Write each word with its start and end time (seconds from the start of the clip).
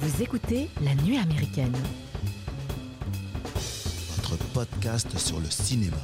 Vous 0.00 0.22
écoutez 0.22 0.68
La 0.82 0.94
Nuit 0.94 1.18
américaine. 1.18 1.76
Votre 4.16 4.36
podcast 4.52 5.18
sur 5.18 5.40
le 5.40 5.50
cinéma. 5.50 5.96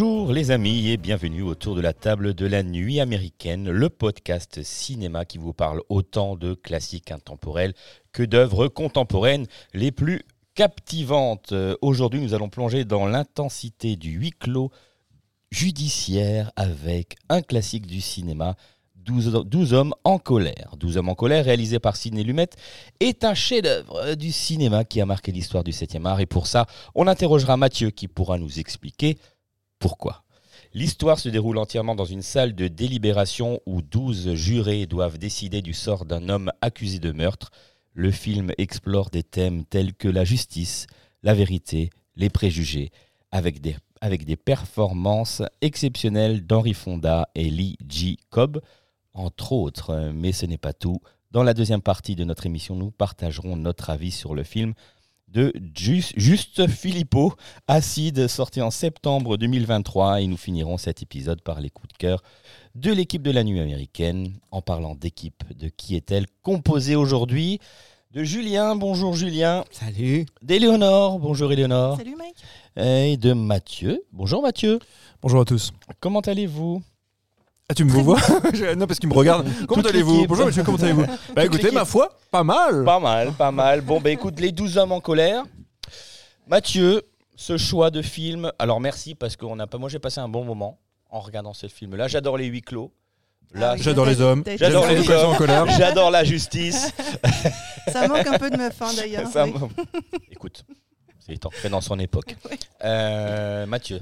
Bonjour 0.00 0.32
les 0.32 0.52
amis 0.52 0.90
et 0.90 0.96
bienvenue 0.96 1.42
autour 1.42 1.74
de 1.74 1.80
la 1.80 1.92
table 1.92 2.32
de 2.32 2.46
la 2.46 2.62
nuit 2.62 3.00
américaine, 3.00 3.68
le 3.68 3.88
podcast 3.88 4.62
cinéma 4.62 5.24
qui 5.24 5.38
vous 5.38 5.52
parle 5.52 5.82
autant 5.88 6.36
de 6.36 6.54
classiques 6.54 7.10
intemporels 7.10 7.74
que 8.12 8.22
d'œuvres 8.22 8.68
contemporaines 8.68 9.46
les 9.74 9.90
plus 9.90 10.22
captivantes. 10.54 11.50
Euh, 11.50 11.74
Aujourd'hui 11.82 12.20
nous 12.20 12.32
allons 12.32 12.48
plonger 12.48 12.84
dans 12.84 13.06
l'intensité 13.06 13.96
du 13.96 14.10
huis 14.10 14.30
clos 14.30 14.70
judiciaire 15.50 16.52
avec 16.54 17.16
un 17.28 17.42
classique 17.42 17.88
du 17.88 18.00
cinéma. 18.00 18.54
12, 18.94 19.46
12 19.46 19.72
hommes 19.72 19.94
en 20.04 20.18
colère. 20.20 20.76
12 20.78 20.98
hommes 20.98 21.08
en 21.08 21.16
colère, 21.16 21.44
réalisé 21.44 21.80
par 21.80 21.96
Sidney 21.96 22.22
Lumet, 22.22 22.50
est 23.00 23.24
un 23.24 23.34
chef-d'œuvre 23.34 24.14
du 24.14 24.30
cinéma 24.30 24.84
qui 24.84 25.00
a 25.00 25.06
marqué 25.06 25.32
l'histoire 25.32 25.64
du 25.64 25.72
7e 25.72 26.06
art. 26.06 26.20
Et 26.20 26.26
pour 26.26 26.46
ça, 26.46 26.66
on 26.94 27.08
interrogera 27.08 27.56
Mathieu 27.56 27.90
qui 27.90 28.06
pourra 28.06 28.38
nous 28.38 28.60
expliquer 28.60 29.18
pourquoi 29.78 30.24
L'histoire 30.74 31.18
se 31.18 31.28
déroule 31.28 31.58
entièrement 31.58 31.94
dans 31.94 32.04
une 32.04 32.22
salle 32.22 32.54
de 32.54 32.68
délibération 32.68 33.60
où 33.64 33.80
12 33.80 34.34
jurés 34.34 34.86
doivent 34.86 35.18
décider 35.18 35.62
du 35.62 35.72
sort 35.72 36.04
d'un 36.04 36.28
homme 36.28 36.52
accusé 36.60 36.98
de 36.98 37.10
meurtre. 37.10 37.50
Le 37.94 38.10
film 38.10 38.52
explore 38.58 39.10
des 39.10 39.22
thèmes 39.22 39.64
tels 39.64 39.94
que 39.94 40.08
la 40.08 40.24
justice, 40.24 40.86
la 41.22 41.34
vérité, 41.34 41.90
les 42.16 42.28
préjugés, 42.28 42.90
avec 43.32 43.60
des, 43.60 43.76
avec 44.00 44.24
des 44.24 44.36
performances 44.36 45.42
exceptionnelles 45.62 46.46
d'Henry 46.46 46.74
Fonda 46.74 47.28
et 47.34 47.48
Lee 47.48 47.76
G. 47.88 48.18
Cobb, 48.28 48.60
entre 49.14 49.52
autres. 49.52 50.10
Mais 50.12 50.32
ce 50.32 50.44
n'est 50.44 50.58
pas 50.58 50.74
tout. 50.74 51.00
Dans 51.30 51.42
la 51.42 51.54
deuxième 51.54 51.82
partie 51.82 52.14
de 52.14 52.24
notre 52.24 52.46
émission, 52.46 52.76
nous 52.76 52.90
partagerons 52.90 53.56
notre 53.56 53.90
avis 53.90 54.10
sur 54.10 54.34
le 54.34 54.42
film 54.42 54.74
de 55.32 55.52
Just, 55.74 56.12
Juste 56.16 56.66
Philippot, 56.68 57.34
Acide, 57.66 58.28
sorti 58.28 58.60
en 58.60 58.70
septembre 58.70 59.36
2023. 59.36 60.22
Et 60.22 60.26
nous 60.26 60.36
finirons 60.36 60.78
cet 60.78 61.02
épisode 61.02 61.42
par 61.42 61.60
les 61.60 61.70
coups 61.70 61.92
de 61.92 61.98
cœur 61.98 62.22
de 62.74 62.92
l'équipe 62.92 63.22
de 63.22 63.30
la 63.30 63.44
nuit 63.44 63.60
américaine. 63.60 64.32
En 64.50 64.62
parlant 64.62 64.94
d'équipe, 64.94 65.44
de 65.56 65.68
qui 65.68 65.96
est-elle 65.96 66.26
composée 66.42 66.96
aujourd'hui 66.96 67.60
De 68.12 68.24
Julien, 68.24 68.76
bonjour 68.76 69.14
Julien. 69.14 69.64
Salut. 69.70 70.26
D'Éléonore, 70.42 71.18
bonjour 71.18 71.52
Éléonore. 71.52 71.96
Salut 71.96 72.16
Mike. 72.16 72.36
Et 72.76 73.16
de 73.16 73.32
Mathieu, 73.32 74.02
bonjour 74.12 74.42
Mathieu. 74.42 74.78
Bonjour 75.20 75.40
à 75.40 75.44
tous. 75.44 75.72
Comment 76.00 76.20
allez-vous? 76.20 76.82
Ah, 77.70 77.74
tu 77.74 77.84
me 77.84 77.90
vois 77.90 78.18
Non, 78.76 78.86
parce 78.86 78.98
qu'il 78.98 79.08
me 79.10 79.14
regarde. 79.14 79.46
Comment 79.66 79.82
allez-vous. 79.82 80.26
Bonjour 80.26 80.46
monsieur, 80.46 80.62
comment 80.62 80.78
allez-vous 80.78 81.04
Bah 81.34 81.44
écoutez, 81.44 81.70
ma 81.70 81.84
foi, 81.84 82.16
pas 82.30 82.42
mal. 82.42 82.84
Pas 82.84 82.98
mal, 82.98 83.32
pas 83.32 83.50
mal. 83.50 83.82
Bon, 83.82 84.00
bah 84.00 84.10
écoute, 84.10 84.40
les 84.40 84.52
12 84.52 84.78
hommes 84.78 84.92
en 84.92 85.00
colère. 85.00 85.44
Mathieu, 86.46 87.02
ce 87.36 87.58
choix 87.58 87.90
de 87.90 88.00
film. 88.00 88.50
Alors 88.58 88.80
merci 88.80 89.14
parce 89.14 89.36
que 89.36 89.44
on 89.44 89.58
a 89.58 89.66
pas. 89.66 89.76
Moi, 89.76 89.90
j'ai 89.90 89.98
passé 89.98 90.18
un 90.20 90.28
bon 90.28 90.44
moment 90.44 90.78
en 91.10 91.20
regardant 91.20 91.52
ce 91.52 91.66
film-là. 91.68 92.08
J'adore 92.08 92.38
les 92.38 92.46
huis 92.46 92.62
clos. 92.62 92.90
Là, 93.52 93.70
Ah 93.72 93.74
oui. 93.76 93.82
J'adore 93.82 94.06
les 94.06 94.20
hommes. 94.22 94.44
J'adore 94.56 94.86
les 94.86 94.94
l'éducation 94.96 95.28
hommes. 95.28 95.34
en 95.34 95.38
colère. 95.38 95.66
j'adore 95.78 96.10
la 96.10 96.24
justice. 96.24 96.90
Ça 97.92 98.08
manque 98.08 98.26
un 98.26 98.38
peu 98.38 98.48
de 98.50 98.56
meuf 98.56 98.80
hein, 98.80 98.90
d'ailleurs. 98.96 99.28
Ça 99.30 99.44
oui. 99.44 99.52
me- 99.52 100.32
Écoute, 100.32 100.64
c'est 101.18 101.44
entré 101.44 101.68
dans 101.68 101.80
son 101.82 101.98
époque. 101.98 102.34
Oui. 102.50 102.58
Euh, 102.84 103.64
Mathieu, 103.66 104.00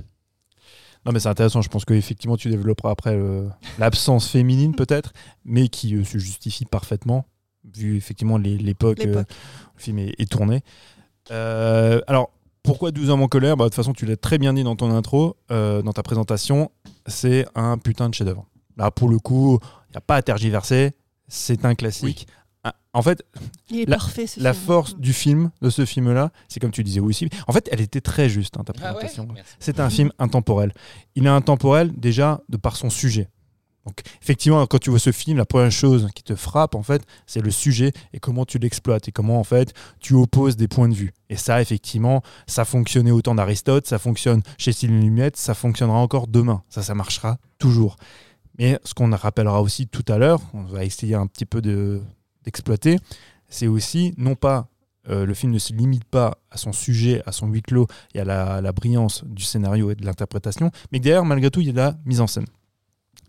Non, 1.06 1.12
mais 1.12 1.20
c'est 1.20 1.28
intéressant. 1.28 1.62
Je 1.62 1.68
pense 1.68 1.84
qu'effectivement, 1.84 2.36
tu 2.36 2.50
développeras 2.50 2.90
après 2.90 3.14
euh, 3.14 3.48
l'absence 3.78 4.28
féminine, 4.28 4.74
peut-être, 4.74 5.12
mais 5.44 5.68
qui 5.68 5.94
euh, 5.94 6.04
se 6.04 6.18
justifie 6.18 6.64
parfaitement, 6.64 7.26
vu 7.74 7.96
effectivement 7.96 8.36
l'époque 8.38 8.98
où 9.02 9.06
L'époque. 9.06 9.28
le 9.76 9.80
film 9.80 9.98
est, 10.00 10.14
est 10.18 10.30
tourné. 10.30 10.62
Euh, 11.30 12.00
alors, 12.06 12.30
pourquoi 12.62 12.90
12 12.90 13.10
hommes 13.10 13.22
en 13.22 13.28
colère? 13.28 13.56
Bah, 13.56 13.64
De 13.64 13.68
toute 13.68 13.76
façon, 13.76 13.92
tu 13.92 14.04
l'as 14.06 14.16
très 14.16 14.38
bien 14.38 14.52
dit 14.52 14.64
dans 14.64 14.74
ton 14.76 14.90
intro, 14.90 15.36
euh, 15.52 15.80
dans 15.82 15.92
ta 15.92 16.02
présentation. 16.02 16.70
C'est 17.06 17.46
un 17.54 17.78
putain 17.78 18.08
de 18.08 18.14
chef-d'œuvre. 18.14 18.44
Là, 18.76 18.90
pour 18.90 19.08
le 19.08 19.18
coup, 19.18 19.60
il 19.88 19.92
n'y 19.92 19.96
a 19.96 20.00
pas 20.00 20.16
à 20.16 20.22
tergiverser. 20.22 20.92
C'est 21.28 21.64
un 21.64 21.74
classique. 21.74 22.26
Ah, 22.28 22.35
En 22.92 23.02
fait, 23.02 23.22
Il 23.68 23.80
est 23.80 23.84
La- 23.86 23.96
parfait 23.96 24.26
ce 24.26 24.40
la 24.40 24.54
film. 24.54 24.64
force 24.66 24.96
du 24.96 25.12
film, 25.12 25.50
de 25.60 25.68
ce 25.70 25.84
film-là, 25.84 26.30
c'est 26.48 26.60
comme 26.60 26.70
tu 26.70 26.82
disais 26.82 27.00
aussi. 27.00 27.28
En 27.46 27.52
fait, 27.52 27.68
elle 27.70 27.80
était 27.80 28.00
très 28.00 28.28
juste, 28.28 28.56
hein, 28.56 28.64
ta 28.64 28.72
Ah 28.78 28.94
présentation. 28.94 29.28
C'est 29.58 29.80
un 29.80 29.90
film 29.90 30.10
intemporel. 30.18 30.72
Il 31.14 31.26
est 31.26 31.30
intemporel 31.30 31.92
déjà 31.94 32.40
de 32.48 32.56
par 32.56 32.76
son 32.76 32.88
sujet. 32.88 33.28
Donc, 33.84 34.00
effectivement, 34.20 34.66
quand 34.66 34.78
tu 34.78 34.90
vois 34.90 34.98
ce 34.98 35.12
film, 35.12 35.36
la 35.38 35.44
première 35.44 35.70
chose 35.70 36.08
qui 36.14 36.22
te 36.24 36.34
frappe, 36.34 36.74
en 36.74 36.82
fait, 36.82 37.02
c'est 37.26 37.40
le 37.40 37.50
sujet 37.52 37.92
et 38.12 38.18
comment 38.18 38.44
tu 38.44 38.58
l'exploites 38.58 39.06
et 39.08 39.12
comment, 39.12 39.38
en 39.38 39.44
fait, 39.44 39.74
tu 40.00 40.14
opposes 40.14 40.56
des 40.56 40.66
points 40.66 40.88
de 40.88 40.94
vue. 40.94 41.12
Et 41.30 41.36
ça, 41.36 41.60
effectivement, 41.62 42.22
ça 42.48 42.64
fonctionnait 42.64 43.12
au 43.12 43.20
temps 43.22 43.34
d'Aristote, 43.36 43.86
ça 43.86 43.98
fonctionne 44.00 44.42
chez 44.58 44.72
Céline 44.72 45.00
Lumiette, 45.02 45.36
ça 45.36 45.54
fonctionnera 45.54 45.98
encore 45.98 46.26
demain. 46.26 46.62
Ça, 46.68 46.82
ça 46.82 46.94
marchera 46.96 47.38
toujours. 47.58 47.96
Mais 48.58 48.80
ce 48.84 48.94
qu'on 48.94 49.14
rappellera 49.14 49.60
aussi 49.62 49.86
tout 49.86 50.04
à 50.08 50.18
l'heure, 50.18 50.40
on 50.54 50.62
va 50.62 50.84
essayer 50.84 51.14
un 51.14 51.26
petit 51.28 51.44
peu 51.46 51.60
de- 51.60 52.02
d'exploiter, 52.46 52.98
c'est 53.48 53.66
aussi, 53.66 54.14
non 54.16 54.34
pas 54.34 54.68
euh, 55.08 55.24
le 55.26 55.34
film 55.34 55.52
ne 55.52 55.58
se 55.58 55.72
limite 55.72 56.04
pas 56.04 56.38
à 56.50 56.56
son 56.56 56.72
sujet, 56.72 57.22
à 57.26 57.32
son 57.32 57.46
huis 57.48 57.62
clos 57.62 57.86
et 58.14 58.20
à 58.20 58.24
la, 58.24 58.60
la 58.60 58.72
brillance 58.72 59.22
du 59.24 59.44
scénario 59.44 59.90
et 59.90 59.94
de 59.94 60.04
l'interprétation, 60.04 60.70
mais 60.90 60.98
que 60.98 61.04
derrière, 61.04 61.24
malgré 61.24 61.50
tout, 61.50 61.60
il 61.60 61.66
y 61.66 61.70
a 61.70 61.72
de 61.72 61.76
la 61.76 61.96
mise 62.06 62.20
en 62.20 62.26
scène. 62.26 62.46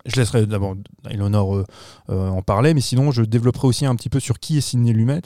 Je 0.06 0.16
laisserai 0.16 0.45
d'abord 0.47 0.75
Eleonore 1.09 1.57
euh, 1.57 1.66
euh, 2.09 2.29
en 2.29 2.41
parler, 2.41 2.73
mais 2.73 2.81
sinon, 2.81 3.11
je 3.11 3.22
développerai 3.23 3.67
aussi 3.67 3.85
un 3.85 3.95
petit 3.95 4.09
peu 4.09 4.19
sur 4.19 4.39
qui 4.39 4.57
est 4.57 4.61
Sidney 4.61 4.94
Lumet 4.94 5.22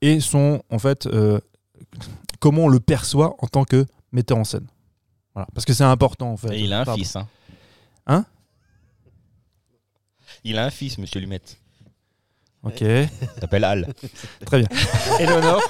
et 0.00 0.20
son, 0.20 0.62
en 0.70 0.78
fait, 0.78 1.08
comment 2.40 2.64
on 2.64 2.68
le 2.68 2.80
perçoit 2.80 3.36
en 3.38 3.46
tant 3.46 3.64
que 3.64 3.86
metteur 4.12 4.38
en 4.38 4.44
scène. 4.44 4.66
Voilà. 5.34 5.46
Parce 5.54 5.64
que 5.64 5.72
c'est 5.72 5.84
important, 5.84 6.32
en 6.32 6.36
fait. 6.36 6.54
Et 6.54 6.60
il 6.60 6.72
a 6.72 6.80
un 6.80 6.84
Pardon. 6.84 7.02
fils. 7.02 7.16
Hein. 7.16 7.28
Hein? 8.06 8.24
Il 10.44 10.58
a 10.58 10.64
un 10.66 10.70
fils, 10.70 10.98
monsieur 10.98 11.20
Lumet. 11.20 11.40
Ok, 12.64 12.80
Il 12.80 13.08
s'appelle 13.40 13.64
Al. 13.64 13.88
très 14.46 14.58
bien. 14.58 14.68
Eleonore 15.18 15.60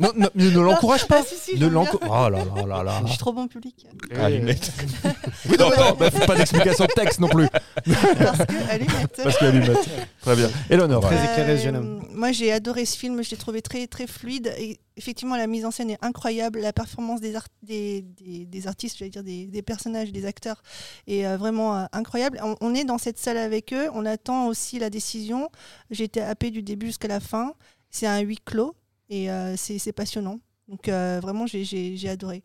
Non, 0.00 0.10
non, 0.16 0.28
ne 0.34 0.60
l'encourage 0.60 1.06
pas 1.06 1.18
Ah, 1.20 1.24
si, 1.24 1.36
si, 1.36 1.58
Ne 1.58 1.68
l'encourage 1.68 2.10
Oh 2.10 2.28
là 2.28 2.44
là 2.44 2.66
là 2.66 2.82
là 2.82 3.00
Je 3.04 3.10
suis 3.10 3.18
trop 3.18 3.32
bon 3.32 3.46
public. 3.46 3.86
Ah, 4.20 4.28
Lumet. 4.28 4.56
Oui, 5.48 5.56
non, 5.58 5.70
non, 5.70 5.96
bah, 5.98 6.10
faut 6.10 6.26
pas 6.26 6.36
d'explication 6.36 6.84
de 6.86 6.92
texte 6.92 7.20
non 7.20 7.28
plus. 7.28 7.48
Parce 7.48 8.38
que 8.38 8.70
allumette. 8.70 9.20
Parce 9.22 9.38
qu'il 9.38 9.46
y 9.46 9.50
a 9.50 9.52
Lumet. 9.52 9.74
Très 10.22 10.36
bien. 10.36 10.50
Eleonore. 10.68 11.00
Très 11.02 11.16
éclairé, 11.24 11.56
ce 11.58 11.62
jeune 11.64 11.76
homme. 11.76 12.02
Euh, 12.04 12.14
Moi, 12.14 12.32
j'ai 12.32 12.52
adoré 12.52 12.84
ce 12.84 12.96
film. 12.98 13.22
Je 13.22 13.30
l'ai 13.30 13.36
trouvé 13.36 13.62
très, 13.62 13.86
très 13.86 14.06
fluide. 14.06 14.52
Et 14.58 14.78
effectivement, 14.96 15.36
la 15.36 15.46
mise 15.46 15.64
en 15.64 15.70
scène 15.70 15.90
est 15.90 15.98
incroyable. 16.02 16.60
La 16.60 16.72
performance 16.74 17.20
des, 17.20 17.34
art- 17.36 17.46
des, 17.62 18.02
des, 18.02 18.44
des 18.44 18.66
artistes, 18.66 18.98
j'allais 18.98 19.10
dire 19.10 19.24
des, 19.24 19.46
des 19.46 19.62
personnages, 19.62 20.12
des 20.12 20.26
acteurs, 20.26 20.62
est 21.06 21.26
euh, 21.26 21.36
vraiment 21.38 21.76
euh, 21.76 21.84
incroyable. 21.92 22.38
On, 22.42 22.54
on 22.60 22.74
est 22.74 22.84
dans 22.84 22.98
cette 22.98 23.18
salle 23.18 23.38
avec 23.38 23.72
eux. 23.72 23.88
On 23.94 24.04
attend 24.04 24.46
aussi 24.48 24.78
la 24.78 24.90
décision. 24.90 25.48
J'ai 25.90 26.04
été 26.04 26.20
happée 26.20 26.50
du 26.50 26.62
début 26.62 26.86
jusqu'à 26.86 27.08
la 27.08 27.20
fin. 27.20 27.54
C'est 27.90 28.06
un 28.06 28.20
huis 28.20 28.38
clos 28.44 28.74
et 29.08 29.30
euh, 29.30 29.56
c'est 29.56 29.78
c'est 29.78 29.92
passionnant. 29.92 30.38
Donc 30.68 30.88
euh, 30.88 31.18
vraiment, 31.22 31.46
j'ai- 31.46 31.64
j'ai 31.64 31.96
j'ai 31.96 32.08
adoré. 32.08 32.44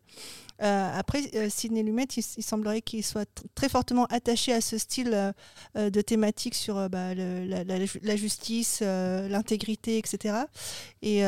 Euh, 0.62 0.90
après, 0.94 1.22
euh, 1.34 1.48
Sidney 1.50 1.82
Lumet, 1.82 2.04
il, 2.16 2.22
semblerait 2.22 2.80
qu'il 2.80 3.04
soit 3.04 3.24
tr- 3.24 3.44
très 3.54 3.68
fortement 3.68 4.06
attaché 4.06 4.52
à 4.52 4.60
ce 4.60 4.78
style 4.78 5.32
euh, 5.76 5.90
de 5.90 6.00
thématique 6.00 6.54
sur 6.54 6.88
bah, 6.88 7.14
la, 7.14 8.16
justice, 8.16 8.80
l'intégrité, 8.80 9.98
etc. 9.98 10.34
Et, 11.02 11.18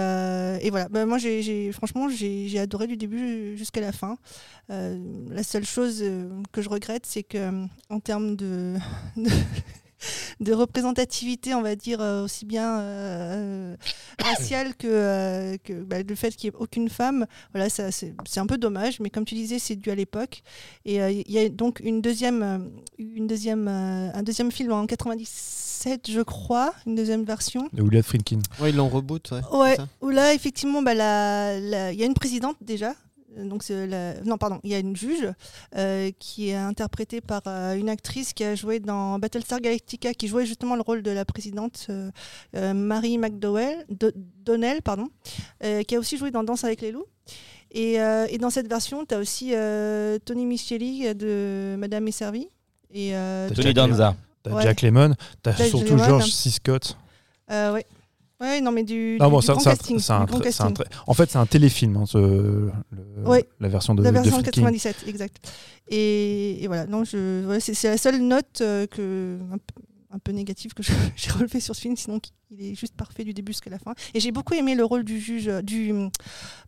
voilà, 0.70 0.88
Bah, 0.88 1.06
moi, 1.06 1.19
franchement, 1.72 2.08
j'ai, 2.08 2.58
adoré 2.58 2.86
du 2.86 2.96
début 2.96 3.56
jusqu'à 3.56 3.80
la 3.80 3.92
fin. 3.92 4.19
La 4.69 5.42
seule 5.42 5.64
chose 5.64 6.04
que 6.52 6.62
je 6.62 6.69
regrette, 6.69 7.06
c'est 7.06 7.22
que 7.22 7.66
en 7.90 8.00
termes 8.00 8.36
de, 8.36 8.76
de 10.40 10.52
représentativité, 10.52 11.54
on 11.54 11.62
va 11.62 11.74
dire, 11.76 12.00
euh, 12.00 12.24
aussi 12.24 12.44
bien 12.44 12.80
euh, 12.80 13.76
raciale 14.22 14.74
que, 14.76 14.86
euh, 14.88 15.56
que 15.62 15.72
bah, 15.72 16.02
le 16.02 16.14
fait 16.14 16.34
qu'il 16.36 16.50
n'y 16.50 16.56
ait 16.56 16.58
aucune 16.60 16.88
femme. 16.88 17.26
Voilà, 17.52 17.68
ça, 17.68 17.90
c'est 17.90 18.14
c'est 18.26 18.40
un 18.40 18.46
peu 18.46 18.58
dommage, 18.58 19.00
mais 19.00 19.10
comme 19.10 19.24
tu 19.24 19.34
disais, 19.34 19.58
c'est 19.58 19.76
dû 19.76 19.90
à 19.90 19.94
l'époque. 19.94 20.42
Et 20.84 21.00
euh, 21.02 21.10
il 21.10 21.30
y 21.30 21.38
a 21.38 21.48
donc 21.48 21.80
une 21.82 22.00
deuxième, 22.00 22.42
euh, 22.42 22.58
une 22.98 23.26
deuxième, 23.26 23.68
euh, 23.68 24.10
un 24.14 24.22
deuxième 24.22 24.50
film 24.52 24.72
en 24.72 24.86
97, 24.86 26.10
je 26.10 26.20
crois, 26.20 26.72
une 26.86 26.94
deuxième 26.94 27.24
version. 27.24 27.68
De 27.72 27.82
William 27.82 28.02
Friedkin. 28.02 28.40
Ouais, 28.60 28.70
ils 28.70 28.76
l'ont 28.76 28.88
reboot. 28.88 29.30
Ouais. 29.52 29.76
Où 30.00 30.10
là, 30.10 30.34
effectivement, 30.34 30.82
bah, 30.82 30.94
la- 30.94 31.58
la- 31.60 31.92
il 31.92 31.98
y 31.98 32.02
a 32.02 32.06
une 32.06 32.14
présidente 32.14 32.56
déjà. 32.60 32.94
Euh, 33.38 33.44
Donc 33.49 33.62
c'est 33.62 33.87
la- 33.87 34.20
Non, 34.23 34.37
pardon, 34.38 34.61
il 34.64 34.70
y 34.70 34.75
a 34.75 34.79
une 34.79 34.96
juge 34.96 35.32
euh, 35.76 36.11
qui 36.19 36.50
est 36.50 36.55
interprétée 36.56 37.20
par 37.20 37.43
euh, 37.46 37.75
une 37.75 37.88
actrice 37.88 38.32
qui 38.32 38.44
a 38.44 38.55
joué 38.55 38.81
dans 38.81 39.19
Battlestar 39.19 39.61
Galactica, 39.61 40.12
qui 40.14 40.29
jouait 40.29 40.46
justement 40.46 40.75
le 40.76 40.82
rôle 40.82 41.02
de 41.02 41.11
la 41.11 41.25
présidente, 41.25 41.87
euh, 41.90 42.75
Marie 42.75 43.19
McDowell, 43.19 43.85
Do- 43.90 44.11
Donnell, 44.44 44.82
pardon, 44.82 45.08
euh, 45.64 45.82
qui 45.82 45.94
a 45.96 45.99
aussi 45.99 46.17
joué 46.17 46.31
dans 46.31 46.43
Danse 46.44 46.64
avec 46.64 46.81
les 46.81 46.93
loups. 46.93 47.06
Et, 47.70 48.00
euh, 48.00 48.26
et 48.31 48.38
dans 48.38 48.50
cette 48.50 48.69
version, 48.69 49.05
tu 49.05 49.14
as 49.14 49.19
aussi 49.19 49.50
euh, 49.55 50.19
Tony 50.25 50.46
Micheli 50.46 51.14
de 51.14 51.76
Madame 51.79 52.08
est 52.08 52.12
servie. 52.12 52.49
Et, 52.93 53.14
euh, 53.14 53.49
Tony 53.50 53.62
Jack 53.62 53.75
Danza. 53.75 54.17
T'as 54.43 54.50
Ouais. 54.52 54.62
Jack 54.62 54.81
Lemmon, 54.82 55.14
t'as 55.43 55.52
surtout. 55.52 55.99
George 55.99 56.31
C. 56.31 56.49
Scott. 56.50 56.96
euh, 57.50 57.75
ouais. 57.75 57.84
Ouais, 58.40 58.61
non, 58.61 58.70
mais 58.70 58.85
du, 58.85 59.17
casting. 59.64 59.99
En 61.08 61.14
fait, 61.14 61.29
c'est 61.31 61.38
un 61.38 61.46
téléfilm, 61.46 61.96
hein, 61.96 62.06
ce- 62.06 62.19
le- 62.19 63.26
Ouais. 63.26 63.49
la 63.58 63.69
version 63.69 63.94
de, 63.96 64.02
La 64.02 64.12
version 64.12 64.38
de 64.38 64.43
Friedkin. 64.43 64.62
97, 64.62 65.05
exact. 65.08 65.52
Et, 65.88 66.62
et 66.62 66.67
voilà, 66.69 66.87
non, 66.87 67.02
je, 67.05 67.43
voilà, 67.44 67.58
c'est, 67.61 67.82
la 67.88 67.99
seule 67.99 68.20
note 68.20 68.61
euh, 68.61 68.87
que, 68.87 69.38
un, 69.52 69.58
peu- 69.58 69.82
un 70.12 70.19
peu 70.20 70.31
négative 70.32 70.73
que 70.73 70.82
j'ai 71.17 71.31
relevée 71.32 71.58
sur 71.61 71.75
ce 71.75 71.81
film, 71.81 71.96
sinon 71.96 72.20
il 72.50 72.62
est 72.64 72.75
juste 72.76 72.94
parfait 72.94 73.25
du 73.25 73.35
début 73.35 73.52
jusqu'à 73.52 73.70
la 73.70 73.79
fin. 73.79 73.94
Et 74.14 74.20
j'ai 74.20 74.31
beaucoup 74.31 74.55
aimé 74.55 74.75
le 74.76 74.84
rôle 74.84 75.02
du 75.05 75.19
juge, 75.19 75.49
euh, 75.49 75.61
du, 75.61 75.93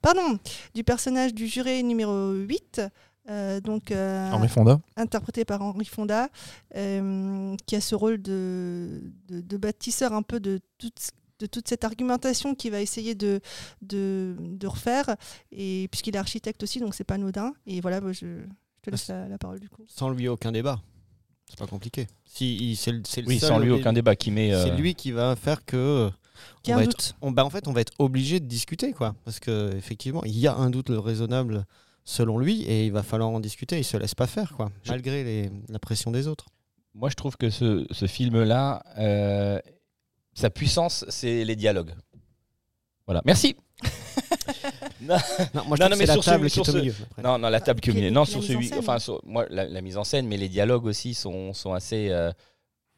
pardon, 0.03 0.39
du 0.75 0.83
personnage 0.83 1.35
du 1.35 1.47
juré 1.47 1.83
numéro 1.85 2.33
8. 2.33 2.83
euh, 3.29 3.61
donc 3.61 3.93
euh, 3.93 4.29
Henry 4.33 4.49
Fonda. 4.49 4.81
interprété 4.97 5.45
par 5.45 5.63
Henri 5.63 5.85
Fonda, 5.85 6.29
euh, 6.75 7.55
qui 7.67 7.77
a 7.77 7.81
ce 7.81 7.95
rôle 7.95 8.21
de, 8.21 9.03
de, 9.29 9.41
de 9.41 9.57
bâtisseur 9.57 10.13
un 10.15 10.23
peu 10.23 10.41
de 10.41 10.59
toute, 10.79 11.11
de 11.41 11.47
toute 11.47 11.67
cette 11.67 11.83
argumentation 11.85 12.55
qu'il 12.55 12.71
va 12.71 12.81
essayer 12.81 13.15
de, 13.17 13.41
de, 13.83 14.37
de 14.39 14.67
refaire, 14.69 15.17
et 15.51 15.89
puisqu'il 15.91 16.15
est 16.15 16.19
architecte 16.19 16.63
aussi, 16.63 16.79
donc 16.79 16.95
c'est 16.95 17.03
pas 17.05 17.15
anodin. 17.15 17.53
Et 17.67 17.81
voilà, 17.81 18.01
moi, 18.01 18.13
je, 18.13 18.21
je 18.21 18.81
te 18.83 18.91
laisse 18.91 19.09
la, 19.09 19.27
la 19.29 19.39
parole 19.39 19.59
du 19.59 19.69
coup. 19.69 19.83
Sans 19.89 20.11
lui, 20.11 20.29
aucun 20.29 20.53
débat. 20.53 20.81
C'est 21.49 21.59
pas 21.59 21.67
compliqué. 21.67 22.07
Si, 22.25 22.77
c'est 22.77 22.93
le, 22.93 23.03
c'est 23.05 23.23
le 23.23 23.27
Oui, 23.27 23.41
seul 23.41 23.49
sans 23.49 23.59
lui, 23.59 23.71
au 23.71 23.79
aucun 23.79 23.93
débat 23.93 24.15
qui 24.15 24.31
met. 24.31 24.53
euh, 24.55 24.63
C'est 24.63 24.77
lui 24.77 24.95
qui 24.95 25.11
va 25.11 25.35
faire 25.35 25.65
que. 25.65 26.09
Y 26.67 26.71
on 26.71 26.73
a 26.73 26.77
un 26.77 26.79
va 26.81 26.85
doute. 26.87 26.95
Être, 26.95 27.17
on, 27.23 27.33
bah, 27.33 27.45
en 27.45 27.51
fait, 27.51 27.67
on 27.67 27.73
va 27.73 27.81
être 27.81 27.93
obligé 27.99 28.39
de 28.39 28.47
discuter, 28.47 28.93
quoi. 28.93 29.17
Parce 29.25 29.41
que 29.41 29.75
effectivement, 29.77 30.23
il 30.25 30.39
y 30.39 30.47
a 30.47 30.55
un 30.55 30.71
doute 30.71 30.91
raisonnable 30.91 31.65
selon 32.05 32.39
lui, 32.39 32.63
et 32.63 32.87
il 32.87 32.93
va 32.93 33.03
falloir 33.03 33.31
en 33.31 33.41
discuter. 33.41 33.79
Il 33.79 33.85
se 33.85 33.97
laisse 33.97 34.15
pas 34.15 34.27
faire, 34.29 34.53
quoi, 34.57 34.71
Je- 34.85 34.91
malgré 34.91 35.25
les- 35.25 35.51
la 35.69 35.79
pression 35.79 36.11
des 36.13 36.29
autres. 36.29 36.47
Moi, 36.95 37.09
je 37.11 37.15
trouve 37.15 37.37
que 37.37 37.51
ce, 37.51 37.85
ce 37.91 38.07
film-là, 38.07 38.83
euh, 38.99 39.59
sa 40.35 40.51
puissance, 40.51 41.05
c'est 41.09 41.45
les 41.45 41.57
dialogues. 41.57 41.95
Voilà. 43.07 43.23
Merci. 43.25 43.57
non, 45.01 45.17
Non, 45.55 45.65
moi, 45.67 45.77
je 45.77 45.83
Non, 45.83 45.89
non, 45.91 45.97
mais 45.97 45.97
c'est 45.97 46.07
la 46.07 46.13
sur 46.15 46.25
ce- 46.25 46.31
table 46.31 46.45
qui 46.47 46.51
sur 46.55 46.65
est 46.65 46.69
au 46.69 46.73
ce- 46.73 46.79
milieu. 46.79 46.95
après. 47.11 47.23
non, 47.23 47.39
non, 47.39 47.49
la 47.49 47.61
table 47.61 47.81
que 47.81 47.91
puis 47.91 48.01
la- 48.01 48.11
Non, 48.11 48.21
la 48.21 48.27
sur 48.27 48.39
mise 48.41 48.49
celui. 48.49 48.67
en 48.67 48.69
scène. 48.71 48.79
Enfin, 48.79 48.99
sur- 48.99 49.21
moi, 49.25 49.47
la, 49.51 49.65
la 49.67 49.81
mise 49.81 49.97
en 49.97 50.05
scène, 50.05 50.27
mais 50.29 50.37
les 50.37 50.49
dialogues 50.49 50.85
aussi 50.87 51.15
sont, 51.15 51.53
sont 51.53 51.73
assez 51.73 52.09
euh, 52.11 52.31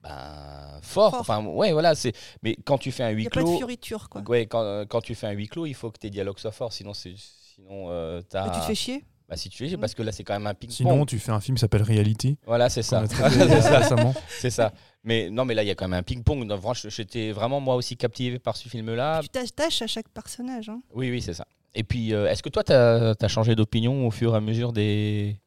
ben, 0.02 0.79
forts. 0.82 1.11
Fort. 1.12 1.20
Enfin, 1.20 1.44
ouais, 1.44 1.73
voilà. 1.73 1.94
C'est. 1.94 2.12
Mais 2.43 2.56
quand 2.64 2.79
tu 2.79 2.90
fais 2.93 3.05
un 3.05 3.11
Il 3.11 3.17
n'y 3.17 3.23
huis 3.23 3.26
a 3.29 3.31
pas 3.31 3.40
de 3.40 3.44
clos, 3.46 3.56
fioriture, 3.56 4.08
quoi. 4.08 4.23
ouais, 4.29 4.46
quand, 4.46 4.84
quand 4.88 5.00
tu 5.00 5.14
fais 5.14 5.29
un 5.29 5.32
huis 5.32 5.49
clos, 5.49 5.67
il 5.67 5.75
faut 5.75 5.90
que 5.90 5.99
tes 5.99 6.11
dialogues 6.11 6.38
soient 6.38 6.52
forts. 6.52 6.73
Sinon, 6.73 6.93
c'est. 6.94 7.14
Sinon, 7.17 7.87
euh, 7.90 8.20
t'as- 8.29 8.50
tu 8.50 8.61
te 8.61 8.64
fais 8.64 8.75
chier. 8.75 9.05
Bah, 9.32 9.38
si 9.38 9.49
tu 9.49 9.67
fais, 9.67 9.79
parce 9.79 9.94
que 9.94 10.02
là, 10.02 10.12
c'est 10.12 10.25
quand 10.25 10.34
même 10.34 10.46
un 10.46 10.52
ping-pong. 10.52 10.76
Sinon, 10.76 11.06
tu 11.06 11.19
fais 11.19 11.32
un 11.32 11.40
film 11.40 11.56
qui 11.56 11.62
s'appelle 11.62 11.81
Reality. 11.81 12.37
Voilà, 12.44 12.69
c'est 12.69 12.82
ça. 12.82 13.02
c'est 14.29 14.50
ça. 14.50 14.75
Mais 15.05 15.31
non, 15.31 15.46
mais 15.46 15.55
là, 15.55 15.62
il 15.62 15.69
y 15.69 15.70
a 15.70 15.75
quand 15.75 15.88
même 15.88 15.99
un 15.99 16.02
ping-pong. 16.02 16.46
J'étais 16.88 17.32
vraiment 17.32 17.58
moi 17.58 17.76
aussi 17.76 17.96
captivé 17.96 18.38
par 18.38 18.58
ce 18.58 18.69
film-là. 18.69 19.20
Tu 19.23 19.31
t'attaches 19.31 19.81
à 19.81 19.87
chaque 19.87 20.11
personnage. 20.11 20.69
hein. 20.69 20.82
Oui, 20.93 21.11
oui, 21.11 21.23
c'est 21.23 21.32
ça. 21.32 21.46
Et 21.75 21.82
puis, 21.82 22.12
euh, 22.12 22.29
est-ce 22.31 22.43
que 22.43 22.50
toi, 22.50 22.62
tu 22.62 22.75
as, 22.75 23.29
changé 23.29 23.55
d'opinion 23.55 24.06
au 24.06 24.11
fur 24.11 24.34
et 24.34 24.37
à 24.37 24.40
mesure 24.43 24.75
des... 24.75 25.40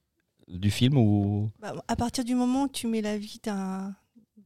du 0.48 0.72
film 0.72 0.98
ou... 0.98 1.52
Bah, 1.60 1.76
à 1.88 1.96
partir 1.96 2.26
du 2.26 2.34
moment 2.34 2.64
où 2.64 2.68
tu 2.68 2.88
mets 2.88 3.04
la 3.04 3.20
vie 3.20 3.40
d'un 3.44 3.94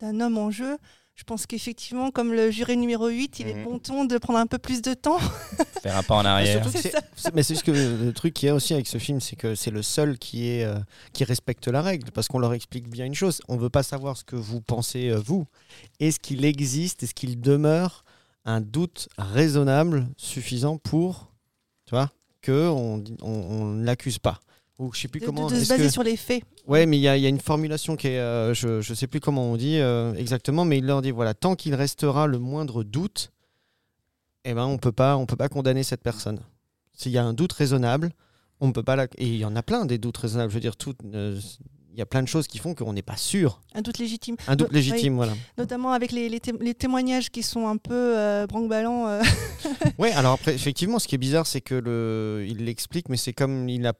d'un 0.01 0.19
homme 0.19 0.37
en 0.37 0.51
jeu, 0.51 0.77
je 1.19 1.25
pense 1.25 1.45
qu'effectivement, 1.45 2.11
comme 2.11 2.31
le 2.33 2.49
juré 2.49 2.77
numéro 2.77 3.09
8, 3.09 3.39
il 3.41 3.47
Mhm. 3.47 3.51
est 3.57 3.63
bon 3.65 3.77
ton 3.77 4.05
de 4.05 4.17
prendre 4.17 4.39
un 4.39 4.47
peu 4.47 4.57
plus 4.57 4.81
de 4.81 4.93
temps. 4.93 5.19
faire 5.83 5.97
un 5.97 6.03
pas 6.03 6.15
en 6.15 6.23
Mais 6.23 6.29
arrière 6.29 6.65
mais 7.33 7.43
c'est 7.43 7.55
juste 7.55 7.65
que 7.65 7.71
le 7.71 8.13
truc 8.13 8.33
qu'il 8.33 8.47
y 8.47 8.49
a 8.49 8.55
aussi 8.55 8.73
avec 8.73 8.87
ce 8.87 8.99
film, 8.99 9.19
c'est 9.19 9.35
que 9.35 9.53
c'est 9.53 9.69
le 9.69 9.81
seul 9.81 10.17
qui, 10.17 10.47
est, 10.47 10.63
euh, 10.63 10.79
qui 11.11 11.25
respecte 11.25 11.67
la 11.67 11.81
règle, 11.81 12.09
parce 12.11 12.29
qu'on 12.29 12.39
leur 12.39 12.53
explique 12.53 12.89
bien 12.89 13.05
une 13.05 13.15
chose. 13.15 13.41
On 13.49 13.57
ne 13.57 13.59
veut 13.59 13.69
pas 13.69 13.83
savoir 13.83 14.15
ce 14.15 14.23
que 14.23 14.37
vous 14.37 14.61
pensez, 14.61 15.09
euh, 15.09 15.19
vous. 15.19 15.45
Est-ce 15.99 16.21
qu'il 16.21 16.45
existe, 16.45 17.03
est-ce 17.03 17.13
qu'il 17.13 17.41
demeure 17.41 18.05
un 18.45 18.61
doute 18.61 19.09
raisonnable 19.17 20.07
suffisant 20.15 20.77
pour, 20.77 21.33
tu 21.85 21.95
vois, 21.95 22.11
que 22.41 22.69
on, 22.69 23.03
on, 23.21 23.73
l'accuse 23.75 24.19
pas? 24.19 24.39
Ou 24.79 24.91
je 24.93 25.01
sais 25.01 25.07
plus 25.09 25.19
De, 25.19 25.25
comment. 25.25 25.47
de- 25.47 25.55
de 25.55 25.59
se 25.59 25.67
baser 25.69 25.83
que- 25.83 25.89
sur 25.89 26.03
les 26.03 26.15
faits. 26.17 26.41
Ouais, 26.65 26.85
mais 26.85 26.97
il 26.97 27.01
y, 27.01 27.07
a 27.07 27.17
il 27.17 27.21
y 27.21 27.25
a 27.25 27.29
une 27.29 27.39
formulation 27.41 27.95
qui 27.97 28.07
est, 28.07 28.19
euh, 28.19 28.53
je 28.53 28.77
ne 28.77 28.95
sais 28.95 29.07
plus 29.07 29.19
comment 29.19 29.43
on 29.51 29.57
dit 29.57 29.77
euh, 29.77 30.13
exactement, 30.15 30.63
mais 30.65 30.77
il 30.77 30.85
leur 30.85 31.01
dit 31.01 31.11
voilà, 31.11 31.33
tant 31.33 31.55
qu'il 31.55 31.75
restera 31.75 32.25
le 32.27 32.39
moindre 32.39 32.83
doute, 32.83 33.31
eh 34.45 34.53
ben 34.53 34.65
on 34.65 34.77
peut 34.77 34.91
pas, 34.93 35.17
on 35.17 35.25
peut 35.25 35.35
pas 35.35 35.49
condamner 35.49 35.83
cette 35.83 36.01
personne. 36.01 36.39
S'il 36.93 37.11
y 37.11 37.17
a 37.17 37.23
un 37.25 37.33
doute 37.33 37.51
raisonnable, 37.53 38.11
on 38.61 38.67
ne 38.67 38.71
peut 38.73 38.83
pas 38.83 38.95
la... 38.95 39.03
et 39.17 39.27
il 39.27 39.35
y 39.37 39.45
en 39.45 39.55
a 39.55 39.63
plein 39.63 39.85
des 39.85 39.97
doutes 39.97 40.17
raisonnables. 40.17 40.49
Je 40.49 40.55
veux 40.55 40.61
dire, 40.61 40.75
tout, 40.77 40.95
euh, 41.13 41.39
y 41.97 42.01
a 42.01 42.05
plein 42.05 42.21
de 42.23 42.27
choses 42.27 42.47
qui 42.47 42.57
font 42.59 42.73
qu'on 42.75 42.93
n'est 42.93 43.01
pas 43.01 43.17
sûr. 43.17 43.61
Un 43.73 43.81
doute 43.81 43.97
légitime. 43.97 44.35
Un 44.47 44.55
doute 44.55 44.69
No- 44.69 44.73
légitime, 44.75 45.15
voilà. 45.15 45.33
oui, 45.33 45.37
notamment 45.57 45.91
avec 45.91 46.11
les, 46.11 46.29
les, 46.29 46.39
té- 46.39 46.53
les 46.59 46.73
témoignages 46.73 47.29
qui 47.29 47.43
sont 47.43 47.67
un 47.67 47.77
peu 47.77 48.17
euh, 48.17 48.47
branque-ballants. 48.47 49.07
euh, 49.07 49.21
Ouais, 49.97 50.11
alors 50.11 50.33
après, 50.33 50.53
effectivement, 50.53 50.99
ce 50.99 51.07
qui 51.07 51.15
est 51.15 51.19
bizarre, 51.19 51.45
c'est 51.47 51.61
que 51.61 51.75
le, 51.75 52.45
il 52.47 52.65
l'explique, 52.65 53.09
mais 53.09 53.17
c'est 53.17 53.33
comme 53.33 53.67
il 53.69 53.85
a, 53.85 53.93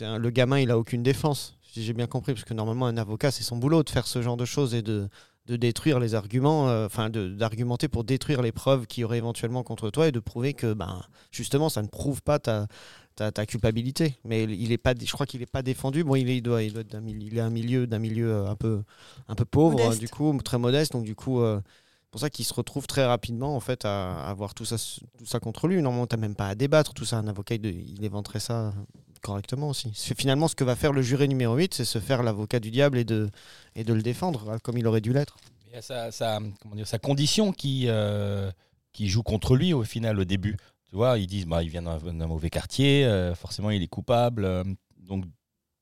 un- 0.00 0.18
le 0.18 0.30
gamin, 0.30 0.58
il 0.60 0.70
a 0.70 0.78
aucune 0.78 1.02
défense. 1.02 1.58
Si 1.72 1.82
j'ai 1.82 1.92
bien 1.94 2.06
compris, 2.06 2.34
parce 2.34 2.44
que 2.44 2.54
normalement, 2.54 2.86
un 2.86 2.96
avocat, 2.96 3.30
c'est 3.30 3.42
son 3.44 3.56
boulot 3.56 3.82
de 3.82 3.90
faire 3.90 4.06
ce 4.06 4.20
genre 4.22 4.36
de 4.36 4.44
choses 4.44 4.74
et 4.74 4.82
de, 4.82 5.08
de 5.46 5.56
détruire 5.56 5.98
les 6.00 6.14
arguments, 6.14 6.68
euh, 6.68 6.84
enfin, 6.86 7.08
d'argumenter 7.10 7.88
pour 7.88 8.04
détruire 8.04 8.42
les 8.42 8.52
preuves 8.52 8.86
qu'il 8.86 9.00
y 9.00 9.04
aurait 9.04 9.16
éventuellement 9.18 9.62
contre 9.62 9.88
toi 9.90 10.06
et 10.08 10.12
de 10.12 10.20
prouver 10.20 10.52
que, 10.52 10.74
ben, 10.74 11.02
justement, 11.30 11.68
ça 11.70 11.80
ne 11.82 11.88
prouve 11.88 12.22
pas 12.22 12.38
ta, 12.38 12.66
ta, 13.14 13.32
ta 13.32 13.46
culpabilité. 13.46 14.16
Mais 14.24 14.44
il 14.44 14.72
est 14.72 14.78
pas, 14.78 14.94
je 15.00 15.10
crois 15.12 15.26
qu'il 15.26 15.40
n'est 15.40 15.46
pas 15.46 15.62
défendu. 15.62 16.04
Bon, 16.04 16.14
il 16.16 16.28
est, 16.30 16.36
il 16.38 16.42
doit, 16.42 16.62
il 16.62 16.72
doit 16.72 16.82
être 16.82 16.90
d'un 16.92 17.00
milieu, 17.00 17.26
il 17.26 17.36
est 17.38 17.40
un 17.40 17.50
milieu, 17.50 17.86
d'un 17.86 17.98
milieu 17.98 18.32
euh, 18.32 18.50
un 18.50 18.56
peu, 18.56 18.82
un 19.28 19.34
peu 19.34 19.44
pauvre, 19.44 19.78
Modeste. 19.78 20.00
du 20.00 20.08
coup, 20.08 20.38
très 20.44 20.58
modeste. 20.58 20.92
Donc, 20.92 21.04
du 21.04 21.14
coup. 21.14 21.40
euh, 21.40 21.60
c'est 22.04 22.10
pour 22.12 22.20
ça 22.20 22.28
qu'il 22.28 22.44
se 22.44 22.52
retrouve 22.52 22.86
très 22.86 23.06
rapidement 23.06 23.56
en 23.56 23.60
fait 23.60 23.86
à, 23.86 24.12
à 24.26 24.28
avoir 24.30 24.52
tout 24.52 24.66
ça, 24.66 24.76
tout 25.16 25.24
ça 25.24 25.40
contre 25.40 25.66
lui. 25.66 25.80
Normalement, 25.80 26.06
tu 26.06 26.16
même 26.18 26.34
pas 26.34 26.48
à 26.48 26.54
débattre. 26.54 26.92
Tout 26.92 27.06
ça, 27.06 27.16
un 27.16 27.26
avocat, 27.26 27.54
il, 27.54 27.64
il 27.64 28.04
éventerait 28.04 28.38
ça 28.40 28.74
correctement 29.22 29.70
aussi. 29.70 29.90
C'est 29.94 30.18
finalement 30.18 30.46
ce 30.48 30.54
que 30.54 30.64
va 30.64 30.76
faire 30.76 30.92
le 30.92 31.00
juré 31.00 31.26
numéro 31.26 31.56
8, 31.56 31.72
c'est 31.72 31.84
se 31.86 31.98
faire 32.00 32.22
l'avocat 32.22 32.60
du 32.60 32.70
diable 32.70 32.98
et 32.98 33.04
de, 33.04 33.30
et 33.76 33.84
de 33.84 33.94
le 33.94 34.02
défendre 34.02 34.50
hein, 34.50 34.58
comme 34.62 34.76
il 34.76 34.86
aurait 34.86 35.00
dû 35.00 35.12
l'être. 35.14 35.36
Il 35.68 35.72
y 35.74 35.76
a 35.76 35.82
sa, 35.82 36.12
sa- 36.12 36.38
comment 36.60 36.74
dire, 36.74 36.86
sa 36.86 36.98
condition 36.98 37.52
qui, 37.52 37.84
euh, 37.88 38.50
qui 38.92 39.08
joue 39.08 39.22
contre 39.22 39.56
lui 39.56 39.72
au 39.72 39.84
final, 39.84 40.18
au 40.20 40.24
début. 40.24 40.56
Tu 40.92 40.96
vois, 40.96 41.16
ils 41.18 41.26
disent 41.26 41.46
bah, 41.46 41.62
il 41.62 41.70
vient 41.70 41.80
d'un 41.80 42.26
mauvais 42.26 42.50
quartier, 42.50 43.06
euh, 43.06 43.34
forcément 43.34 43.70
il 43.70 43.82
est 43.82 43.86
coupable. 43.88 44.44
euh, 44.44 44.62
donc 45.00 45.24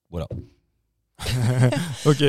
voilà. 0.09 0.29
Ok. 2.07 2.23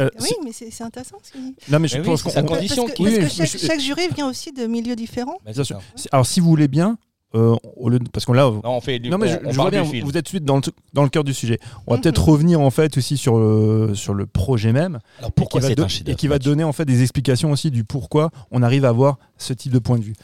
Euh, 0.00 0.08
oui, 0.20 0.30
mais 0.44 0.52
c'est 0.52 0.82
intéressant. 0.84 1.16
ce 1.22 1.32
qu'il 1.32 1.40
dit. 1.42 1.54
Non, 1.70 1.78
mais 1.78 1.88
je 1.88 1.96
Mais 1.98 2.04
pense 2.04 2.22
qu'on. 2.22 2.30
condition 2.44 2.84
Parce 2.84 2.92
que, 2.92 2.96
qui- 2.96 3.02
parce 3.02 3.14
Oui, 3.14 3.18
que 3.18 3.22
mais 3.24 3.28
chaque, 3.30 3.48
je- 3.60 3.66
chaque 3.66 3.80
juré 3.80 4.08
vient 4.14 4.28
aussi 4.28 4.52
de 4.52 4.66
milieux 4.66 4.94
différents. 4.94 5.38
Bah, 5.44 5.52
Bien 5.52 5.64
sûr. 5.64 5.80
Alors, 6.12 6.26
si 6.26 6.40
vous 6.40 6.48
voulez 6.48 6.68
bien, 6.68 6.96
euh, 7.34 7.56
au 7.76 7.88
lieu 7.88 7.98
de- 7.98 8.08
parce 8.08 8.24
qu'on 8.26 8.34
là, 8.34 8.44
Non, 8.44 8.60
on 8.64 8.80
fait 8.82 8.98
du, 8.98 9.08
Non 9.10 9.16
mais 9.18 9.28
je, 9.28 9.54
vois 9.56 9.70
bien, 9.70 9.82
vous, 9.82 10.16
êtes 10.16 10.28
suite 10.28 10.44
dans 10.44 10.56
le, 10.56 10.62
dans 10.92 11.02
le 11.02 11.08
cœur 11.08 11.24
du 11.24 11.32
sujet. 11.34 11.58
On 11.86 11.92
va 11.92 11.96
Mhm. 11.96 12.02
peut-être 12.02 12.24
revenir 12.28 12.60
en 12.60 12.70
fait 12.70 12.96
aussi 12.98 13.16
sur 13.16 13.38
le, 13.38 13.94
sur 13.94 14.12
le 14.14 14.26
projet 14.26 14.72
même 14.72 15.00
Alors 15.18 15.32
pourquoi 15.32 15.60
et 15.60 15.74
qui 15.74 15.80
va, 15.80 15.86
et 16.06 16.14
qui 16.14 16.28
va 16.28 16.38
donner 16.38 16.62
en 16.64 16.72
fait 16.72 16.84
des 16.84 17.02
explications 17.02 17.50
aussi 17.50 17.70
du 17.70 17.84
pourquoi 17.84 18.30
on 18.52 18.62
arrive 18.62 18.84
à 18.84 18.90
avoir 18.90 19.18
ce 19.38 19.52
type 19.54 19.72
de 19.72 19.78
point 19.80 19.98
de 19.98 20.04
vue. 20.04 20.14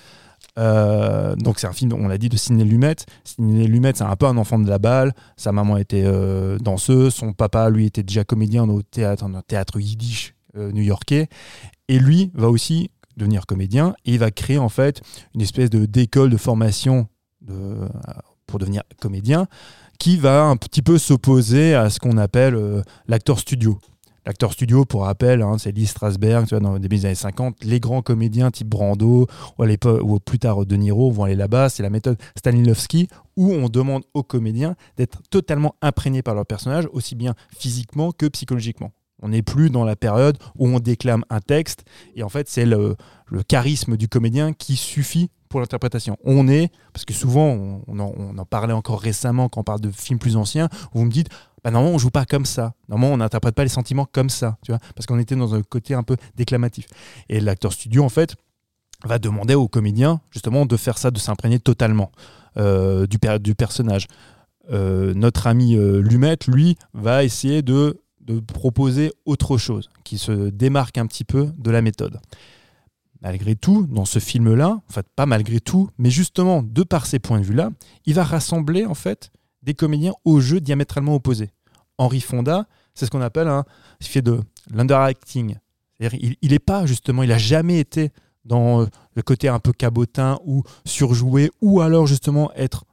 Euh, 0.58 1.36
donc 1.36 1.58
c'est 1.58 1.66
un 1.66 1.72
film, 1.72 1.92
on 1.92 2.08
l'a 2.08 2.18
dit, 2.18 2.28
de 2.28 2.36
Sidney 2.36 2.64
Lumet. 2.64 2.96
Sidney 3.24 3.66
Lumet, 3.66 3.92
c'est 3.94 4.04
un 4.04 4.16
peu 4.16 4.26
un 4.26 4.36
enfant 4.36 4.58
de 4.58 4.68
la 4.68 4.78
balle. 4.78 5.12
Sa 5.36 5.52
maman 5.52 5.76
était 5.76 6.02
euh, 6.04 6.58
danseuse, 6.58 7.14
son 7.14 7.32
papa, 7.32 7.70
lui, 7.70 7.86
était 7.86 8.02
déjà 8.02 8.24
comédien 8.24 8.68
au 8.68 8.82
théâtre, 8.82 9.26
dans 9.26 9.38
un 9.38 9.42
théâtre 9.42 9.80
yiddish 9.80 10.34
euh, 10.56 10.72
new-yorkais. 10.72 11.28
Et 11.88 11.98
lui 11.98 12.30
va 12.34 12.48
aussi 12.48 12.90
devenir 13.16 13.46
comédien 13.46 13.94
et 14.04 14.12
il 14.12 14.18
va 14.18 14.30
créer 14.30 14.58
en 14.58 14.68
fait 14.68 15.02
une 15.34 15.42
espèce 15.42 15.68
de 15.68 15.84
d'école 15.84 16.30
de 16.30 16.36
formation 16.36 17.08
pour 18.46 18.58
devenir 18.58 18.82
comédien 19.00 19.46
qui 19.98 20.16
va 20.16 20.44
un 20.44 20.56
petit 20.56 20.80
peu 20.80 20.96
s'opposer 20.96 21.74
à 21.74 21.90
ce 21.90 21.98
qu'on 21.98 22.16
appelle 22.16 22.82
l'acteur 23.08 23.38
studio. 23.40 23.78
L'acteur 24.30 24.52
studio, 24.52 24.84
pour 24.84 25.02
rappel, 25.02 25.42
hein, 25.42 25.56
c'est 25.58 25.72
Lee 25.72 25.86
Strasberg, 25.86 26.46
dans 26.60 26.74
le 26.74 26.78
début 26.78 26.98
des 26.98 27.06
années 27.06 27.14
50. 27.16 27.64
Les 27.64 27.80
grands 27.80 28.00
comédiens 28.00 28.52
type 28.52 28.68
Brando 28.68 29.26
ou, 29.58 29.62
à 29.64 29.66
ou 30.02 30.20
plus 30.20 30.38
tard 30.38 30.64
De 30.66 30.76
Niro 30.76 31.10
vont 31.10 31.24
aller 31.24 31.34
là-bas. 31.34 31.68
C'est 31.68 31.82
la 31.82 31.90
méthode 31.90 32.16
Stanislavski 32.38 33.08
où 33.36 33.50
on 33.52 33.68
demande 33.68 34.04
aux 34.14 34.22
comédiens 34.22 34.76
d'être 34.96 35.20
totalement 35.30 35.74
imprégnés 35.82 36.22
par 36.22 36.36
leur 36.36 36.46
personnage, 36.46 36.86
aussi 36.92 37.16
bien 37.16 37.34
physiquement 37.58 38.12
que 38.12 38.26
psychologiquement. 38.26 38.92
On 39.20 39.30
n'est 39.30 39.42
plus 39.42 39.68
dans 39.68 39.84
la 39.84 39.96
période 39.96 40.38
où 40.56 40.68
on 40.68 40.78
déclame 40.78 41.24
un 41.28 41.40
texte 41.40 41.82
et 42.14 42.22
en 42.22 42.28
fait 42.28 42.48
c'est 42.48 42.66
le, 42.66 42.96
charisme 43.48 43.96
du 43.96 44.08
comédien 44.08 44.52
qui 44.52 44.76
suffit 44.76 45.28
pour 45.48 45.58
l'interprétation. 45.58 46.16
On 46.24 46.46
est, 46.46 46.70
parce 46.92 47.04
que 47.04 47.12
souvent 47.12 47.48
on, 47.48 47.82
on 47.88 47.98
en, 47.98 48.12
on 48.16 48.38
en 48.38 48.44
parlait 48.44 48.72
encore 48.72 49.00
récemment 49.00 49.48
quand 49.48 49.62
on 49.62 49.64
parle 49.64 49.80
de 49.80 49.90
films 49.90 50.20
plus 50.20 50.36
anciens, 50.36 50.68
où 50.94 51.00
vous 51.00 51.04
me 51.04 51.10
dites, 51.10 51.28
bah 51.62 51.70
normalement 51.70 51.94
on 51.94 51.98
joue 51.98 52.10
pas 52.10 52.24
comme 52.24 52.46
ça, 52.46 52.74
normalement 52.88 53.14
on 53.14 53.18
n'interprète 53.18 53.54
pas 53.54 53.62
les 53.62 53.68
sentiments 53.68 54.06
comme 54.10 54.30
ça, 54.30 54.58
parce 54.94 55.06
qu'on 55.06 55.18
était 55.18 55.36
dans 55.36 55.54
un 55.54 55.62
côté 55.62 55.94
un 55.94 56.02
peu 56.02 56.16
déclamatif. 56.36 56.86
Et 57.28 57.40
l'acteur 57.40 57.72
studio 57.72 58.04
en 58.04 58.08
fait 58.08 58.36
va 59.04 59.18
demander 59.18 59.54
au 59.54 59.68
comédien 59.68 60.20
justement 60.30 60.66
de 60.66 60.76
faire 60.76 60.98
ça, 60.98 61.10
de 61.10 61.18
s'imprégner 61.18 61.58
totalement 61.58 62.12
euh, 62.56 63.06
du 63.06 63.54
personnage. 63.54 64.06
Euh, 64.70 65.14
notre 65.14 65.46
ami 65.46 65.76
euh, 65.76 66.00
Lumette, 66.00 66.46
lui, 66.46 66.76
va 66.94 67.24
essayer 67.24 67.62
de, 67.62 68.00
de 68.20 68.40
proposer 68.40 69.12
autre 69.24 69.56
chose, 69.56 69.88
qui 70.04 70.18
se 70.18 70.50
démarque 70.50 70.98
un 70.98 71.06
petit 71.06 71.24
peu 71.24 71.50
de 71.58 71.70
la 71.70 71.82
méthode. 71.82 72.20
Malgré 73.22 73.54
tout, 73.54 73.86
dans 73.86 74.04
ce 74.04 74.18
film-là, 74.18 74.80
en 74.88 74.92
fait, 74.92 75.06
pas 75.14 75.26
malgré 75.26 75.60
tout, 75.60 75.90
mais 75.98 76.10
justement, 76.10 76.62
de 76.62 76.82
par 76.82 77.06
ces 77.06 77.18
points 77.18 77.40
de 77.40 77.44
vue-là, 77.44 77.70
il 78.06 78.14
va 78.14 78.24
rassembler 78.24 78.86
en 78.86 78.94
fait 78.94 79.30
des 79.62 79.74
comédiens 79.74 80.12
aux 80.24 80.40
jeux 80.40 80.60
diamétralement 80.60 81.14
opposés. 81.14 81.50
Henri 81.98 82.20
Fonda, 82.20 82.66
c'est 82.94 83.06
ce 83.06 83.10
qu'on 83.10 83.20
appelle 83.20 83.48
un, 83.48 83.64
il 84.14 84.40
l'underacting. 84.72 85.56
Il, 86.00 86.36
il 86.40 86.52
est 86.52 86.58
pas 86.58 86.86
justement, 86.86 87.22
il 87.22 87.32
a 87.32 87.38
jamais 87.38 87.78
été 87.78 88.10
dans 88.44 88.82
euh, 88.82 88.86
le 89.14 89.22
côté 89.22 89.48
un 89.48 89.58
peu 89.58 89.72
cabotin 89.72 90.38
ou 90.44 90.62
surjoué, 90.86 91.50
ou 91.60 91.80
alors 91.82 92.06
justement 92.06 92.50
être 92.54 92.84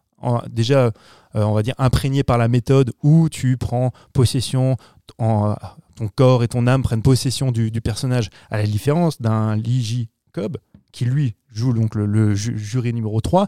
déjà, 0.50 0.86
euh, 0.86 0.92
on 1.36 1.54
va 1.54 1.64
dire, 1.64 1.76
imprégné 1.78 2.24
par 2.24 2.38
la 2.38 2.48
méthode 2.48 2.92
où 3.04 3.30
tu 3.30 3.58
prends 3.58 3.92
possession, 4.14 4.76
ton 5.18 6.08
corps 6.16 6.44
et 6.44 6.48
ton 6.48 6.68
âme 6.68 6.84
prennent 6.84 7.02
possession 7.02 7.52
du, 7.52 7.72
du 7.72 7.82
personnage, 7.82 8.30
à 8.50 8.58
la 8.58 8.66
différence 8.66 9.22
d'un 9.22 9.56
Lee 9.56 9.82
J. 9.82 10.10
Cobb, 10.34 10.58
qui 10.92 11.06
lui 11.06 11.36
joue 11.52 11.74
donc 11.74 11.96
le, 11.96 12.06
le 12.06 12.36
ju- 12.36 12.58
jury 12.58 12.94
numéro 12.94 13.22
3, 13.22 13.48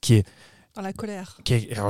qui 0.00 0.14
est 0.14 0.26
Dans 0.74 0.82
la 0.82 0.92
colère. 0.92 1.38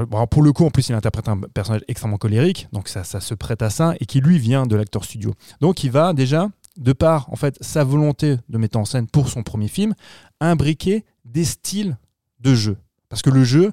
bon, 0.08 0.26
pour 0.26 0.42
le 0.42 0.52
coup, 0.52 0.64
en 0.64 0.70
plus, 0.70 0.88
il 0.88 0.94
interprète 0.94 1.28
un 1.28 1.38
personnage 1.38 1.82
extrêmement 1.86 2.16
colérique, 2.16 2.68
donc 2.72 2.88
ça, 2.88 3.04
ça 3.04 3.20
se 3.20 3.34
prête 3.34 3.60
à 3.62 3.70
ça, 3.70 3.94
et 4.00 4.06
qui 4.06 4.20
lui 4.20 4.38
vient 4.38 4.66
de 4.66 4.74
l'acteur 4.74 5.04
studio. 5.04 5.34
Donc 5.60 5.84
il 5.84 5.90
va 5.90 6.12
déjà, 6.14 6.48
de 6.78 6.92
par 6.92 7.30
en 7.30 7.36
fait 7.36 7.58
sa 7.60 7.84
volonté 7.84 8.36
de 8.48 8.58
mettre 8.58 8.78
en 8.78 8.84
scène 8.84 9.06
pour 9.06 9.28
son 9.28 9.42
premier 9.42 9.68
film, 9.68 9.94
imbriquer 10.40 11.04
des 11.24 11.44
styles 11.44 11.98
de 12.40 12.54
jeu. 12.54 12.78
Parce 13.08 13.22
que 13.22 13.30
le 13.30 13.44
jeu, 13.44 13.72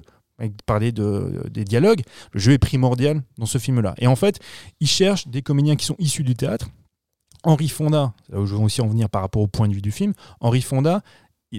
parlait 0.66 0.92
de, 0.92 1.42
des 1.50 1.64
dialogues, 1.64 2.02
le 2.32 2.40
jeu 2.40 2.52
est 2.52 2.58
primordial 2.58 3.22
dans 3.38 3.46
ce 3.46 3.58
film-là. 3.58 3.94
Et 3.98 4.06
en 4.06 4.16
fait, 4.16 4.38
il 4.80 4.86
cherche 4.86 5.28
des 5.28 5.42
comédiens 5.42 5.76
qui 5.76 5.86
sont 5.86 5.96
issus 5.98 6.22
du 6.22 6.34
théâtre. 6.34 6.68
Henri 7.44 7.68
Fonda, 7.68 8.14
là 8.28 8.40
où 8.40 8.46
je 8.46 8.54
veux 8.54 8.60
aussi 8.60 8.80
en 8.80 8.88
venir 8.88 9.08
par 9.08 9.22
rapport 9.22 9.42
au 9.42 9.46
point 9.46 9.68
de 9.68 9.74
vue 9.74 9.82
du 9.82 9.92
film, 9.92 10.12
Henri 10.40 10.60
Fonda, 10.60 11.02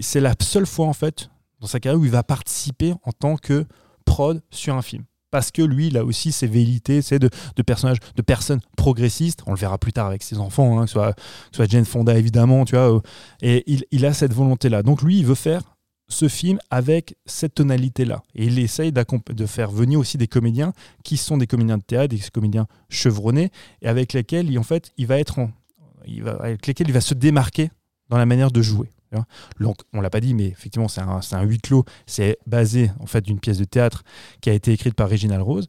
c'est 0.00 0.20
la 0.20 0.34
seule 0.40 0.66
fois 0.66 0.86
en 0.86 0.92
fait 0.92 1.30
dans 1.60 1.66
sa 1.66 1.80
carrière 1.80 2.00
où 2.00 2.04
il 2.04 2.10
va 2.10 2.22
participer 2.22 2.94
en 3.04 3.12
tant 3.12 3.36
que 3.36 3.66
prod 4.04 4.42
sur 4.50 4.74
un 4.74 4.82
film. 4.82 5.04
Parce 5.30 5.52
que 5.52 5.62
lui, 5.62 5.86
il 5.88 5.96
a 5.96 6.04
aussi 6.04 6.32
ses 6.32 6.48
velléités, 6.48 7.02
c'est 7.02 7.20
de, 7.20 7.30
personnages, 7.64 7.98
de 8.16 8.22
personnes 8.22 8.60
progressistes. 8.76 9.42
On 9.46 9.52
le 9.52 9.56
verra 9.58 9.78
plus 9.78 9.92
tard 9.92 10.06
avec 10.08 10.24
ses 10.24 10.38
enfants, 10.38 10.80
hein, 10.80 10.84
que, 10.86 10.90
ce 10.90 10.98
soit, 11.52 11.70
Jane 11.70 11.84
Fonda 11.84 12.18
évidemment, 12.18 12.64
tu 12.64 12.74
vois. 12.74 12.92
euh, 12.96 13.00
et 13.40 13.64
il, 13.92 14.06
a 14.06 14.12
cette 14.12 14.32
volonté-là. 14.32 14.82
Donc 14.82 15.02
lui, 15.02 15.18
il 15.20 15.26
veut 15.26 15.36
faire 15.36 15.62
ce 16.08 16.26
film 16.26 16.58
avec 16.70 17.14
cette 17.26 17.54
tonalité-là. 17.54 18.22
Et 18.34 18.46
il 18.46 18.58
essaye 18.58 18.90
de 18.92 19.46
faire 19.46 19.70
venir 19.70 20.00
aussi 20.00 20.18
des 20.18 20.26
comédiens 20.26 20.72
qui 21.04 21.16
sont 21.16 21.36
des 21.36 21.46
comédiens 21.46 21.78
de 21.78 21.84
théâtre, 21.84 22.08
des 22.08 22.20
comédiens 22.32 22.66
chevronnés, 22.88 23.50
et 23.82 23.86
avec 23.86 24.12
lesquels, 24.12 24.50
il, 24.50 24.58
en 24.58 24.64
fait, 24.64 24.90
il 24.96 25.06
va 25.06 25.20
être 25.20 25.38
en- 25.38 25.52
avec 26.40 26.66
lesquels 26.66 26.88
il 26.88 26.92
va 26.94 27.00
se 27.00 27.14
démarquer 27.14 27.70
dans 28.08 28.18
la 28.18 28.26
manière 28.26 28.50
de 28.50 28.62
jouer. 28.62 28.90
Donc, 29.58 29.76
on 29.92 30.00
l'a 30.00 30.10
pas 30.10 30.20
dit, 30.20 30.34
mais 30.34 30.46
effectivement, 30.46 30.88
c'est 30.88 31.00
un, 31.00 31.42
huis 31.42 31.58
clos. 31.58 31.84
C'est 32.06 32.38
basé 32.46 32.90
en 33.00 33.06
fait 33.06 33.22
d'une 33.22 33.40
pièce 33.40 33.58
de 33.58 33.64
théâtre 33.64 34.02
qui 34.40 34.50
a 34.50 34.52
été 34.52 34.72
écrite 34.72 34.94
par 34.94 35.08
Reginald 35.08 35.42
Rose. 35.42 35.66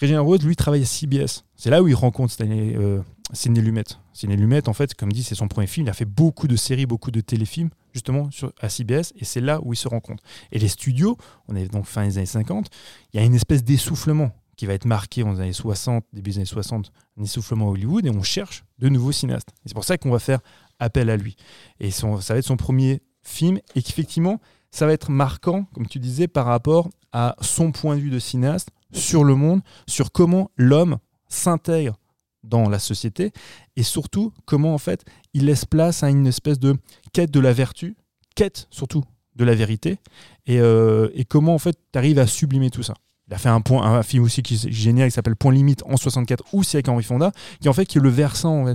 Reginald 0.00 0.26
Rose, 0.26 0.42
lui, 0.44 0.56
travaille 0.56 0.82
à 0.82 0.86
CBS. 0.86 1.44
C'est 1.56 1.70
là 1.70 1.82
où 1.82 1.88
il 1.88 1.94
rencontre 1.94 2.32
Stanley, 2.32 2.74
euh, 2.76 3.00
Sidney 3.32 3.60
Lumet. 3.60 3.84
Sidney 4.12 4.36
Lumet, 4.36 4.68
en 4.68 4.72
fait, 4.72 4.94
comme 4.94 5.12
dit, 5.12 5.24
c'est 5.24 5.34
son 5.34 5.48
premier 5.48 5.66
film. 5.66 5.86
Il 5.86 5.90
a 5.90 5.94
fait 5.94 6.04
beaucoup 6.04 6.46
de 6.46 6.56
séries, 6.56 6.86
beaucoup 6.86 7.10
de 7.10 7.20
téléfilms, 7.20 7.70
justement, 7.92 8.30
sur, 8.30 8.52
à 8.60 8.68
CBS. 8.68 9.12
Et 9.16 9.24
c'est 9.24 9.40
là 9.40 9.60
où 9.62 9.72
ils 9.72 9.76
se 9.76 9.88
rencontrent. 9.88 10.22
Et 10.52 10.58
les 10.58 10.68
studios, 10.68 11.16
on 11.48 11.56
est 11.56 11.66
donc 11.66 11.86
fin 11.86 12.06
des 12.06 12.18
années 12.18 12.26
50, 12.26 12.68
il 13.12 13.20
y 13.20 13.22
a 13.22 13.26
une 13.26 13.34
espèce 13.34 13.64
d'essoufflement 13.64 14.30
qui 14.56 14.66
va 14.66 14.74
être 14.74 14.86
marqué 14.86 15.22
dans 15.22 15.32
les 15.32 15.40
années 15.40 15.52
60, 15.52 16.04
début 16.12 16.30
des 16.30 16.38
années 16.38 16.44
60, 16.44 16.90
un 17.18 17.22
essoufflement 17.22 17.68
à 17.68 17.70
Hollywood. 17.70 18.04
Et 18.06 18.10
on 18.10 18.22
cherche 18.22 18.64
de 18.78 18.88
nouveaux 18.88 19.12
cinéastes. 19.12 19.50
C'est 19.64 19.74
pour 19.74 19.84
ça 19.84 19.98
qu'on 19.98 20.10
va 20.10 20.18
faire 20.18 20.40
appel 20.78 21.10
à 21.10 21.16
lui. 21.16 21.36
Et 21.80 21.90
son- 21.90 22.20
ça 22.20 22.34
va 22.34 22.38
être 22.38 22.46
son 22.46 22.56
premier 22.56 23.02
film. 23.22 23.58
Et 23.74 23.82
qu'effectivement, 23.82 24.40
ça 24.70 24.86
va 24.86 24.92
être 24.92 25.10
marquant, 25.10 25.64
comme 25.74 25.86
tu 25.86 25.98
disais, 25.98 26.28
par 26.28 26.46
rapport 26.46 26.88
à 27.12 27.36
son 27.40 27.72
point 27.72 27.96
de 27.96 28.00
vue 28.00 28.10
de 28.10 28.18
cinéaste 28.18 28.68
sur 28.92 29.24
le 29.24 29.34
monde, 29.34 29.60
sur 29.86 30.12
comment 30.12 30.50
l'homme 30.56 30.98
s'intègre 31.28 31.96
dans 32.44 32.68
la 32.68 32.78
société 32.78 33.32
et 33.76 33.82
surtout 33.82 34.32
comment 34.46 34.72
en 34.72 34.78
fait 34.78 35.04
il 35.34 35.44
laisse 35.46 35.64
place 35.64 36.02
à 36.02 36.08
une 36.08 36.26
espèce 36.26 36.58
de 36.58 36.76
quête 37.12 37.30
de 37.30 37.40
la 37.40 37.52
vertu, 37.52 37.96
quête 38.36 38.68
surtout 38.70 39.02
de 39.36 39.44
la 39.44 39.54
vérité 39.54 39.98
et, 40.46 40.60
euh, 40.60 41.10
et 41.14 41.24
comment 41.24 41.54
en 41.54 41.58
fait 41.58 41.76
tu 41.92 41.98
arrives 41.98 42.18
à 42.18 42.26
sublimer 42.26 42.70
tout 42.70 42.82
ça. 42.82 42.94
Il 43.26 43.34
a 43.34 43.38
fait 43.38 43.48
un, 43.50 43.60
point, 43.60 43.84
un 43.84 44.02
film 44.02 44.22
aussi 44.24 44.42
qui 44.42 44.54
est 44.54 44.70
génial 44.70 45.08
qui 45.08 45.14
s'appelle 45.14 45.36
Point 45.36 45.52
Limite 45.52 45.82
en 45.84 45.96
64 45.96 46.44
ou 46.54 46.62
c'est 46.62 46.76
avec 46.78 46.88
Henri 46.88 47.02
Fonda 47.02 47.32
qui 47.60 47.68
en 47.68 47.72
fait 47.74 47.84
qui 47.84 47.98
est 47.98 48.00
le 48.00 48.08
versant 48.08 48.66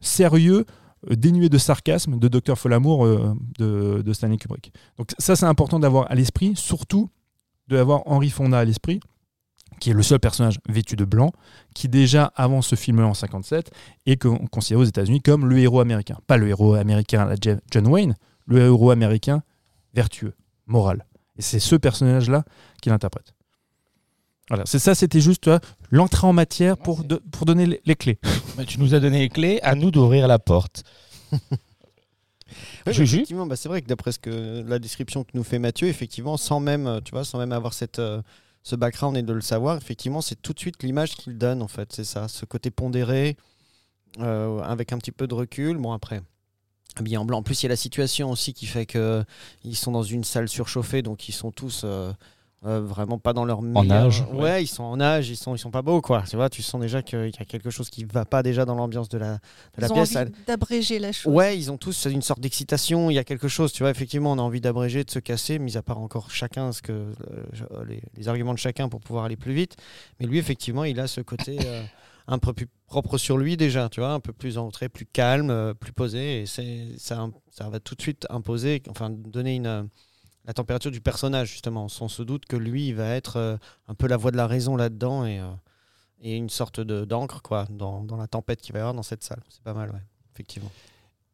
sérieux 0.00 0.64
dénué 1.08 1.48
de 1.48 1.58
sarcasme 1.58 2.18
de 2.18 2.28
Dr 2.28 2.56
Folamour 2.56 3.04
euh, 3.06 3.34
de, 3.58 4.12
Stanley 4.12 4.36
Kubrick. 4.36 4.72
Donc 4.96 5.12
ça 5.18 5.36
c'est 5.36 5.46
important 5.46 5.78
d'avoir 5.78 6.10
à 6.10 6.14
l'esprit, 6.14 6.54
surtout 6.56 7.10
d'avoir 7.68 8.02
Henri 8.06 8.30
Fonda 8.30 8.58
à 8.58 8.64
l'esprit, 8.64 9.00
qui 9.80 9.90
est 9.90 9.94
le 9.94 10.02
seul 10.02 10.18
personnage 10.18 10.58
vêtu 10.68 10.96
de 10.96 11.04
blanc, 11.04 11.30
qui 11.74 11.88
déjà 11.88 12.32
avant 12.34 12.62
ce 12.62 12.74
film 12.74 13.00
en 13.00 13.14
57 13.14 13.70
est 14.06 14.16
con- 14.20 14.38
considéré 14.50 14.82
aux 14.82 14.86
États-Unis 14.86 15.20
comme 15.20 15.46
le 15.46 15.58
héros 15.58 15.80
américain. 15.80 16.16
Pas 16.26 16.36
le 16.36 16.48
héros 16.48 16.74
américain 16.74 17.32
John 17.70 17.86
Wayne, 17.86 18.16
le 18.46 18.58
héros 18.60 18.90
américain 18.90 19.42
vertueux, 19.94 20.34
moral. 20.66 21.04
Et 21.36 21.42
c'est 21.42 21.60
ce 21.60 21.76
personnage-là 21.76 22.44
qu'il 22.82 22.92
interprète. 22.92 23.34
Voilà, 24.48 24.64
c'est 24.66 24.78
ça, 24.78 24.94
c'était 24.94 25.20
juste 25.20 25.50
l'entrée 25.90 26.26
en 26.26 26.32
matière 26.32 26.76
pour, 26.78 27.04
de- 27.04 27.22
pour 27.30 27.44
donner 27.44 27.66
les, 27.66 27.80
les 27.84 27.96
clés. 27.96 28.18
Bah, 28.56 28.64
tu 28.64 28.80
nous 28.80 28.92
as 28.94 28.98
donné 29.00 29.20
les 29.20 29.28
clés, 29.28 29.60
à 29.62 29.74
nous 29.76 29.90
d'ouvrir 29.92 30.26
la 30.28 30.38
porte. 30.38 30.82
Oui, 32.86 32.94
Juju 32.94 33.16
effectivement, 33.16 33.46
bah, 33.46 33.56
c'est 33.56 33.68
vrai 33.68 33.82
que 33.82 33.86
d'après 33.88 34.10
ce 34.12 34.18
que 34.18 34.64
la 34.66 34.78
description 34.78 35.22
que 35.22 35.30
nous 35.34 35.44
fait 35.44 35.58
Mathieu, 35.58 35.86
effectivement, 35.88 36.38
sans 36.38 36.60
même, 36.60 36.86
euh, 36.86 37.00
tu 37.04 37.10
vois, 37.12 37.24
sans 37.24 37.38
même 37.38 37.52
avoir 37.52 37.74
cette, 37.74 37.98
euh, 37.98 38.22
ce 38.62 38.74
background 38.74 39.16
et 39.18 39.22
de 39.22 39.32
le 39.34 39.42
savoir, 39.42 39.76
effectivement, 39.76 40.22
c'est 40.22 40.40
tout 40.40 40.54
de 40.54 40.58
suite 40.58 40.82
l'image 40.82 41.14
qu'il 41.14 41.36
donne, 41.36 41.60
en 41.60 41.68
fait, 41.68 41.92
c'est 41.92 42.04
ça, 42.04 42.26
ce 42.26 42.46
côté 42.46 42.70
pondéré, 42.70 43.36
euh, 44.20 44.60
avec 44.60 44.92
un 44.94 44.98
petit 44.98 45.12
peu 45.12 45.26
de 45.26 45.34
recul. 45.34 45.76
Bon, 45.76 45.92
après, 45.92 46.22
habillé 46.96 47.18
en 47.18 47.26
blanc. 47.26 47.38
En 47.38 47.42
plus, 47.42 47.62
il 47.62 47.66
y 47.66 47.68
a 47.68 47.68
la 47.68 47.76
situation 47.76 48.30
aussi 48.30 48.54
qui 48.54 48.64
fait 48.64 48.86
que 48.86 49.22
ils 49.64 49.76
sont 49.76 49.92
dans 49.92 50.02
une 50.02 50.24
salle 50.24 50.48
surchauffée, 50.48 51.02
donc 51.02 51.28
ils 51.28 51.32
sont 51.32 51.50
tous 51.52 51.82
euh, 51.84 52.12
euh, 52.66 52.80
vraiment 52.80 53.18
pas 53.18 53.32
dans 53.32 53.44
leur 53.44 53.62
meilleur- 53.62 54.06
âge, 54.06 54.24
Ouais, 54.32 54.42
ouais. 54.42 54.64
ils 54.64 54.66
sont 54.66 54.82
en 54.82 55.00
âge, 55.00 55.28
ils 55.28 55.36
sont, 55.36 55.54
ils 55.54 55.58
sont 55.58 55.70
pas 55.70 55.82
beaux, 55.82 56.00
quoi. 56.00 56.24
Tu 56.28 56.34
vois, 56.36 56.50
tu 56.50 56.60
sens 56.62 56.80
déjà 56.80 57.02
qu'il 57.02 57.26
y 57.28 57.42
a 57.42 57.44
quelque 57.44 57.70
chose 57.70 57.88
qui 57.88 58.04
va 58.04 58.24
pas 58.24 58.42
déjà 58.42 58.64
dans 58.64 58.74
l'ambiance 58.74 59.08
de 59.08 59.16
la, 59.18 59.34
de 59.34 59.38
la 59.80 59.86
Ils 59.86 59.90
ont 59.92 59.94
pièce. 59.94 60.16
envie 60.16 60.32
d'abréger 60.46 60.98
la 60.98 61.12
chose. 61.12 61.32
Ouais, 61.32 61.56
ils 61.56 61.70
ont 61.70 61.76
tous 61.76 62.06
une 62.06 62.20
sorte 62.22 62.40
d'excitation. 62.40 63.10
Il 63.10 63.14
y 63.14 63.18
a 63.18 63.24
quelque 63.24 63.46
chose, 63.46 63.72
tu 63.72 63.84
vois. 63.84 63.90
Effectivement, 63.90 64.32
on 64.32 64.38
a 64.38 64.42
envie 64.42 64.60
d'abréger, 64.60 65.04
de 65.04 65.10
se 65.10 65.20
casser, 65.20 65.58
mis 65.60 65.76
à 65.76 65.82
part 65.82 65.98
encore 65.98 66.30
chacun, 66.32 66.72
ce 66.72 66.82
que 66.82 66.92
euh, 66.92 67.84
les, 67.86 68.02
les 68.16 68.28
arguments 68.28 68.54
de 68.54 68.58
chacun 68.58 68.88
pour 68.88 69.00
pouvoir 69.00 69.24
aller 69.26 69.36
plus 69.36 69.52
vite. 69.54 69.76
Mais 70.18 70.26
lui, 70.26 70.38
effectivement, 70.38 70.82
il 70.82 70.98
a 70.98 71.06
ce 71.06 71.20
côté 71.20 71.58
euh, 71.64 71.82
un 72.26 72.38
peu 72.38 72.52
plus 72.52 72.66
propre 72.88 73.18
sur 73.18 73.38
lui 73.38 73.56
déjà, 73.56 73.88
tu 73.88 74.00
vois, 74.00 74.12
un 74.14 74.20
peu 74.20 74.32
plus 74.32 74.58
entré, 74.58 74.88
plus 74.88 75.06
calme, 75.06 75.74
plus 75.78 75.92
posé. 75.92 76.40
Et 76.42 76.46
c'est 76.46 76.88
ça, 76.98 77.28
ça 77.50 77.68
va 77.68 77.78
tout 77.78 77.94
de 77.94 78.02
suite 78.02 78.26
imposer, 78.30 78.82
enfin, 78.90 79.10
donner 79.10 79.54
une 79.54 79.66
euh, 79.66 79.82
la 80.48 80.54
température 80.54 80.90
du 80.90 81.02
personnage 81.02 81.52
justement, 81.52 81.88
sans 81.88 82.08
se 82.08 82.22
doute 82.22 82.46
que 82.46 82.56
lui, 82.56 82.88
il 82.88 82.94
va 82.94 83.10
être 83.10 83.36
euh, 83.36 83.56
un 83.86 83.94
peu 83.94 84.08
la 84.08 84.16
voix 84.16 84.30
de 84.30 84.38
la 84.38 84.46
raison 84.46 84.76
là-dedans 84.76 85.26
et, 85.26 85.38
euh, 85.38 85.52
une 86.22 86.48
sorte 86.48 86.80
de 86.80 87.04
d'encre 87.04 87.42
quoi 87.42 87.66
dans, 87.70 88.02
dans 88.02 88.16
la 88.16 88.26
tempête 88.26 88.60
qu'il 88.60 88.72
va 88.72 88.78
y 88.78 88.80
avoir 88.80 88.94
dans 88.94 89.02
cette 89.02 89.22
salle. 89.22 89.42
C'est 89.50 89.62
pas 89.62 89.74
mal, 89.74 89.90
ouais, 89.90 90.02
effectivement. 90.34 90.70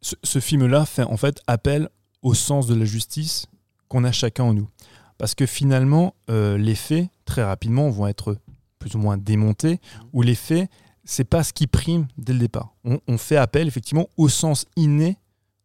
ce, 0.03 0.41
film-là 0.41 0.85
fait 0.85 1.05
en 1.05 1.17
fait 1.17 1.41
appel 1.47 1.89
au 2.23 2.35
sens 2.35 2.67
de 2.67 2.75
la 2.75 2.85
justice 2.85 3.47
qu'on 3.89 4.03
a 4.05 4.13
chacun 4.13 4.45
en 4.45 4.53
nous. 4.53 4.69
Parce 5.17 5.37
que 5.37 5.47
finalement, 5.47 6.17
euh, 6.29 6.59
les 6.59 6.75
faits, 6.75 7.09
très 7.25 7.45
rapidement, 7.45 7.89
vont 7.91 8.09
être 8.09 8.37
plus 8.81 8.97
ou 8.97 8.99
moins 8.99 9.17
démontés, 9.17 9.81
où 10.13 10.21
les 10.23 10.35
faits 10.35 10.69
c'est 11.05 11.25
pas 11.25 11.45
ce 11.45 11.53
qui 11.53 11.67
prime 11.67 12.09
dès 12.19 12.33
le 12.33 12.41
départ. 12.41 12.75
On, 12.85 12.99
on 13.07 13.17
fait 13.17 13.37
appel 13.37 13.69
effectivement 13.69 14.09
au 14.17 14.29
sens 14.29 14.67
inné 14.75 15.19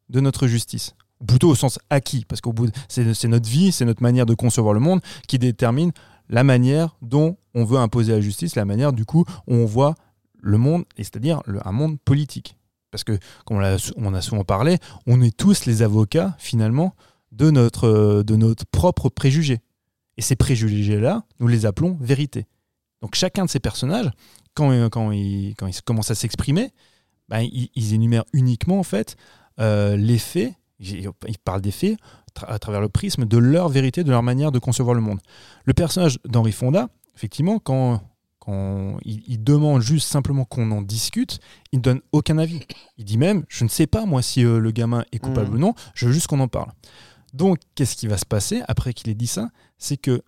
de 0.10 0.20
notre 0.20 0.48
justice. 0.48 0.96
Plutôt 1.27 1.49
au 1.49 1.55
sens 1.55 1.79
acquis, 1.89 2.23
parce 2.25 2.39
qu'au 2.39 2.53
bout, 2.53 2.71
c'est 2.88 3.27
notre 3.27 3.49
vie, 3.49 3.71
c'est 3.71 3.85
notre 3.85 4.01
manière 4.01 4.25
de 4.25 4.33
concevoir 4.33 4.73
le 4.73 4.79
monde 4.79 5.01
qui 5.27 5.38
détermine 5.38 5.91
la 6.29 6.43
manière 6.43 6.95
dont 7.01 7.38
on 7.53 7.65
veut 7.65 7.77
imposer 7.77 8.13
la 8.13 8.21
justice, 8.21 8.55
la 8.55 8.65
manière 8.65 8.93
du 8.93 9.05
coup 9.05 9.25
où 9.47 9.53
on 9.53 9.65
voit 9.65 9.95
le 10.41 10.57
monde, 10.57 10.85
et 10.97 11.03
c'est-à-dire 11.03 11.41
un 11.65 11.71
monde 11.71 11.99
politique. 11.99 12.55
Parce 12.91 13.03
que, 13.03 13.19
comme 13.45 13.57
on, 13.57 14.13
a 14.13 14.21
souvent 14.21 14.43
parlé, 14.43 14.77
on 15.05 15.21
est 15.21 15.35
tous 15.35 15.65
les 15.65 15.81
avocats 15.83 16.35
finalement 16.39 16.95
de 17.31 17.51
notre, 17.51 18.23
de 18.23 18.35
notre 18.35 18.65
propre 18.65 19.09
préjugé. 19.09 19.59
Et 20.17 20.21
ces 20.21 20.35
préjugés-là, 20.35 21.23
nous 21.39 21.47
les 21.47 21.65
appelons 21.65 21.97
vérité. 22.01 22.47
Donc 23.01 23.15
chacun 23.15 23.45
de 23.45 23.49
ces 23.49 23.59
personnages, 23.59 24.09
quand, 24.53 24.89
quand, 24.89 25.11
ils, 25.11 25.55
commencent 25.85 26.11
à 26.11 26.15
s'exprimer, 26.15 26.71
ben, 27.27 27.41
ils, 27.41 27.69
ils 27.75 27.93
énumèrent 27.93 28.25
uniquement 28.33 28.79
en 28.79 28.83
fait 28.83 29.15
euh, 29.59 29.95
les 29.95 30.17
faits, 30.17 30.53
ils 30.79 31.09
parlent 31.43 31.62
des 31.62 31.71
faits 31.71 31.98
à 32.48 32.57
travers 32.59 32.81
le 32.81 32.89
prisme 32.89 33.25
de 33.25 33.38
leur 33.38 33.69
vérité, 33.69 34.03
de 34.03 34.12
leur 34.12 34.24
manière 34.24 34.51
de 34.51 34.59
concevoir 34.59 34.95
le 34.95 35.01
monde. 35.01 35.19
Le 35.65 35.74
personnage 35.74 36.19
d'Henri 36.25 36.51
Fonda, 36.53 36.88
effectivement, 37.15 37.59
quand, 37.59 38.01
quand 38.39 38.98
il, 39.03 39.21
il 39.27 39.43
demande 39.43 39.81
juste 39.81 40.07
simplement 40.07 40.45
qu'on 40.45 40.71
en 40.71 40.81
discute, 40.81 41.39
il 41.74 41.79
ne 41.79 41.83
donne 41.83 42.01
aucun 42.13 42.38
avis. 42.38 42.62
Il 42.98 43.03
dit 43.05 43.17
même, 43.17 43.43
je 43.50 43.63
ne 43.65 43.69
sais 43.69 43.88
pas 43.88 44.05
moi 44.05 44.21
si 44.21 44.45
euh, 44.45 44.59
le 44.59 44.71
gamin 44.71 45.03
est 45.12 45.19
coupable 45.19 45.50
Mhm. 45.50 45.55
ou 45.55 45.59
non, 45.59 45.74
je 45.95 46.05
veux 46.07 46.13
juste 46.13 46.27
qu'on 46.27 46.39
en 46.39 46.48
parle. 46.48 46.71
Donc, 47.33 47.59
qu'est-ce 47.75 47.95
qui 47.95 48.07
va 48.07 48.17
se 48.17 48.25
passer 48.25 48.62
après 48.67 48.93
qu'il 48.93 49.09
ait 49.09 49.15
dit 49.15 49.27
ça? 49.27 49.50
C'est 49.77 49.98
que 49.98 50.21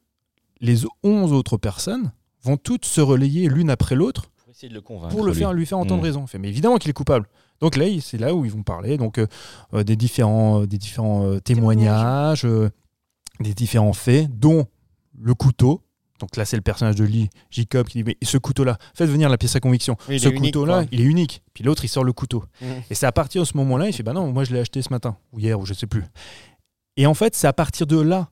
les 0.59 0.81
11 1.03 1.31
autres 1.33 1.57
personnes 1.57 2.11
vont 2.43 2.57
toutes 2.57 2.85
se 2.85 3.01
relayer 3.01 3.47
l'une 3.47 3.69
après 3.69 3.95
l'autre 3.95 4.29
Pour 4.43 4.51
essayer 4.51 4.69
de 4.69 4.73
le 4.73 4.81
convaincre. 4.81 5.15
pour 5.15 5.23
le 5.25 5.31
lui. 5.31 5.39
faire, 5.39 5.53
lui 5.53 5.65
faire 5.65 5.77
entendre 5.79 6.01
Mm. 6.01 6.05
raison. 6.05 6.25
Il 6.25 6.27
fait, 6.27 6.37
mais 6.39 6.49
évidemment 6.49 6.77
qu'il 6.77 6.89
est 6.89 6.93
coupable. 6.93 7.27
Donc 7.61 7.75
là, 7.75 7.85
c'est 8.01 8.17
là 8.17 8.33
où 8.33 8.43
ils 8.43 8.51
vont 8.51 8.63
parler 8.63 8.97
donc 8.97 9.19
euh, 9.19 9.27
euh, 9.73 9.83
des 9.83 9.95
différents, 9.95 10.61
euh, 10.61 10.67
des 10.67 10.77
différents 10.77 11.39
témoignages, 11.39 12.45
des 13.39 13.53
différents 13.53 13.93
faits, 13.93 14.27
dont 14.37 14.65
le 15.17 15.33
couteau. 15.33 15.81
Donc 16.19 16.37
là, 16.37 16.45
c'est 16.45 16.55
le 16.55 16.61
personnage 16.61 16.95
de 16.95 17.03
Lee 17.03 17.29
Jacob 17.49 17.87
qui 17.87 17.99
dit 17.99 18.03
mais 18.03 18.17
ce 18.21 18.37
couteau-là, 18.37 18.77
faites 18.93 19.09
venir 19.09 19.29
la 19.29 19.37
pièce 19.37 19.55
à 19.55 19.59
conviction. 19.59 19.95
Oui, 20.09 20.19
ce 20.19 20.29
couteau-là, 20.29 20.85
il 20.91 21.01
est 21.01 21.05
unique. 21.05 21.41
Puis 21.53 21.63
l'autre, 21.63 21.85
il 21.85 21.87
sort 21.87 22.03
le 22.03 22.13
couteau. 22.13 22.43
Mhm. 22.61 22.67
Et 22.89 22.95
c'est 22.95 23.05
à 23.05 23.11
partir 23.11 23.43
de 23.43 23.47
ce 23.47 23.57
moment-là, 23.57 23.87
il 23.87 23.93
fait 23.93 24.03
bah 24.03 24.13
non, 24.13 24.31
moi 24.31 24.43
je 24.43 24.53
l'ai 24.53 24.59
acheté 24.59 24.81
ce 24.81 24.89
matin 24.89 25.17
ou 25.31 25.39
hier 25.39 25.59
ou 25.59 25.65
je 25.65 25.73
sais 25.73 25.87
plus. 25.87 26.03
Et 26.97 27.05
en 27.05 27.13
fait, 27.13 27.35
c'est 27.35 27.47
à 27.47 27.53
partir 27.53 27.87
de 27.87 27.99
là 27.99 28.29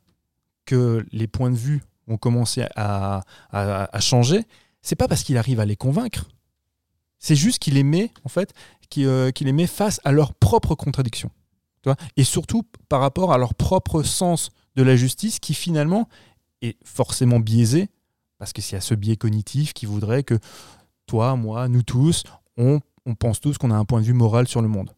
que 0.65 1.05
les 1.12 1.27
points 1.27 1.50
de 1.50 1.55
vue 1.55 1.81
vont 2.07 2.17
commencer 2.17 2.65
à, 2.75 3.21
à, 3.51 3.95
à 3.95 4.00
changer. 4.00 4.43
C'est 4.81 4.95
pas 4.95 5.07
parce 5.07 5.24
qu'il 5.24 5.38
arrive 5.38 5.59
à 5.59 5.65
les 5.65 5.75
convaincre, 5.75 6.25
c'est 7.19 7.36
juste 7.36 7.59
qu'il 7.59 7.75
les 7.75 7.83
met 7.83 8.12
en 8.24 8.29
fait, 8.29 8.53
euh, 8.98 9.31
qu'il 9.31 9.48
les 9.48 9.53
met 9.53 9.67
face 9.67 10.00
à 10.03 10.12
leurs 10.12 10.34
propres 10.34 10.75
contradictions. 10.75 11.31
Tu 11.81 11.89
vois 11.89 11.96
Et 12.17 12.24
surtout 12.24 12.63
par 12.89 13.00
rapport 13.01 13.31
à 13.34 13.38
leur 13.38 13.53
propre 13.55 14.03
sens 14.03 14.50
de 14.75 14.84
la 14.84 14.96
justice 14.96 15.39
qui 15.39 15.53
finalement 15.53 16.08
est 16.62 16.77
forcément 16.84 17.39
biaisé 17.39 17.89
parce 18.38 18.53
que 18.53 18.62
s'il 18.62 18.74
y 18.75 18.77
a 18.77 18.81
ce 18.81 18.93
biais 18.96 19.15
cognitif 19.17 19.74
qui 19.74 19.86
voudrait 19.86 20.24
que 20.24 20.39
toi, 21.05 21.36
moi, 21.36 21.67
nous 21.67 21.84
tous, 21.84 22.24
on, 22.58 22.79
on 23.05 23.15
pense 23.15 23.39
tous 23.41 23.58
qu'on 23.58 23.72
a 23.72 23.75
un 23.75 23.86
point 23.86 24.00
de 24.01 24.05
vue 24.05 24.13
moral 24.13 24.48
sur 24.48 24.62
le 24.62 24.67
monde. 24.67 24.91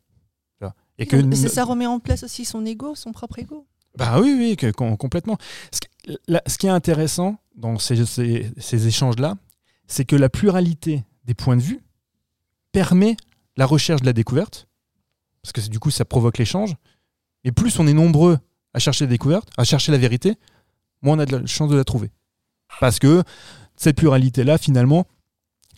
Tu 0.59 0.65
vois 0.65 0.73
Et 0.97 1.05
que 1.07 1.35
ça 1.49 1.63
remet 1.63 1.85
en 1.87 1.99
place 1.99 2.23
aussi 2.23 2.45
son 2.45 2.65
ego, 2.65 2.95
son 2.95 3.11
propre 3.11 3.39
ego. 3.39 3.65
bah 3.97 4.19
oui, 4.19 4.35
oui, 4.37 4.55
que- 4.57 4.71
complètement. 4.71 5.37
Ce, 5.71 5.79
qui- 5.81 6.17
ce 6.47 6.57
qui 6.57 6.67
est 6.67 6.71
intéressant 6.71 7.37
dans 7.55 7.77
ces, 7.79 8.05
ces- 8.05 8.51
ces 8.57 8.87
échanges-là, 8.87 9.35
c'est 9.87 10.05
que 10.05 10.15
la 10.15 10.29
pluralité 10.29 11.03
des 11.25 11.33
points 11.33 11.57
de 11.57 11.61
vue 11.61 11.81
permet 12.71 13.17
la 13.57 13.65
recherche 13.65 14.01
de 14.01 14.05
la 14.05 14.13
découverte, 14.13 14.67
parce 15.41 15.51
que 15.51 15.61
du 15.69 15.79
coup, 15.79 15.91
ça 15.91 16.05
provoque 16.05 16.37
l'échange. 16.37 16.75
Et 17.43 17.51
plus 17.51 17.79
on 17.79 17.87
est 17.87 17.93
nombreux 17.93 18.37
à 18.73 18.79
chercher 18.79 19.05
la 19.05 19.09
découverte, 19.09 19.49
à 19.57 19.63
chercher 19.63 19.91
la 19.91 19.97
vérité, 19.97 20.35
moins 21.01 21.17
on 21.17 21.19
a 21.19 21.25
de 21.25 21.37
la 21.37 21.45
chance 21.45 21.69
de 21.69 21.75
la 21.75 21.83
trouver. 21.83 22.11
Parce 22.79 22.99
que 22.99 23.23
cette 23.75 23.97
pluralité-là, 23.97 24.57
finalement, 24.57 25.05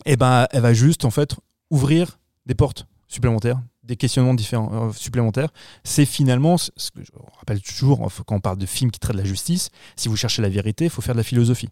eh 0.06 0.16
ben, 0.16 0.46
elle 0.50 0.60
va 0.60 0.74
juste 0.74 1.04
en 1.04 1.10
fait 1.10 1.34
ouvrir 1.70 2.18
des 2.46 2.54
portes 2.54 2.86
supplémentaires, 3.08 3.60
des 3.82 3.96
questionnements 3.96 4.34
différents, 4.34 4.88
euh, 4.88 4.92
supplémentaires 4.92 5.48
c'est 5.84 6.06
finalement, 6.06 6.56
ce 6.58 6.90
que 6.90 7.02
je 7.02 7.10
rappelle 7.38 7.60
toujours 7.60 8.02
enfin, 8.02 8.22
quand 8.26 8.36
on 8.36 8.40
parle 8.40 8.58
de 8.58 8.66
films 8.66 8.90
qui 8.90 8.98
traitent 8.98 9.16
de 9.16 9.20
la 9.20 9.26
justice, 9.26 9.70
si 9.96 10.08
vous 10.08 10.16
cherchez 10.16 10.42
la 10.42 10.48
vérité, 10.48 10.84
il 10.84 10.90
faut 10.90 11.02
faire 11.02 11.14
de 11.14 11.20
la 11.20 11.24
philosophie. 11.24 11.68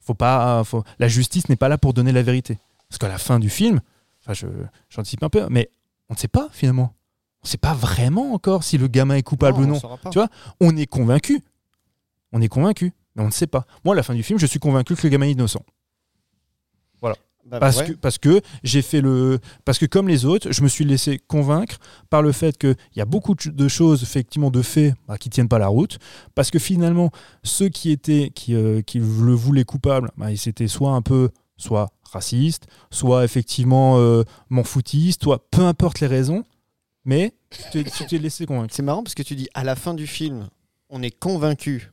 Faut 0.00 0.14
pas, 0.14 0.62
la 0.98 1.08
justice 1.08 1.48
n'est 1.48 1.56
pas 1.56 1.68
là 1.68 1.78
pour 1.78 1.92
donner 1.92 2.12
la 2.12 2.22
vérité. 2.22 2.58
Parce 2.88 2.98
qu'à 2.98 3.08
la 3.08 3.18
fin 3.18 3.40
du 3.40 3.50
film, 3.50 3.80
enfin, 4.26 4.34
je, 4.34 4.46
j'anticipe 4.90 5.22
un 5.22 5.28
peu, 5.28 5.46
mais 5.50 5.70
on 6.08 6.14
ne 6.14 6.18
sait 6.18 6.28
pas 6.28 6.48
finalement. 6.52 6.94
On 7.42 7.46
ne 7.46 7.48
sait 7.48 7.58
pas 7.58 7.74
vraiment 7.74 8.32
encore 8.32 8.64
si 8.64 8.76
le 8.76 8.88
gamin 8.88 9.14
est 9.14 9.22
coupable 9.22 9.60
ou 9.60 9.64
on 9.64 9.66
non. 9.66 9.80
Tu 10.10 10.18
vois, 10.18 10.28
On 10.60 10.76
est 10.76 10.86
convaincu. 10.86 11.42
On 12.32 12.40
est 12.40 12.48
convaincu, 12.48 12.92
mais 13.14 13.22
on 13.22 13.26
ne 13.26 13.32
sait 13.32 13.46
pas. 13.46 13.66
Moi, 13.84 13.94
à 13.94 13.96
la 13.96 14.02
fin 14.02 14.14
du 14.14 14.24
film, 14.24 14.38
je 14.38 14.46
suis 14.46 14.58
convaincu 14.58 14.96
que 14.96 15.02
le 15.04 15.10
gamin 15.10 15.26
est 15.26 15.32
innocent. 15.32 15.62
Bah, 17.48 17.60
Parce, 17.60 17.76
ouais. 17.78 17.86
que, 17.86 17.92
parce 17.92 18.18
que 18.18 18.40
j'ai 18.64 18.82
fait 18.82 19.00
le. 19.00 19.38
Parce 19.64 19.78
que 19.78 19.86
comme 19.86 20.08
les 20.08 20.24
autres, 20.24 20.50
je 20.50 20.62
me 20.62 20.68
suis 20.68 20.84
laissé 20.84 21.20
convaincre 21.28 21.76
par 22.10 22.20
le 22.20 22.32
fait 22.32 22.58
qu'il 22.58 22.74
y 22.96 23.00
a 23.00 23.04
beaucoup 23.04 23.36
de 23.36 23.68
choses, 23.68 24.02
effectivement, 24.02 24.50
de 24.50 24.62
faits 24.62 24.94
bah, 25.06 25.16
qui 25.16 25.30
tiennent 25.30 25.48
pas 25.48 25.60
la 25.60 25.68
route. 25.68 25.98
Parce 26.34 26.50
que 26.50 26.58
finalement, 26.58 27.12
ceux 27.44 27.68
qui 27.68 27.92
étaient, 27.92 28.32
qui, 28.34 28.56
euh, 28.56 28.82
qui 28.82 28.98
le 28.98 29.32
voulaient 29.32 29.64
coupable, 29.64 30.10
bah, 30.16 30.32
ils 30.32 30.48
étaient 30.48 30.66
soit 30.66 30.90
un 30.90 31.02
peu, 31.02 31.30
soit 31.56 31.92
racistes, 32.12 32.66
soit 32.90 33.24
effectivement 33.24 33.98
euh, 33.98 34.22
m'en 34.48 34.64
foutistes, 34.64 35.22
soit 35.22 35.48
peu 35.50 35.62
importe 35.62 36.00
les 36.00 36.06
raisons, 36.06 36.44
mais 37.04 37.34
tu 37.72 37.84
t'es- 38.06 38.18
laissé 38.18 38.46
convaincre. 38.46 38.74
C'est 38.74 38.82
marrant 38.82 39.02
parce 39.02 39.14
que 39.14 39.22
tu 39.22 39.34
dis 39.36 39.48
à 39.54 39.64
la 39.64 39.76
fin 39.76 39.94
du 39.94 40.06
film, 40.06 40.48
on 40.90 41.02
est 41.02 41.10
convaincu 41.16 41.92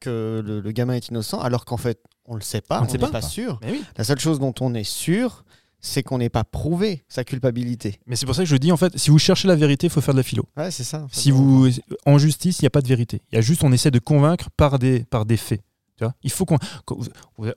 que 0.00 0.42
le, 0.44 0.60
le 0.60 0.72
gamin 0.72 0.94
est 0.94 1.08
innocent, 1.08 1.38
alors 1.40 1.64
qu'en 1.64 1.76
fait, 1.76 2.00
on 2.26 2.34
le 2.34 2.40
sait 2.40 2.60
pas, 2.60 2.80
On 2.82 2.90
n'est 2.90 2.98
pas. 2.98 3.08
pas 3.08 3.22
sûr. 3.22 3.58
Oui. 3.66 3.82
La 3.96 4.04
seule 4.04 4.18
chose 4.18 4.38
dont 4.38 4.54
on 4.60 4.72
est 4.74 4.84
sûr, 4.84 5.44
c'est 5.80 6.02
qu'on 6.02 6.18
n'est 6.18 6.28
pas 6.28 6.44
prouvé 6.44 7.04
sa 7.08 7.24
culpabilité. 7.24 7.98
Mais 8.06 8.14
c'est 8.16 8.26
pour 8.26 8.34
ça 8.34 8.42
que 8.42 8.48
je 8.48 8.56
dis, 8.56 8.70
en 8.70 8.76
fait, 8.76 8.96
si 8.98 9.10
vous 9.10 9.18
cherchez 9.18 9.48
la 9.48 9.56
vérité, 9.56 9.86
il 9.86 9.90
faut 9.90 10.00
faire 10.02 10.14
de 10.14 10.18
la 10.18 10.22
philo. 10.22 10.44
Ouais, 10.56 10.70
c'est 10.70 10.84
ça. 10.84 11.06
Si 11.10 11.30
vous, 11.30 11.68
en 12.06 12.18
justice, 12.18 12.60
il 12.60 12.64
n'y 12.64 12.66
a 12.66 12.70
pas 12.70 12.82
de 12.82 12.88
vérité. 12.88 13.22
Il 13.32 13.36
y 13.36 13.38
a 13.38 13.40
juste, 13.40 13.64
on 13.64 13.72
essaie 13.72 13.90
de 13.90 13.98
convaincre 13.98 14.48
par 14.56 14.78
des, 14.78 15.04
par 15.04 15.24
des 15.26 15.36
faits. 15.38 15.62
Tu 16.00 16.04
vois 16.06 16.14
il 16.22 16.30
faut 16.30 16.46
qu'on, 16.46 16.56
qu'on- 16.86 17.00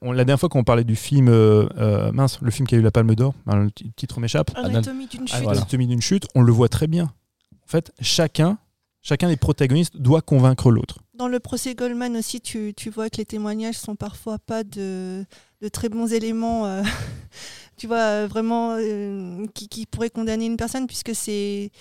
on- 0.02 0.12
la 0.12 0.26
dernière 0.26 0.38
fois 0.40 0.50
qu'on 0.50 0.66
parlait 0.66 0.84
du 0.84 0.98
film, 0.98 1.30
euh, 1.30 1.66
euh, 1.78 2.12
mince, 2.12 2.42
le 2.42 2.52
film 2.52 2.68
qui 2.68 2.76
a 2.76 2.78
eu 2.78 2.82
la 2.82 2.92
Palme 2.92 3.16
d'Or, 3.16 3.34
hein, 3.48 3.56
le 3.64 3.72
titre 3.96 4.20
m'échappe, 4.20 4.52
Anatomie 4.58 5.08
d'une 5.08 5.26
chute. 5.26 5.48
Anatomie 5.48 5.88
d'une 5.88 6.02
chute, 6.02 6.28
on 6.36 6.42
le 6.42 6.52
voit 6.52 6.68
très 6.68 6.88
bien. 6.88 7.06
En 7.06 7.68
fait, 7.68 7.94
chacun, 8.02 8.58
chacun 9.02 9.30
des 9.30 9.38
protagonistes 9.38 9.96
doit 9.96 10.22
convaincre 10.22 10.72
l'autre. 10.72 10.98
Dans 11.18 11.30
le 11.30 11.40
procès 11.40 11.74
Goldman 11.74 12.18
aussi, 12.18 12.42
tu, 12.42 12.74
tu 12.76 12.90
vois 12.90 13.10
que 13.10 13.16
les 13.18 13.26
témoignages 13.26 13.78
sont 13.78 13.96
parfois 13.96 14.40
pas 14.40 14.66
de, 14.66 15.24
de 15.62 15.68
très 15.70 15.88
bons 15.88 16.12
éléments, 16.12 16.66
euh, 16.66 16.84
tu 17.78 17.88
vois, 17.88 17.98
euh, 17.98 18.28
vraiment, 18.30 18.76
euh, 18.80 19.46
qui, 19.54 19.68
qui 19.68 19.86
pourraient 19.86 20.10
condamner 20.10 20.46
une 20.46 20.58
personne, 20.58 20.88
puisque 20.88 21.14
c'est 21.16 21.72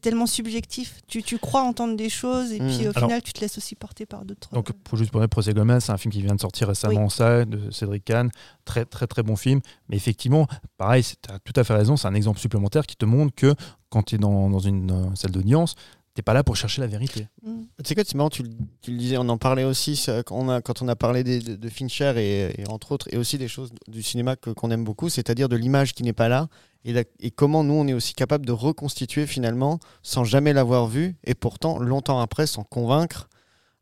tellement 0.00 0.26
subjectif. 0.26 1.00
Tu, 1.06 1.22
tu 1.22 1.38
crois 1.38 1.62
entendre 1.62 1.96
des 1.96 2.08
choses, 2.08 2.52
et 2.52 2.58
puis 2.58 2.86
au 2.88 2.92
Alors- 2.96 3.08
final, 3.08 3.22
tu 3.22 3.32
te 3.32 3.40
laisses 3.40 3.58
aussi 3.58 3.74
porter 3.74 4.06
par 4.06 4.24
d'autres. 4.24 4.48
Donc, 4.52 4.70
euh, 4.70 4.74
pour 4.84 4.98
juste 4.98 5.10
pour 5.10 5.20
le 5.20 5.28
Procès 5.28 5.52
Goldman, 5.54 5.80
c'est 5.80 5.92
un 5.92 5.96
film 5.96 6.12
qui 6.12 6.22
vient 6.22 6.34
de 6.34 6.40
sortir 6.40 6.68
récemment, 6.68 7.08
ça, 7.08 7.44
de 7.44 7.70
Cédric 7.70 8.04
Kahn. 8.04 8.30
Très, 8.64 8.84
très, 8.84 9.06
très 9.06 9.22
bon 9.22 9.36
film. 9.36 9.60
Mais 9.88 9.96
effectivement, 9.96 10.46
pareil, 10.76 11.02
tu 11.04 11.32
as 11.32 11.38
tout 11.38 11.52
à 11.56 11.64
fait 11.64 11.74
raison. 11.74 11.96
C'est 11.96 12.08
un 12.08 12.14
exemple 12.14 12.38
supplémentaire 12.40 12.86
qui 12.86 12.96
te 12.96 13.04
montre 13.04 13.34
que 13.34 13.54
quand 13.88 14.02
tu 14.02 14.16
es 14.16 14.18
dans, 14.18 14.50
dans 14.50 14.58
une 14.58 14.90
euh, 14.90 15.14
salle 15.14 15.30
d'audience, 15.30 15.74
tu 16.16 16.22
pas 16.22 16.32
là 16.34 16.42
pour 16.42 16.56
chercher 16.56 16.80
la 16.80 16.86
vérité. 16.88 17.28
mm. 17.44 17.62
Tu 17.78 17.88
sais 17.88 17.94
quoi, 17.94 18.04
c'est 18.06 18.14
marrant, 18.16 18.30
tu, 18.30 18.42
le- 18.42 18.50
tu 18.82 18.90
le 18.90 18.96
disais, 18.98 19.16
on 19.18 19.28
en 19.28 19.38
parlait 19.38 19.64
aussi 19.64 19.94
ça, 19.96 20.22
quand, 20.22 20.36
on 20.36 20.48
a, 20.48 20.60
quand 20.62 20.82
on 20.82 20.88
a 20.88 20.96
parlé 20.96 21.22
des- 21.22 21.40
de, 21.40 21.54
de 21.56 21.68
Fincher 21.68 22.12
et, 22.16 22.60
et 22.62 22.66
entre 22.68 22.92
autres, 22.92 23.06
et 23.12 23.16
aussi 23.16 23.38
des 23.38 23.48
choses 23.48 23.70
du 23.86 24.02
cinéma 24.02 24.34
que- 24.36 24.50
qu'on 24.50 24.70
aime 24.70 24.82
beaucoup, 24.84 25.08
c'est-à-dire 25.08 25.48
de 25.48 25.56
l'image 25.56 25.92
qui 25.94 26.02
n'est 26.02 26.12
pas 26.12 26.28
là 26.28 26.48
et, 26.84 26.92
la- 26.92 27.04
et 27.20 27.30
comment 27.30 27.62
nous 27.62 27.74
on 27.74 27.86
est 27.86 27.92
aussi 27.92 28.14
capable 28.14 28.46
de 28.46 28.52
reconstituer 28.52 29.26
finalement 29.26 29.78
sans 30.02 30.24
jamais 30.24 30.52
l'avoir 30.52 30.86
vu 30.86 31.16
et 31.24 31.34
pourtant 31.34 31.78
longtemps 31.78 32.20
après 32.20 32.46
s'en 32.46 32.64
convaincre. 32.64 33.28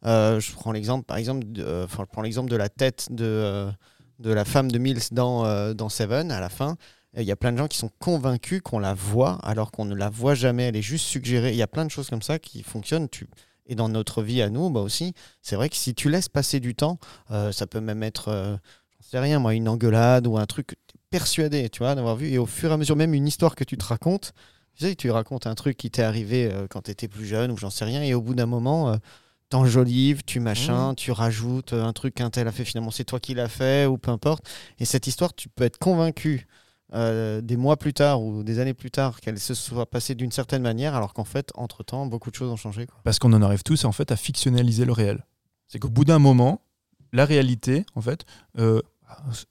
Euh, 0.06 0.38
je 0.40 0.52
prends 0.52 0.72
l'exemple, 0.72 1.04
par 1.06 1.16
exemple, 1.16 1.44
de, 1.50 1.62
euh, 1.62 1.86
je 1.88 2.02
prends 2.12 2.20
l'exemple 2.22 2.50
de 2.50 2.56
la 2.56 2.68
tête 2.68 3.06
de, 3.10 3.24
euh, 3.24 3.70
de 4.18 4.30
la 4.32 4.44
femme 4.44 4.70
de 4.70 4.78
Mills 4.78 5.00
dans, 5.12 5.46
euh, 5.46 5.72
dans 5.72 5.88
Seven 5.88 6.30
à 6.30 6.40
la 6.40 6.48
fin. 6.50 6.76
Il 7.16 7.24
y 7.24 7.30
a 7.30 7.36
plein 7.36 7.52
de 7.52 7.58
gens 7.58 7.68
qui 7.68 7.78
sont 7.78 7.90
convaincus 7.98 8.60
qu'on 8.62 8.78
la 8.78 8.94
voit 8.94 9.38
alors 9.42 9.70
qu'on 9.70 9.84
ne 9.84 9.94
la 9.94 10.08
voit 10.10 10.34
jamais. 10.34 10.64
Elle 10.64 10.76
est 10.76 10.82
juste 10.82 11.06
suggérée. 11.06 11.50
Il 11.50 11.56
y 11.56 11.62
a 11.62 11.68
plein 11.68 11.84
de 11.84 11.90
choses 11.90 12.10
comme 12.10 12.22
ça 12.22 12.38
qui 12.38 12.62
fonctionnent. 12.62 13.08
Tu... 13.08 13.28
Et 13.66 13.74
dans 13.74 13.88
notre 13.88 14.22
vie 14.22 14.42
à 14.42 14.50
nous, 14.50 14.70
bah 14.70 14.80
aussi, 14.80 15.14
c'est 15.40 15.56
vrai 15.56 15.68
que 15.68 15.76
si 15.76 15.94
tu 15.94 16.10
laisses 16.10 16.28
passer 16.28 16.60
du 16.60 16.74
temps, 16.74 16.98
euh, 17.30 17.52
ça 17.52 17.66
peut 17.66 17.80
même 17.80 18.02
être, 18.02 18.28
euh, 18.28 18.56
j'en 18.90 19.08
sais 19.08 19.18
rien, 19.18 19.38
moi, 19.38 19.54
une 19.54 19.68
engueulade 19.68 20.26
ou 20.26 20.36
un 20.38 20.46
truc 20.46 20.76
persuadé, 21.10 21.68
tu 21.70 21.78
vois, 21.78 21.94
d'avoir 21.94 22.16
vu. 22.16 22.28
Et 22.28 22.38
au 22.38 22.46
fur 22.46 22.70
et 22.70 22.74
à 22.74 22.76
mesure, 22.76 22.96
même 22.96 23.14
une 23.14 23.28
histoire 23.28 23.54
que 23.54 23.64
tu 23.64 23.76
te 23.76 23.84
racontes, 23.84 24.32
tu 24.74 24.84
sais, 24.84 24.96
tu 24.96 25.10
racontes 25.10 25.46
un 25.46 25.54
truc 25.54 25.76
qui 25.76 25.90
t'est 25.90 26.02
arrivé 26.02 26.50
euh, 26.52 26.66
quand 26.68 26.82
tu 26.82 26.90
étais 26.90 27.06
plus 27.06 27.26
jeune 27.26 27.52
ou 27.52 27.56
j'en 27.56 27.70
sais 27.70 27.84
rien. 27.84 28.02
Et 28.02 28.14
au 28.14 28.20
bout 28.20 28.34
d'un 28.34 28.46
moment, 28.46 28.90
euh, 28.90 28.96
t'enjolives, 29.48 30.24
tu 30.24 30.40
machin, 30.40 30.94
tu 30.94 31.12
rajoutes 31.12 31.72
un 31.72 31.92
truc 31.92 32.14
qu'un 32.14 32.30
tel 32.30 32.48
a 32.48 32.52
fait, 32.52 32.64
finalement 32.64 32.90
c'est 32.90 33.04
toi 33.04 33.20
qui 33.20 33.34
l'as 33.34 33.48
fait 33.48 33.86
ou 33.86 33.98
peu 33.98 34.10
importe. 34.10 34.44
Et 34.80 34.84
cette 34.84 35.06
histoire, 35.06 35.32
tu 35.34 35.48
peux 35.48 35.64
être 35.64 35.78
convaincu 35.78 36.48
euh, 36.94 37.40
des 37.40 37.56
mois 37.56 37.76
plus 37.76 37.92
tard 37.92 38.22
ou 38.22 38.42
des 38.44 38.58
années 38.58 38.74
plus 38.74 38.90
tard 38.90 39.20
qu'elle 39.20 39.40
se 39.40 39.54
soit 39.54 39.86
passée 39.86 40.14
d'une 40.14 40.30
certaine 40.30 40.62
manière, 40.62 40.94
alors 40.94 41.12
qu'en 41.12 41.24
fait, 41.24 41.50
entre-temps, 41.54 42.06
beaucoup 42.06 42.30
de 42.30 42.36
choses 42.36 42.50
ont 42.50 42.56
changé. 42.56 42.86
quoi. 42.86 42.96
Parce 43.04 43.18
qu'on 43.18 43.32
en 43.32 43.42
arrive 43.42 43.62
tous 43.62 43.84
en 43.84 43.92
fait 43.92 44.12
à 44.12 44.16
fictionnaliser 44.16 44.84
le 44.84 44.92
réel. 44.92 45.24
C'est 45.66 45.78
qu'au 45.78 45.88
bout 45.88 46.04
d'un 46.04 46.18
moment, 46.18 46.60
la 47.12 47.24
réalité, 47.24 47.84
en 47.94 48.00
fait, 48.00 48.24
euh, 48.58 48.80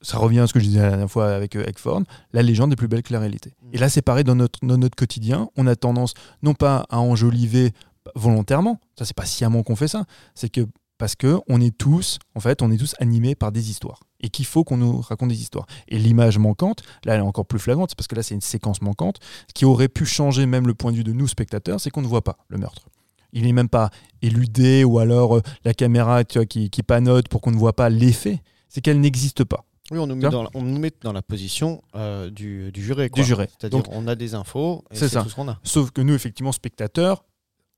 ça 0.00 0.18
revient 0.18 0.40
à 0.40 0.46
ce 0.46 0.52
que 0.52 0.60
je 0.60 0.64
disais 0.64 0.80
la 0.80 0.90
dernière 0.90 1.10
fois 1.10 1.34
avec 1.34 1.56
euh, 1.56 1.66
Eggford, 1.66 2.02
la 2.32 2.42
légende 2.42 2.72
est 2.72 2.76
plus 2.76 2.88
belle 2.88 3.02
que 3.02 3.12
la 3.12 3.20
réalité. 3.20 3.54
Mm. 3.62 3.68
Et 3.74 3.78
là, 3.78 3.88
c'est 3.88 4.02
pareil 4.02 4.24
dans 4.24 4.34
notre, 4.34 4.64
dans 4.64 4.78
notre 4.78 4.96
quotidien. 4.96 5.48
On 5.56 5.66
a 5.66 5.76
tendance, 5.76 6.14
non 6.42 6.54
pas 6.54 6.86
à 6.88 6.98
enjoliver 6.98 7.72
volontairement, 8.14 8.80
ça 8.98 9.04
c'est 9.04 9.16
pas 9.16 9.24
sciemment 9.24 9.62
qu'on 9.62 9.76
fait 9.76 9.88
ça, 9.88 10.04
c'est 10.34 10.50
que 10.50 10.66
parce 10.98 11.16
que 11.16 11.38
on 11.48 11.60
est 11.60 11.76
tous, 11.76 12.18
en 12.34 12.40
fait, 12.40 12.62
on 12.62 12.70
est 12.70 12.76
tous 12.76 12.94
animés 13.00 13.34
par 13.34 13.50
des 13.50 13.70
histoires 13.70 14.00
et 14.24 14.28
qu'il 14.30 14.46
faut 14.46 14.64
qu'on 14.64 14.76
nous 14.78 15.00
raconte 15.02 15.28
des 15.28 15.40
histoires. 15.40 15.66
Et 15.88 15.98
l'image 15.98 16.38
manquante, 16.38 16.82
là, 17.04 17.14
elle 17.14 17.20
est 17.20 17.22
encore 17.22 17.44
plus 17.46 17.58
flagrante, 17.58 17.90
c'est 17.90 17.96
parce 17.96 18.08
que 18.08 18.14
là, 18.14 18.22
c'est 18.22 18.34
une 18.34 18.40
séquence 18.40 18.80
manquante 18.80 19.18
qui 19.54 19.64
aurait 19.64 19.88
pu 19.88 20.06
changer 20.06 20.46
même 20.46 20.66
le 20.66 20.74
point 20.74 20.92
de 20.92 20.96
vue 20.96 21.04
de 21.04 21.12
nous 21.12 21.28
spectateurs, 21.28 21.78
c'est 21.80 21.90
qu'on 21.90 22.02
ne 22.02 22.06
voit 22.06 22.24
pas 22.24 22.38
le 22.48 22.56
meurtre. 22.58 22.88
Il 23.32 23.44
n'est 23.44 23.52
même 23.52 23.68
pas 23.68 23.90
éludé 24.22 24.84
ou 24.84 24.98
alors 24.98 25.36
euh, 25.36 25.42
la 25.64 25.74
caméra 25.74 26.24
tu 26.24 26.38
vois, 26.38 26.46
qui, 26.46 26.70
qui 26.70 26.82
panote 26.82 27.28
pour 27.28 27.40
qu'on 27.40 27.50
ne 27.50 27.56
voit 27.56 27.74
pas 27.74 27.90
l'effet. 27.90 28.40
C'est 28.68 28.80
qu'elle 28.80 29.00
n'existe 29.00 29.44
pas 29.44 29.64
Oui, 29.90 29.98
on 29.98 30.06
nous 30.06 30.14
met, 30.16 30.28
dans 30.30 30.44
la, 30.44 30.50
on 30.54 30.62
nous 30.62 30.78
met 30.78 30.92
dans 31.02 31.12
la 31.12 31.22
position 31.22 31.82
euh, 31.96 32.30
du, 32.30 32.72
du 32.72 32.82
juré. 32.82 33.08
du 33.08 33.22
juré. 33.24 33.48
C'est-à-dire 33.58 33.82
on 33.90 34.06
a 34.06 34.14
des 34.14 34.34
infos 34.34 34.84
et 34.90 34.96
C'est 34.96 35.10
tout 35.10 35.28
ce 35.28 35.34
qu'on 35.34 35.48
a. 35.48 35.58
Sauf 35.64 35.90
que 35.90 36.00
nous, 36.00 36.14
effectivement, 36.14 36.52
spectateurs, 36.52 37.24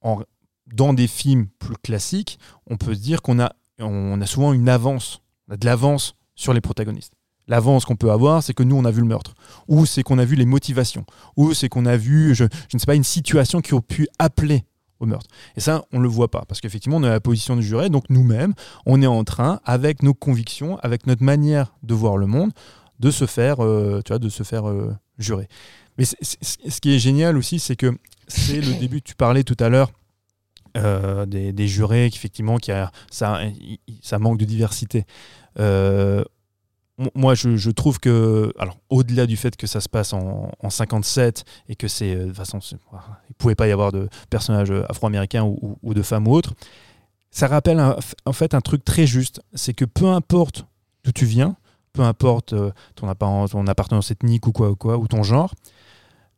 en- 0.02 0.20
dans 0.72 0.92
des 0.92 1.06
films 1.08 1.46
plus 1.58 1.76
classiques, 1.82 2.38
on 2.68 2.76
peut 2.76 2.94
se 2.94 3.00
dire 3.00 3.22
qu'on 3.22 3.40
a, 3.40 3.52
on 3.78 4.20
a 4.20 4.26
souvent 4.26 4.52
une 4.52 4.68
avance, 4.68 5.20
on 5.48 5.54
a 5.54 5.56
de 5.56 5.64
l'avance 5.66 6.14
sur 6.36 6.52
les 6.52 6.60
protagonistes. 6.60 7.12
L'avance 7.48 7.84
qu'on 7.84 7.96
peut 7.96 8.10
avoir, 8.10 8.42
c'est 8.42 8.54
que 8.54 8.62
nous, 8.62 8.76
on 8.76 8.84
a 8.84 8.90
vu 8.90 9.00
le 9.00 9.06
meurtre, 9.06 9.34
ou 9.68 9.86
c'est 9.86 10.02
qu'on 10.02 10.18
a 10.18 10.24
vu 10.24 10.36
les 10.36 10.46
motivations, 10.46 11.04
ou 11.36 11.54
c'est 11.54 11.68
qu'on 11.68 11.86
a 11.86 11.96
vu, 11.96 12.34
je, 12.34 12.44
je 12.68 12.76
ne 12.76 12.78
sais 12.78 12.86
pas, 12.86 12.94
une 12.94 13.04
situation 13.04 13.60
qui 13.60 13.74
aurait 13.74 13.82
pu 13.82 14.08
appeler 14.18 14.64
au 14.98 15.06
meurtre. 15.06 15.28
Et 15.56 15.60
ça, 15.60 15.84
on 15.92 15.98
ne 15.98 16.02
le 16.02 16.08
voit 16.08 16.30
pas, 16.30 16.44
parce 16.46 16.60
qu'effectivement, 16.60 16.96
on 16.96 17.04
est 17.04 17.08
à 17.08 17.12
la 17.12 17.20
position 17.20 17.56
du 17.56 17.62
juré, 17.62 17.88
donc 17.88 18.10
nous-mêmes, 18.10 18.54
on 18.84 19.00
est 19.00 19.06
en 19.06 19.22
train, 19.24 19.60
avec 19.64 20.02
nos 20.02 20.14
convictions, 20.14 20.78
avec 20.78 21.06
notre 21.06 21.22
manière 21.22 21.74
de 21.82 21.94
voir 21.94 22.16
le 22.16 22.26
monde, 22.26 22.50
de 22.98 23.10
se 23.10 23.26
faire, 23.26 23.64
euh, 23.64 24.00
tu 24.04 24.12
vois, 24.12 24.18
de 24.18 24.28
se 24.28 24.42
faire 24.42 24.68
euh, 24.68 24.94
jurer. 25.18 25.48
Mais 25.98 26.04
ce 26.04 26.80
qui 26.80 26.94
est 26.94 26.98
génial 26.98 27.36
aussi, 27.36 27.58
c'est 27.58 27.76
que 27.76 27.96
c'est 28.28 28.60
le 28.60 28.74
début. 28.80 29.02
Tu 29.02 29.14
parlais 29.14 29.44
tout 29.44 29.56
à 29.60 29.68
l'heure 29.68 29.90
des, 31.26 31.52
des 31.52 31.68
jurés, 31.68 32.10
qu'effectivement, 32.10 32.56
qui 32.58 32.72
a, 32.72 32.90
ça, 33.10 33.40
ça 34.02 34.18
manque 34.18 34.38
de 34.38 34.44
diversité. 34.44 35.04
Euh, 35.58 36.22
moi, 37.14 37.34
je, 37.34 37.70
trouve 37.70 38.00
que, 38.00 38.52
alors, 38.58 38.78
au-delà 38.88 39.26
du 39.26 39.36
fait 39.36 39.54
que 39.56 39.66
ça 39.66 39.80
se 39.80 39.88
passe 39.88 40.14
en, 40.14 40.50
en 40.58 40.70
57 40.70 41.44
et 41.68 41.76
que 41.76 41.88
c'est, 41.88 42.14
euh, 42.14 42.26
de 42.28 42.32
façon, 42.32 42.60
c'est- 42.60 42.76
il 43.28 43.34
pouvait 43.34 43.54
pas 43.54 43.68
y 43.68 43.72
avoir 43.72 43.92
de 43.92 44.08
personnages 44.30 44.70
euh, 44.70 44.84
afro-américains 44.90 45.44
ou, 45.44 45.78
ou- 45.82 45.92
de 45.94 46.02
femmes 46.02 46.26
ou 46.26 46.32
autres, 46.32 46.54
ça 47.30 47.48
rappelle 47.48 47.80
un- 47.80 47.96
en 48.24 48.32
fait 48.32 48.54
un 48.54 48.62
truc 48.62 48.82
très 48.82 49.06
juste, 49.06 49.42
c'est 49.52 49.74
que 49.74 49.84
peu 49.84 50.06
importe 50.06 50.64
d'où 51.04 51.12
tu 51.12 51.26
viens, 51.26 51.56
peu 51.92 52.00
importe 52.02 52.54
euh, 52.54 52.72
ton, 52.94 53.08
apparence, 53.08 53.54
appartenance 53.54 54.10
ethnique 54.10 54.46
ou 54.46 54.52
quoi 54.52 54.70
ou 54.70 54.76
quoi, 54.76 54.96
ou 54.96 55.06
ton 55.06 55.22
genre, 55.22 55.54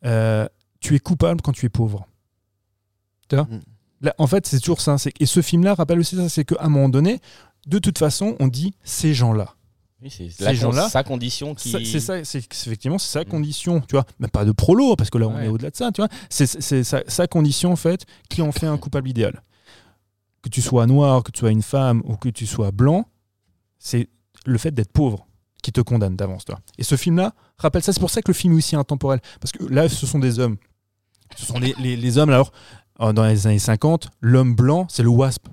euh, 0.05 0.49
tu 0.81 0.97
es 0.97 0.99
coupable 0.99 1.41
quand 1.41 1.53
tu 1.53 1.67
es 1.67 1.69
pauvre. 1.69 2.05
Tu 3.29 3.37
vois? 3.37 3.45
Mm. 3.45 3.61
Là, 4.01 4.15
En 4.19 4.27
fait, 4.27 4.47
c'est 4.47 4.61
toujours 4.61 4.81
ça. 4.81 4.97
Et 5.21 5.27
ce 5.27 5.43
film-là 5.43 5.75
rappelle 5.75 5.99
aussi 5.99 6.17
ça, 6.17 6.29
c'est 6.29 6.45
qu'à 6.45 6.57
un 6.61 6.69
moment 6.69 6.89
donné, 6.89 7.21
de 7.67 7.79
toute 7.79 7.99
façon, 7.99 8.37
on 8.41 8.47
dit 8.49 8.75
ces 8.85 9.13
gens-là. 9.15 9.55
Oui, 10.01 10.11
c'est 10.17 10.31
Ces 10.31 10.55
gens-là, 10.55 10.89
sa 10.89 11.03
condition 11.03 11.57
qui. 11.57 11.71
C'est 11.85 11.99
ça, 11.99 12.25
c'est 12.25 12.39
effectivement 12.39 12.99
c'est 12.99 13.11
sa 13.11 13.23
Mm. 13.23 13.25
condition, 13.25 13.81
tu 13.81 13.97
vois. 13.97 14.05
Même 14.21 14.31
pas 14.31 14.45
de 14.45 14.53
prolo, 14.53 14.95
parce 14.95 15.11
que 15.11 15.19
là 15.19 15.27
on 15.27 15.35
Ouais. 15.35 15.47
est 15.47 15.49
au-delà 15.49 15.71
de 15.71 15.77
ça, 15.77 15.91
tu 15.91 16.01
vois. 16.01 16.09
C'est 16.31 16.47
sa, 16.85 17.03
sa 17.09 17.27
condition 17.27 17.73
en 17.73 17.77
fait 17.77 18.07
qui 18.29 18.41
en 18.41 18.53
fait 18.53 18.67
un 18.69 18.79
coupable 18.79 19.09
idéal. 19.09 19.43
Que 20.43 20.49
tu 20.51 20.63
sois 20.63 20.87
noir, 20.87 21.25
que 21.25 21.33
tu 21.33 21.41
sois 21.41 21.51
une 21.51 21.63
femme 21.63 22.01
ou 22.05 22.15
que 22.17 22.29
tu 22.29 22.47
sois 22.47 22.71
blanc, 22.71 23.09
c'est 23.81 24.09
le 24.47 24.57
fait 24.59 24.71
d'être 24.71 24.93
pauvre 24.93 25.27
qui 25.65 25.73
te 25.73 25.81
condamne 25.81 26.15
d'avance, 26.15 26.45
toi. 26.45 26.61
Et 26.79 26.85
ce 26.85 26.95
film-là 26.95 27.35
rappelle 27.59 27.83
ça. 27.83 27.93
C'est 27.93 27.99
pour 27.99 28.11
ça 28.11 28.23
que 28.23 28.31
le 28.31 28.35
film 28.35 28.53
est 28.53 28.59
aussi 28.59 28.77
intemporel, 28.77 29.21
parce 29.41 29.51
que 29.51 29.65
là 29.65 29.89
ce 29.89 30.07
sont 30.07 30.21
des 30.21 30.39
hommes. 30.39 30.59
Ce 31.37 31.45
sont 31.45 31.59
les, 31.59 31.75
les- 31.81 31.97
les 31.97 32.19
hommes. 32.19 32.31
Alors 32.31 32.53
dans 32.99 33.25
les 33.25 33.47
années 33.47 33.59
50, 33.59 34.09
l'homme 34.21 34.55
blanc, 34.55 34.87
c'est 34.89 35.03
le 35.03 35.09
WASP. 35.09 35.47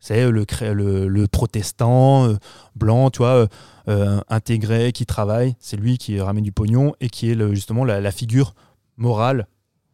C'est 0.00 0.30
le, 0.30 0.44
cré- 0.44 0.72
le, 0.74 1.08
le 1.08 1.26
protestant 1.26 2.26
euh, 2.28 2.36
blanc, 2.76 3.10
tu 3.10 3.18
vois, 3.18 3.30
euh, 3.34 3.46
euh, 3.88 4.20
intégré, 4.28 4.92
qui 4.92 5.04
travaille. 5.06 5.56
C'est 5.58 5.76
lui 5.76 5.98
qui 5.98 6.20
ramène 6.20 6.44
du 6.44 6.52
pognon 6.52 6.94
et 7.00 7.08
qui 7.08 7.30
est 7.30 7.34
le- 7.34 7.52
justement 7.54 7.84
la, 7.84 8.00
la 8.00 8.12
figure 8.12 8.54
morale, 8.96 9.46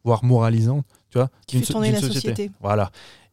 voire 0.03 0.23
moralisante, 0.23 0.85
tu 1.09 1.17
vois, 1.17 1.29
Qui 1.47 1.59
fait 1.59 1.65
so- 1.65 1.73
tourner 1.73 1.91
la 1.91 1.99
société. 2.01 2.51
Voilà. 2.61 2.91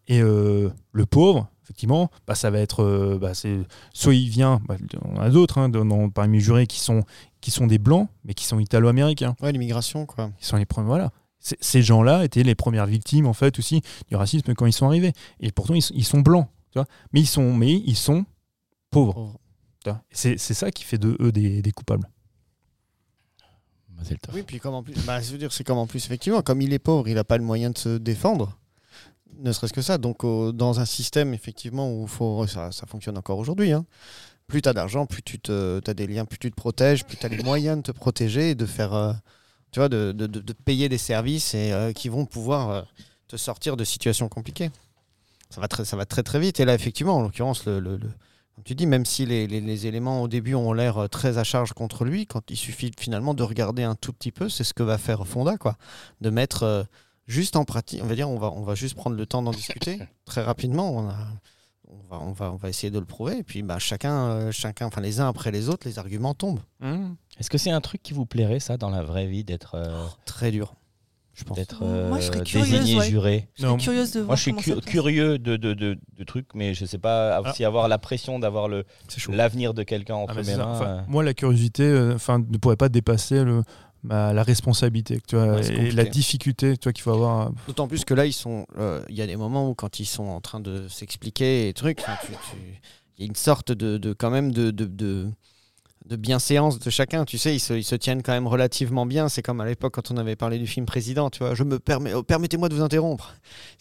Et 0.08 0.22
euh, 0.22 0.70
le 0.92 1.04
pauvre, 1.06 1.48
effectivement, 1.62 2.10
bah, 2.26 2.34
ça 2.34 2.50
va 2.50 2.58
être, 2.58 2.82
euh, 2.82 3.18
bah, 3.20 3.34
c'est 3.34 3.58
soit 3.92 4.14
il 4.14 4.28
vient, 4.30 4.60
bah, 4.66 4.76
on 5.04 5.20
a 5.20 5.28
d'autres 5.28 5.58
hein, 5.58 5.70
parmi 6.12 6.38
les 6.38 6.42
jurés 6.42 6.66
qui 6.66 6.80
sont 6.80 7.02
qui 7.42 7.50
sont 7.50 7.66
des 7.66 7.78
blancs, 7.78 8.08
mais 8.24 8.34
qui 8.34 8.44
sont 8.44 8.58
italo-américains. 8.60 9.34
Ouais, 9.42 9.50
l'immigration, 9.52 10.06
quoi. 10.06 10.30
Ils 10.40 10.46
sont 10.46 10.56
les 10.56 10.64
premiers, 10.64 10.86
voilà. 10.86 11.10
Ces 11.42 11.82
gens-là 11.82 12.24
étaient 12.24 12.44
les 12.44 12.54
premières 12.54 12.86
victimes 12.86 13.26
en 13.26 13.32
fait 13.32 13.58
aussi 13.58 13.82
du 14.08 14.14
racisme 14.16 14.54
quand 14.54 14.66
ils 14.66 14.72
sont 14.72 14.86
arrivés. 14.86 15.12
Et 15.40 15.50
pourtant 15.50 15.74
ils, 15.74 15.82
sont- 15.82 15.94
ils 15.96 16.04
sont 16.04 16.20
blancs, 16.20 16.46
tu 16.70 16.78
vois. 16.78 16.86
Mais 17.12 17.20
ils 17.20 17.26
sont, 17.26 17.52
mais 17.54 17.72
ils 17.72 17.96
sont 17.96 18.24
pauvres. 18.90 19.38
C'est 20.12 20.38
c'est 20.38 20.54
ça 20.54 20.70
qui 20.70 20.84
fait 20.84 20.98
de 20.98 21.16
eux 21.20 21.32
des, 21.32 21.60
des 21.62 21.72
coupables. 21.72 22.08
Tov. 24.20 24.34
Oui, 24.34 24.42
puis 24.42 24.58
comme 24.58 24.74
en 24.74 24.82
plus, 24.82 24.94
bah, 25.06 25.20
je 25.20 25.30
veux 25.30 25.38
dire, 25.38 25.52
c'est 25.52 25.62
comme 25.64 25.78
en 25.78 25.86
plus, 25.86 26.04
effectivement, 26.04 26.42
comme 26.42 26.60
il 26.60 26.72
est 26.72 26.80
pauvre, 26.80 27.06
il 27.08 27.14
n'a 27.14 27.22
pas 27.24 27.36
le 27.38 27.44
moyen 27.44 27.70
de 27.70 27.78
se 27.78 27.98
défendre, 27.98 28.58
ne 29.38 29.52
serait-ce 29.52 29.72
que 29.72 29.82
ça. 29.82 29.96
Donc, 29.96 30.24
au- 30.24 30.50
dans 30.52 30.80
un 30.80 30.84
système, 30.84 31.34
effectivement, 31.34 31.92
où 31.92 32.06
faut, 32.08 32.46
ça, 32.48 32.72
ça 32.72 32.84
fonctionne 32.86 33.16
encore 33.16 33.38
aujourd'hui, 33.38 33.70
hein. 33.70 33.86
plus 34.48 34.60
tu 34.60 34.68
as 34.68 34.72
d'argent, 34.72 35.06
plus 35.06 35.22
tu 35.22 35.38
te, 35.38 35.80
as 35.88 35.94
des 35.94 36.08
liens, 36.08 36.24
plus 36.24 36.38
tu 36.38 36.50
te 36.50 36.56
protèges, 36.56 37.04
plus 37.04 37.16
tu 37.16 37.24
as 37.26 37.28
les 37.28 37.42
moyens 37.44 37.76
de 37.78 37.82
te 37.82 37.92
protéger 37.92 38.50
et 38.50 38.54
de 38.56 38.66
faire, 38.66 38.92
euh, 38.92 39.12
tu 39.72 39.80
vois, 39.80 39.88
de, 39.88 40.12
de- 40.12 40.26
de- 40.26 40.52
payer 40.52 40.88
des 40.88 40.98
services 40.98 41.54
et, 41.54 41.72
euh, 41.72 41.92
qui 41.92 42.08
vont 42.08 42.24
pouvoir 42.26 42.70
euh, 42.70 42.82
te 43.28 43.36
sortir 43.36 43.76
de 43.76 43.84
situations 43.84 44.28
compliquées. 44.28 44.70
Ça 45.50 45.60
va, 45.60 45.68
très, 45.68 45.84
ça 45.84 45.96
va 45.96 46.04
très 46.06 46.22
très 46.22 46.38
vite. 46.40 46.60
Et 46.60 46.64
là, 46.64 46.74
effectivement, 46.74 47.16
en 47.16 47.22
l'occurrence, 47.22 47.64
le, 47.66 47.80
le- 47.80 47.96
le- 47.96 48.10
comme 48.54 48.64
tu 48.64 48.74
dis, 48.74 48.86
même 48.86 49.04
si 49.06 49.24
les, 49.26 49.46
les- 49.46 49.60
les 49.62 49.86
éléments 49.86 50.22
au 50.22 50.28
début 50.28 50.54
ont 50.54 50.72
l'air 50.74 50.98
euh, 50.98 51.08
très 51.08 51.38
à 51.38 51.44
charge 51.44 51.72
contre 51.72 52.04
lui, 52.04 52.26
quand 52.26 52.50
il 52.50 52.56
suffit 52.56 52.92
finalement 52.98 53.32
de 53.34 53.42
regarder 53.42 53.82
un 53.82 53.94
tout 53.94 54.12
petit 54.12 54.30
peu, 54.32 54.48
c'est 54.48 54.64
ce 54.64 54.74
que 54.74 54.82
va 54.82 54.98
faire 54.98 55.26
Fonda, 55.26 55.56
quoi. 55.56 55.76
De 56.20 56.28
mettre 56.30 56.62
euh, 56.64 56.84
juste 57.26 57.56
en 57.56 57.64
pratique, 57.64 58.00
on 58.02 58.06
va 58.06 58.14
dire, 58.14 58.28
on 58.28 58.38
va, 58.38 58.50
on 58.52 58.62
va 58.62 58.74
juste 58.74 58.94
prendre 58.94 59.16
le 59.16 59.24
temps 59.26 59.40
d'en 59.42 59.52
discuter 59.52 59.98
très 60.26 60.42
rapidement. 60.42 60.90
On, 60.94 61.08
a- 61.08 61.28
on, 61.88 61.96
va, 62.10 62.20
on, 62.20 62.32
va, 62.32 62.52
on 62.52 62.56
va 62.56 62.68
essayer 62.68 62.90
de 62.90 62.98
le 62.98 63.04
prouver. 63.06 63.38
Et 63.38 63.42
puis 63.42 63.62
bah, 63.62 63.78
chacun, 63.78 64.14
euh, 64.28 64.52
chacun, 64.52 64.86
enfin 64.86 65.00
les 65.00 65.20
uns 65.20 65.28
après 65.28 65.50
les 65.50 65.68
autres, 65.70 65.86
les 65.88 65.98
arguments 65.98 66.34
tombent. 66.34 66.60
Est-ce 67.38 67.50
que 67.50 67.58
c'est 67.58 67.70
un 67.70 67.80
truc 67.80 68.02
qui 68.02 68.12
vous 68.12 68.26
plairait, 68.26 68.60
ça, 68.60 68.76
dans 68.76 68.90
la 68.90 69.02
vraie 69.02 69.26
vie, 69.26 69.44
d'être 69.44 69.74
euh, 69.74 70.06
Très 70.26 70.50
dur, 70.50 70.74
je 71.34 71.44
pense. 71.44 71.56
d'être 71.56 71.82
Moi, 71.84 72.20
je 72.20 72.26
serais 72.26 72.40
euh, 72.40 72.44
curieuse, 72.44 72.70
désigné 72.70 72.98
ouais. 73.00 73.08
juré? 73.08 73.48
Je 73.54 73.66
suis 73.66 73.76
curieuse 73.78 74.12
de 74.12 74.20
voir 74.20 74.26
Moi, 74.28 74.36
je 74.36 74.42
suis 74.42 74.54
cu- 74.54 74.80
curieux 74.82 75.38
de, 75.38 75.56
de, 75.56 75.72
de, 75.74 75.98
de 76.16 76.24
trucs, 76.24 76.54
mais 76.54 76.74
je 76.74 76.84
sais 76.84 76.98
pas 76.98 77.40
aussi 77.40 77.64
avoir 77.64 77.88
la 77.88 77.98
pression 77.98 78.38
d'avoir 78.38 78.68
l'avenir 79.30 79.74
de 79.74 79.82
quelqu'un 79.82 80.14
entre 80.16 80.34
Ah, 80.38 80.42
mes 80.42 80.56
mains. 80.56 80.72
Enfin, 80.72 80.86
euh. 80.86 81.00
moi, 81.08 81.22
la 81.24 81.34
curiosité 81.34 81.82
euh, 81.84 82.14
enfin, 82.14 82.38
ne 82.38 82.58
pourrait 82.58 82.76
pas 82.76 82.88
dépasser 82.90 83.42
le, 83.44 83.62
la 84.08 84.42
responsabilité 84.42 85.20
tu 85.26 85.36
vois, 85.36 85.54
Ouais, 85.54 85.62
c'est 85.62 85.74
et 85.74 85.90
la 85.92 86.04
difficulté 86.04 86.76
tu 86.76 86.84
vois, 86.84 86.92
qu'il 86.92 87.02
faut 87.02 87.12
avoir. 87.12 87.50
D'autant 87.66 87.88
plus 87.88 88.04
que 88.04 88.14
là, 88.14 88.26
ils 88.26 88.32
sont. 88.32 88.66
euh, 88.78 89.02
Il 89.08 89.14
y 89.16 89.22
a 89.22 89.26
des 89.26 89.36
moments 89.36 89.68
où, 89.70 89.74
quand 89.74 90.00
ils 90.00 90.06
sont 90.06 90.24
en 90.24 90.40
train 90.42 90.60
de 90.60 90.86
s'expliquer 90.88 91.68
et 91.68 91.72
trucs, 91.72 92.02
il 93.18 93.20
y 93.20 93.24
a 93.24 93.26
une 93.26 93.36
sorte 93.36 93.72
de, 93.72 93.96
de- 93.98 94.12
quand 94.12 94.30
même 94.30 94.52
de, 94.52 94.70
de, 94.70 94.84
de, 94.84 95.28
de 96.06 96.16
bienséance 96.16 96.78
de 96.78 96.90
chacun. 96.90 97.24
Tu 97.24 97.38
sais, 97.38 97.54
ils 97.54 97.60
se, 97.60 97.74
ils 97.74 97.84
se 97.84 97.94
tiennent 97.94 98.22
quand 98.22 98.32
même 98.32 98.46
relativement 98.46 99.06
bien. 99.06 99.28
C'est 99.28 99.42
comme 99.42 99.60
à 99.60 99.66
l'époque 99.66 99.94
quand 99.94 100.10
on 100.10 100.16
avait 100.16 100.36
parlé 100.36 100.58
du 100.58 100.66
film 100.66 100.84
Président. 100.86 101.30
Tu 101.30 101.38
vois, 101.40 101.54
je 101.54 101.62
me 101.64 101.78
permets, 101.78 102.12
oh, 102.14 102.22
permettez-moi 102.22 102.68
de 102.68 102.74
vous 102.74 102.82
interrompre. 102.82 103.34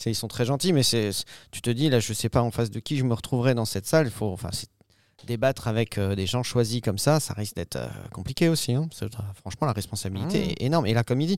Ils 0.06 0.16
sont 0.16 0.28
très 0.28 0.46
gentils, 0.46 0.74
mais 0.74 0.84
c'est, 0.84 1.10
tu 1.52 1.62
te 1.62 1.70
dis 1.70 1.90
là, 1.90 2.00
je 2.00 2.14
sais 2.14 2.30
pas 2.30 2.42
en 2.42 2.52
face 2.52 2.70
de 2.72 2.80
qui 2.80 2.98
je 2.98 3.04
me 3.04 3.14
retrouverai 3.14 3.54
dans 3.56 3.66
cette 3.66 3.86
salle. 3.88 4.08
Il 4.08 4.12
faut, 4.12 4.32
enfin, 4.32 4.50
débattre 5.28 5.68
avec 5.68 5.98
euh, 6.00 6.16
des 6.16 6.26
gens 6.26 6.42
choisis 6.42 6.82
comme 6.82 6.98
ça, 6.98 7.20
ça 7.20 7.34
risque 7.34 7.56
d'être 7.56 7.76
euh, 7.76 7.88
compliqué 8.12 8.50
aussi. 8.50 8.74
hein. 8.74 8.88
C'est- 8.92 9.08
franchement, 9.36 9.68
la 9.68 9.74
responsabilité 9.74 10.40
Mmh. 10.40 10.50
est 10.50 10.62
énorme. 10.64 10.86
Et 10.88 10.94
là, 10.94 11.04
comme 11.04 11.22
il 11.22 11.28
dit, 11.28 11.38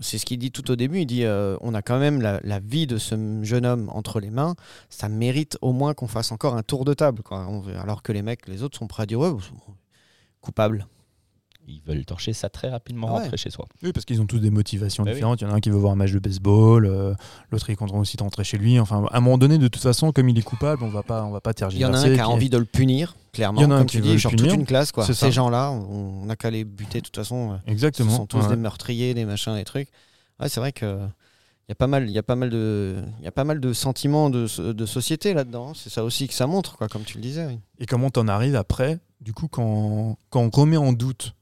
c'est 0.00 0.18
ce 0.18 0.26
qu'il 0.26 0.38
dit 0.38 0.50
tout 0.50 0.70
au 0.70 0.76
début. 0.76 1.00
Il 1.00 1.06
dit 1.06 1.24
euh, 1.24 1.56
on 1.60 1.74
a 1.74 1.80
quand 1.82 1.98
même 1.98 2.20
la, 2.20 2.40
la 2.42 2.58
vie 2.58 2.86
de 2.86 2.98
ce 2.98 3.14
jeune 3.42 3.64
homme 3.66 3.90
entre 3.94 4.20
les 4.20 4.30
mains. 4.30 4.54
Ça 4.90 5.08
mérite 5.08 5.56
au 5.62 5.72
moins 5.72 5.94
qu'on 5.94 6.06
fasse 6.08 6.32
encore 6.32 6.54
un 6.56 6.62
tour 6.62 6.84
de 6.84 6.92
table. 6.94 7.22
Quoi. 7.22 7.46
On- 7.48 7.66
alors 7.80 8.02
que 8.02 8.12
les 8.12 8.22
mecs, 8.22 8.46
les 8.48 8.62
autres 8.62 8.78
sont 8.78 8.86
prêts 8.86 9.02
à 9.04 9.06
dire 9.06 9.20
ouais, 9.20 9.30
bon, 9.30 9.40
coupable. 10.46 10.86
ils 11.68 11.82
veulent 11.84 12.04
torcher 12.04 12.32
ça 12.32 12.48
très 12.48 12.68
rapidement, 12.70 13.08
Ah 13.10 13.14
ouais. 13.14 13.22
rentrer 13.22 13.36
chez 13.36 13.50
soi. 13.50 13.66
Oui, 13.82 13.92
parce 13.92 14.04
qu'ils 14.04 14.20
ont 14.20 14.26
tous 14.26 14.38
des 14.38 14.50
motivations 14.50 15.02
Bah 15.02 15.10
oui. 15.10 15.14
différentes. 15.16 15.40
Il 15.40 15.44
y 15.44 15.46
en 15.48 15.50
a 15.50 15.54
un 15.56 15.60
qui 15.60 15.70
veut 15.70 15.76
voir 15.78 15.92
un 15.92 15.96
match 15.96 16.12
de 16.12 16.20
baseball, 16.20 16.86
euh, 16.86 17.12
l'autre 17.50 17.68
il 17.70 17.76
compte 17.76 17.90
aussi 17.92 18.16
rentrer 18.20 18.44
chez 18.44 18.56
lui. 18.56 18.78
Enfin, 18.78 19.04
à 19.10 19.16
un 19.16 19.20
moment 19.20 19.36
donné, 19.36 19.58
de 19.58 19.66
toute 19.66 19.82
façon, 19.82 20.12
comme 20.12 20.28
il 20.28 20.38
est 20.38 20.42
coupable, 20.42 20.84
on 20.84 20.88
va 20.90 21.02
pas, 21.02 21.24
on 21.24 21.30
va 21.32 21.40
pas 21.40 21.50
Il 21.50 21.54
tergiverser. 21.54 21.92
y 21.92 21.98
en 21.98 22.08
a 22.08 22.12
un 22.12 22.14
qui 22.14 22.20
a 22.20 22.28
envie 22.28 22.50
de 22.50 22.58
le 22.58 22.64
punir, 22.66 23.16
clairement. 23.32 23.60
Il 23.60 23.64
y 23.64 23.66
en 23.66 23.72
a 23.72 23.74
un 23.74 23.78
comme 23.78 23.86
qui 23.88 23.96
tu 23.96 24.02
veut 24.02 24.06
dis, 24.08 24.12
le 24.12 24.18
genre 24.18 24.30
punir. 24.30 24.46
toute 24.52 24.60
une 24.60 24.64
classe, 24.66 24.92
quoi. 24.92 25.04
Ces 25.04 25.32
gens-là, 25.32 25.72
on 25.72 26.26
n'a 26.26 26.36
qu'à 26.36 26.50
les 26.52 26.62
buter 26.64 27.00
de 27.00 27.04
toute 27.06 27.16
façon. 27.16 27.54
euh, 27.54 27.56
Exactement. 27.66 28.10
Ce 28.12 28.16
sont 28.16 28.26
tous 28.26 28.38
ouais. 28.42 28.48
des 28.48 28.56
meurtriers, 28.56 29.12
des 29.14 29.24
machins, 29.24 29.56
des 29.56 29.64
trucs. 29.64 29.88
Ouais, 30.38 30.48
c'est 30.48 30.60
vrai 30.60 30.70
que 30.70 31.00
il 31.68 31.70
y 31.70 31.72
a 31.72 31.74
pas 31.74 31.88
mal, 31.88 32.08
il 32.08 32.12
y 32.12 32.18
a 32.18 32.22
pas 32.22 32.36
mal 32.36 32.48
de, 32.50 32.94
il 33.18 33.24
y 33.24 33.28
a 33.28 33.32
pas 33.32 33.42
mal 33.42 33.58
de 33.58 33.72
sentiments 33.72 34.30
de, 34.30 34.46
so- 34.46 34.72
de 34.72 34.86
société 34.86 35.34
là-dedans. 35.34 35.74
C'est 35.74 35.90
ça 35.90 36.04
aussi 36.04 36.28
que 36.28 36.34
ça 36.34 36.46
montre, 36.46 36.76
quoi, 36.76 36.86
comme 36.86 37.02
tu 37.02 37.16
le 37.16 37.22
disais. 37.22 37.44
oui. 37.46 37.58
Et 37.80 37.86
comment 37.86 38.08
t'en 38.10 38.28
arrives 38.28 38.54
après, 38.54 39.00
du 39.20 39.32
coup, 39.32 39.48
quand, 39.48 40.16
quand 40.30 40.40
on 40.40 40.50
remet 40.50 40.76
en 40.76 40.92
doute 40.92 41.34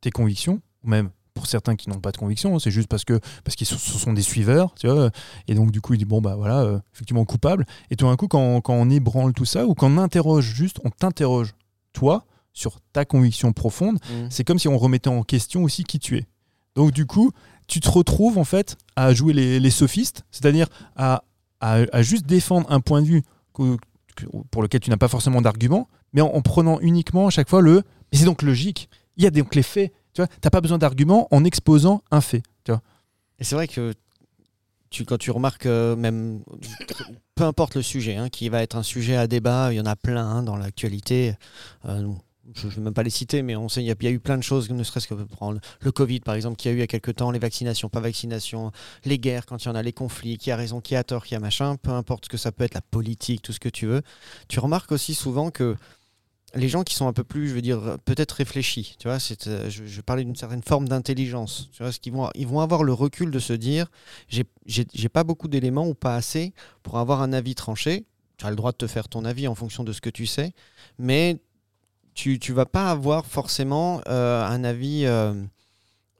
tes 0.00 0.10
convictions, 0.10 0.60
ou 0.84 0.88
même 0.88 1.10
pour 1.34 1.46
certains 1.46 1.76
qui 1.76 1.88
n'ont 1.88 2.00
pas 2.00 2.10
de 2.12 2.16
conviction, 2.16 2.54
hein, 2.54 2.58
c'est 2.58 2.70
juste 2.70 2.88
parce 2.88 3.04
que 3.04 3.18
parce 3.44 3.54
qu'ils 3.56 3.66
sont- 3.66 4.12
des 4.12 4.22
suiveurs, 4.22 4.74
tu 4.74 4.88
vois. 4.88 5.10
Et 5.48 5.54
donc 5.54 5.70
du 5.70 5.80
coup, 5.80 5.94
il 5.94 5.98
dit 5.98 6.04
bon 6.04 6.20
bah 6.20 6.34
voilà, 6.36 6.60
euh, 6.60 6.80
effectivement 6.94 7.24
coupable. 7.24 7.64
Et 7.90 7.96
tout 7.96 8.06
d'un 8.06 8.16
coup, 8.16 8.28
quand, 8.28 8.60
quand 8.60 8.74
on 8.74 8.90
ébranle 8.90 9.32
tout 9.32 9.44
ça 9.44 9.66
ou 9.66 9.74
qu'on 9.74 9.96
interroge 9.98 10.44
juste, 10.44 10.78
on 10.84 10.90
t'interroge 10.90 11.54
toi 11.92 12.26
sur 12.52 12.80
ta 12.92 13.04
conviction 13.04 13.52
profonde, 13.52 13.98
c'est 14.28 14.42
comme 14.44 14.58
si 14.58 14.68
on 14.68 14.76
remettait 14.76 15.08
en 15.08 15.22
question 15.22 15.62
aussi 15.62 15.84
qui 15.84 15.98
tu 16.00 16.16
es. 16.18 16.26
Donc 16.74 16.90
du 16.92 17.06
coup, 17.06 17.30
tu 17.68 17.78
te 17.80 17.88
retrouves 17.88 18.36
en 18.38 18.44
fait 18.44 18.76
à 18.96 19.14
jouer 19.14 19.32
les, 19.32 19.60
les 19.60 19.70
sophistes, 19.70 20.24
c'est-à-dire 20.32 20.66
à, 20.96 21.22
à- 21.60 21.84
à 21.92 22.02
juste 22.02 22.26
défendre 22.26 22.66
un 22.72 22.80
point 22.80 23.00
de 23.02 23.06
vue 23.06 23.22
pour 24.50 24.62
lequel 24.62 24.80
tu 24.80 24.90
n'as 24.90 24.96
pas 24.96 25.08
forcément 25.08 25.40
d'argument, 25.40 25.88
mais 26.12 26.20
en, 26.20 26.28
en 26.28 26.42
prenant 26.42 26.80
uniquement 26.80 27.26
à 27.26 27.30
chaque 27.30 27.48
fois 27.48 27.60
le 27.60 27.82
«mais 28.12 28.18
c'est 28.18 28.24
donc 28.24 28.42
logique, 28.42 28.88
il 29.16 29.24
y 29.24 29.26
a 29.26 29.30
donc 29.30 29.54
les 29.54 29.62
faits». 29.62 29.92
Tu 30.12 30.22
vois, 30.22 30.28
n'as 30.42 30.50
pas 30.50 30.60
besoin 30.60 30.78
d'argument 30.78 31.28
en 31.30 31.44
exposant 31.44 32.02
un 32.10 32.20
fait. 32.20 32.42
Tu 32.64 32.72
vois. 32.72 32.82
Et 33.38 33.44
c'est 33.44 33.54
vrai 33.54 33.68
que 33.68 33.94
tu, 34.90 35.04
quand 35.04 35.18
tu 35.18 35.30
remarques, 35.30 35.66
euh, 35.66 35.94
même 35.94 36.42
peu 37.36 37.44
importe 37.44 37.76
le 37.76 37.82
sujet, 37.82 38.16
hein, 38.16 38.28
qui 38.28 38.48
va 38.48 38.62
être 38.62 38.76
un 38.76 38.82
sujet 38.82 39.16
à 39.16 39.28
débat, 39.28 39.72
il 39.72 39.76
y 39.76 39.80
en 39.80 39.86
a 39.86 39.94
plein 39.96 40.26
hein, 40.26 40.42
dans 40.42 40.56
l'actualité. 40.56 41.34
Euh, 41.86 42.08
je 42.56 42.66
ne 42.66 42.72
vais 42.72 42.80
même 42.80 42.94
pas 42.94 43.04
les 43.04 43.10
citer, 43.10 43.42
mais 43.42 43.54
on 43.54 43.68
sait 43.68 43.82
il 43.82 43.86
y, 43.86 43.90
a- 43.90 44.10
eu 44.10 44.18
plein 44.18 44.36
de 44.36 44.42
choses, 44.42 44.68
ne 44.70 44.82
serait-ce 44.82 45.06
que 45.06 45.14
prendre 45.14 45.60
le 45.80 45.92
Covid 45.92 46.20
par 46.20 46.34
exemple, 46.34 46.56
qu'il 46.56 46.70
y 46.70 46.72
a 46.72 46.74
eu 46.74 46.78
il 46.78 46.80
y 46.80 46.82
a 46.82 46.88
quelques 46.88 47.14
temps, 47.14 47.30
les 47.30 47.38
vaccinations, 47.38 47.88
pas 47.88 48.00
vaccinations, 48.00 48.72
les 49.04 49.18
guerres, 49.18 49.46
quand 49.46 49.64
il 49.64 49.68
y 49.68 49.70
en 49.70 49.76
a, 49.76 49.82
les 49.82 49.92
conflits, 49.92 50.38
qui 50.38 50.50
a 50.50 50.56
raison, 50.56 50.80
qui 50.80 50.96
a 50.96 51.04
tort, 51.04 51.24
qui 51.24 51.36
a 51.36 51.38
machin, 51.38 51.76
peu 51.76 51.92
importe 51.92 52.24
ce 52.24 52.30
que 52.30 52.36
ça 52.36 52.50
peut 52.50 52.64
être, 52.64 52.74
la 52.74 52.80
politique, 52.80 53.42
tout 53.42 53.52
ce 53.52 53.60
que 53.60 53.68
tu 53.68 53.86
veux. 53.86 54.02
Tu 54.48 54.58
remarques 54.58 54.90
aussi 54.90 55.14
souvent 55.14 55.52
que 55.52 55.76
les 56.54 56.68
gens 56.68 56.82
qui 56.82 56.94
sont 56.94 57.06
un 57.06 57.12
peu 57.12 57.24
plus, 57.24 57.48
je 57.48 57.54
veux 57.54 57.62
dire, 57.62 57.98
peut-être 58.04 58.32
réfléchis, 58.32 58.96
tu 58.98 59.08
vois, 59.08 59.18
euh, 59.46 59.70
je, 59.70 59.84
je 59.86 60.00
parlais 60.00 60.24
d'une 60.24 60.36
certaine 60.36 60.62
forme 60.62 60.88
d'intelligence, 60.88 61.68
tu 61.72 61.82
vois, 61.82 61.92
vont, 62.12 62.30
ils 62.34 62.46
vont 62.46 62.60
avoir 62.60 62.82
le 62.82 62.92
recul 62.92 63.30
de 63.30 63.38
se 63.38 63.52
dire, 63.52 63.86
j'ai, 64.28 65.08
pas 65.08 65.24
beaucoup 65.24 65.48
d'éléments 65.48 65.86
ou 65.86 65.94
pas 65.94 66.16
assez 66.16 66.52
pour 66.82 66.98
avoir 66.98 67.22
un 67.22 67.32
avis 67.32 67.54
tranché. 67.54 68.04
Tu 68.36 68.46
as 68.46 68.50
le 68.50 68.56
droit 68.56 68.72
de 68.72 68.78
te 68.78 68.86
faire 68.86 69.08
ton 69.08 69.24
avis 69.24 69.48
en 69.48 69.54
fonction 69.54 69.84
de 69.84 69.92
ce 69.92 70.00
que 70.00 70.10
tu 70.10 70.26
sais, 70.26 70.52
mais 70.98 71.40
tu, 72.14 72.38
tu 72.38 72.52
vas 72.52 72.66
pas 72.66 72.90
avoir 72.90 73.26
forcément 73.26 74.00
euh, 74.08 74.44
un 74.44 74.64
avis 74.64 75.04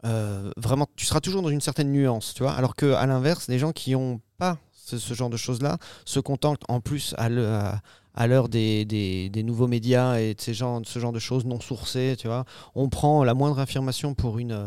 euh, 0.05 0.53
vraiment. 0.57 0.87
Tu 0.97 1.07
seras 1.07 1.21
toujours 1.21 1.43
dans 1.43 1.49
une 1.49 1.61
certaine 1.61 1.91
nuance, 1.91 2.35
tu 2.35 2.43
vois. 2.43 2.53
Alors 2.53 2.77
que 2.77 2.93
à 2.93 3.07
l'inverse, 3.07 3.49
les 3.49 3.59
gens 3.59 3.73
qui 3.73 3.95
ont 3.95 4.21
pas 4.39 4.59
ce, 4.73 4.99
ce 4.99 5.15
genre 5.15 5.31
de 5.31 5.37
choses-là 5.37 5.79
se 6.05 6.21
contentent 6.21 6.65
en 6.69 6.81
plus 6.81 7.15
à 7.19 7.29
le- 7.29 7.47
à- 7.47 7.81
à 8.21 8.27
l'heure 8.27 8.49
des, 8.49 8.85
des- 8.85 9.29
des 9.31 9.43
nouveaux 9.43 9.67
médias 9.69 10.19
et 10.19 10.35
de 10.35 10.41
ces 10.41 10.53
gens, 10.55 10.83
ce 10.85 10.99
genre 10.99 11.13
de 11.13 11.19
choses 11.19 11.45
non 11.47 11.61
sourcées, 11.61 12.17
tu 12.19 12.27
vois. 12.29 12.45
On 12.75 12.89
prend 12.89 13.25
la 13.25 13.35
moindre 13.35 13.59
affirmation 13.59 14.15
pour 14.15 14.39
une, 14.39 14.53
euh, 14.53 14.67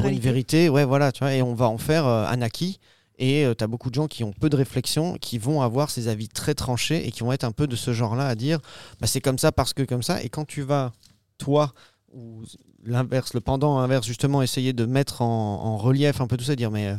pour 0.00 0.06
une 0.08 0.18
vérité, 0.20 0.68
ouais, 0.68 0.84
voilà, 0.84 1.10
tu 1.12 1.20
vois, 1.24 1.32
et 1.34 1.42
on 1.42 1.54
va 1.54 1.66
en 1.68 1.78
faire 1.78 2.06
euh, 2.06 2.26
un 2.26 2.40
acquis. 2.42 2.78
Et 3.20 3.44
tu 3.58 3.64
as 3.64 3.66
beaucoup 3.66 3.90
de 3.90 3.96
gens 3.96 4.06
qui 4.06 4.22
ont 4.22 4.32
peu 4.32 4.48
de 4.48 4.54
réflexion, 4.56 5.16
qui 5.20 5.38
vont 5.38 5.60
avoir 5.60 5.90
ces 5.90 6.06
avis 6.06 6.28
très 6.28 6.54
tranchés 6.54 7.04
et 7.04 7.10
qui 7.10 7.20
vont 7.24 7.32
être 7.32 7.42
un 7.42 7.50
peu 7.50 7.66
de 7.66 7.74
ce 7.74 7.92
genre-là 7.92 8.28
à 8.28 8.36
dire 8.36 8.60
bah, 9.00 9.08
c'est 9.08 9.20
comme 9.20 9.38
ça 9.38 9.50
parce 9.50 9.72
que 9.72 9.82
comme 9.82 10.04
ça. 10.04 10.22
Et 10.22 10.28
quand 10.28 10.44
tu 10.46 10.62
vas, 10.62 10.92
toi, 11.36 11.72
ou 12.14 12.42
l'inverse, 12.84 13.34
le 13.34 13.40
pendant 13.40 13.78
inverse, 13.80 14.06
justement, 14.06 14.40
essayer 14.40 14.72
de 14.72 14.86
mettre 14.86 15.20
en, 15.22 15.64
en 15.64 15.76
relief 15.78 16.20
un 16.20 16.28
peu 16.28 16.36
tout 16.36 16.44
ça, 16.44 16.54
dire 16.54 16.70
mais 16.70 16.86
euh, 16.86 16.96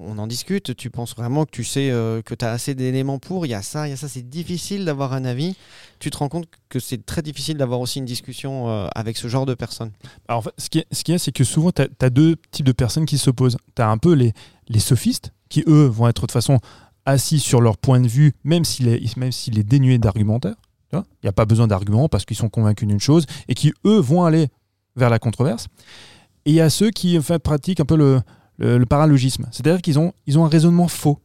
on 0.00 0.18
en 0.18 0.26
discute, 0.26 0.76
tu 0.76 0.90
penses 0.90 1.14
vraiment 1.14 1.44
que 1.44 1.50
tu 1.50 1.64
sais 1.64 1.90
euh, 1.90 2.20
que 2.22 2.34
tu 2.34 2.44
as 2.44 2.50
assez 2.50 2.74
d'éléments 2.74 3.18
pour, 3.18 3.46
il 3.46 3.50
y 3.50 3.54
a 3.54 3.62
ça, 3.62 3.86
il 3.86 3.90
y 3.90 3.92
a 3.92 3.96
ça, 3.96 4.08
c'est 4.08 4.28
difficile 4.28 4.84
d'avoir 4.84 5.12
un 5.12 5.24
avis. 5.24 5.56
Tu 5.98 6.10
te 6.10 6.18
rends 6.18 6.28
compte 6.28 6.46
que 6.68 6.78
c'est 6.80 7.04
très 7.06 7.22
difficile 7.22 7.56
d'avoir 7.56 7.80
aussi 7.80 7.98
une 8.00 8.04
discussion 8.04 8.68
euh, 8.68 8.88
avec 8.94 9.16
ce 9.16 9.28
genre 9.28 9.46
de 9.46 9.54
personnes. 9.54 9.92
Alors, 10.28 10.44
fait, 10.44 10.50
ce 10.58 10.68
qui 10.68 10.78
est- 10.80 10.86
ce 10.92 11.04
qu'il 11.04 11.12
y 11.12 11.16
a, 11.16 11.18
c'est 11.18 11.32
que 11.32 11.44
souvent, 11.44 11.70
tu 11.72 11.82
as, 11.82 12.10
deux 12.10 12.36
types 12.50 12.66
de 12.66 12.72
personnes 12.72 13.06
qui 13.06 13.16
s'opposent. 13.18 13.56
Tu 13.74 13.82
as 13.82 13.88
un 13.88 13.98
peu 13.98 14.12
les, 14.12 14.32
les 14.68 14.80
sophistes, 14.80 15.32
qui 15.48 15.62
eux 15.66 15.86
vont 15.86 16.08
être 16.08 16.16
de 16.16 16.20
toute 16.20 16.32
façon 16.32 16.58
assis 17.04 17.38
sur 17.38 17.60
leur 17.60 17.78
point 17.78 18.00
de 18.00 18.08
vue, 18.08 18.32
même 18.44 18.64
s'il 18.64 18.88
est, 18.88 19.00
est 19.02 19.62
dénué 19.62 19.98
d'argumentaire. 19.98 20.54
Il 20.92 21.02
n'y 21.24 21.28
a 21.28 21.32
pas 21.32 21.44
besoin 21.44 21.66
d'arguments 21.66 22.08
parce 22.08 22.24
qu'ils 22.24 22.36
sont 22.36 22.48
convaincus 22.48 22.88
d'une 22.88 23.00
chose 23.00 23.26
et 23.48 23.54
qui, 23.54 23.72
eux, 23.84 23.98
vont 23.98 24.24
aller 24.24 24.48
vers 24.94 25.10
la 25.10 25.18
controverse. 25.18 25.66
Et 26.46 26.50
il 26.50 26.54
y 26.54 26.60
a 26.60 26.70
ceux 26.70 26.90
qui 26.90 27.18
en 27.18 27.22
fait, 27.22 27.38
pratiquent 27.38 27.80
un 27.80 27.84
peu 27.84 27.96
le, 27.96 28.22
le, 28.58 28.78
le 28.78 28.86
paralogisme. 28.86 29.46
C'est-à-dire 29.50 29.82
qu'ils 29.82 29.98
ont, 29.98 30.12
ils 30.26 30.38
ont 30.38 30.44
un 30.44 30.48
raisonnement 30.48 30.88
faux, 30.88 31.18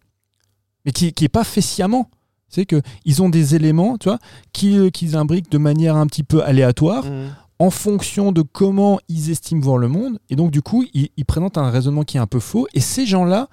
mais 0.85 0.91
qui 0.91 1.13
n'est 1.21 1.29
pas 1.29 1.43
fait 1.43 1.61
sciemment. 1.61 2.09
C'est 2.49 2.65
qu'ils 2.65 3.21
ont 3.21 3.29
des 3.29 3.55
éléments 3.55 3.97
tu 3.97 4.09
vois, 4.09 4.19
qui- 4.51 4.77
euh, 4.77 4.89
qu'ils 4.89 5.15
imbriquent 5.15 5.49
de 5.51 5.57
manière 5.57 5.95
un 5.95 6.05
petit 6.07 6.23
peu 6.23 6.43
aléatoire 6.43 7.05
en 7.59 7.69
fonction 7.69 8.31
de 8.31 8.41
comment 8.41 8.99
ils 9.07 9.29
estiment 9.29 9.61
voir 9.61 9.77
le 9.77 9.87
monde. 9.87 10.19
Et 10.29 10.35
donc, 10.35 10.51
du 10.51 10.61
coup, 10.61 10.83
ils, 10.93 11.09
ils 11.15 11.25
présentent 11.25 11.57
un 11.57 11.69
raisonnement 11.69 12.03
qui 12.03 12.17
est 12.17 12.19
un 12.19 12.27
peu 12.27 12.39
faux. 12.39 12.67
Et 12.73 12.79
ces 12.81 13.05
gens-là, 13.05 13.47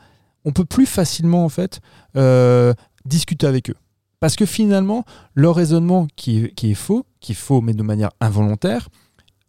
on 0.45 0.51
peut 0.53 0.64
plus 0.64 0.87
facilement, 0.87 1.45
en 1.45 1.49
fait, 1.49 1.81
euh, 2.17 2.73
discuter 3.05 3.47
avec 3.47 3.71
eux. 3.71 3.75
Parce 4.19 4.35
que 4.35 4.47
finalement, 4.47 5.05
leur 5.35 5.55
raisonnement 5.55 6.09
qui 6.17 6.38
est, 6.45 6.55
qui 6.55 6.71
est 6.73 6.75
faux, 6.75 7.05
qui 7.21 7.33
est 7.33 7.35
faux, 7.37 7.61
mais 7.61 7.75
de 7.75 7.83
manière 7.85 8.11
involontaire, 8.21 8.88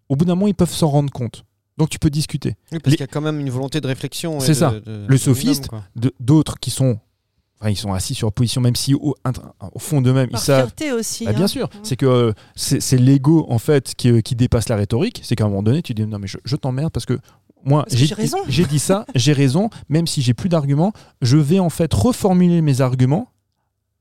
au 0.10 0.16
bout 0.16 0.26
d'un 0.26 0.36
moment, 0.36 0.48
ils 0.48 0.54
peuvent 0.54 0.70
s'en 0.74 0.90
rendre 0.90 1.12
compte. 1.12 1.44
Donc, 1.80 1.90
tu 1.90 1.98
peux 1.98 2.10
discuter. 2.12 2.56
Oui, 2.72 2.78
parce 2.80 2.92
Les- 2.92 2.98
qu'il 2.98 3.00
y 3.00 3.04
a 3.04 3.08
quand 3.08 3.22
même 3.22 3.40
une 3.40 3.50
volonté 3.50 3.82
de 3.82 3.88
réflexion. 3.88 4.40
C'est 4.40 4.54
ça. 4.54 4.72
de- 4.86 5.06
Le 5.08 5.18
sophiste, 5.18 5.70
D'autres 6.20 6.60
qui 6.60 6.70
sont, 6.72 7.00
enfin, 7.60 7.72
ils 7.72 7.78
sont 7.78 7.94
assis 7.94 8.14
sur 8.14 8.32
position, 8.32 8.62
même 8.62 8.76
si 8.76 8.94
au, 8.94 9.16
au 9.74 9.80
fond 9.80 10.02
d'eux-mêmes, 10.02 10.30
ils 10.32 10.38
savent. 10.38 10.66
fierté 10.68 10.92
aussi. 10.92 11.26
Bah, 11.26 11.32
hein. 11.34 11.38
bien 11.38 11.48
sûr, 11.48 11.70
c'est 11.84 11.96
que 11.96 12.06
euh, 12.06 12.34
c'est 12.56 12.98
l'ego 12.98 13.46
en 13.50 13.58
fait 13.60 13.96
qui, 13.96 14.10
euh, 14.10 14.22
qui 14.22 14.36
dépasse 14.36 14.70
la 14.70 14.76
rhétorique. 14.76 15.22
C'est 15.24 15.36
qu'à 15.36 15.46
un 15.46 15.48
moment 15.50 15.64
donné, 15.64 15.82
tu 15.82 15.94
dis 15.94 16.06
non 16.06 16.20
mais 16.20 16.28
je, 16.28 16.38
je 16.44 16.56
t'emmerde 16.56 16.92
parce 16.92 17.06
que 17.06 17.18
moi 17.64 17.86
j'ai 17.90 18.14
raison. 18.14 18.38
j'ai 18.48 18.66
dit 18.66 18.80
ça, 18.80 19.06
j'ai 19.16 19.34
raison, 19.34 19.70
même 19.90 20.06
si 20.08 20.22
j'ai 20.22 20.34
plus 20.34 20.50
d'arguments, 20.50 20.92
je 21.22 21.38
vais 21.38 21.60
en 21.60 21.70
fait 21.70 21.94
reformuler 21.94 22.62
mes 22.62 22.82
arguments 22.82 23.32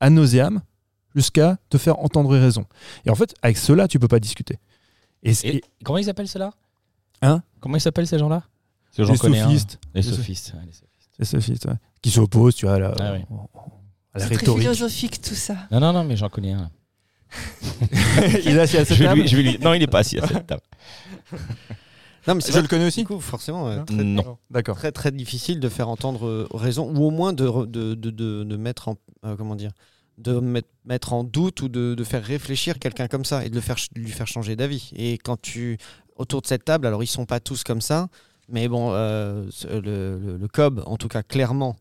à 0.01 0.09
nauséam 0.09 0.61
jusqu'à 1.15 1.57
te 1.69 1.77
faire 1.77 1.99
entendre 1.99 2.29
raison. 2.37 2.65
Et 3.05 3.09
en 3.09 3.15
fait, 3.15 3.33
avec 3.41 3.57
cela, 3.57 3.87
tu 3.87 3.99
peux 3.99 4.07
pas 4.07 4.19
discuter. 4.19 4.57
Et, 5.23 5.33
c'est- 5.33 5.47
Et 5.47 5.63
comment 5.83 5.97
ils 5.97 6.05
s'appellent 6.05 6.27
ceux-là 6.27 6.51
Hein 7.21 7.43
Comment 7.59 7.77
ils 7.77 7.81
s'appellent 7.81 8.07
ces 8.07 8.19
gens-là? 8.19 8.43
J'en 8.97 9.05
les 9.11 9.17
sophistes, 9.17 9.79
Les 9.93 10.01
sophistes. 10.01 10.53
ouais, 10.55 10.65
les 10.65 10.73
sophistes. 10.73 11.09
les 11.19 11.25
sophistes, 11.25 11.65
ouais, 11.65 11.73
qui 12.01 12.09
s'opposent, 12.11 12.55
tu 12.55 12.65
vois, 12.65 12.75
à 12.75 12.79
la, 12.79 12.93
Ah 12.99 13.13
oui. 13.13 13.19
à 14.13 14.19
la 14.19 14.23
C'est 14.25 14.25
très 14.31 14.35
rhétorique. 14.37 14.61
philosophique 14.63 15.21
tout 15.21 15.35
ça. 15.35 15.55
Non, 15.71 15.79
non, 15.79 15.93
non, 15.93 16.03
mais 16.03 16.17
j'en 16.17 16.29
connais 16.29 16.53
un. 16.53 16.69
il 18.45 18.57
est 18.57 18.59
assis 18.59 18.77
à 18.77 18.85
cette 18.85 18.97
Je 18.97 19.03
table. 19.03 19.21
lui- 19.21 19.27
je 19.27 19.35
vais 19.37 19.43
lui- 19.43 19.59
Non, 19.59 19.73
il 19.73 19.79
n'est 19.79 19.87
pas 19.87 19.99
assis 19.99 20.17
à 20.19 20.27
cette 20.27 20.47
table. 20.47 20.61
Non, 22.27 22.35
mais 22.35 22.41
c'est 22.41 22.47
Je 22.47 22.53
vrai 22.53 22.61
le 22.63 22.67
connais 22.67 22.85
aussi 22.85 23.01
Du 23.01 23.07
coup, 23.07 23.19
forcément, 23.21 23.69
euh, 23.69 23.79
Hein 23.79 23.85
très, 23.85 24.03
Non. 24.03 24.37
D'accord. 24.51 24.75
très 24.75 24.91
très 24.91 25.11
difficile 25.11 25.59
de 25.59 25.69
faire 25.69 25.87
entendre 25.89 26.27
euh, 26.27 26.47
raison, 26.53 26.89
ou 26.93 27.05
au 27.05 27.11
moins 27.11 27.33
de, 27.33 27.65
de, 27.65 27.93
de, 27.95 28.09
de- 28.11 28.43
de 28.43 28.57
mettre 28.57 28.89
en 28.89 28.97
euh, 29.25 29.35
comment 29.37 29.55
dire, 29.55 29.71
de 30.17 30.39
mettre, 30.39 30.67
mettre 30.85 31.13
en 31.13 31.23
doute 31.23 31.61
ou 31.61 31.69
de, 31.69 31.95
de 31.95 32.03
faire 32.03 32.23
réfléchir 32.23 32.77
quelqu'un 32.77 33.07
comme 33.07 33.23
ça 33.25 33.45
et 33.45 33.49
de 33.49 33.55
le 33.55 33.61
faire 33.61 33.77
lui 33.95 34.11
faire 34.11 34.27
changer 34.27 34.55
d'avis. 34.57 34.91
Et 34.95 35.17
quand 35.17 35.41
tu 35.41 35.77
autour 36.19 36.41
de 36.41 36.47
cette 36.47 36.63
table, 36.65 36.85
alors 36.85 37.01
ils 37.03 37.07
sont 37.07 37.25
pas 37.25 37.39
tous 37.39 37.63
comme 37.63 37.81
ça, 37.81 38.07
mais 38.47 38.67
bon, 38.67 38.91
euh, 38.91 39.45
le, 39.69 39.79
le, 39.79 40.37
le 40.37 40.47
COB, 40.47 40.83
en 40.85 40.97
tout 40.97 41.07
cas 41.07 41.23
clairement, 41.23 41.75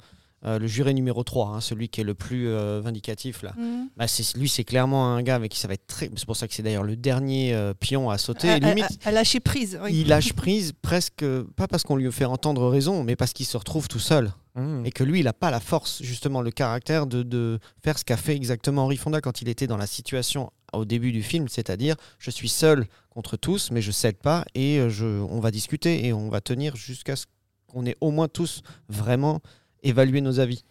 euh, 0.47 0.61
le 0.61 0.69
juré 0.69 0.95
numéro 0.95 1.25
3, 1.25 1.49
hein, 1.49 1.61
celui 1.61 1.89
qui 1.89 2.01
est 2.01 2.05
le 2.05 2.15
plus 2.15 2.47
euh, 2.49 2.81
vindicatif 2.81 3.43
là. 3.43 3.53
Mm. 3.59 3.89
Bah, 3.97 4.07
c'est, 4.07 4.37
lui, 4.37 4.49
c'est 4.49 4.63
clairement 4.63 5.09
un 5.13 5.21
gars 5.23 5.35
avec 5.35 5.51
qui 5.51 5.59
ça 5.59 5.67
va 5.67 5.75
être 5.75 5.89
très. 5.89 6.09
C'est 6.15 6.27
pour 6.27 6.37
ça 6.37 6.47
que 6.47 6.55
c'est 6.55 6.63
d'ailleurs 6.63 6.85
le 6.85 6.95
dernier 6.95 7.55
euh, 7.55 7.75
pion 7.75 8.09
à 8.09 8.19
sauter. 8.19 8.49
À, 8.51 8.55
à- 8.55 8.59
Limite, 8.61 8.87
à- 9.05 9.09
à 9.09 9.11
lâcher 9.13 9.41
prise. 9.41 9.77
oui. 9.83 9.91
il 10.03 10.07
lâche 10.09 10.33
prise 10.35 10.73
presque, 10.81 11.25
pas 11.57 11.67
parce 11.67 11.83
qu'on 11.83 11.97
lui 11.97 12.11
fait 12.13 12.25
entendre 12.25 12.69
raison, 12.69 13.03
mais 13.03 13.17
parce 13.17 13.33
qu'il 13.33 13.47
se 13.47 13.57
retrouve 13.57 13.89
tout 13.89 13.99
seul. 13.99 14.31
Mmh. 14.55 14.87
Et 14.87 14.93
que 14.93 15.03
lui, 15.03 15.21
il 15.21 15.25
n'a 15.25 15.33
pas 15.33 15.51
la 15.51 15.59
force, 15.61 16.03
justement, 16.05 16.41
le 16.41 16.51
caractère 16.53 17.07
de, 17.09 17.23
de 17.25 17.59
faire 17.83 17.99
ce 17.99 18.05
qu'a 18.05 18.17
fait 18.17 18.37
exactement 18.37 18.85
Henri 18.85 18.97
Fonda 18.97 19.21
quand 19.21 19.43
il 19.43 19.49
était 19.49 19.67
dans 19.67 19.77
la 19.77 19.87
situation 19.89 20.53
au 20.73 20.85
début 20.85 21.13
du 21.13 21.23
film, 21.23 21.49
c'est-à-dire 21.49 21.97
je 22.19 22.31
suis 22.31 22.49
seul 22.49 22.87
contre 23.11 23.37
tous, 23.37 23.71
mais 23.71 23.83
je 23.83 23.91
cède 23.91 24.17
pas 24.17 24.45
et 24.55 24.79
euh, 24.79 25.27
on 25.31 25.41
va 25.41 25.51
discuter 25.51 26.07
et 26.07 26.13
on 26.13 26.29
va 26.29 26.41
tenir 26.41 26.77
jusqu'à 26.77 27.17
ce 27.17 27.27
qu'on 27.67 27.87
ait 27.87 27.97
au 28.01 28.11
moins 28.11 28.29
tous 28.29 28.63
vraiment 28.89 29.41
évalué 29.83 30.21
nos 30.21 30.41
avis. 30.41 30.65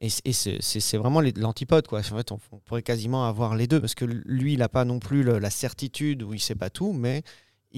Et, 0.00 0.10
c'est- 0.10 0.96
vraiment 0.98 1.22
l'antipode, 1.22 1.86
quoi. 1.86 2.00
En 2.00 2.02
fait, 2.02 2.30
on, 2.30 2.38
pourrait 2.66 2.82
quasiment 2.82 3.26
avoir 3.26 3.56
les 3.56 3.66
deux, 3.66 3.80
parce 3.80 3.94
que 3.94 4.04
lui, 4.04 4.52
il 4.52 4.58
n'a 4.58 4.68
pas 4.68 4.84
non 4.84 4.98
plus 4.98 5.22
la 5.22 5.50
certitude 5.50 6.22
où 6.22 6.34
il 6.34 6.40
sait 6.40 6.54
pas 6.54 6.68
tout, 6.68 6.92
mais 6.92 7.22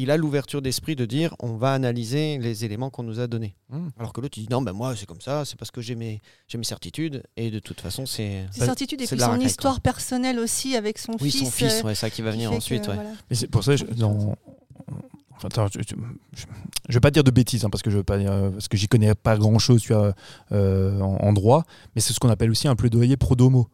il 0.01 0.11
a 0.11 0.17
l'ouverture 0.17 0.63
d'esprit 0.63 0.97
de 0.97 1.05
dire 1.05 1.35
on 1.41 1.57
va 1.57 1.73
analyser 1.73 2.39
les 2.39 2.65
éléments 2.65 2.89
qu'on 2.91 3.03
nous 3.03 3.21
a 3.21 3.27
donnés. 3.27 3.55
Mmh. 3.71 3.89
Alors 3.99 4.13
que 4.13 4.21
l'autre 4.21 4.39
il 4.39 4.43
dit 4.47 4.49
non, 4.51 4.63
ben 4.63 4.73
moi 4.73 4.95
c'est 4.97 5.07
comme 5.07 5.21
ça, 5.21 5.45
c'est 5.45 5.59
parce 5.59 5.71
que 5.71 5.81
j'ai 5.81 5.95
mes, 5.95 6.21
j'ai 6.47 6.57
mes 6.59 6.65
certitudes 6.65 7.23
et 7.37 7.51
de 7.51 7.59
toute 7.59 7.81
façon 7.81 8.07
c'est. 8.07 8.47
Ses 8.53 8.65
certitudes 8.65 9.01
et 9.03 9.07
puis 9.07 9.19
son 9.19 9.27
racaille, 9.27 9.47
histoire 9.47 9.81
personnelle 9.81 10.39
aussi 10.39 10.77
avec 10.77 10.99
son 10.99 11.13
Oui, 11.21 11.31
fils. 11.31 11.45
son 11.45 11.51
fils, 11.51 11.81
euh, 11.83 11.87
ouais, 11.89 11.95
ça 11.95 12.11
qui 12.11 12.23
va 12.23 12.31
qui 12.31 12.37
venir 12.37 12.53
ensuite. 12.53 12.83
que, 12.85 12.89
ouais. 12.91 12.95
voilà. 12.95 13.11
Mais 13.29 13.37
c'est 13.37 13.49
pour 13.49 13.65
ça, 13.65 13.75
je, 13.77 13.85
dans- 13.85 14.37
enfin, 15.37 15.49
attends, 15.49 15.67
je, 15.73 15.81
je 16.89 16.95
vais 16.95 17.01
pas 17.01 17.11
dire 17.11 17.25
de 17.25 17.31
bêtises, 17.31 17.65
hein, 17.65 17.71
parce 17.71 17.83
que 17.83 17.91
je 17.91 17.97
veux 17.97 18.05
pas 18.05 18.19
dire- 18.19 18.51
parce 18.53 18.69
que 18.69 18.77
j'y 18.77 18.89
connais 18.89 19.15
pas 19.15 19.37
grand 19.37 19.59
chose 19.59 19.83
tu 19.83 19.93
vois, 19.93 20.15
euh, 20.53 21.01
en, 21.01 21.17
en 21.17 21.33
droit, 21.33 21.65
mais 21.95 22.01
c'est 22.01 22.13
ce 22.13 22.21
qu'on 22.21 22.31
appelle 22.31 22.51
aussi 22.51 22.69
un 22.69 22.77
plaidoyer 22.77 23.17
pro 23.17 23.35
domo. 23.37 23.69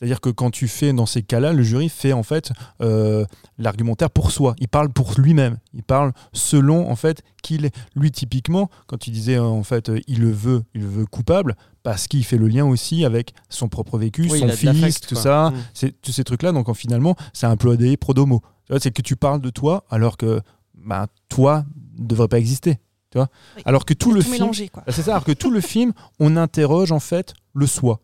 C'est-à-dire 0.00 0.20
que 0.22 0.30
quand 0.30 0.50
tu 0.50 0.66
fais 0.66 0.94
dans 0.94 1.04
ces 1.04 1.22
cas-là, 1.22 1.52
le 1.52 1.62
jury 1.62 1.90
fait 1.90 2.14
en 2.14 2.22
fait 2.22 2.52
euh, 2.80 3.26
l'argumentaire 3.58 4.08
pour 4.10 4.30
soi. 4.30 4.54
Il 4.58 4.68
parle 4.68 4.88
pour 4.90 5.12
lui-même. 5.18 5.58
Il 5.74 5.82
parle 5.82 6.12
selon 6.32 6.90
en 6.90 6.96
fait 6.96 7.22
qu'il 7.42 7.66
est. 7.66 7.74
Lui 7.94 8.10
typiquement, 8.10 8.70
quand 8.86 8.96
tu 8.96 9.10
disais 9.10 9.36
euh, 9.36 9.42
en 9.44 9.62
fait 9.62 9.90
euh, 9.90 10.00
il 10.06 10.20
le 10.20 10.30
veut, 10.30 10.62
il 10.74 10.80
le 10.82 10.88
veut 10.88 11.06
coupable 11.06 11.54
parce 11.82 12.08
qu'il 12.08 12.24
fait 12.24 12.38
le 12.38 12.48
lien 12.48 12.64
aussi 12.64 13.04
avec 13.04 13.34
son 13.50 13.68
propre 13.68 13.98
vécu, 13.98 14.26
Oui, 14.30 14.40
son 14.40 14.48
fils, 14.48 15.00
tout 15.00 15.14
quoi. 15.14 15.22
ça, 15.22 15.50
Mm. 15.50 15.54
c'est 15.74 16.00
tous 16.00 16.12
ces 16.12 16.24
trucs-là. 16.24 16.52
Donc 16.52 16.68
en, 16.70 16.74
finalement, 16.74 17.14
c'est 17.34 17.46
un 17.46 17.56
plaidoyer 17.58 17.96
pro 17.98 18.14
domo. 18.14 18.40
C'est 18.78 18.92
que 18.92 19.02
tu 19.02 19.16
parles 19.16 19.40
de 19.42 19.50
toi 19.50 19.84
alors 19.90 20.16
que 20.16 20.40
bah, 20.74 21.08
toi 21.28 21.64
ne 21.98 22.06
devrait 22.06 22.28
pas 22.28 22.38
exister. 22.38 22.78
Tu 23.10 23.18
vois 23.18 23.28
Oui. 23.56 23.62
alors 23.66 23.84
que 23.84 23.92
tout 23.92 24.12
le 24.12 24.20
tout 24.22 24.30
film, 24.30 24.42
mélangé, 24.44 24.68
quoi. 24.68 24.82
bah, 24.86 24.92
c'est 24.94 25.02
ça, 25.02 25.10
alors 25.12 25.24
que 25.24 25.32
tout 25.32 25.50
le 25.50 25.60
film, 25.60 25.92
on 26.20 26.36
interroge 26.36 26.92
en 26.92 27.00
fait 27.00 27.34
le 27.52 27.66
soi. 27.66 28.00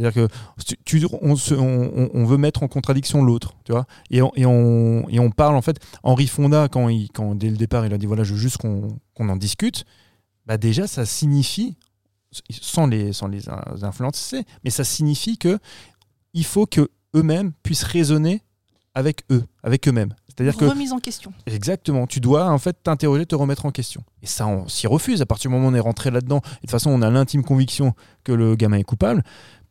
C'est-à-dire 0.00 0.28
que 0.28 0.32
tu- 0.84 1.06
on, 1.20 1.36
se- 1.36 1.54
on- 1.54 2.24
veut 2.24 2.36
mettre 2.38 2.62
en 2.62 2.68
contradiction 2.68 3.22
l'autre, 3.22 3.54
tu 3.64 3.72
vois, 3.72 3.84
et 4.10 4.22
on, 4.22 4.32
et, 4.34 4.46
on, 4.46 5.04
et 5.08 5.20
on 5.20 5.30
parle 5.30 5.56
en 5.56 5.62
fait. 5.62 5.78
Henri 6.02 6.26
Fonda, 6.26 6.68
quand, 6.68 6.88
il, 6.88 7.08
quand 7.12 7.34
dès 7.34 7.50
le 7.50 7.56
départ, 7.56 7.84
il 7.86 7.92
a 7.92 7.98
dit 7.98 8.06
voilà, 8.06 8.24
je 8.24 8.32
veux 8.34 8.40
juste 8.40 8.56
qu'on 8.58 8.88
en 9.18 9.36
discute. 9.36 9.84
Bah 10.46 10.56
déjà, 10.56 10.86
ça 10.86 11.04
signifie, 11.04 11.76
sans 12.50 12.86
les, 12.86 13.12
sans 13.12 13.28
les 13.28 13.48
in- 13.48 13.60
influencer, 13.82 14.44
mais 14.64 14.70
ça 14.70 14.84
signifie 14.84 15.36
que 15.38 15.58
il 16.32 16.44
faut 16.44 16.66
que 16.66 16.88
eux-mêmes 17.14 17.52
puissent 17.62 17.82
raisonner 17.82 18.42
avec 18.94 19.22
eux, 19.30 19.44
avec 19.62 19.86
eux-mêmes. 19.88 20.14
C'est-à-dire 20.28 20.56
que 20.56 20.64
Remise 20.64 20.92
en 20.92 20.98
question. 21.00 21.32
Exactement. 21.46 22.06
Tu 22.06 22.18
dois 22.20 22.48
en 22.50 22.58
fait 22.58 22.76
t'interroger, 22.82 23.26
te 23.26 23.34
remettre 23.34 23.66
en 23.66 23.70
question. 23.70 24.02
Et 24.22 24.26
ça, 24.26 24.46
on 24.46 24.68
s'y 24.68 24.86
refuse. 24.86 25.20
À 25.20 25.26
partir 25.26 25.50
du 25.50 25.54
moment 25.56 25.68
où 25.68 25.70
on 25.70 25.74
est 25.74 25.80
rentré 25.80 26.10
là-dedans, 26.10 26.38
et 26.38 26.48
de 26.54 26.60
toute 26.60 26.70
façon, 26.70 26.90
on 26.90 27.02
a 27.02 27.10
l'intime 27.10 27.44
conviction 27.44 27.94
que 28.24 28.32
le 28.32 28.56
gamin 28.56 28.78
est 28.78 28.84
coupable, 28.84 29.22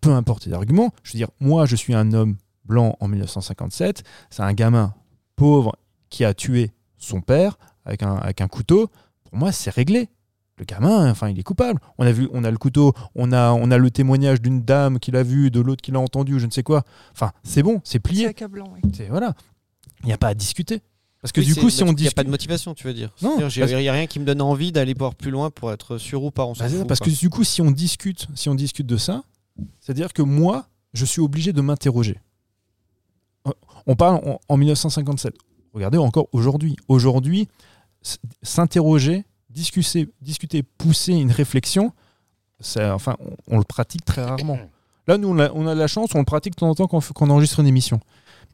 peu 0.02 0.12
importe 0.12 0.46
les 0.46 0.54
arguments. 0.54 0.92
Je 1.04 1.14
veux 1.14 1.18
dire, 1.18 1.30
moi, 1.40 1.66
je 1.66 1.76
suis 1.76 1.94
un 1.94 2.14
homme 2.14 2.38
blanc 2.66 2.96
en 3.00 3.08
1957. 3.08 4.04
C'est 4.30 4.42
un 4.44 4.54
gamin 4.54 4.94
pauvre 5.36 5.76
qui 6.10 6.24
a 6.26 6.34
tué 6.34 6.72
son 6.98 7.22
père 7.22 7.58
avec 7.86 8.04
un, 8.04 8.16
avec 8.16 8.42
un 8.42 8.48
couteau. 8.48 8.90
Pour 9.24 9.38
moi, 9.38 9.52
c'est 9.52 9.70
réglé. 9.70 10.10
Le 10.58 10.66
gamin, 10.66 11.10
enfin, 11.10 11.30
il 11.30 11.40
est 11.40 11.44
coupable. 11.44 11.80
On 11.98 12.06
a 12.06 12.12
vu, 12.12 12.28
on 12.34 12.44
a 12.44 12.52
le 12.52 12.58
couteau, 12.58 12.94
on 13.16 13.32
a, 13.32 13.54
on 13.54 13.72
a 13.72 13.78
le 13.78 13.90
témoignage 13.92 14.42
d'une 14.42 14.62
dame 14.64 15.00
qui 15.00 15.10
l'a 15.12 15.24
vu, 15.24 15.52
de 15.52 15.62
l'autre 15.62 15.82
qui 15.82 15.92
l'a 15.92 16.02
entendu, 16.02 16.38
je 16.40 16.46
ne 16.46 16.52
sais 16.52 16.64
quoi. 16.64 16.84
Enfin, 17.14 17.32
c'est 17.44 17.64
bon, 17.64 17.80
c'est 17.86 17.94
C'est 17.94 18.00
plié. 18.00 18.26
accablant, 18.28 18.66
oui. 18.74 18.82
C'est 18.94 19.08
voilà. 19.08 19.34
Il 20.02 20.08
n'y 20.08 20.14
a 20.14 20.18
pas 20.18 20.28
à 20.28 20.34
discuter. 20.34 20.82
Parce 21.22 21.32
que 21.32 21.40
Oui, 21.42 21.48
du 21.48 21.56
coup, 21.56 21.70
si 21.70 21.80
il 21.80 21.84
on 21.84 21.86
n'y 21.88 21.92
a 21.92 21.96
discute, 21.96 22.16
pas 22.16 22.24
de 22.26 22.30
motivation, 22.30 22.74
tu 22.74 22.86
veux 22.88 22.94
dire. 22.94 23.10
Non, 23.22 23.38
Il 23.50 23.66
n'y 23.78 23.88
a 23.90 23.94
rien 23.94 24.08
qui 24.08 24.20
me 24.20 24.26
donne 24.26 24.42
envie 24.42 24.72
d'aller 24.74 24.94
voir 24.94 25.16
plus 25.16 25.32
loin 25.32 25.50
pour 25.50 25.72
être 25.72 25.98
sûr 25.98 26.24
ou 26.24 26.32
pas. 26.32 26.46
On 26.46 26.54
s'en 26.54 26.64
Bah, 26.66 26.70
fout, 26.70 26.88
parce 26.88 27.00
quoi. 27.00 27.12
que 27.12 27.18
du 27.18 27.30
coup, 27.30 27.44
si 27.46 27.62
on 27.62 27.72
discute, 27.72 28.28
si 28.36 28.50
on 28.50 28.56
discute 28.56 28.86
de 28.88 28.98
ça, 28.98 29.24
c'est-à-dire 29.80 30.14
que 30.14 30.22
moi, 30.22 30.68
je 30.94 31.06
suis 31.06 31.22
obligé 31.22 31.54
de 31.54 31.62
m'interroger. 31.62 32.20
On 33.86 33.96
parle 33.96 34.16
en, 34.28 34.40
en 34.48 34.58
1957. 34.58 35.36
Regardez 35.74 35.98
encore 35.98 36.28
aujourd'hui. 36.32 36.76
Aujourd'hui, 36.88 37.48
s'interroger, 38.42 39.26
discuter, 39.50 40.10
discuter, 40.22 40.64
pousser 40.64 41.14
une 41.14 41.32
réflexion, 41.32 41.94
enfin, 42.78 43.16
on, 43.48 43.58
le 43.58 43.64
pratique 43.64 44.06
très 44.06 44.24
rarement. 44.24 44.60
Là, 45.08 45.18
nous, 45.18 45.30
on 45.30 45.40
a, 45.40 45.72
a 45.72 45.76
la 45.76 45.88
chance, 45.88 46.14
on 46.14 46.20
le 46.20 46.26
pratique 46.26 46.54
de 46.54 46.60
temps 46.60 46.70
en 46.70 46.76
temps 46.76 46.88
quand, 46.88 47.02
quand 47.14 47.28
on 47.28 47.32
enregistre 47.32 47.60
une 47.60 47.68
émission. 47.68 48.00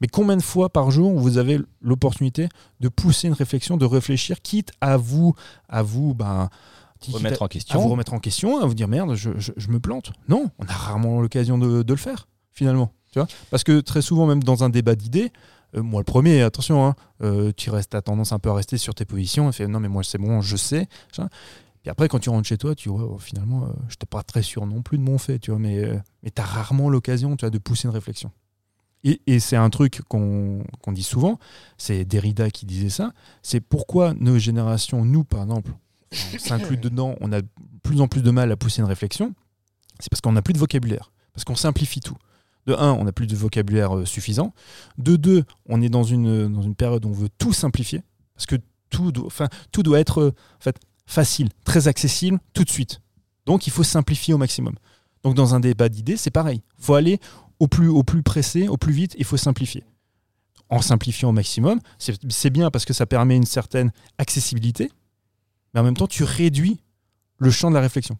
Mais 0.00 0.08
combien 0.08 0.36
de 0.36 0.42
fois 0.42 0.68
par 0.68 0.90
jour 0.90 1.18
vous 1.18 1.38
avez 1.38 1.58
l'opportunité 1.80 2.48
de 2.80 2.88
pousser 2.88 3.28
une 3.28 3.34
réflexion, 3.34 3.76
de 3.76 3.86
réfléchir, 3.86 4.40
quitte 4.42 4.72
à 4.80 4.96
vous, 4.96 5.34
à 5.68 5.82
vous, 5.82 6.14
ben, 6.14 6.50
Remettre 7.12 7.42
en 7.42 7.46
à 7.46 7.78
vous 7.78 7.88
remettre 7.88 8.12
en 8.14 8.18
question, 8.18 8.60
à 8.62 8.66
vous 8.66 8.74
dire 8.74 8.88
merde, 8.88 9.14
je, 9.14 9.30
je- 9.38 9.52
je 9.56 9.68
me 9.68 9.78
plante. 9.80 10.12
Non, 10.28 10.50
on 10.58 10.64
a 10.66 10.72
rarement 10.72 11.20
l'occasion 11.20 11.58
de, 11.58 11.82
de 11.82 11.92
le 11.92 11.98
faire, 11.98 12.28
finalement. 12.52 12.92
Tu 13.12 13.18
vois? 13.18 13.28
Parce 13.50 13.64
que 13.64 13.80
très 13.80 14.02
souvent, 14.02 14.26
même 14.26 14.42
dans 14.42 14.64
un 14.64 14.68
débat 14.68 14.94
d'idées, 14.94 15.32
euh, 15.76 15.82
moi 15.82 16.00
le 16.00 16.04
premier, 16.04 16.42
attention, 16.42 16.86
hein, 16.86 16.94
euh, 17.22 17.52
tu 17.56 17.70
restes, 17.70 17.94
as 17.94 18.02
tendance 18.02 18.32
un 18.32 18.38
peu 18.38 18.50
à 18.50 18.54
rester 18.54 18.78
sur 18.78 18.94
tes 18.94 19.04
positions, 19.04 19.48
et 19.48 19.52
fait 19.52 19.66
non, 19.68 19.80
mais 19.80 19.88
moi 19.88 20.02
c'est 20.04 20.18
bon, 20.18 20.40
je 20.40 20.56
sais. 20.56 20.88
Puis 21.82 21.90
après, 21.90 22.08
quand 22.08 22.18
tu 22.18 22.30
rentres 22.30 22.48
chez 22.48 22.58
toi, 22.58 22.74
tu 22.74 22.88
vois, 22.88 23.04
oh, 23.04 23.18
finalement, 23.18 23.64
euh, 23.64 23.68
je 23.88 23.94
n'étais 23.94 24.06
pas 24.08 24.22
très 24.22 24.42
sûr 24.42 24.66
non 24.66 24.82
plus 24.82 24.98
de 24.98 25.02
mon 25.04 25.18
fait, 25.18 25.38
tu 25.38 25.50
vois, 25.52 25.60
mais, 25.60 25.82
mais 26.22 26.30
tu 26.30 26.42
as 26.42 26.44
rarement 26.44 26.88
l'occasion 26.90 27.36
de 27.36 27.58
pousser 27.58 27.86
une 27.88 27.94
réflexion. 27.94 28.30
Et, 29.04 29.20
et 29.28 29.38
c'est 29.38 29.56
un 29.56 29.70
truc 29.70 30.00
qu'on 30.08 30.64
qu'on 30.82 30.90
dit 30.90 31.04
souvent, 31.04 31.38
c'est 31.78 32.04
Derrida 32.04 32.50
qui 32.50 32.66
disait 32.66 32.88
ça, 32.90 33.12
c'est 33.42 33.60
pourquoi 33.60 34.14
nos 34.14 34.36
générations, 34.38 35.04
nous 35.04 35.22
par 35.22 35.42
exemple, 35.42 35.70
on 36.34 36.38
s'inclut 36.38 36.76
dedans, 36.76 37.16
on 37.20 37.32
a 37.32 37.40
de 37.40 37.48
plus 37.82 38.00
en 38.00 38.08
plus 38.08 38.22
de 38.22 38.30
mal 38.30 38.50
à 38.52 38.56
pousser 38.56 38.80
une 38.80 38.88
réflexion, 38.88 39.34
c'est 40.00 40.10
parce 40.10 40.20
qu'on 40.20 40.32
n'a 40.32 40.42
plus 40.42 40.52
de 40.52 40.58
vocabulaire, 40.58 41.12
parce 41.32 41.44
qu'on 41.44 41.56
simplifie 41.56 42.00
tout. 42.00 42.16
De 42.66 42.74
un, 42.74 42.92
on 42.92 43.04
n'a 43.04 43.12
plus 43.12 43.28
de 43.28 43.36
vocabulaire 43.36 43.96
euh, 43.96 44.04
suffisant. 44.04 44.52
De 44.98 45.14
deux, 45.14 45.44
on 45.66 45.80
est 45.82 45.88
dans 45.88 46.02
une, 46.02 46.52
dans 46.52 46.62
une 46.62 46.74
période 46.74 47.04
où 47.04 47.08
on 47.08 47.12
veut 47.12 47.28
tout 47.38 47.52
simplifier, 47.52 48.02
parce 48.34 48.46
que 48.46 48.56
tout 48.90 49.12
tout 49.72 49.82
doit 49.82 50.00
être 50.00 50.20
euh, 50.20 50.34
en 50.58 50.62
fait, 50.62 50.76
facile, 51.06 51.48
très 51.64 51.88
accessible, 51.88 52.38
tout 52.54 52.64
de 52.64 52.70
suite. 52.70 53.00
Donc 53.46 53.66
il 53.66 53.70
faut 53.70 53.84
simplifier 53.84 54.34
au 54.34 54.38
maximum. 54.38 54.74
Donc 55.22 55.34
dans 55.34 55.54
un 55.54 55.60
débat 55.60 55.88
d'idées, 55.88 56.16
c'est 56.16 56.30
pareil. 56.30 56.62
Il 56.78 56.84
faut 56.84 56.94
aller 56.94 57.20
au 57.58 57.68
plus, 57.68 57.88
au 57.88 58.02
plus 58.02 58.22
pressé, 58.22 58.68
au 58.68 58.76
plus 58.76 58.92
vite, 58.92 59.14
il 59.18 59.24
faut 59.24 59.36
simplifier. 59.36 59.84
En 60.68 60.82
simplifiant 60.82 61.28
au 61.28 61.32
maximum, 61.32 61.78
c'est 61.98 62.50
bien 62.50 62.70
parce 62.72 62.84
que 62.84 62.92
ça 62.92 63.06
permet 63.06 63.36
une 63.36 63.46
certaine 63.46 63.92
accessibilité, 64.18 64.90
mais 65.76 65.80
en 65.80 65.84
même 65.84 65.96
temps, 65.96 66.06
tu 66.06 66.24
réduis 66.24 66.80
le 67.36 67.50
champ 67.50 67.68
de 67.68 67.74
la 67.74 67.82
réflexion. 67.82 68.16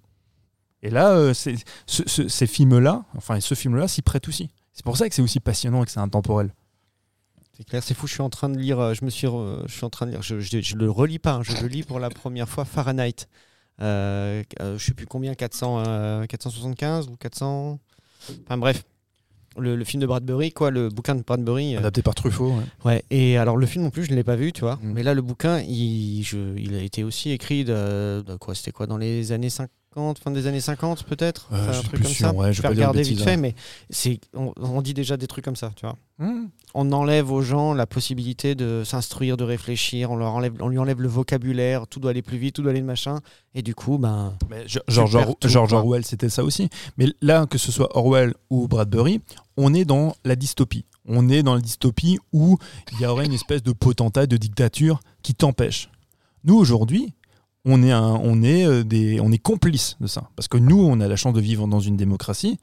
Et 0.82 0.90
là, 0.90 1.12
euh, 1.12 1.32
ce- 1.32 1.50
ce- 1.86 2.28
ces 2.28 2.46
films-là, 2.46 3.06
enfin 3.16 3.40
ce 3.40 3.54
film-là, 3.54 3.88
s'y 3.88 4.02
prête 4.02 4.28
aussi. 4.28 4.50
C'est 4.74 4.84
pour 4.84 4.98
ça 4.98 5.08
que 5.08 5.14
c'est 5.14 5.22
aussi 5.22 5.40
passionnant 5.40 5.82
et 5.82 5.86
que 5.86 5.90
c'est 5.90 6.00
intemporel. 6.00 6.52
C'est 7.56 7.64
clair, 7.64 7.82
c'est 7.82 7.94
fou. 7.94 8.06
Je 8.06 8.12
suis 8.12 8.20
en 8.22 8.28
train 8.28 8.50
de 8.50 8.58
lire. 8.58 8.78
euh, 8.78 8.92
Je 8.92 9.02
me 9.06 9.08
suis, 9.10 9.26
je 9.26 9.72
suis 9.72 9.84
en 9.86 9.88
train 9.90 10.04
de 10.04 10.10
lire. 10.10 10.20
Je 10.20 10.34
le 10.76 10.90
relis 10.90 11.18
pas. 11.18 11.36
hein, 11.36 11.42
je 11.42 11.56
le 11.62 11.68
lis 11.68 11.82
pour 11.82 11.98
la 11.98 12.10
première 12.10 12.46
fois. 12.46 12.66
Fahrenheit. 12.66 13.26
Euh, 13.80 14.42
euh, 14.60 14.76
je 14.76 14.84
sais 14.84 14.92
plus 14.92 15.06
combien. 15.06 15.34
400, 15.34 15.82
euh, 15.86 16.26
475 16.26 17.08
ou 17.08 17.16
400. 17.16 17.78
Enfin 18.44 18.58
bref. 18.58 18.84
Le, 19.58 19.76
le 19.76 19.84
film 19.84 20.00
de 20.00 20.06
Bradbury, 20.06 20.52
quoi, 20.52 20.70
le 20.70 20.88
bouquin 20.88 21.14
de 21.14 21.22
Bradbury. 21.22 21.76
euh, 21.76 21.78
Adapté 21.78 22.02
par 22.02 22.14
Truffaut. 22.14 22.50
ouais. 22.52 22.62
Ouais, 22.84 23.04
et 23.10 23.36
alors 23.38 23.56
le 23.56 23.66
film 23.66 23.84
non 23.84 23.90
plus, 23.90 24.04
je 24.04 24.10
ne 24.10 24.16
l'ai 24.16 24.24
pas 24.24 24.36
vu, 24.36 24.52
tu 24.52 24.60
vois. 24.62 24.76
Mm. 24.82 24.92
Mais 24.92 25.02
là, 25.02 25.14
le 25.14 25.22
bouquin, 25.22 25.60
il, 25.60 26.22
je- 26.22 26.56
il 26.58 26.74
a 26.74 26.80
été 26.82 27.04
aussi 27.04 27.30
écrit 27.30 27.64
de, 27.64 28.22
de 28.26 28.36
quoi 28.36 28.54
C'était 28.54 28.72
quoi 28.72 28.86
Dans 28.86 28.98
les 28.98 29.32
années 29.32 29.50
50, 29.50 29.70
fin 30.22 30.30
des 30.30 30.46
années 30.46 30.60
50 30.60 31.04
peut-être 31.04 31.48
Euh, 31.52 31.56
Enfin, 31.68 31.78
Un 31.78 31.82
truc 31.82 32.02
comme 32.02 32.10
sûr, 32.10 32.26
ça. 32.28 32.32
ouais, 32.34 32.52
je 32.52 32.62
vais 32.62 32.68
regarder 32.68 33.02
vite 33.02 33.10
bêtises, 33.10 33.24
fait, 33.24 33.32
hein. 33.32 33.36
mais 33.38 33.54
c'est, 33.90 34.20
on, 34.34 34.52
on 34.60 34.82
dit 34.82 34.94
déjà 34.94 35.16
des 35.16 35.26
trucs 35.26 35.44
comme 35.44 35.56
ça, 35.56 35.72
tu 35.76 35.86
vois. 35.86 35.96
Mmh. 36.18 36.46
On 36.74 36.92
enlève 36.92 37.30
aux 37.30 37.42
gens 37.42 37.72
la 37.74 37.86
possibilité 37.86 38.54
de 38.54 38.82
s'instruire, 38.84 39.36
de 39.36 39.44
réfléchir, 39.44 40.10
on, 40.10 40.16
leur 40.16 40.32
enlève, 40.34 40.52
on 40.60 40.68
lui 40.68 40.78
enlève 40.78 41.00
le 41.00 41.08
vocabulaire, 41.08 41.86
tout 41.86 42.00
doit 42.00 42.10
aller 42.10 42.22
plus 42.22 42.38
vite, 42.38 42.54
tout 42.56 42.62
doit 42.62 42.70
aller 42.72 42.80
de 42.80 42.86
machin. 42.86 43.20
Et 43.54 43.62
du 43.62 43.74
coup, 43.74 43.98
ben. 43.98 44.34
Mais 44.50 44.66
Ge- 44.66 44.80
George, 44.88 45.12
perds 45.12 45.28
Or- 45.30 45.36
tout, 45.38 45.48
George 45.48 45.70
quoi. 45.70 45.78
Orwell, 45.80 46.04
c'était 46.04 46.28
ça 46.28 46.44
aussi. 46.44 46.68
Mais 46.98 47.06
là, 47.20 47.46
que 47.46 47.58
ce 47.58 47.72
soit 47.72 47.96
Orwell 47.96 48.34
ou 48.50 48.68
Bradbury, 48.68 49.20
on 49.56 49.72
est 49.74 49.84
dans 49.84 50.14
la 50.24 50.36
dystopie. 50.36 50.84
On 51.08 51.28
est 51.28 51.42
dans 51.42 51.54
la 51.54 51.60
dystopie 51.60 52.18
où 52.32 52.58
il 52.92 53.00
y 53.00 53.06
aurait 53.06 53.26
une 53.26 53.32
espèce 53.32 53.62
de 53.62 53.72
potentat, 53.72 54.26
de 54.26 54.36
dictature 54.36 55.00
qui 55.22 55.34
t'empêche. 55.34 55.88
Nous, 56.44 56.56
aujourd'hui, 56.56 57.12
on 57.66 57.82
est, 57.82 57.90
un, 57.92 58.02
on, 58.22 58.42
est, 58.42 58.64
euh, 58.64 58.82
des, 58.84 59.20
on 59.20 59.30
est 59.32 59.38
complices 59.38 59.96
de 60.00 60.06
ça. 60.06 60.30
Parce 60.36 60.48
que 60.48 60.56
nous, 60.56 60.78
on 60.82 61.00
a 61.00 61.08
la 61.08 61.16
chance 61.16 61.34
de 61.34 61.40
vivre 61.40 61.66
dans 61.66 61.80
une 61.80 61.96
démocratie, 61.96 62.58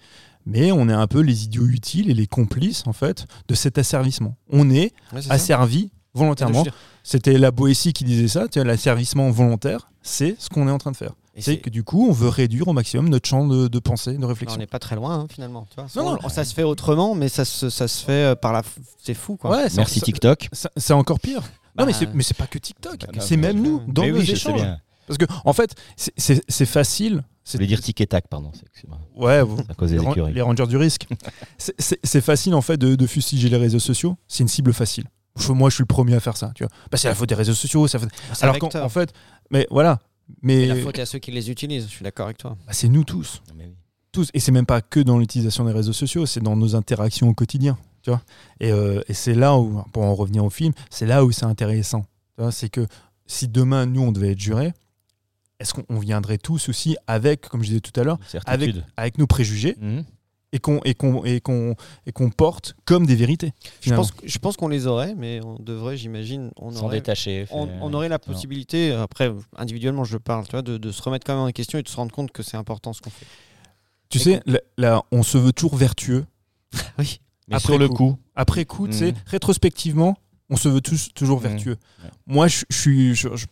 mais 0.45 0.71
on 0.71 0.89
est 0.89 0.93
un 0.93 1.07
peu 1.07 1.19
les 1.19 1.43
idiots 1.43 1.67
utiles 1.67 2.09
et 2.09 2.13
les 2.13 2.27
complices, 2.27 2.83
en 2.87 2.93
fait, 2.93 3.25
de 3.47 3.53
cet 3.55 3.77
asservissement. 3.77 4.35
On 4.49 4.69
est 4.71 4.93
ouais, 5.13 5.21
ça. 5.21 5.37
Je 5.37 5.87
volontairement. 6.15 6.63
C'était 7.03 7.37
la 7.37 7.51
Boétie 7.51 7.91
qui 7.93 8.03
disait 8.05 8.27
ça, 8.27 8.45
l'asservissement 8.55 9.29
volontaire, 9.29 9.89
c'est 10.01 10.35
ce 10.39 10.49
qu'on 10.49 10.67
est 10.67 10.71
en 10.71 10.77
train 10.77 10.91
de 10.91 10.95
faire. 10.97 11.13
et 11.35 11.41
C'est 11.41 11.57
que 11.57 11.69
du 11.69 11.83
coup, 11.83 12.07
on 12.07 12.11
veut 12.13 12.29
réduire 12.29 12.67
au 12.67 12.73
maximum 12.73 13.09
notre 13.09 13.27
champ 13.27 13.45
de, 13.47 13.67
de 13.67 13.79
pensée, 13.79 14.15
de 14.17 14.23
on 14.23 14.27
réflexion. 14.27 14.57
n'est 14.59 14.67
pas 14.67 14.79
très 14.79 14.95
loin 14.95 15.15
hein, 15.21 15.27
finalement. 15.29 15.65
Tu 15.69 15.75
vois. 15.81 15.87
Non, 16.03 16.17
On- 16.23 16.29
ça 16.29 16.45
se 16.45 16.53
fait 16.53 16.63
autrement, 16.63 17.15
mais 17.15 17.27
ça 17.29 17.43
se, 17.45 17.69
ça 17.69 17.87
se 17.87 18.05
fait 18.05 18.11
euh, 18.31 18.35
par 18.35 18.53
la. 18.53 18.61
f- 18.61 18.77
C'est 19.03 19.15
fou 19.15 19.35
quoi. 19.37 19.51
Ouais, 19.51 19.67
Merci 19.75 20.01
TikTok. 20.01 20.49
c'est- 20.77 20.93
encore 20.93 21.19
pire. 21.19 21.41
Bah, 21.75 21.83
non, 21.83 21.85
mais 21.87 21.93
c'est, 21.93 22.13
mais 22.13 22.21
c'est 22.23 22.37
pas 22.37 22.45
que 22.47 22.59
TikTok, 22.59 22.99
grave. 23.11 23.25
c'est 23.25 23.35
même 23.37 23.59
nous, 23.61 23.81
dans 23.87 24.03
Mais 24.03 24.11
nos 24.11 24.19
oui, 24.19 24.29
échanges. 24.31 24.61
Parce 25.07 25.17
que, 25.17 25.25
en 25.45 25.53
fait, 25.53 25.75
c'est, 25.95 26.65
facile. 26.65 27.23
Je 27.45 27.53
voulais 27.53 27.67
dire 27.67 27.81
tic 27.81 27.99
et 27.99 28.07
tac, 28.07 28.27
pardon. 28.27 28.51
ouais, 29.15 29.41
vous- 29.43 29.59
à 29.67 29.73
cause 29.73 29.91
des 29.91 29.99
les, 29.99 30.33
les 30.33 30.41
rangers 30.41 30.67
du 30.67 30.77
risque. 30.77 31.07
c'est, 31.57 32.21
facile, 32.21 32.53
en 32.55 32.61
fait, 32.61 32.77
de, 32.77 32.95
de 32.95 33.07
fustiger 33.07 33.49
les 33.49 33.57
réseaux 33.57 33.79
sociaux. 33.79 34.15
C'est 34.27 34.43
une 34.43 34.47
cible 34.47 34.73
facile. 34.73 35.05
Moi, 35.49 35.69
je 35.69 35.75
suis 35.75 35.81
le 35.81 35.87
premier 35.87 36.13
à 36.15 36.19
faire 36.19 36.37
ça. 36.37 36.51
Tu 36.55 36.63
vois. 36.63 36.71
Bah, 36.91 36.97
c'est 36.97 37.07
la 37.07 37.15
faute 37.15 37.29
des 37.29 37.35
réseaux 37.35 37.53
sociaux. 37.53 37.87
Ça 37.87 37.99
fait... 37.99 38.07
Alors 38.41 38.59
qu'en 38.59 38.69
en 38.79 38.89
fait, 38.89 39.13
mais 39.49 39.67
voilà. 39.71 39.99
Mais 40.41 40.63
Et 40.63 40.65
la 40.67 40.75
faute 40.75 40.97
est 40.99 41.01
à 41.01 41.05
ceux 41.05 41.19
qui 41.19 41.31
les 41.31 41.51
utilisent, 41.51 41.85
je 41.85 41.91
suis 41.95 42.03
d'accord 42.03 42.25
avec 42.27 42.37
toi. 42.37 42.55
bah, 42.65 42.73
c'est 42.73 42.87
nous 42.87 43.03
tous. 43.03 43.41
Mais 43.55 43.65
oui. 43.65 43.75
tous. 44.11 44.29
Et 44.33 44.39
c'est 44.39 44.51
même 44.51 44.65
pas 44.65 44.81
que 44.81 44.99
dans 44.99 45.17
l'utilisation 45.17 45.65
des 45.65 45.73
réseaux 45.73 45.93
sociaux, 45.93 46.25
c'est 46.25 46.39
dans 46.39 46.55
nos 46.55 46.75
interactions 46.75 47.27
au 47.27 47.33
quotidien. 47.33 47.77
Tu 48.03 48.09
vois 48.09 48.21
et 48.59 48.71
euh, 48.71 49.01
et 49.07 49.13
c'est 49.13 49.33
là 49.33 49.57
où, 49.57 49.81
pour 49.93 50.03
en 50.03 50.13
revenir 50.13 50.43
au 50.43 50.49
film, 50.49 50.73
c'est 50.89 51.05
là 51.05 51.23
où 51.23 51.31
c'est 51.31 51.45
intéressant. 51.45 52.05
C'est 52.51 52.69
que 52.69 52.85
si 53.25 53.47
demain, 53.47 53.85
nous, 53.85 54.01
on 54.01 54.11
devait 54.11 54.31
être 54.31 54.39
jurés, 54.39 54.73
est-ce 55.63 55.73
qu'on 55.73 55.83
on 55.89 55.97
viendrait 55.99 56.37
tous 56.37 56.69
aussi 56.69 56.95
avec, 57.07 57.47
comme 57.47 57.63
je 57.63 57.69
disais 57.69 57.79
tout 57.79 57.97
à 57.99 58.03
l'heure, 58.03 58.19
avec, 58.45 59.17
nos 59.17 59.25
préjugés 59.27 59.75
Mhm. 59.79 60.03
et 60.51 60.59
qu'on 60.59 60.79
et 60.83 60.93
qu'on 60.93 61.23
et 61.23 61.39
qu'on 61.41 61.75
et 62.05 62.11
qu'on 62.11 62.29
porte 62.29 62.75
comme 62.85 63.05
des 63.07 63.15
vérités 63.15 63.53
Je 63.81 63.93
pense, 63.95 64.11
je 64.23 64.37
pense 64.37 64.55
qu'on 64.57 64.67
les 64.67 64.85
aurait, 64.87 65.15
mais 65.15 65.39
on 65.43 65.55
devrait, 65.59 65.97
j'imagine, 65.97 66.51
on 66.57 66.69
S'en 66.71 66.85
aurait, 66.85 66.97
détacher. 66.97 67.47
on, 67.49 67.65
faire- 67.65 67.77
on 67.81 67.93
aurait 67.93 68.09
la 68.09 68.17
Non. 68.17 68.33
possibilité, 68.33 68.91
après, 68.91 69.31
individuellement, 69.57 70.03
je 70.03 70.17
parle, 70.17 70.43
tu 70.45 70.51
vois, 70.51 70.61
de, 70.61 70.77
de 70.77 70.91
se 70.91 71.01
remettre 71.01 71.25
quand 71.25 71.35
même 71.35 71.47
en 71.47 71.51
question 71.51 71.79
et 71.79 71.83
de 71.83 71.87
se 71.89 71.95
rendre 71.95 72.11
compte 72.11 72.31
que 72.31 72.43
c'est 72.43 72.57
important 72.57 72.93
ce 72.93 73.01
qu'on 73.01 73.09
fait. 73.09 73.25
Tu 74.09 74.19
sais, 74.19 74.41
là, 74.45 74.59
là, 74.77 75.01
on 75.11 75.23
se 75.23 75.37
veut 75.39 75.53
toujours 75.53 75.75
vertueux. 75.77 76.25
Oui. 76.99 77.19
Mais 77.47 77.55
Après 77.55 77.65
sur 77.73 77.77
le 77.79 77.87
coup. 77.89 77.95
coup, 77.95 78.17
Après 78.35 78.63
coup, 78.65 78.87
tu 78.87 78.93
sais, 78.93 79.11
Mhm. 79.11 79.17
rétrospectivement, 79.25 80.15
on 80.49 80.55
se 80.55 80.69
veut 80.69 80.81
tous 80.81 81.09
toujours 81.15 81.41
Mhm. 81.41 81.47
vertueux. 81.47 81.77
Ouais. 82.03 82.09
Moi, 82.27 82.47
je, 82.47 82.63
je 82.69 82.77
suis. 82.77 83.15
je- 83.15 83.35
je- 83.35 83.47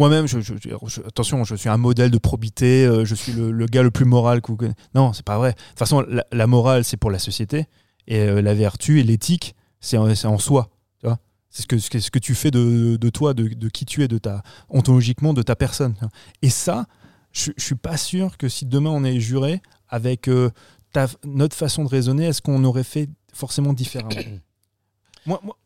moi-même, 0.00 0.26
je, 0.26 0.40
je- 0.40 0.54
je- 0.60 1.00
attention, 1.02 1.44
je 1.44 1.54
suis 1.54 1.68
un 1.68 1.76
modèle 1.76 2.10
de 2.10 2.18
probité, 2.18 2.86
euh, 2.86 3.04
je 3.04 3.14
suis 3.14 3.32
le, 3.32 3.52
le 3.52 3.66
gars 3.66 3.82
le 3.82 3.90
plus 3.90 4.04
moral 4.06 4.40
que 4.40 4.48
vous 4.50 4.56
connaissez. 4.56 4.76
Non, 4.94 5.12
c'est 5.12 5.24
pas 5.24 5.36
vrai. 5.38 5.52
De 5.52 5.56
toute 5.56 5.78
façon, 5.78 6.00
la, 6.08 6.24
la 6.32 6.46
morale, 6.46 6.84
c'est 6.84 6.96
pour 6.96 7.10
la 7.10 7.18
société, 7.18 7.66
et 8.08 8.18
euh, 8.20 8.40
la 8.42 8.54
vertu 8.54 8.98
et 8.98 9.02
l'éthique, 9.04 9.54
c'est 9.80 9.96
en, 9.98 10.08
en 10.10 10.38
soi. 10.38 10.70
Tu 11.00 11.06
vois 11.06 11.18
c'est 11.50 11.62
ce 11.62 11.66
que, 11.66 11.78
ce 11.78 11.90
que, 11.90 12.00
ce 12.00 12.10
que 12.10 12.18
tu 12.18 12.34
fais 12.34 12.50
de, 12.50 12.96
de 12.96 13.10
toi, 13.10 13.34
de, 13.34 13.46
de 13.48 13.68
qui 13.68 13.84
tu 13.84 14.02
es, 14.02 14.08
de 14.08 14.18
ta, 14.18 14.42
ontologiquement, 14.70 15.34
de 15.34 15.42
ta 15.42 15.54
personne. 15.54 15.94
Et 16.42 16.48
ça, 16.50 16.86
je, 17.32 17.50
je 17.56 17.62
suis 17.64 17.74
pas 17.74 17.96
sûr 17.96 18.38
que 18.38 18.48
si 18.48 18.64
demain 18.66 18.90
on 18.90 19.04
est 19.04 19.20
juré 19.20 19.60
avec 19.88 20.28
euh, 20.28 20.50
ta, 20.92 21.08
notre 21.24 21.54
façon 21.56 21.84
de 21.84 21.88
raisonner, 21.90 22.24
est-ce 22.26 22.40
qu'on 22.40 22.64
aurait 22.64 22.84
fait 22.84 23.08
forcément 23.34 23.72
différemment? 23.74 24.10
Moi, 25.26 25.38
moi, 25.44 25.56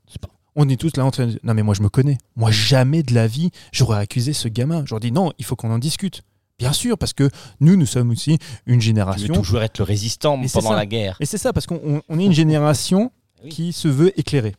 on 0.56 0.68
est 0.68 0.80
tous 0.80 0.96
là 0.96 1.04
en 1.04 1.10
train 1.10 1.26
de 1.26 1.30
dire, 1.32 1.40
non 1.42 1.54
mais 1.54 1.62
moi 1.62 1.74
je 1.74 1.82
me 1.82 1.88
connais. 1.88 2.18
Moi 2.36 2.50
jamais 2.50 3.02
de 3.02 3.14
la 3.14 3.26
vie 3.26 3.50
j'aurais 3.72 3.98
accusé 3.98 4.32
ce 4.32 4.48
gamin. 4.48 4.84
J'aurais 4.86 5.00
dit 5.00 5.12
non, 5.12 5.32
il 5.38 5.44
faut 5.44 5.56
qu'on 5.56 5.70
en 5.72 5.78
discute. 5.78 6.22
Bien 6.58 6.72
sûr, 6.72 6.96
parce 6.96 7.12
que 7.12 7.28
nous, 7.58 7.74
nous 7.76 7.84
sommes 7.86 8.10
aussi 8.10 8.32
une 8.32 8.38
tu 8.66 8.72
veux 8.74 8.80
génération. 8.80 9.34
toujours 9.34 9.62
être 9.62 9.78
le 9.78 9.84
résistant 9.84 10.40
pendant 10.52 10.72
la 10.72 10.86
guerre. 10.86 11.16
Et 11.18 11.26
c'est 11.26 11.36
ça, 11.38 11.52
parce 11.52 11.66
qu'on 11.66 11.80
on- 11.84 12.02
on 12.08 12.18
est 12.20 12.24
une 12.24 12.32
génération 12.32 13.10
Oui. 13.42 13.50
qui 13.50 13.72
se 13.72 13.88
veut 13.88 14.18
éclairée. 14.18 14.54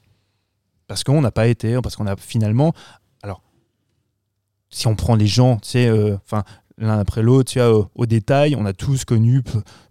Parce 0.87 1.05
qu'on 1.05 1.21
n'a 1.21 1.31
pas 1.31 1.47
été, 1.47 1.79
parce 1.81 1.95
qu'on 1.95 2.05
a 2.05 2.17
finalement. 2.17 2.73
Alors, 3.23 3.41
si 4.69 4.87
on 4.87 4.95
prend 4.95 5.15
les 5.15 5.25
gens, 5.27 5.55
tu 5.57 5.69
sais, 5.69 5.87
euh, 5.87 6.17
l'un 6.77 6.99
après 6.99 7.21
l'autre, 7.23 7.51
tu 7.53 7.59
vois, 7.59 7.73
au, 7.73 7.89
au 7.95 8.05
détail, 8.05 8.55
on 8.57 8.65
a 8.65 8.73
tous 8.73 9.05
connu 9.05 9.41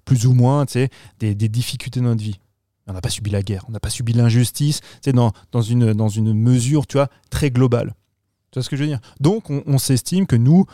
plus 0.04 0.26
ou 0.26 0.34
moins, 0.34 0.66
tu 0.66 0.72
sais, 0.74 0.90
des, 1.20 1.34
des 1.34 1.48
difficultés 1.48 2.00
dans 2.00 2.06
notre 2.10 2.22
vie. 2.22 2.38
On 2.86 2.92
n'a 2.92 3.00
pas 3.00 3.10
subi 3.10 3.30
la 3.30 3.42
guerre, 3.42 3.64
on 3.68 3.72
n'a 3.72 3.80
pas 3.80 3.90
subi 3.90 4.12
l'injustice, 4.12 4.80
sais, 5.02 5.12
dans, 5.12 5.32
dans, 5.52 5.62
une, 5.62 5.94
dans 5.94 6.08
une 6.08 6.34
mesure, 6.34 6.86
tu 6.86 6.98
vois, 6.98 7.08
très 7.30 7.50
globale. 7.50 7.94
Tu 8.50 8.58
vois 8.58 8.62
ce 8.62 8.68
que 8.68 8.76
je 8.76 8.82
veux 8.82 8.88
dire? 8.88 9.00
Donc, 9.20 9.48
on, 9.50 9.62
on 9.66 9.78
s'estime 9.78 10.26
que 10.26 10.36
nous, 10.36 10.66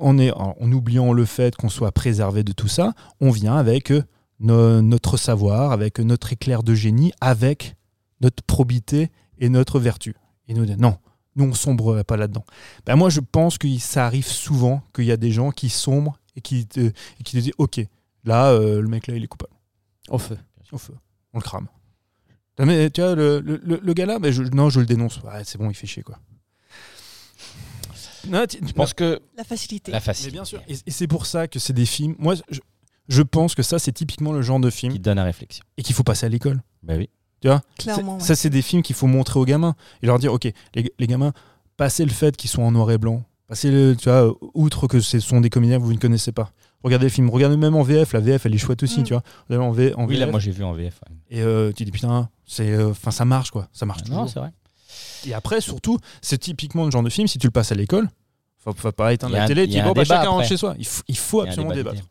on 0.00 0.18
est, 0.18 0.30
en 0.32 0.72
oubliant 0.72 1.12
le 1.12 1.24
fait 1.24 1.56
qu'on 1.56 1.68
soit 1.68 1.92
préservé 1.92 2.44
de 2.44 2.52
tout 2.52 2.68
ça, 2.68 2.94
on 3.20 3.30
vient 3.30 3.56
avec 3.56 3.90
euh, 3.90 4.02
no- 4.40 4.80
notre 4.82 5.16
savoir, 5.16 5.72
avec 5.72 5.98
notre 5.98 6.32
éclair 6.32 6.62
de 6.62 6.74
génie, 6.74 7.12
avec 7.20 7.76
notre 8.20 8.42
probité 8.42 9.10
et 9.38 9.48
notre 9.48 9.78
vertu. 9.78 10.14
Et 10.48 10.54
nous 10.54 10.64
dit 10.64 10.76
non, 10.78 10.96
nous 11.34 11.44
on 11.44 11.52
sombrerait 11.54 12.04
pas 12.04 12.16
là-dedans. 12.16 12.44
Ben 12.86 12.96
moi 12.96 13.10
je 13.10 13.20
pense 13.20 13.58
que 13.58 13.68
ça 13.78 14.06
arrive 14.06 14.26
souvent 14.26 14.80
qu'il 14.94 15.04
y 15.04 15.12
a 15.12 15.18
des 15.18 15.30
gens 15.32 15.50
qui 15.50 15.68
sombrent 15.68 16.18
et 16.36 16.40
qui 16.40 16.66
te, 16.66 16.80
et 16.80 17.22
qui 17.24 17.36
te 17.36 17.40
disent 17.42 17.52
ok, 17.58 17.80
là 18.24 18.50
euh, 18.52 18.80
le 18.80 18.88
mec 18.88 19.06
là 19.08 19.16
il 19.16 19.24
est 19.24 19.26
coupable. 19.26 19.52
Au 20.08 20.18
feu. 20.18 20.38
Au 20.72 20.78
feu, 20.78 20.94
on 21.36 21.38
le 21.38 21.44
crame. 21.44 21.68
Mais 22.58 22.88
tu 22.90 23.02
vois, 23.02 23.14
le, 23.14 23.40
le, 23.40 23.60
le- 23.62 23.92
gars 23.94 24.06
là, 24.06 24.18
je, 24.30 24.42
non, 24.42 24.70
je 24.70 24.80
le 24.80 24.86
dénonce. 24.86 25.18
Ouais, 25.22 25.42
c'est 25.44 25.58
bon, 25.58 25.68
il 25.70 25.74
fait 25.74 25.86
chier 25.86 26.02
quoi. 26.02 26.18
Non, 28.28 28.44
tu- 28.46 28.58
Je 28.66 28.72
pense 28.72 28.92
que 28.94 29.20
La 29.36 29.44
facilité. 29.44 29.92
la 29.92 29.98
mais 29.98 30.02
facilité 30.04 30.32
bien 30.32 30.44
sûr. 30.44 30.60
Et, 30.68 30.74
et 30.86 30.90
c'est 30.90 31.06
pour 31.06 31.26
ça 31.26 31.46
que 31.46 31.58
c'est 31.58 31.72
des 31.72 31.86
films. 31.86 32.16
Moi, 32.18 32.34
je, 32.50 32.58
je 33.08 33.22
pense 33.22 33.54
que 33.54 33.62
ça, 33.62 33.78
c'est 33.78 33.92
typiquement 33.92 34.32
le 34.32 34.42
genre 34.42 34.58
de 34.58 34.70
film 34.70 34.92
qui 34.92 34.98
donne 34.98 35.18
à 35.18 35.24
réflexion. 35.24 35.64
et 35.76 35.82
qu'il 35.82 35.94
faut 35.94 36.02
passer 36.02 36.26
à 36.26 36.28
l'école. 36.28 36.60
Bah 36.82 36.94
oui. 36.96 37.08
Clairement. 37.78 38.18
Ça, 38.18 38.34
c'est 38.34 38.50
des 38.50 38.62
films 38.62 38.82
qu'il 38.82 38.96
faut 38.96 39.06
montrer 39.06 39.38
aux 39.38 39.44
gamins 39.44 39.76
et 40.02 40.06
leur 40.06 40.18
dire 40.18 40.32
ok, 40.32 40.48
les, 40.74 40.92
les 40.98 41.06
gamins, 41.06 41.32
passez 41.76 42.04
le 42.04 42.10
fait 42.10 42.36
qu'ils 42.36 42.50
sont 42.50 42.62
en 42.62 42.72
noir 42.72 42.90
et 42.90 42.98
blanc. 42.98 43.22
Passez 43.48 43.70
le, 43.70 43.94
tu 43.96 44.08
vois, 44.08 44.34
outre 44.54 44.88
que 44.88 45.00
ce 45.00 45.20
sont 45.20 45.40
des 45.40 45.50
comédiens 45.50 45.78
que 45.78 45.84
vous 45.84 45.92
ne 45.92 45.98
connaissez 45.98 46.32
pas. 46.32 46.50
Regardez 46.82 47.06
le 47.06 47.10
film, 47.10 47.30
regardez 47.30 47.56
même 47.56 47.74
en 47.76 47.82
VF. 47.82 48.12
La 48.12 48.20
VF, 48.20 48.44
elle 48.46 48.54
est 48.54 48.58
chouette 48.58 48.82
aussi, 48.82 49.00
Mm. 49.00 49.04
tu 49.04 49.14
vois. 49.14 49.22
En, 49.62 49.70
V- 49.70 49.94
en 49.96 50.06
Oui, 50.06 50.16
là, 50.16 50.26
VF, 50.26 50.30
moi 50.32 50.40
j'ai 50.40 50.50
vu 50.50 50.64
en 50.64 50.72
VF. 50.72 51.00
ouais. 51.08 51.16
et 51.38 51.42
euh, 51.42 51.72
tu 51.72 51.84
dis 51.84 51.90
putain, 51.92 52.28
c'est, 52.44 52.70
euh, 52.72 52.90
enfin, 52.90 53.10
ça 53.10 53.24
marche 53.24 53.50
quoi, 53.50 53.68
ça 53.72 53.86
marche 53.86 54.00
Non, 54.04 54.08
toujours. 54.24 54.28
c'est 54.28 54.40
vrai. 54.40 54.50
Et 55.26 55.34
après, 55.34 55.60
surtout, 55.60 55.98
c'est 56.22 56.38
typiquement 56.38 56.84
le 56.84 56.90
genre 56.90 57.02
de 57.02 57.08
film. 57.10 57.26
Si 57.28 57.38
tu 57.38 57.46
le 57.46 57.50
passes 57.52 57.72
à 57.72 57.74
l'école, 57.74 58.08
faut, 58.58 58.72
faut 58.72 58.92
pas 58.92 59.12
éteindre 59.12 59.34
la 59.34 59.44
un- 59.44 59.46
télé. 59.46 59.64
il 59.64 59.70
Tu 59.74 59.82
bon, 59.82 59.92
bah, 59.92 60.04
chacun 60.04 60.28
rentre 60.28 60.46
chez 60.46 60.56
soi. 60.56 60.74
Il 60.78 60.86
faut, 60.86 61.02
il 61.08 61.16
faut 61.16 61.44
Il 61.44 61.48
absolument 61.48 61.72
débat 61.74 61.92
débattre. 61.92 62.08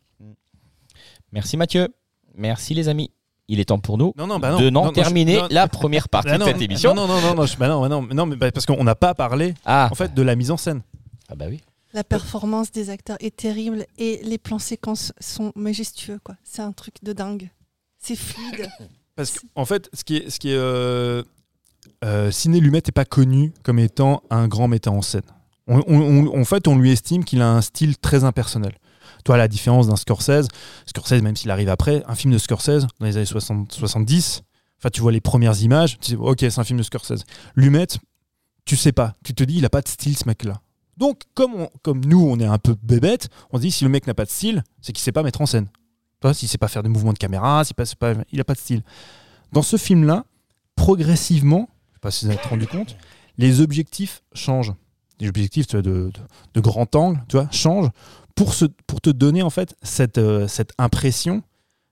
Merci 1.32 1.58
Mathieu. 1.58 1.90
Merci 2.38 2.74
les 2.74 2.88
amis. 2.90 3.12
Il 3.48 3.60
est 3.60 3.66
temps 3.66 3.78
pour 3.80 3.98
nous 3.98 4.14
Non, 4.18 4.26
non, 4.26 4.40
bah 4.40 4.52
non. 4.52 4.60
de 4.60 4.70
non, 4.72 4.84
non, 4.86 4.90
je- 4.90 4.94
terminer 4.96 5.38
non, 5.38 5.48
la 5.52 5.68
première 5.68 6.10
partie 6.10 6.30
bah 6.32 6.38
non, 6.40 6.46
de 6.48 6.52
cette 6.52 6.62
émission. 6.62 6.96
Non, 6.96 7.08
non, 7.08 7.22
non, 7.22 7.36
non, 7.36 7.46
je- 7.46 7.58
bah 7.58 7.68
non, 7.68 7.80
bah 7.82 7.90
non, 7.90 8.02
mais 8.02 8.16
non, 8.16 8.26
mais 8.26 8.36
bah, 8.36 8.52
parce 8.52 8.66
qu'on 8.66 8.84
n'a 8.84 8.96
pas 8.96 9.14
parlé 9.14 9.54
Ah, 9.66 9.88
en 9.92 9.96
fait 9.96 10.14
de 10.16 10.22
la 10.24 10.36
mise 10.36 10.50
en 10.50 10.58
scène. 10.58 10.82
Ah 11.30 11.36
bah 11.36 11.46
oui. 11.50 11.62
La 11.94 12.04
performance 12.04 12.72
des 12.72 12.90
acteurs 12.90 13.18
est 13.22 13.36
terrible 13.36 13.86
et 13.98 14.20
les 14.24 14.38
plans 14.38 14.60
séquences 14.60 15.14
sont 15.20 15.52
majestueux. 15.56 16.20
quoi. 16.24 16.36
C'est 16.44 16.62
un 16.62 16.72
truc 16.74 16.96
de 17.04 17.14
dingue. 17.14 17.50
C'est 18.00 18.16
fluide. 18.18 18.70
Parce 19.16 19.40
qu'en 19.40 19.64
fait, 19.66 19.90
ce 19.94 20.04
qui 20.04 20.18
est, 20.18 20.30
ce 20.30 20.40
qui 20.40 20.50
est 20.50 20.58
euh, 20.58 21.24
euh, 22.04 22.32
Ciné 22.32 22.60
Lumet 22.60 22.82
n'est 22.86 22.92
pas 22.92 23.06
connu 23.06 23.54
comme 23.64 23.80
étant 23.80 24.24
un 24.30 24.48
grand 24.50 24.68
metteur 24.68 24.92
en 24.94 25.02
scène. 25.02 25.22
On- 25.68 25.82
on- 25.88 26.28
on- 26.28 26.42
en 26.42 26.46
fait, 26.46 26.68
on 26.68 26.78
lui 26.78 26.92
estime 26.92 27.24
qu'il 27.24 27.42
a 27.42 27.50
un 27.50 27.62
style 27.62 27.98
très 27.98 28.24
impersonnel. 28.26 28.74
Toi, 29.24 29.36
à 29.36 29.38
la 29.38 29.48
différence 29.48 29.88
d'un 29.88 29.96
Scorsese, 29.96 30.48
Scorsese, 30.86 31.22
même 31.22 31.36
s'il 31.36 31.50
arrive 31.50 31.70
après, 31.70 32.04
un 32.08 32.16
film 32.16 32.34
de 32.34 32.38
Scorsese 32.38 32.86
dans 33.00 33.06
les 33.06 33.16
années 33.18 33.26
60, 33.26 33.72
70, 33.72 34.44
enfin, 34.80 34.90
tu 34.92 35.00
vois 35.02 35.12
les 35.14 35.22
premières 35.22 35.60
images, 35.62 35.98
tu 36.00 36.12
dis, 36.12 36.16
ok, 36.18 36.40
c'est 36.42 36.60
un 36.60 36.64
film 36.64 36.78
de 36.78 36.84
Scorsese. 36.84 37.24
Lumet, 37.56 37.88
tu 38.66 38.76
sais 38.76 38.92
pas. 38.92 39.16
Tu 39.24 39.34
te 39.34 39.44
dis, 39.46 39.56
il 39.58 39.66
a 39.66 39.70
pas 39.70 39.82
de 39.82 39.88
style, 39.88 40.18
ce 40.18 40.28
mec-là. 40.28 40.62
Donc, 40.98 41.24
comme, 41.34 41.54
on- 41.56 41.70
comme 41.82 42.04
nous, 42.06 42.22
on 42.26 42.40
est 42.40 42.46
un 42.46 42.58
peu 42.58 42.76
bébête, 42.82 43.30
on 43.52 43.58
se 43.58 43.62
dit, 43.64 43.72
si 43.72 43.84
le 43.84 43.90
mec 43.90 44.08
n'a 44.08 44.14
pas 44.14 44.26
de 44.26 44.30
style, 44.30 44.64
c'est 44.82 44.94
qu'il 44.94 45.04
sait 45.04 45.12
pas 45.12 45.24
mettre 45.24 45.42
en 45.42 45.46
scène. 45.46 45.68
Tu 45.68 46.28
vois, 46.28 46.34
s'il 46.34 46.48
sait 46.48 46.58
pas 46.58 46.68
faire 46.70 46.84
de 46.84 46.88
mouvements 46.90 47.14
de 47.14 47.18
caméra, 47.18 47.64
s'il 47.66 47.76
pas, 47.76 47.84
pas, 48.00 48.14
il 48.32 48.40
a 48.40 48.44
pas 48.44 48.54
de 48.54 48.60
style. 48.60 48.84
Dans 49.52 49.62
ce 49.62 49.78
film-là, 49.78 50.26
progressivement, 50.76 51.68
je 51.90 51.94
sais 51.96 52.00
pas 52.00 52.12
si 52.12 52.26
vous 52.26 52.32
vous 52.32 52.38
êtes 52.38 52.46
rendu 52.46 52.68
compte, 52.68 52.96
les 53.38 53.62
objectifs 53.62 54.22
changent. 54.34 54.74
Les 55.20 55.28
objectifs 55.30 55.68
tu 55.68 55.76
vois, 55.76 55.82
de, 55.82 55.92
de, 55.92 56.12
de 56.54 56.60
grand 56.62 56.94
angle, 56.96 57.22
tu 57.28 57.38
vois, 57.38 57.50
changent 57.52 57.90
pour, 58.36 58.54
te 59.02 59.10
donner 59.10 59.42
en 59.44 59.50
fait 59.50 59.76
cette, 59.82 60.18
euh, 60.18 60.48
cette 60.48 60.74
impression, 60.78 61.42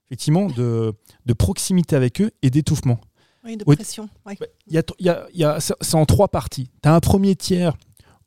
effectivement, 0.06 0.46
de, 0.46 0.92
de 1.26 1.32
proximité 1.32 1.96
avec 1.96 2.20
eux 2.20 2.30
et 2.42 2.50
d'étouffement. 2.50 3.00
Oui, 3.44 3.56
de 3.56 3.64
pression. 3.64 4.08
ouais. 4.26 4.36
Y 4.68 4.78
a, 4.78 4.82
il 4.98 5.06
y 5.06 5.08
a- 5.10 5.26
il 5.34 5.40
y 5.40 5.44
a- 5.44 5.60
c'est 5.60 5.74
c'est 5.82 5.96
en 5.96 6.06
trois 6.06 6.28
parties. 6.28 6.70
Tu 6.82 6.88
as 6.88 6.94
un 6.94 7.00
premier 7.00 7.36
tiers 7.36 7.76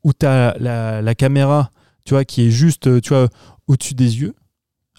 où 0.04 0.14
tu 0.14 0.26
as 0.26 0.56
la, 0.60 1.02
la 1.02 1.16
caméra 1.16 1.72
tu 2.06 2.14
vois, 2.14 2.24
qui 2.24 2.48
est 2.48 2.52
juste 2.52 2.88
euh, 2.88 3.02
tu 3.02 3.10
vois, 3.10 3.28
au-dessus 3.68 3.94
des 3.94 4.22
yeux. 4.22 4.34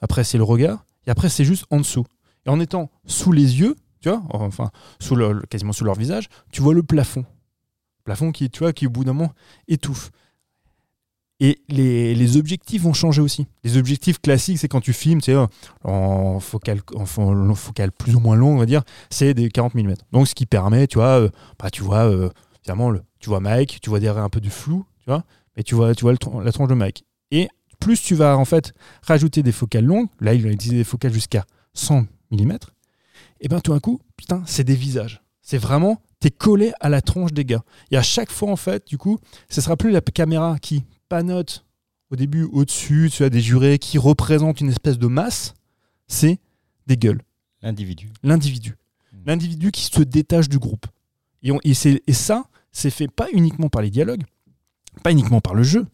Après, 0.03 0.25
c'est 0.25 0.37
le 0.37 0.45
regard. 0.45 0.85
Et 1.07 1.11
après, 1.11 1.31
c'est 1.31 1.45
juste 1.47 1.65
en 1.71 1.79
dessous. 1.79 2.05
Et 2.45 2.51
en 2.51 2.61
étant 2.61 2.91
sous 3.07 3.33
les 3.33 3.61
yeux, 3.61 3.77
tu 4.03 4.11
vois, 4.11 4.21
enfin, 4.29 4.71
sous 5.01 5.17
le- 5.17 5.41
quasiment 5.49 5.73
sous 5.73 5.85
leur 5.85 5.95
visage, 5.95 6.29
tu 6.53 6.61
vois 6.61 6.75
le 6.75 6.83
plafond. 6.83 7.25
Plafond 8.05 8.31
qui, 8.31 8.51
tu 8.51 8.59
vois, 8.59 8.75
qui 8.75 8.87
au 8.87 8.91
bout 8.91 9.05
d'un 9.05 9.15
moment 9.15 9.33
étouffe. 9.69 10.11
Et 11.41 11.61
les, 11.69 12.15
les 12.15 12.37
objectifs 12.37 12.83
vont 12.83 12.93
changer 12.93 13.23
aussi. 13.23 13.47
Les 13.63 13.77
objectifs 13.77 14.21
classiques, 14.21 14.59
c'est 14.59 14.69
quand 14.69 14.81
tu 14.81 14.93
filmes, 14.93 15.21
tu 15.21 15.33
sais, 15.33 15.39
en 15.85 16.41
focale, 16.41 16.81
en 16.97 17.05
fo- 17.05 17.55
focale 17.55 17.93
plus 17.93 18.17
ou 18.17 18.21
moins 18.21 18.35
longue, 18.37 18.57
on 18.57 18.59
va 18.59 18.67
dire, 18.67 18.83
c'est 19.09 19.35
des 19.35 19.49
40 19.49 19.75
mm. 19.77 19.95
Donc, 20.13 20.27
ce 20.27 20.35
qui 20.35 20.47
permet, 20.47 20.89
tu 20.89 20.99
vois, 20.99 21.21
euh, 21.21 21.31
bah, 21.59 21.71
tu 21.71 21.83
vois, 21.83 22.07
euh, 22.11 22.29
évidemment, 22.61 22.91
le, 22.91 23.03
tu 23.21 23.29
vois 23.29 23.41
Mike, 23.41 23.81
tu 23.83 23.91
vois 23.91 24.01
derrière 24.01 24.23
un 24.23 24.29
peu 24.29 24.41
de 24.41 24.49
flou, 24.51 24.85
tu 24.99 25.05
vois, 25.07 25.25
mais 25.57 25.63
tu 25.63 25.75
vois, 25.75 25.95
tu 25.95 26.03
vois 26.03 26.13
le 26.13 26.19
la 26.45 26.53
tronche 26.53 26.69
de 26.69 26.75
Mike. 26.75 27.05
Et 27.31 27.49
plus 27.81 28.01
tu 28.03 28.15
vas, 28.15 28.37
en 28.37 28.45
fait, 28.45 28.73
rajouter 29.03 29.43
des 29.43 29.53
focales 29.53 29.85
longues, 29.85 30.09
là, 30.21 30.35
il 30.35 30.43
va 30.43 30.49
utiliser 30.51 30.77
des 30.79 30.85
focales 30.85 31.13
jusqu'à 31.13 31.45
100 31.75 32.07
mm, 32.31 32.53
et 33.41 33.49
ben 33.49 33.61
tout 33.61 33.73
d'un 33.73 33.81
coup, 33.81 34.01
putain, 34.17 34.43
c'est 34.47 34.65
des 34.65 34.75
visages. 34.75 35.23
C'est 35.43 35.59
vraiment, 35.59 36.03
t'es 36.21 36.31
collé 36.31 36.73
à 36.81 36.89
la 36.89 37.01
tronche 37.01 37.33
des 37.33 37.45
gars. 37.45 37.63
Et 37.91 37.97
à 37.97 38.03
chaque 38.03 38.31
fois, 38.31 38.51
en 38.51 38.57
fait, 38.57 38.87
du 38.87 38.99
coup, 38.99 39.19
ce 39.49 39.61
sera 39.61 39.77
plus 39.77 39.91
la 39.93 40.01
caméra 40.01 40.59
qui 40.59 40.85
panote 41.09 41.65
au 42.11 42.17
début 42.17 42.43
au-dessus, 42.45 43.11
tu 43.13 43.23
as 43.23 43.31
des 43.31 43.41
jurés 43.41 43.79
qui 43.79 43.97
représentent 43.99 44.61
une 44.61 44.69
espèce 44.71 44.99
de 44.99 45.07
masse, 45.07 45.55
c'est 46.07 46.39
des 46.87 46.97
gueules 46.97 47.23
L'individu. 47.63 48.11
l'individu. 48.23 48.77
Mm. 49.13 49.17
L'individu 49.27 49.71
qui 49.71 49.83
se 49.85 50.03
détache 50.03 50.49
du 50.49 50.59
groupe. 50.59 50.87
Et, 51.43 51.53
on- 51.53 51.61
et 51.65 51.75
ça, 52.15 52.45
c'est 52.73 52.91
fait 52.91 53.09
pas 53.09 53.27
uniquement 53.33 53.69
par 53.69 53.83
les 53.83 53.91
dialogues, 53.91 54.25
pas 55.03 55.13
uniquement 55.13 55.41
par 55.41 55.55
le 55.55 55.63
jeu, 55.63 55.87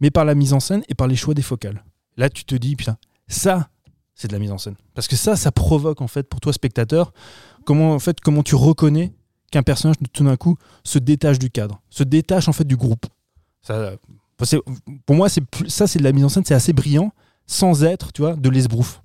mais 0.00 0.10
par 0.10 0.24
la 0.24 0.34
mise 0.34 0.52
en 0.52 0.60
scène 0.60 0.82
et 0.88 0.94
par 0.94 1.06
les 1.06 1.16
choix 1.16 1.34
des 1.34 1.42
focales. 1.42 1.84
Là, 2.16 2.28
tu 2.30 2.44
te 2.44 2.54
dis, 2.54 2.76
putain, 2.76 2.96
ça, 3.28 3.68
c'est 4.14 4.28
de 4.28 4.32
la 4.32 4.38
mise 4.38 4.50
en 4.52 4.58
scène. 4.58 4.74
Parce 4.94 5.08
que 5.08 5.16
ça, 5.16 5.36
ça 5.36 5.52
provoque, 5.52 6.00
en 6.00 6.08
fait, 6.08 6.28
pour 6.28 6.40
toi, 6.40 6.52
spectateur, 6.52 7.12
comment, 7.64 7.94
en 7.94 7.98
fait, 7.98 8.20
comment 8.20 8.42
tu 8.42 8.54
reconnais 8.54 9.12
qu'un 9.50 9.62
personnage, 9.62 9.96
tout 10.12 10.24
d'un 10.24 10.36
coup, 10.36 10.56
se 10.84 10.98
détache 10.98 11.38
du 11.38 11.50
cadre, 11.50 11.80
se 11.90 12.02
détache, 12.02 12.48
en 12.48 12.52
fait, 12.52 12.64
du 12.64 12.76
groupe. 12.76 13.06
Ça, 13.62 13.92
c'est- 14.42 14.60
pour 15.06 15.16
moi, 15.16 15.28
ça, 15.28 15.86
c'est 15.86 15.98
de 15.98 16.04
la 16.04 16.12
mise 16.12 16.24
en 16.24 16.28
scène, 16.28 16.44
c'est 16.44 16.54
assez 16.54 16.72
brillant, 16.72 17.12
sans 17.46 17.82
être, 17.84 18.12
tu 18.12 18.22
vois, 18.22 18.34
de 18.36 18.48
l'esbrouf. 18.50 19.00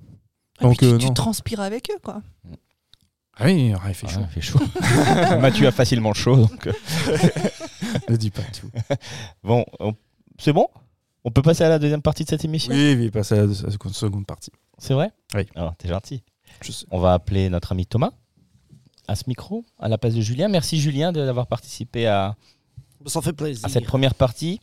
Et 0.59 0.64
Donc, 0.64 0.78
puis 0.78 0.88
tu, 0.88 0.93
euh, 0.93 0.97
tu 0.97 1.14
transpires 1.14 1.61
avec 1.61 1.89
eux, 1.91 1.99
quoi. 2.03 2.22
Ah 3.38 3.46
oui, 3.46 3.74
il 3.88 3.94
fait 3.96 4.08
chaud. 4.08 4.20
il 4.22 4.28
fait 4.28 4.42
chaud. 4.42 4.60
Mathieu 5.42 5.66
a 5.68 5.72
facilement 5.72 6.14
chaud. 6.14 6.36
Donc, 6.38 6.68
euh, 6.68 6.74
Ne 8.10 8.16
dis 8.16 8.30
pas 8.30 8.44
tout. 8.44 8.70
bon, 9.44 9.66
on- 9.80 9.96
c'est 10.40 10.54
bon? 10.54 10.68
On 11.24 11.32
peut 11.32 11.42
passer 11.42 11.64
à 11.64 11.70
la 11.70 11.80
deuxième 11.80 12.02
partie 12.02 12.24
de 12.26 12.30
cette 12.30 12.44
émission? 12.46 12.74
Oui, 12.74 12.96
oui, 12.98 13.10
passe 13.10 13.32
à 13.32 13.36
la, 13.38 13.44
à 13.44 13.46
la 13.46 13.94
seconde 13.94 14.26
partie. 14.26 14.52
C'est 14.78 14.94
vrai? 14.94 15.12
Oui. 15.36 15.48
Alors, 15.56 15.76
t'es 15.78 15.88
gentil. 15.88 16.22
Je 16.62 16.72
sais. 16.72 16.86
On 16.92 17.00
va 17.00 17.14
appeler 17.14 17.50
notre 17.50 17.72
ami 17.72 17.86
Thomas 17.86 18.12
à 19.08 19.16
ce 19.16 19.24
micro, 19.28 19.66
à 19.80 19.88
la 19.90 19.98
place 19.98 20.14
de 20.14 20.22
Julien. 20.22 20.48
Merci 20.48 20.80
Julien 20.80 21.12
de- 21.12 21.26
d'avoir 21.26 21.48
participé 21.48 22.08
à, 22.08 22.36
Ça 23.06 23.22
fait 23.22 23.34
plaisir. 23.34 23.66
à 23.66 23.70
cette 23.70 23.86
première 23.86 24.16
partie. 24.16 24.60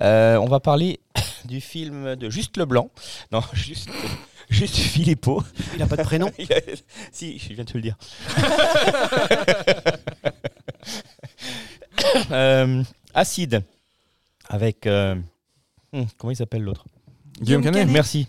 Euh, 0.00 0.36
on 0.36 0.46
va 0.46 0.60
parler 0.60 1.00
du 1.46 1.60
film 1.60 2.16
de 2.16 2.28
Juste 2.30 2.56
Leblanc. 2.56 2.90
Non, 3.32 3.40
juste, 3.52 3.88
juste 4.50 4.76
Philippot. 4.76 5.42
Il 5.74 5.78
n'a 5.78 5.86
pas 5.86 5.96
de 5.96 6.02
prénom. 6.02 6.26
A- 6.28 6.60
si, 7.12 7.38
je 7.38 7.54
viens 7.54 7.64
de 7.64 7.70
te 7.70 7.78
le 7.78 7.82
dire. 7.82 7.96
Euh, 12.32 12.82
Acide, 13.14 13.62
avec... 14.48 14.86
euh, 14.86 15.16
hmm, 15.92 16.04
comment 16.16 16.30
il 16.30 16.36
s'appelle 16.36 16.62
l'autre 16.62 16.84
Guillaume 17.40 17.62
Canet 17.62 17.80
Canet. 17.82 17.92
Merci. 17.92 18.28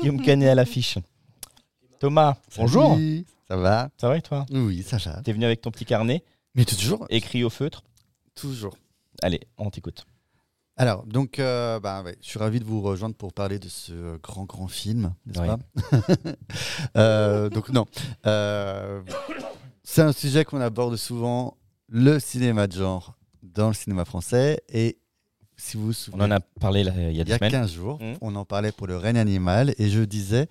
Guillaume 0.00 0.20
Canet 0.22 0.48
à 0.48 0.54
l'affiche. 0.54 0.98
Thomas, 2.00 2.36
bonjour. 2.56 2.94
Salut, 2.94 3.24
Ça 3.48 3.56
va 3.56 3.90
Ça 3.98 4.08
va 4.08 4.16
et 4.18 4.22
toi 4.22 4.46
Oui, 4.50 4.82
Sacha. 4.82 5.20
T'es 5.24 5.32
venu 5.32 5.44
avec 5.44 5.60
ton 5.60 5.70
petit 5.70 5.84
carnet, 5.84 6.22
Mais 6.54 6.64
toujours 6.64 7.06
écrit 7.10 7.44
au 7.44 7.50
feutre. 7.50 7.82
Toujours. 8.34 8.76
Allez, 9.22 9.40
on 9.58 9.70
t'écoute. 9.70 10.06
Alors, 10.76 11.06
donc, 11.06 11.38
euh, 11.38 11.78
bah, 11.78 12.02
ouais, 12.02 12.16
je 12.20 12.26
suis 12.28 12.38
ravi 12.38 12.58
de 12.58 12.64
vous 12.64 12.80
rejoindre 12.82 13.14
pour 13.14 13.32
parler 13.32 13.58
de 13.60 13.68
ce 13.68 14.16
grand, 14.18 14.44
grand 14.44 14.66
film, 14.66 15.14
n'est-ce 15.26 15.38
pas 15.38 15.58
Euh, 16.96 17.48
Donc, 17.48 17.68
non. 17.68 17.86
Euh, 18.26 19.00
c'est 19.84 20.02
un 20.02 20.12
sujet 20.12 20.44
qu'on 20.44 20.60
aborde 20.60 20.96
souvent, 20.96 21.56
le 21.88 22.18
cinéma 22.18 22.66
de 22.66 22.72
genre 22.72 23.14
dans 23.42 23.68
le 23.68 23.74
cinéma 23.74 24.04
français. 24.04 24.62
Et 24.68 24.98
si 25.56 25.76
vous 25.76 25.84
vous 25.84 25.90
On 25.90 25.92
souvenez, 25.92 26.24
en 26.24 26.30
a 26.32 26.40
parlé 26.40 26.82
là, 26.82 26.92
il 26.96 27.02
y 27.02 27.06
a 27.06 27.10
il 27.22 27.28
y 27.28 27.32
a 27.32 27.36
semaines. 27.36 27.52
15 27.52 27.72
jours, 27.72 28.02
Mhm. 28.02 28.16
on 28.20 28.34
en 28.34 28.44
parlait 28.44 28.72
pour 28.72 28.88
le 28.88 28.96
règne 28.96 29.18
animal. 29.18 29.74
Et 29.78 29.88
je 29.90 30.00
disais 30.00 30.48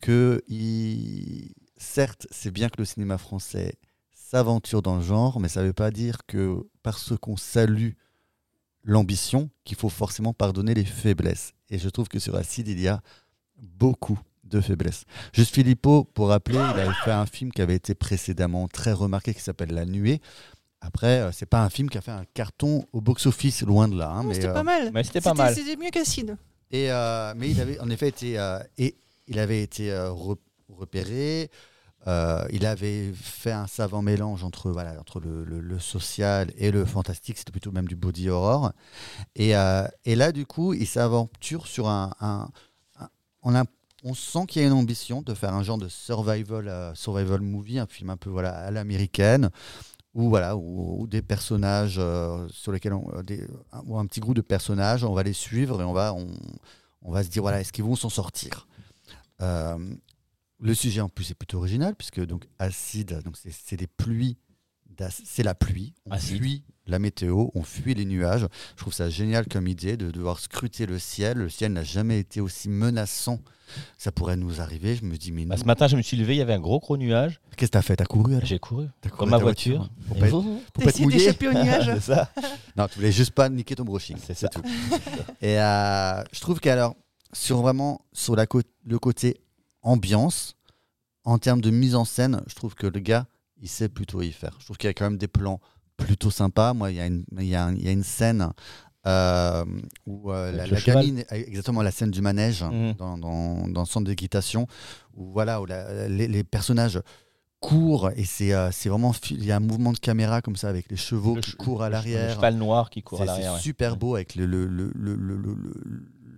que, 0.00 0.42
il- 0.46 1.52
certes, 1.76 2.28
c'est 2.30 2.52
bien 2.52 2.68
que 2.68 2.76
le 2.78 2.84
cinéma 2.84 3.18
français 3.18 3.74
s'aventure 4.12 4.82
dans 4.82 4.96
le 4.96 5.02
genre, 5.02 5.40
mais 5.40 5.48
ça 5.48 5.62
ne 5.62 5.66
veut 5.68 5.72
pas 5.72 5.90
dire 5.90 6.18
que 6.28 6.68
parce 6.84 7.14
qu'on 7.18 7.36
salue 7.36 7.92
l'ambition, 8.86 9.50
qu'il 9.64 9.76
faut 9.76 9.88
forcément 9.90 10.32
pardonner 10.32 10.72
les 10.72 10.84
faiblesses. 10.84 11.52
Et 11.68 11.78
je 11.78 11.88
trouve 11.90 12.08
que 12.08 12.18
sur 12.18 12.34
Acide, 12.36 12.68
il 12.68 12.80
y 12.80 12.88
a 12.88 13.02
beaucoup 13.58 14.18
de 14.44 14.60
faiblesses. 14.60 15.04
Juste 15.32 15.52
Philippot, 15.54 16.04
pour 16.04 16.28
rappeler, 16.28 16.54
il 16.56 16.80
avait 16.80 16.94
fait 17.04 17.10
un 17.10 17.26
film 17.26 17.50
qui 17.50 17.60
avait 17.62 17.74
été 17.74 17.94
précédemment 17.94 18.68
très 18.68 18.92
remarqué, 18.92 19.34
qui 19.34 19.40
s'appelle 19.42 19.72
La 19.72 19.84
Nuée. 19.84 20.20
Après, 20.80 21.20
euh, 21.20 21.32
c'est 21.32 21.46
pas 21.46 21.64
un 21.64 21.68
film 21.70 21.90
qui 21.90 21.98
a 21.98 22.00
fait 22.00 22.12
un 22.12 22.24
carton 22.32 22.84
au 22.92 23.00
box-office, 23.00 23.62
loin 23.62 23.88
de 23.88 23.98
là. 23.98 24.08
hein, 24.10 24.22
mais, 24.24 24.34
C'était 24.34 24.46
euh, 24.48 24.52
pas 24.54 24.62
mal. 24.62 24.90
Mais 24.92 25.02
c'était 25.02 25.20
pas 25.20 25.34
mal. 25.34 25.52
C'était 25.54 25.74
mieux 25.76 25.90
qu'Acide. 25.90 26.36
et, 26.70 26.92
euh, 26.92 27.34
mais 27.36 27.50
il 27.50 27.60
avait 27.60 27.80
en 27.80 27.90
effet 27.90 28.08
été, 28.08 28.38
euh, 28.38 28.60
et 28.78 28.94
il 29.26 29.40
avait 29.40 29.62
été 29.62 29.90
euh, 29.90 30.10
re- 30.10 30.38
repéré. 30.68 31.50
Euh, 32.06 32.46
il 32.52 32.66
avait 32.66 33.12
fait 33.14 33.52
un 33.52 33.66
savant 33.66 34.02
mélange 34.02 34.44
entre, 34.44 34.70
voilà, 34.70 34.98
entre 35.00 35.20
le, 35.20 35.44
le- 35.44 35.78
social 35.78 36.52
et 36.56 36.70
le 36.70 36.84
fantastique. 36.84 37.38
C'était 37.38 37.52
plutôt 37.52 37.72
même 37.72 37.88
du 37.88 37.96
body 37.96 38.28
horror. 38.30 38.72
Et, 39.36 39.56
euh, 39.56 39.86
et 40.04 40.16
là, 40.16 40.32
du 40.32 40.46
coup, 40.46 40.74
il 40.74 40.86
s'aventure 40.86 41.66
sur 41.66 41.88
un. 41.88 42.12
on, 43.42 43.54
a, 43.54 43.64
on 44.04 44.14
sent 44.14 44.46
qu'il 44.48 44.62
y 44.62 44.64
a 44.64 44.68
une 44.68 44.74
ambition 44.74 45.22
de 45.22 45.34
faire 45.34 45.54
un 45.54 45.62
genre 45.62 45.78
de 45.78 45.88
survival, 45.88 46.68
euh, 46.68 46.94
survival 46.94 47.40
movie, 47.40 47.78
un 47.78 47.86
film 47.86 48.10
un 48.10 48.16
peu 48.16 48.30
voilà, 48.30 48.52
à 48.56 48.70
l'américaine. 48.70 49.50
Où, 50.14 50.30
voilà, 50.30 50.56
où, 50.56 51.06
des 51.08 51.22
personnages 51.22 52.00
sur 52.50 52.72
lesquels 52.72 52.94
on, 52.94 53.22
des, 53.22 53.46
un- 53.72 54.06
petit 54.06 54.20
groupe 54.20 54.36
de 54.36 54.40
personnages, 54.42 55.04
on 55.04 55.14
va 55.14 55.22
les 55.22 55.34
suivre 55.34 55.80
et 55.82 55.84
on 55.84 55.92
va, 55.92 56.14
on, 56.14 56.28
on 57.02 57.12
va 57.12 57.22
se 57.24 57.28
dire 57.28 57.42
voilà, 57.42 57.60
est-ce 57.60 57.72
qu'ils 57.72 57.84
vont 57.84 57.96
s'en 57.96 58.08
sortir? 58.10 58.66
Le 60.60 60.74
sujet 60.74 61.00
en 61.00 61.08
plus 61.08 61.30
est 61.30 61.34
plutôt 61.34 61.58
original 61.58 61.94
puisque 61.96 62.24
donc 62.24 62.46
acide, 62.58 63.20
donc 63.24 63.36
c'est 63.50 63.76
des 63.76 63.86
pluies, 63.86 64.38
c'est 65.10 65.42
la 65.42 65.54
pluie, 65.54 65.92
on 66.06 66.12
Acide. 66.12 66.38
fuit 66.38 66.64
la 66.86 66.98
météo, 66.98 67.48
on 67.54 67.62
fuit 67.62 67.94
les 67.94 68.04
nuages. 68.06 68.46
Je 68.76 68.80
trouve 68.80 68.94
ça 68.94 69.10
génial 69.10 69.46
comme 69.48 69.66
idée 69.68 69.96
de 69.98 70.10
devoir 70.10 70.38
scruter 70.40 70.86
le 70.86 70.98
ciel. 70.98 71.36
Le 71.38 71.48
ciel 71.50 71.72
n'a 71.72 71.82
jamais 71.82 72.18
été 72.20 72.40
aussi 72.40 72.68
menaçant. 72.70 73.40
Ça 73.98 74.12
pourrait 74.12 74.36
nous 74.36 74.60
arriver. 74.60 74.94
Je 74.96 75.04
me 75.04 75.16
dis 75.16 75.32
mais 75.32 75.44
Bah, 75.44 75.56
ce 75.56 75.64
matin, 75.64 75.88
je 75.88 75.96
me 75.96 76.02
suis 76.02 76.16
levé, 76.16 76.36
il 76.36 76.38
y 76.38 76.40
avait 76.40 76.54
un 76.54 76.60
gros 76.60 76.78
gros 76.78 76.96
nuage. 76.96 77.40
qu'est-ce 77.56 77.70
que 77.70 77.72
t'as 77.72 77.82
fait? 77.82 77.96
T'as 77.96 78.04
couru 78.06 78.36
J'ai 78.44 78.58
couru. 78.60 78.86
T'as 79.02 79.10
couru 79.10 79.18
Comme 79.18 79.30
ma 79.30 79.38
voiture. 79.38 79.90
Pour 80.06 80.16
Et 80.16 80.20
pas, 80.20 80.26
être- 80.28 80.32
vous? 80.40 80.62
pour 80.72 80.84
pas 80.84 80.90
être 80.90 81.00
essayé 81.00 81.08
d'échapper 81.10 81.48
au 81.48 81.52
nuage. 81.64 81.90
C'est 81.96 82.00
ça. 82.14 82.32
Non, 82.76 82.86
tu 82.86 82.94
voulais 82.94 83.12
juste 83.12 83.32
pas 83.32 83.48
niquer 83.50 83.74
ton 83.74 83.84
brushing. 83.84 84.16
C'est 84.24 84.34
ça. 84.34 84.48
tout. 84.48 84.62
Et 85.42 85.60
euh, 85.60 86.22
je 86.32 86.40
trouve 86.40 86.60
qu'alors, 86.60 86.94
sur 87.32 87.60
vraiment 87.60 88.00
sur 88.12 88.36
la 88.36 88.46
le 88.84 88.98
côté 89.00 89.36
ambiance, 89.86 90.56
en 91.24 91.38
termes 91.38 91.60
de 91.60 91.70
mise 91.70 91.94
en 91.94 92.04
scène, 92.04 92.42
je 92.46 92.54
trouve 92.54 92.74
que 92.74 92.86
le 92.86 93.00
gars, 93.00 93.26
il 93.62 93.68
sait 93.68 93.88
plutôt 93.88 94.20
y 94.22 94.32
faire. 94.32 94.54
Je 94.60 94.64
trouve 94.66 94.76
qu'il 94.76 94.88
y 94.88 94.90
a 94.90 94.94
quand 94.94 95.06
même 95.06 95.18
des 95.18 95.28
plans 95.28 95.60
plutôt 95.96 96.30
sympas. 96.30 96.74
Moi, 96.74 96.90
il 96.90 96.96
y 96.96 97.00
a 97.00 97.06
une, 97.06 97.24
il 97.38 97.46
y 97.46 97.54
a 97.56 97.70
il 97.72 97.82
y 97.84 97.88
a 97.88 97.92
une 97.92 98.04
scène 98.04 98.50
euh, 99.06 99.64
où 100.06 100.30
euh, 100.32 100.52
la, 100.52 100.66
la 100.66 100.80
gamine, 100.80 101.24
exactement 101.30 101.82
la 101.82 101.90
scène 101.90 102.10
du 102.10 102.20
manège 102.20 102.62
Mhm. 102.64 102.94
dans, 102.98 103.16
dans, 103.18 103.68
dans 103.68 103.80
le 103.82 103.86
centre 103.86 104.06
d'équitation, 104.06 104.66
où 105.14 105.30
voilà, 105.30 105.60
où 105.62 105.66
la- 105.66 106.08
les, 106.08 106.28
les 106.28 106.44
personnages 106.44 107.00
courent 107.60 108.10
et 108.16 108.24
c'est 108.24 108.52
euh, 108.52 108.70
c'est 108.70 108.90
vraiment 108.90 109.12
il 109.30 109.44
y 109.44 109.50
a 109.50 109.56
un 109.56 109.60
mouvement 109.60 109.92
de 109.92 109.98
caméra 109.98 110.42
comme 110.42 110.56
ça 110.56 110.68
avec 110.68 110.90
les 110.90 110.96
chevaux 110.96 111.36
Le 111.36 111.40
qui 111.40 111.52
courent 111.52 111.82
à 111.82 111.88
l'arrière. 111.88 112.28
Le 112.28 112.34
cheval 112.34 112.56
noir 112.56 112.90
qui 112.90 113.02
court 113.02 113.22
à 113.22 113.24
l'arrière. 113.24 113.52
c'est 113.52 113.56
ouais. 113.56 113.62
super 113.62 113.96
beau 113.96 114.14
avec 114.16 114.34
le, 114.34 114.44
le, 114.44 114.66
le, 114.66 114.90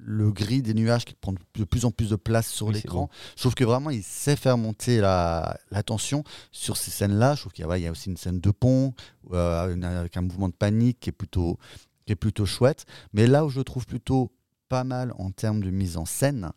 le, 0.08 0.32
gris 0.32 0.62
des 0.62 0.74
nuages 0.74 1.04
qui 1.04 1.14
prend 1.14 1.32
de 1.32 1.64
plus 1.64 1.84
en 1.84 1.90
plus 1.90 2.10
de 2.10 2.16
place 2.16 2.48
sur 2.48 2.66
Oui, 2.68 2.74
l'écran. 2.74 3.08
Je 3.36 3.42
trouve 3.42 3.54
que 3.54 3.64
vraiment 3.64 3.90
il 3.90 4.02
sait 4.02 4.36
faire 4.36 4.56
monter 4.58 5.00
la, 5.00 5.58
la 5.70 5.82
tension 5.82 6.24
sur 6.50 6.76
ces 6.76 6.90
scènes-là. 6.90 7.34
Je 7.34 7.40
trouve 7.42 7.52
qu'il 7.52 7.62
y, 7.62 7.66
a- 7.66 7.68
ouais, 7.68 7.80
il 7.80 7.84
y 7.84 7.86
a 7.86 7.90
aussi 7.90 8.08
une 8.10 8.16
scène 8.16 8.40
de 8.40 8.50
pont 8.50 8.94
euh, 9.32 9.74
une- 9.74 9.84
avec 9.84 10.16
un 10.16 10.22
mouvement 10.22 10.48
de 10.48 10.54
panique 10.54 10.98
qui 11.00 11.10
est, 11.10 11.12
plutôt, 11.12 11.58
qui 12.06 12.12
est 12.12 12.16
plutôt 12.16 12.46
chouette. 12.46 12.86
Mais 13.12 13.26
là 13.26 13.44
où 13.44 13.50
je 13.50 13.60
trouve 13.60 13.86
plutôt 13.86 14.32
pas 14.68 14.84
mal 14.84 15.12
en 15.18 15.30
termes 15.30 15.62
de 15.62 15.70
mise 15.70 15.96
en 15.96 16.04
scène, 16.04 16.50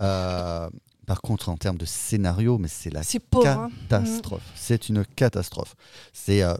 euh, 0.00 0.68
par 1.06 1.20
contre 1.22 1.48
en 1.48 1.56
termes 1.56 1.78
de 1.78 1.86
scénario, 1.86 2.58
mais 2.58 2.68
c'est 2.68 2.90
la 2.90 3.00
hein. 3.00 3.70
catastrophe. 3.88 4.42
C'est 4.54 4.88
une 4.88 5.04
catastrophe. 5.04 5.74
C'est 6.12 6.42
euh, 6.42 6.54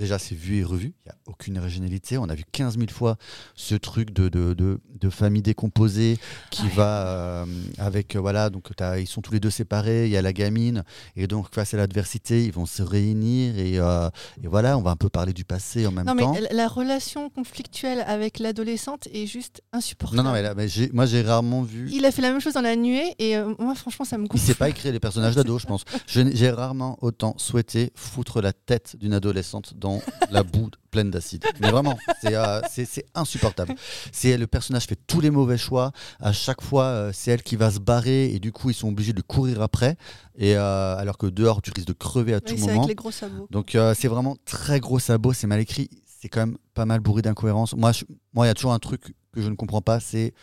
déjà 0.00 0.18
c'est 0.18 0.34
vu 0.34 0.56
et 0.58 0.64
revu. 0.64 0.94
Il 1.04 1.08
n'y 1.08 1.12
a 1.12 1.16
aucune 1.26 1.58
originalité. 1.58 2.18
On 2.18 2.28
a 2.28 2.34
vu 2.34 2.44
15 2.52 2.76
000 2.78 2.90
fois 2.90 3.16
ce 3.54 3.74
truc 3.74 4.12
de, 4.12 4.28
de, 4.28 4.54
de, 4.54 4.80
de 4.98 5.10
famille 5.10 5.42
décomposée 5.42 6.18
qui 6.50 6.66
va 6.68 7.06
euh, 7.06 7.46
avec 7.78 8.16
euh, 8.16 8.20
voilà 8.20 8.50
donc 8.50 8.68
ils 8.98 9.06
sont 9.06 9.20
tous 9.22 9.32
les 9.32 9.40
deux 9.40 9.50
séparés. 9.50 10.06
Il 10.06 10.10
y 10.12 10.16
a 10.16 10.22
la 10.22 10.32
gamine 10.32 10.84
et 11.16 11.26
donc 11.26 11.46
face 11.54 11.74
à 11.74 11.76
l'adversité 11.76 12.44
ils 12.44 12.52
vont 12.52 12.66
se 12.66 12.82
réunir 12.82 13.58
et, 13.58 13.78
euh, 13.78 14.08
et 14.42 14.48
voilà 14.48 14.76
on 14.78 14.82
va 14.82 14.90
un 14.90 14.96
peu 14.96 15.08
parler 15.08 15.32
du 15.32 15.44
passé 15.44 15.86
en 15.86 15.92
même 15.92 16.06
Non, 16.06 16.14
mais 16.14 16.22
temps. 16.22 16.34
la- 16.40 16.52
la 16.54 16.68
relation 16.68 17.30
conflictuelle 17.30 18.04
avec 18.06 18.38
l'adolescente 18.38 19.06
est 19.12 19.26
juste 19.26 19.62
insupportable. 19.72 20.16
Non 20.22 20.24
non 20.24 20.32
mais, 20.32 20.42
là, 20.42 20.54
mais 20.54 20.68
j'ai- 20.68 20.90
moi 20.92 21.06
j'ai 21.06 21.22
rarement 21.22 21.62
vu. 21.62 21.88
Il 21.92 22.04
a 22.04 22.10
fait 22.10 22.22
la 22.22 22.30
même 22.30 22.40
chose 22.40 22.54
dans 22.54 22.60
la 22.62 22.76
nuée 22.76 23.14
et 23.18 23.36
moi, 23.58 23.74
franchement, 23.74 24.04
ça 24.04 24.16
me 24.18 24.24
Il 24.24 24.28
gonfle. 24.28 24.44
sait 24.44 24.54
pas 24.54 24.68
écrire 24.68 24.92
les 24.92 25.00
personnages 25.00 25.34
d'ado, 25.34 25.58
je 25.58 25.66
pense. 25.66 25.84
J'ai 26.06 26.50
rarement 26.50 26.98
autant 27.02 27.34
souhaité 27.38 27.92
foutre 27.94 28.40
la 28.40 28.52
tête 28.52 28.96
d'une 28.98 29.12
adolescente 29.12 29.74
dans 29.76 29.89
la 30.30 30.42
boue 30.42 30.68
pleine 30.90 31.10
d'acide. 31.10 31.44
Mais 31.60 31.70
vraiment, 31.70 31.96
c'est 32.20 32.34
euh, 32.34 32.60
c'est- 32.70 33.06
insupportable. 33.14 33.74
C'est 34.12 34.36
le 34.36 34.46
personnage 34.46 34.84
fait 34.86 34.98
tous 35.06 35.20
les 35.20 35.30
mauvais 35.30 35.56
choix. 35.58 35.92
À 36.20 36.32
chaque 36.32 36.62
fois, 36.62 36.84
euh, 36.84 37.10
c'est 37.14 37.30
elle 37.30 37.42
qui 37.42 37.56
va 37.56 37.70
se 37.70 37.78
barrer 37.78 38.32
et 38.34 38.38
du 38.40 38.52
coup, 38.52 38.70
ils 38.70 38.74
sont 38.74 38.88
obligés 38.88 39.12
de 39.12 39.22
courir 39.22 39.62
après. 39.62 39.96
Et 40.36 40.56
euh, 40.56 40.96
alors 40.96 41.16
que 41.18 41.26
dehors, 41.26 41.62
tu 41.62 41.70
risques 41.74 41.88
de 41.88 41.92
crever 41.92 42.34
à 42.34 42.36
Oui, 42.38 42.42
tout 42.42 42.54
c'est 42.56 42.66
moment. 42.66 42.78
avec 42.84 42.88
les 42.88 42.94
gros 42.94 43.10
sabots. 43.10 43.46
Donc 43.50 43.76
c'est 43.94 44.08
vraiment 44.08 44.36
très 44.44 44.80
gros 44.80 44.98
sabot, 44.98 45.32
c'est 45.32 45.46
mal 45.46 45.60
écrit, 45.60 45.88
c'est 46.06 46.28
quand 46.28 46.40
même 46.40 46.56
pas 46.74 46.84
mal 46.86 47.00
bourré 47.00 47.22
d'incohérences. 47.22 47.74
Moi, 47.74 47.92
je- 47.92 48.04
moi, 48.34 48.46
il 48.46 48.48
y 48.48 48.50
a 48.50 48.54
toujours 48.54 48.72
un 48.72 48.78
truc 48.78 49.14
que 49.32 49.40
je 49.42 49.48
ne 49.48 49.54
comprends 49.54 49.82
pas, 49.82 50.00
c'est 50.00 50.34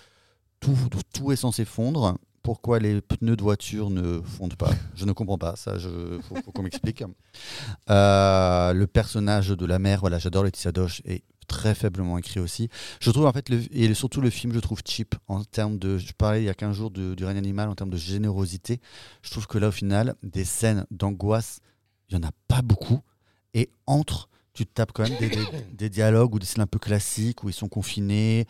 tout, 0.60 0.76
tout 1.14 1.32
est 1.32 1.36
censé 1.36 1.66
fondre 1.66 2.18
pourquoi 2.48 2.80
les 2.80 3.02
pneus 3.02 3.36
de 3.36 3.44
voiture 3.44 3.90
ne 3.90 4.22
fondent 4.22 4.56
pas. 4.56 4.70
Je 4.96 5.04
ne 5.04 5.12
comprends 5.12 5.38
pas 5.38 5.58
ça. 5.58 5.74
Il 5.76 6.22
faut, 6.22 6.52
qu'on 6.54 6.62
m'explique. 6.62 7.04
Euh, 7.90 8.72
le 8.72 8.88
personnage 8.88 9.50
de 9.50 9.66
la 9.66 9.80
mère, 9.80 10.00
voilà, 10.00 10.18
j'adore 10.18 10.46
Laetitia 10.46 10.72
Doche 10.72 11.02
et 11.04 11.26
très 11.50 11.76
faiblement 11.76 12.18
écrit 12.18 12.40
aussi. 12.40 12.70
Je 13.02 13.12
trouve 13.12 13.26
en 13.26 13.34
fait, 13.34 13.50
et 13.50 13.94
surtout 13.94 14.22
le 14.22 14.30
film, 14.30 14.54
je 14.54 14.60
trouve 14.62 14.80
cheap 14.88 15.16
en 15.28 15.44
termes 15.44 15.78
de. 15.78 15.98
Je 15.98 16.14
parlais 16.14 16.42
il 16.42 16.46
y 16.46 16.50
a 16.50 16.54
15 16.54 16.74
jours 16.74 16.90
du 16.90 17.26
règne 17.26 17.38
animal 17.38 17.68
en 17.68 17.76
termes 17.76 17.90
de 17.90 17.98
générosité. 17.98 18.80
Je 19.24 19.32
trouve 19.32 19.46
que 19.46 19.58
là, 19.58 19.68
au 19.68 19.72
final, 19.72 20.16
des 20.24 20.46
scènes 20.46 20.86
d'angoisse, 20.90 21.60
il 22.10 22.18
n'y 22.18 22.24
en 22.24 22.30
a 22.30 22.32
pas 22.48 22.62
beaucoup. 22.62 23.02
Et 23.56 23.70
entre, 23.88 24.30
tu 24.58 24.66
te 24.66 24.74
tapes 24.74 24.92
quand 24.94 25.08
même 25.08 25.18
des, 25.20 25.30
des- 25.30 25.48
des 25.74 25.90
dialogues 25.90 26.34
ou 26.36 26.40
des 26.40 26.46
scènes 26.46 26.64
un 26.64 26.68
peu 26.68 26.80
classiques 26.80 27.44
où 27.44 27.50
ils 27.50 27.54
sont 27.54 27.68
confinés 27.70 28.42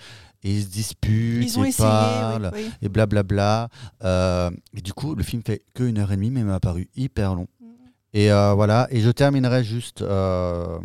et 0.44 0.52
ils 0.56 0.64
se 0.64 0.68
disputent, 0.68 1.44
Ils 1.44 1.60
ont 1.60 1.64
essayé. 1.66 1.88
parlent 1.90 2.52
oui, 2.54 2.62
oui. 2.66 2.72
et 2.82 2.90
blablabla. 2.90 3.70
Euh, 4.04 4.50
et 4.76 4.82
du 4.82 4.94
coup, 4.94 5.16
le 5.16 5.24
film 5.24 5.42
fait 5.46 5.64
que 5.74 5.84
une 5.84 5.98
heure 5.98 6.12
et 6.12 6.16
demie, 6.16 6.32
mais 6.32 6.40
il 6.42 6.46
m'a 6.46 6.60
paru 6.60 6.90
hyper 6.96 7.36
long. 7.36 7.48
Mhm. 7.60 7.68
Et 8.14 8.32
euh, 8.32 8.54
voilà. 8.54 8.88
Et 8.92 9.02
je 9.02 9.10
terminerai 9.12 9.64
juste 9.64 10.02
euh, 10.02 10.80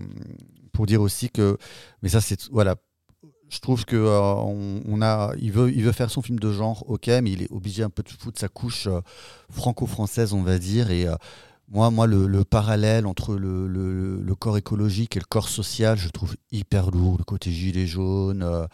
pour 0.72 0.86
dire 0.86 1.00
aussi 1.02 1.30
que, 1.30 1.56
mais 2.02 2.08
ça 2.08 2.20
c'est 2.20 2.48
voilà. 2.50 2.76
Je 3.50 3.58
trouve 3.58 3.84
que 3.84 3.96
on, 3.96 4.80
on 4.88 5.02
a, 5.02 5.32
il 5.38 5.52
veut, 5.52 5.70
il 5.70 5.84
veut 5.84 5.92
faire 5.92 6.10
son 6.10 6.22
film 6.22 6.38
de 6.40 6.50
genre, 6.50 6.84
ok, 6.88 7.08
mais 7.22 7.32
il 7.32 7.42
est 7.42 7.52
obligé 7.52 7.82
un 7.82 7.90
peu 7.90 8.02
de 8.02 8.08
foutre 8.08 8.40
sa 8.40 8.48
couche 8.48 8.88
franco-française, 9.50 10.32
on 10.32 10.42
va 10.42 10.58
dire. 10.58 10.90
Et 10.90 11.06
moi, 11.72 11.90
moi, 11.90 12.06
le, 12.06 12.26
le 12.26 12.44
parallèle 12.44 13.06
entre 13.06 13.34
le, 13.34 13.66
le- 13.66 14.20
le 14.22 14.34
corps 14.34 14.58
écologique 14.58 15.16
et 15.16 15.20
le 15.20 15.24
corps 15.24 15.48
social, 15.48 15.96
je 15.98 16.08
trouve 16.10 16.36
hyper 16.50 16.90
lourd. 16.90 17.16
Le 17.18 17.24
côté 17.24 17.50
gilet 17.50 17.86
jaune, 17.86 18.42
euh, 18.42 18.66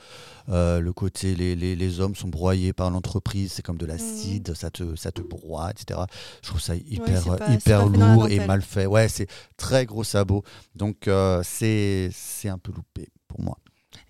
euh, 0.48 0.80
le 0.80 0.92
côté 0.92 1.34
les, 1.36 1.54
les, 1.54 1.76
les 1.76 2.00
hommes 2.00 2.14
sont 2.16 2.28
broyés 2.28 2.72
par 2.72 2.90
l'entreprise, 2.90 3.52
c'est 3.52 3.62
comme 3.62 3.76
de 3.78 3.86
l'acide, 3.86 4.52
ça, 4.54 4.70
te, 4.70 4.96
ça 4.96 5.12
te 5.12 5.22
broie, 5.22 5.70
etc. 5.70 6.00
Je 6.42 6.48
trouve 6.48 6.60
ça 6.60 6.74
hyper, 6.74 7.22
pas- 7.38 7.46
hyper 7.54 7.80
lourd 8.14 8.26
et 8.32 8.36
mal 8.46 8.62
fait. 8.62 8.86
Ouais, 8.86 9.08
c'est 9.08 9.28
très 9.56 9.86
gros 9.86 10.04
sabot. 10.04 10.42
Donc, 10.74 11.06
euh, 11.08 11.40
c'est 11.44 12.10
un 12.48 12.58
peu 12.58 12.72
loupé 12.72 13.08
pour 13.28 13.40
moi. 13.40 13.56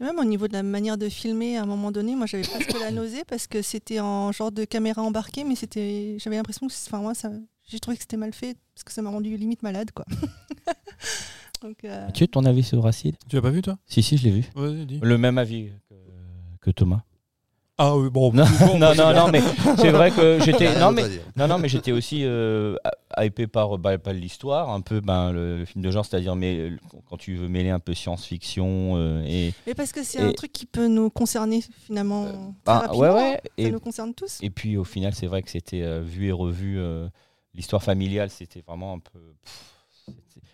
Et 0.00 0.04
même 0.04 0.18
au 0.18 0.24
niveau 0.24 0.48
de 0.48 0.52
la 0.54 0.62
manière 0.62 0.96
de 0.96 1.08
filmer, 1.08 1.56
à 1.58 1.62
un 1.62 1.66
moment 1.66 1.90
donné, 1.92 2.14
moi 2.16 2.26
j'avais 2.26 2.42
presque 2.44 2.72
la 2.80 2.90
nausée 2.90 3.24
parce 3.26 3.46
que 3.46 3.62
c'était 3.62 4.00
en 4.00 4.32
genre 4.32 4.50
de 4.52 4.64
caméra 4.64 5.02
embarquée, 5.02 5.44
mais 5.44 5.56
c'était, 5.56 6.16
j'avais 6.18 6.36
l'impression 6.36 6.66
que, 6.66 6.72
c'est- 6.72 6.88
enfin 6.88 7.00
moi, 7.02 7.14
ça, 7.14 7.30
j'ai 7.68 7.78
trouvé 7.80 7.96
que 7.96 8.02
c'était 8.02 8.16
mal 8.16 8.32
fait 8.32 8.56
parce 8.74 8.84
que 8.84 8.92
ça 8.92 9.02
m'a 9.02 9.10
rendu 9.10 9.36
limite 9.36 9.62
malade, 9.62 9.90
quoi. 9.92 10.04
Donc, 11.62 11.84
euh, 11.84 12.06
Mathieu, 12.06 12.26
ton 12.28 12.44
avis 12.44 12.62
sur 12.62 12.82
Racine? 12.82 13.14
Tu 13.28 13.34
l'as 13.36 13.42
pas 13.42 13.50
vu, 13.50 13.62
toi? 13.62 13.78
Si, 13.86 14.02
si, 14.02 14.16
je 14.16 14.24
l'ai 14.24 14.30
vu. 14.30 14.44
Le 15.02 15.18
même 15.18 15.38
avis 15.38 15.70
que, 15.88 15.94
que 16.60 16.70
Thomas. 16.70 17.00
Ah 17.80 17.96
oui, 17.96 18.10
bon. 18.10 18.32
Non, 18.34 18.44
bon, 18.60 18.78
non, 18.78 18.94
non, 18.94 19.12
non, 19.14 19.28
mais 19.30 19.40
c'est 19.76 19.90
vrai 19.90 20.10
que 20.10 20.38
j'étais. 20.44 20.78
Non, 20.78 20.90
mais. 20.92 21.02
Non, 21.36 21.46
non, 21.48 21.58
mais 21.58 21.68
j'étais 21.68 21.92
aussi 21.92 22.24
euh, 22.24 22.76
hypé 23.16 23.46
par, 23.48 23.76
bah, 23.78 23.98
par 23.98 24.12
l'histoire, 24.12 24.70
un 24.70 24.80
peu 24.80 25.00
ben, 25.00 25.30
le, 25.32 25.58
le 25.58 25.64
film 25.64 25.82
de 25.84 25.90
genre, 25.90 26.04
c'est-à-dire 26.04 26.34
mais, 26.36 26.56
euh, 26.58 26.76
quand 27.08 27.16
tu 27.16 27.34
veux 27.36 27.48
mêler 27.48 27.70
un 27.70 27.78
peu 27.80 27.94
science-fiction 27.94 28.94
euh, 28.96 29.22
et. 29.26 29.52
mais 29.66 29.74
parce 29.74 29.92
que 29.92 30.02
c'est 30.02 30.18
Et- 30.20 30.24
un 30.26 30.32
truc 30.32 30.52
qui 30.52 30.66
peut 30.66 30.88
nous 30.88 31.08
concerner 31.10 31.62
finalement. 31.86 32.24
très 32.24 32.32
bah, 32.66 32.78
rapidement, 32.80 32.98
ouais, 33.00 33.10
ouais. 33.10 33.40
Ça 33.44 33.50
Et, 33.58 33.70
nous 33.70 33.80
concerne 33.80 34.12
tous. 34.14 34.38
et 34.42 34.50
puis 34.50 34.76
au 34.76 34.84
final, 34.84 35.14
c'est 35.14 35.26
vrai 35.26 35.42
que 35.42 35.50
c'était 35.50 35.82
euh, 35.82 36.00
vu 36.02 36.26
et 36.26 36.32
revu. 36.32 36.78
L'histoire 37.58 37.82
familiale, 37.82 38.30
c'était 38.30 38.62
vraiment 38.66 38.94
un 38.94 38.98
peu. 39.00 39.18
pff, 39.44 39.74
Il 40.06 40.12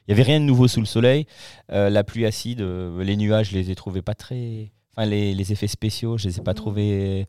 n'y 0.08 0.12
avait 0.14 0.22
rien 0.24 0.40
de 0.40 0.44
nouveau 0.44 0.66
sous 0.68 0.80
le 0.80 0.86
soleil. 0.86 1.26
Euh, 1.70 1.88
la 1.90 2.02
pluie 2.02 2.26
acide, 2.26 2.60
euh, 2.62 3.04
les 3.04 3.16
nuages, 3.16 3.50
je 3.50 3.54
les 3.56 3.70
ai 3.70 3.74
trouvés 3.76 4.02
pas 4.02 4.14
très. 4.14 4.72
Enfin, 4.96 5.06
les, 5.06 5.34
les 5.34 5.52
effets 5.52 5.68
spéciaux, 5.68 6.18
je 6.18 6.28
les 6.28 6.38
ai 6.38 6.42
pas 6.42 6.52
Mhm. 6.52 6.56
trouvés 6.56 7.26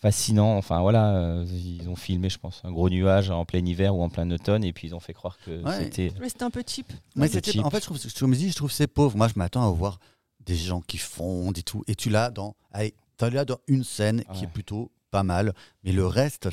fascinants. 0.00 0.56
Enfin, 0.56 0.80
voilà, 0.80 1.14
euh, 1.16 1.44
ils 1.48 1.88
ont 1.88 1.96
filmé, 1.96 2.28
je 2.30 2.38
pense, 2.38 2.60
un 2.64 2.72
gros 2.72 2.88
nuage 2.90 3.30
en 3.30 3.44
plein 3.44 3.64
hiver 3.64 3.94
ou 3.94 4.02
en 4.02 4.08
plein 4.08 4.30
automne, 4.30 4.64
et 4.64 4.72
puis 4.72 4.88
ils 4.88 4.94
ont 4.94 5.00
fait 5.00 5.12
croire 5.12 5.38
que 5.44 5.62
Ouais. 5.62 5.78
c'était. 5.84 6.12
Ouais, 6.20 6.28
c'était 6.28 6.42
un 6.44 6.50
peu 6.50 6.62
cheap. 6.66 6.92
Mais 7.16 7.28
c'était- 7.28 7.58
en 7.60 7.70
fait, 7.70 7.80
je 7.80 7.84
trouve, 7.86 7.98
je 7.98 8.24
me 8.26 8.34
dis, 8.36 8.50
je 8.50 8.54
trouve 8.56 8.68
que 8.70 8.74
c'est 8.76 8.86
pauvre. 8.86 9.16
Moi, 9.16 9.28
je 9.28 9.34
m'attends 9.36 9.66
à 9.66 9.70
voir 9.70 9.98
des 10.44 10.56
gens 10.56 10.80
qui 10.80 10.98
fondent 10.98 11.56
et 11.58 11.62
tout. 11.62 11.84
Et 11.86 11.94
tu 11.94 12.10
l'as 12.10 12.30
dans, 12.30 12.56
allez, 12.72 12.94
t'as 13.16 13.30
là 13.30 13.44
dans 13.44 13.58
une 13.68 13.84
scène 13.84 14.24
qui 14.34 14.44
est 14.44 14.48
plutôt 14.48 14.90
pas 15.12 15.22
mal, 15.22 15.54
mais 15.84 15.92
le 15.92 16.06
reste, 16.06 16.48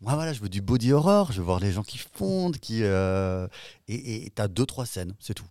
moi 0.00 0.14
voilà, 0.14 0.32
je 0.32 0.40
veux 0.40 0.48
du 0.48 0.60
body 0.60 0.92
horror, 0.92 1.32
je 1.32 1.38
veux 1.38 1.44
voir 1.44 1.58
les 1.58 1.72
gens 1.72 1.82
qui 1.82 1.98
fondent, 1.98 2.58
qui 2.58 2.84
euh, 2.84 3.48
et 3.88 4.30
t'as 4.34 4.46
deux 4.46 4.66
trois 4.66 4.86
scènes, 4.86 5.14
c'est 5.18 5.34
tout. 5.34 5.46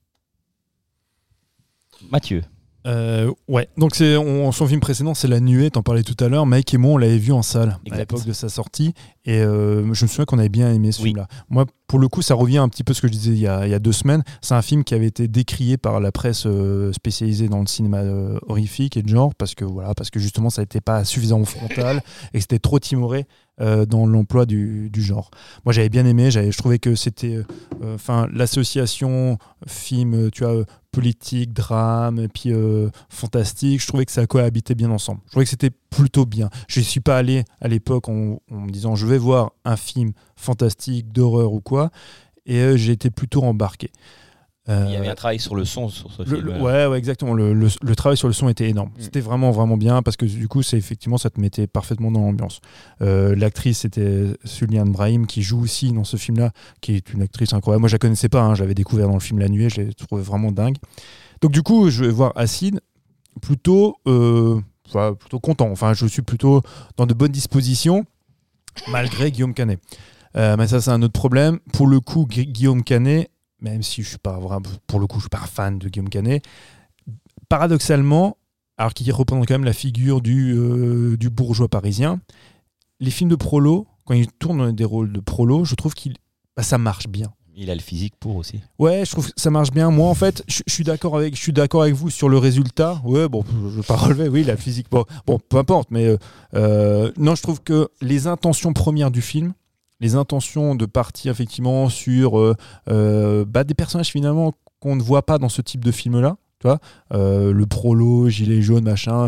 Mathieu. 2.09 2.43
Euh, 2.85 3.31
ouais, 3.47 3.69
donc 3.77 3.95
c'est 3.95 4.17
on- 4.17 4.51
son 4.51 4.67
film 4.67 4.79
précédent, 4.81 5.13
c'est 5.13 5.27
La 5.29 5.39
Nuée, 5.39 5.71
t'en 5.71 5.83
parlais 5.83 6.03
tout 6.03 6.21
à 6.23 6.27
l'heure. 6.27 6.45
Mike 6.45 6.73
et 6.73 6.77
moi, 6.77 6.91
on 6.93 6.97
l'avait 6.97 7.17
vu 7.17 7.31
en 7.31 7.41
salle 7.41 7.77
à 7.91 7.97
l'époque 7.97 8.25
de 8.25 8.33
sa 8.33 8.49
sortie. 8.49 8.93
Et 9.25 9.39
euh, 9.39 9.81
je 9.93 10.03
me 10.03 10.07
souviens 10.09 10.25
qu'on 10.25 10.37
avait 10.39 10.49
bien 10.49 10.73
aimé 10.73 10.91
ce 10.91 10.99
Oui. 11.01 11.09
film-là. 11.09 11.27
Moi, 11.49 11.65
pour 11.87 11.97
le 11.99 12.09
coup, 12.09 12.21
ça 12.21 12.35
revient 12.35 12.57
un 12.57 12.67
petit 12.67 12.83
peu 12.83 12.91
à 12.91 12.93
ce 12.93 13.01
que 13.01 13.07
je 13.07 13.13
disais 13.13 13.31
il 13.31 13.37
y 13.39 13.47
a, 13.47 13.65
il 13.65 13.71
y 13.71 13.73
a 13.73 13.79
deux 13.79 13.93
semaines. 13.93 14.23
C'est 14.41 14.53
un 14.53 14.61
film 14.61 14.83
qui 14.83 14.93
avait 14.95 15.05
été 15.07 15.29
décrié 15.29 15.77
par 15.77 16.01
la 16.01 16.11
presse 16.11 16.43
euh, 16.45 16.91
spécialisée 16.91 17.47
dans 17.47 17.61
le 17.61 17.67
cinéma 17.67 18.01
horrifique 18.47 18.97
et 18.97 19.01
de 19.01 19.07
genre, 19.07 19.33
parce 19.35 19.55
que, 19.55 19.63
voilà, 19.63 19.93
parce 19.93 20.09
que 20.09 20.19
justement, 20.19 20.49
ça 20.49 20.61
n'était 20.61 20.81
pas 20.81 21.05
suffisamment 21.05 21.45
frontal 21.45 22.01
et 22.33 22.37
que 22.37 22.41
c'était 22.41 22.59
trop 22.59 22.79
timoré 22.79 23.25
euh, 23.61 23.85
dans 23.85 24.05
l'emploi 24.05 24.45
du, 24.45 24.89
du 24.89 25.01
genre. 25.01 25.29
Moi, 25.63 25.71
j'avais 25.71 25.89
bien 25.89 26.05
aimé. 26.05 26.31
j'avais- 26.31 26.51
Je 26.51 26.57
trouvais 26.57 26.79
que 26.79 26.95
c'était 26.95 27.39
euh, 27.81 27.97
l'association 28.33 29.37
film, 29.67 30.29
tu 30.31 30.43
vois, 30.43 30.53
euh, 30.53 30.65
politique, 30.93 31.51
drame, 31.51 32.19
et 32.19 32.29
puis 32.29 32.53
euh, 32.53 32.89
fantastique. 33.09 33.81
Je 33.81 33.87
trouvais 33.87 34.05
que 34.05 34.11
ça 34.11 34.25
cohabitait 34.25 34.75
bien 34.75 34.91
ensemble. 34.91 35.19
Je 35.25 35.31
trouvais 35.31 35.43
que 35.43 35.49
c'était 35.49 35.71
plutôt 35.89 36.25
bien. 36.25 36.49
Je 36.69 36.79
ne 36.79 36.85
suis 36.85 37.01
pas 37.01 37.17
allé 37.17 37.43
à 37.59 37.67
l'époque 37.67 38.07
en, 38.07 38.39
me 38.49 38.69
disant 38.69 38.95
je 38.95 39.05
vais 39.05 39.17
voir 39.17 39.51
un 39.65 39.75
film 39.75 40.13
fantastique, 40.37 41.11
d'horreur 41.11 41.51
ou 41.51 41.59
quoi, 41.59 41.89
et 42.45 42.59
euh, 42.59 42.77
j'ai 42.77 42.93
été 42.93 43.09
plutôt 43.09 43.43
embarqué. 43.43 43.91
Euh, 44.69 44.85
Il 44.87 44.93
y 44.93 44.95
avait 44.95 45.09
un 45.09 45.15
travail 45.15 45.39
sur 45.39 45.55
le 45.55 45.65
son 45.65 45.89
sur 45.89 46.09
ce 46.09 46.21
le- 46.23 46.37
film. 46.37 46.41
le- 46.47 46.61
ouais, 46.61 46.85
ouais, 46.85 46.97
exactement. 46.97 47.33
Le, 47.33 47.69
travail 47.95 48.15
sur 48.15 48.27
le 48.29 48.33
son 48.33 48.47
était 48.47 48.69
énorme. 48.69 48.89
Mm. 48.97 49.01
C'était 49.01 49.19
vraiment, 49.19 49.51
vraiment 49.51 49.75
bien 49.75 50.01
parce 50.01 50.15
que 50.15 50.25
du 50.25 50.47
coup, 50.47 50.61
c'est 50.63 50.77
effectivement, 50.77 51.17
ça 51.17 51.29
te 51.29 51.39
mettait 51.41 51.67
parfaitement 51.67 52.11
dans 52.11 52.21
l'ambiance. 52.21 52.61
Euh, 53.01 53.35
L'actrice, 53.35 53.79
c'était 53.79 54.27
Suliane 54.45 54.89
Brahim 54.91 55.27
qui 55.27 55.41
joue 55.41 55.61
aussi 55.61 55.91
dans 55.91 56.05
ce 56.05 56.15
film-là, 56.15 56.51
qui 56.79 56.95
est 56.95 57.11
une 57.13 57.21
actrice 57.23 57.51
incroyable. 57.53 57.81
Moi, 57.81 57.89
je 57.89 57.95
la 57.95 57.99
connaissais 57.99 58.29
pas. 58.29 58.41
hein, 58.41 58.55
je 58.55 58.61
l'avais 58.61 58.73
découvert 58.75 59.07
dans 59.09 59.15
le 59.15 59.19
film 59.19 59.39
La 59.39 59.49
Nuée. 59.49 59.69
Je 59.69 59.81
l'ai 59.81 59.93
trouvé 59.93 60.21
vraiment 60.21 60.51
dingue. 60.53 60.77
Donc, 61.41 61.51
du 61.51 61.61
coup, 61.61 61.89
je 61.89 62.05
vais 62.05 62.11
voir 62.11 62.31
Acide 62.37 62.79
plutôt, 63.41 63.97
euh, 64.07 64.61
plutôt 65.19 65.39
content. 65.41 65.69
Enfin, 65.71 65.93
je 65.93 66.05
suis 66.05 66.21
plutôt 66.21 66.61
dans 66.95 67.05
de 67.05 67.13
bonnes 67.13 67.31
dispositions 67.33 68.05
malgré 68.89 69.29
Guillaume 69.31 69.53
Canet. 69.53 69.79
Euh, 70.35 70.55
mais 70.57 70.67
ça, 70.67 70.81
c'est 70.81 70.91
un 70.91 71.01
autre 71.01 71.13
problème. 71.13 71.59
Pour 71.73 71.87
le 71.87 71.99
coup, 71.99 72.25
Gu- 72.29 72.45
Guillaume 72.45 72.83
Canet, 72.83 73.29
même 73.63 73.81
si 73.81 74.03
je 74.03 74.09
suis 74.09 74.17
pas 74.17 74.39
vraiment, 74.39 74.69
pour 74.87 74.99
le 74.99 75.07
coup, 75.07 75.17
je 75.17 75.23
suis 75.23 75.29
pas 75.29 75.39
un 75.39 75.47
fan 75.47 75.79
de 75.79 75.89
Guillaume 75.89 76.09
Canet, 76.09 76.43
paradoxalement, 77.49 78.37
alors 78.77 78.93
qu'il 78.93 79.11
représente 79.11 79.47
quand 79.47 79.53
même 79.55 79.63
la 79.63 79.73
figure 79.73 80.21
du, 80.21 80.53
euh, 80.53 81.17
du 81.17 81.29
bourgeois 81.29 81.69
parisien, 81.69 82.21
les 82.99 83.11
films 83.11 83.29
de 83.29 83.35
prolo, 83.35 83.87
quand 84.05 84.13
il 84.13 84.27
tourne 84.31 84.71
des 84.71 84.85
rôles 84.85 85.11
de 85.11 85.19
prolo, 85.19 85.65
je 85.65 85.75
trouve 85.75 85.93
qu'il 85.93 86.15
bah, 86.55 86.63
ça 86.63 86.77
marche 86.77 87.07
bien. 87.07 87.33
Il 87.55 87.69
a 87.69 87.75
le 87.75 87.81
physique 87.81 88.15
pour 88.19 88.35
aussi. 88.35 88.61
Ouais, 88.79 89.03
je 89.05 89.11
trouve 89.11 89.27
que 89.27 89.39
ça 89.39 89.51
marche 89.51 89.71
bien. 89.71 89.91
Moi, 89.91 90.09
en 90.09 90.15
fait, 90.15 90.43
je 90.47 90.63
je 90.65 90.73
suis 90.73 90.83
d'accord 90.83 91.15
avec, 91.17 91.35
je 91.35 91.41
suis 91.41 91.53
d'accord 91.53 91.83
avec 91.83 91.93
vous 91.93 92.09
sur 92.09 92.27
le 92.27 92.39
résultat. 92.39 92.99
Ouais, 93.05 93.29
bon, 93.29 93.43
je 93.69 93.77
vais 93.77 93.83
pas 93.83 93.95
relever. 94.07 94.27
Oui, 94.27 94.43
la 94.43 94.57
physique. 94.57 94.87
Bon, 94.89 95.05
bon 95.27 95.39
peu 95.39 95.57
importe. 95.57 95.91
Mais 95.91 96.07
euh, 96.07 96.17
euh, 96.55 97.11
non, 97.17 97.35
je 97.35 97.43
trouve 97.43 97.61
que 97.61 97.89
les 98.01 98.25
intentions 98.25 98.73
premières 98.73 99.11
du 99.11 99.21
film, 99.21 99.53
les 100.03 100.15
intentions 100.15 100.75
de 100.75 100.85
partir 100.85 101.31
effectivement 101.31 101.89
sur 101.89 102.37
euh, 102.37 102.55
euh, 102.89 103.45
bah, 103.47 103.63
des 103.63 103.73
personnages 103.73 104.09
finalement 104.09 104.53
qu'on 104.79 104.95
ne 104.95 105.01
voit 105.01 105.25
pas 105.25 105.37
dans 105.39 105.49
ce 105.49 105.61
type 105.61 105.83
de 105.83 105.91
film-là. 105.91 106.35
Euh, 107.11 107.51
le 107.51 107.65
prolo, 107.65 108.29
gilet 108.29 108.61
jaune, 108.61 108.85
machin, 108.85 109.27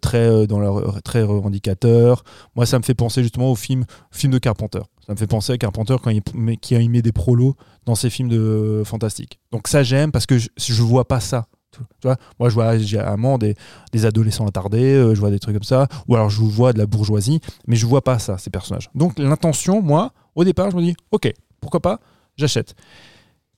très 0.00 0.46
dans 0.46 0.80
très 1.02 1.22
revendicateur. 1.22 2.24
Moi, 2.56 2.64
ça 2.64 2.78
me 2.78 2.82
fait 2.82 2.94
penser 2.94 3.22
justement 3.22 3.52
au 3.52 3.54
film, 3.56 3.84
film 4.10 4.32
de 4.32 4.38
Carpenter. 4.38 4.80
Ça 5.06 5.12
me 5.12 5.18
fait 5.18 5.26
penser 5.26 5.52
à 5.52 5.58
Carpenter 5.58 5.96
quand 6.02 6.08
il, 6.08 6.22
mais- 6.34 6.56
qui 6.56 6.74
a 6.74 6.78
mis 6.78 7.02
des 7.02 7.12
prolos 7.12 7.56
dans 7.84 7.94
ses 7.94 8.08
films 8.08 8.30
de 8.30 8.82
fantastique. 8.86 9.38
Donc 9.50 9.68
ça 9.68 9.82
j'aime 9.82 10.12
parce 10.12 10.24
que 10.24 10.38
je, 10.38 10.48
je 10.56 10.82
vois 10.82 11.06
pas 11.06 11.20
ça. 11.20 11.46
Tu 11.72 11.78
vois 12.08 12.16
Moi 12.38 12.48
je 12.48 12.54
vois 12.54 12.76
généralement 12.78 13.38
des, 13.38 13.54
des 13.92 14.04
adolescents 14.06 14.46
attardés, 14.46 14.92
euh, 14.94 15.14
je 15.14 15.20
vois 15.20 15.30
des 15.30 15.38
trucs 15.38 15.54
comme 15.54 15.62
ça, 15.62 15.88
ou 16.08 16.14
alors 16.14 16.30
je 16.30 16.40
vois 16.42 16.72
de 16.72 16.78
la 16.78 16.86
bourgeoisie, 16.86 17.40
mais 17.66 17.76
je 17.76 17.86
vois 17.86 18.02
pas 18.02 18.18
ça, 18.18 18.38
ces 18.38 18.50
personnages. 18.50 18.90
Donc 18.94 19.18
l'intention, 19.18 19.80
moi, 19.82 20.12
au 20.34 20.44
départ, 20.44 20.70
je 20.70 20.76
me 20.76 20.82
dis, 20.82 20.94
ok, 21.10 21.32
pourquoi 21.60 21.80
pas, 21.80 22.00
j'achète. 22.36 22.74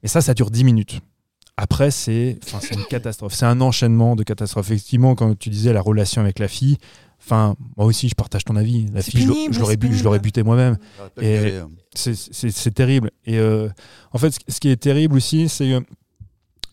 Et 0.02 0.08
ça, 0.08 0.20
ça 0.20 0.34
dure 0.34 0.50
10 0.50 0.64
minutes. 0.64 1.00
Après, 1.56 1.90
c'est 1.90 2.38
une 2.72 2.84
catastrophe. 2.84 3.32
C'est 3.34 3.46
un 3.46 3.60
enchaînement 3.60 4.16
de 4.16 4.24
catastrophes. 4.24 4.66
Effectivement, 4.72 5.14
quand 5.14 5.38
tu 5.38 5.50
disais 5.50 5.72
la 5.72 5.80
relation 5.80 6.20
avec 6.20 6.40
la 6.40 6.48
fille, 6.48 6.78
enfin, 7.20 7.54
moi 7.76 7.86
aussi, 7.86 8.08
je 8.08 8.14
partage 8.16 8.44
ton 8.44 8.56
avis. 8.56 8.86
La 8.92 9.02
fille, 9.02 9.22
je 9.22 9.28
l'au- 9.28 9.34
pénible, 9.34 9.54
je 9.54 9.60
l'aurais 9.60 9.76
bu- 9.76 9.86
je 9.86 9.90
pénible. 9.92 10.04
l'aurais 10.04 10.18
buté 10.18 10.42
moi-même 10.42 10.76
Et- 11.20 11.36
aller, 11.38 11.50
euh, 11.52 11.64
c'est- 11.94 12.70
terrible. 12.74 13.12
Et 13.24 13.38
euh, 13.38 13.68
en 14.12 14.18
fait, 14.18 14.32
ce- 14.32 14.38
ce 14.48 14.58
qui 14.60 14.68
est 14.68 14.76
terrible 14.76 15.16
aussi, 15.16 15.48
c'est 15.48 15.64
que 15.66 15.84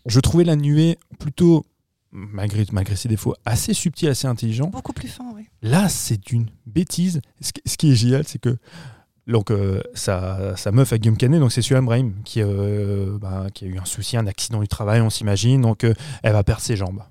je 0.06 0.20
trouvais 0.20 0.44
la 0.44 0.56
nuée 0.56 0.98
plutôt 1.20 1.66
malgré, 2.12 2.66
malgré 2.72 2.96
ses 2.96 3.08
défauts, 3.10 3.36
assez 3.46 3.74
subtil, 3.74 4.10
assez 4.10 4.28
intelligent. 4.28 4.68
Beaucoup 4.68 4.94
plus 4.94 5.08
fin, 5.08 5.26
oui. 5.36 5.48
Là, 5.62 5.90
c'est 5.90 6.32
une 6.32 6.48
bêtise. 6.66 7.22
Ce 7.40 7.54
qui, 7.54 7.62
ce 7.66 7.78
qui 7.78 7.92
est 7.92 7.96
génial, 7.96 8.28
c'est 8.28 8.40
que 8.40 8.58
donc, 9.28 9.52
euh, 9.52 9.82
sa, 9.94 10.58
sa 10.58 10.72
meuf 10.72 10.92
à 10.92 10.98
Guillaume 10.98 11.16
Canet, 11.16 11.40
donc 11.40 11.52
c'est 11.52 11.62
Sulan 11.62 11.84
Brahim, 11.84 12.16
qui, 12.26 12.42
euh, 12.42 13.18
bah, 13.20 13.48
qui 13.54 13.66
a 13.66 13.68
eu 13.68 13.78
un 13.78 13.86
souci, 13.86 14.18
un 14.18 14.28
accident 14.28 14.60
du 14.60 14.68
travail, 14.68 15.00
on 15.02 15.10
s'imagine. 15.10 15.62
Donc, 15.62 15.84
euh, 15.84 15.94
elle 16.24 16.34
va 16.34 16.44
perdre 16.44 16.62
ses 16.62 16.76
jambes. 16.76 17.04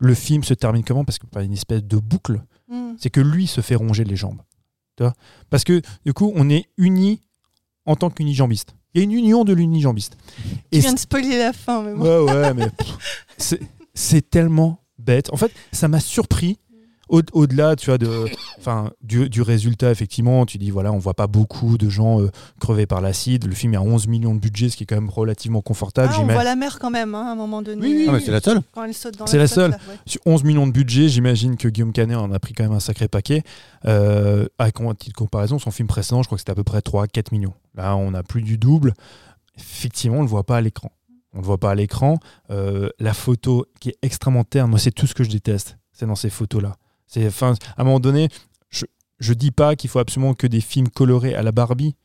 Le 0.00 0.14
film 0.14 0.44
se 0.44 0.54
termine 0.54 0.84
comment? 0.84 1.04
Parce 1.04 1.18
que 1.18 1.26
par 1.26 1.42
une 1.42 1.52
espèce 1.52 1.82
de 1.82 1.96
boucle, 1.96 2.40
Mm. 2.68 2.92
c'est 2.98 3.10
que 3.10 3.20
lui 3.20 3.46
se 3.46 3.60
fait 3.62 3.74
ronger 3.74 4.04
les 4.04 4.14
jambes. 4.14 4.40
Tu 4.96 5.02
vois 5.02 5.14
Parce 5.50 5.64
que 5.64 5.80
du 6.04 6.12
coup, 6.12 6.32
on 6.36 6.50
est 6.50 6.66
unis 6.76 7.22
en 7.86 7.96
tant 7.96 8.10
qu'unijambiste. 8.10 8.74
Il 8.94 8.98
y 8.98 9.00
a 9.00 9.04
une 9.04 9.12
union 9.12 9.44
de 9.44 9.52
l'unijambiste. 9.52 10.16
Tu 10.72 10.80
viens 10.80 10.94
de 10.94 10.98
spoiler 10.98 11.38
la 11.38 11.52
fin, 11.52 11.82
mais 11.82 11.94
bon. 11.94 12.24
Ouais, 12.24 12.32
ouais, 12.32 12.54
mais 12.54 12.68
c'est 13.94 14.30
tellement 14.30 14.82
bête. 14.98 15.32
En 15.32 15.36
fait, 15.36 15.52
ça 15.72 15.88
m'a 15.88 16.00
surpris. 16.00 16.58
Au- 17.08 17.22
Au-delà, 17.32 17.74
tu 17.76 17.86
vois, 17.86 17.98
de, 17.98 18.26
enfin, 18.58 18.90
du, 19.02 19.28
du 19.28 19.42
résultat, 19.42 19.90
effectivement, 19.90 20.44
tu 20.46 20.58
dis, 20.58 20.70
voilà, 20.70 20.92
on 20.92 20.98
voit 20.98 21.14
pas 21.14 21.26
beaucoup 21.26 21.78
de 21.78 21.88
gens 21.88 22.20
euh, 22.20 22.30
crever 22.60 22.86
par 22.86 23.00
l'acide. 23.00 23.46
Le 23.46 23.54
film 23.54 23.74
est 23.74 23.78
à 23.78 23.82
11 23.82 24.06
millions 24.08 24.34
de 24.34 24.40
budget, 24.40 24.68
ce 24.68 24.76
qui 24.76 24.82
est 24.82 24.86
quand 24.86 24.96
même 24.96 25.08
relativement 25.10 25.62
confortable. 25.62 26.12
Ah, 26.16 26.20
on 26.20 26.26
voit 26.26 26.44
la 26.44 26.56
mer 26.56 26.78
quand 26.78 26.90
même, 26.90 27.14
hein, 27.14 27.28
à 27.28 27.32
un 27.32 27.34
moment 27.34 27.62
donné. 27.62 27.80
Oui, 27.80 28.06
oui, 28.08 28.14
Ah, 28.14 28.18
c'est 28.24 28.30
la 28.30 28.40
seule 28.40 28.60
Quand 28.72 28.84
elle 28.84 28.94
saute 28.94 29.16
dans 29.16 29.26
C'est 29.26 29.38
la 29.38 29.46
seule. 29.48 29.70
là, 29.72 29.78
ouais. 29.88 29.96
Sur 30.06 30.20
11 30.26 30.44
millions 30.44 30.66
de 30.66 30.72
budget, 30.72 31.08
j'imagine 31.08 31.56
que 31.56 31.68
Guillaume 31.68 31.92
Canet 31.92 32.16
en 32.16 32.30
a 32.32 32.38
pris 32.38 32.52
quand 32.54 32.64
même 32.64 32.72
un 32.72 32.80
sacré 32.80 33.08
paquet. 33.08 33.42
Euh, 33.86 34.46
à 34.58 34.70
titre 34.70 35.06
de 35.08 35.12
comparaison, 35.12 35.58
son 35.58 35.70
film 35.70 35.88
précédent, 35.88 36.22
je 36.22 36.28
crois 36.28 36.36
que 36.36 36.40
c'était 36.40 36.52
à 36.52 36.54
peu 36.56 36.64
près 36.64 36.80
3-4 36.80 37.32
millions. 37.32 37.54
Là, 37.74 37.96
on 37.96 38.12
a 38.14 38.22
plus 38.22 38.42
du 38.42 38.58
double. 38.58 38.92
Effectivement, 39.56 40.16
on 40.18 40.20
ne 40.20 40.24
le 40.24 40.30
voit 40.30 40.44
pas 40.44 40.56
à 40.56 40.60
l'écran. 40.60 40.90
On 41.34 41.38
ne 41.38 41.42
le 41.42 41.46
voit 41.46 41.58
pas 41.58 41.70
à 41.70 41.74
l'écran. 41.74 42.18
Euh, 42.50 42.88
la 42.98 43.12
photo 43.14 43.66
qui 43.80 43.90
est 43.90 43.96
extrêmement 44.02 44.44
terne, 44.44 44.70
moi, 44.70 44.78
c'est 44.78 44.90
tout 44.92 45.06
ce 45.06 45.14
que 45.14 45.24
je 45.24 45.30
déteste. 45.30 45.76
C'est 45.92 46.06
dans 46.06 46.14
ces 46.14 46.30
photos-là. 46.30 46.76
C'est, 47.08 47.26
enfin, 47.26 47.54
à 47.76 47.82
un 47.82 47.84
moment 47.84 47.98
donné, 48.00 48.28
je 48.70 49.30
ne 49.32 49.34
dis 49.34 49.50
pas 49.50 49.74
qu'il 49.74 49.90
faut 49.90 49.98
absolument 49.98 50.34
que 50.34 50.46
des 50.46 50.60
films 50.60 50.88
colorés 50.88 51.34
à 51.34 51.42
la 51.42 51.50
Barbie, 51.50 51.96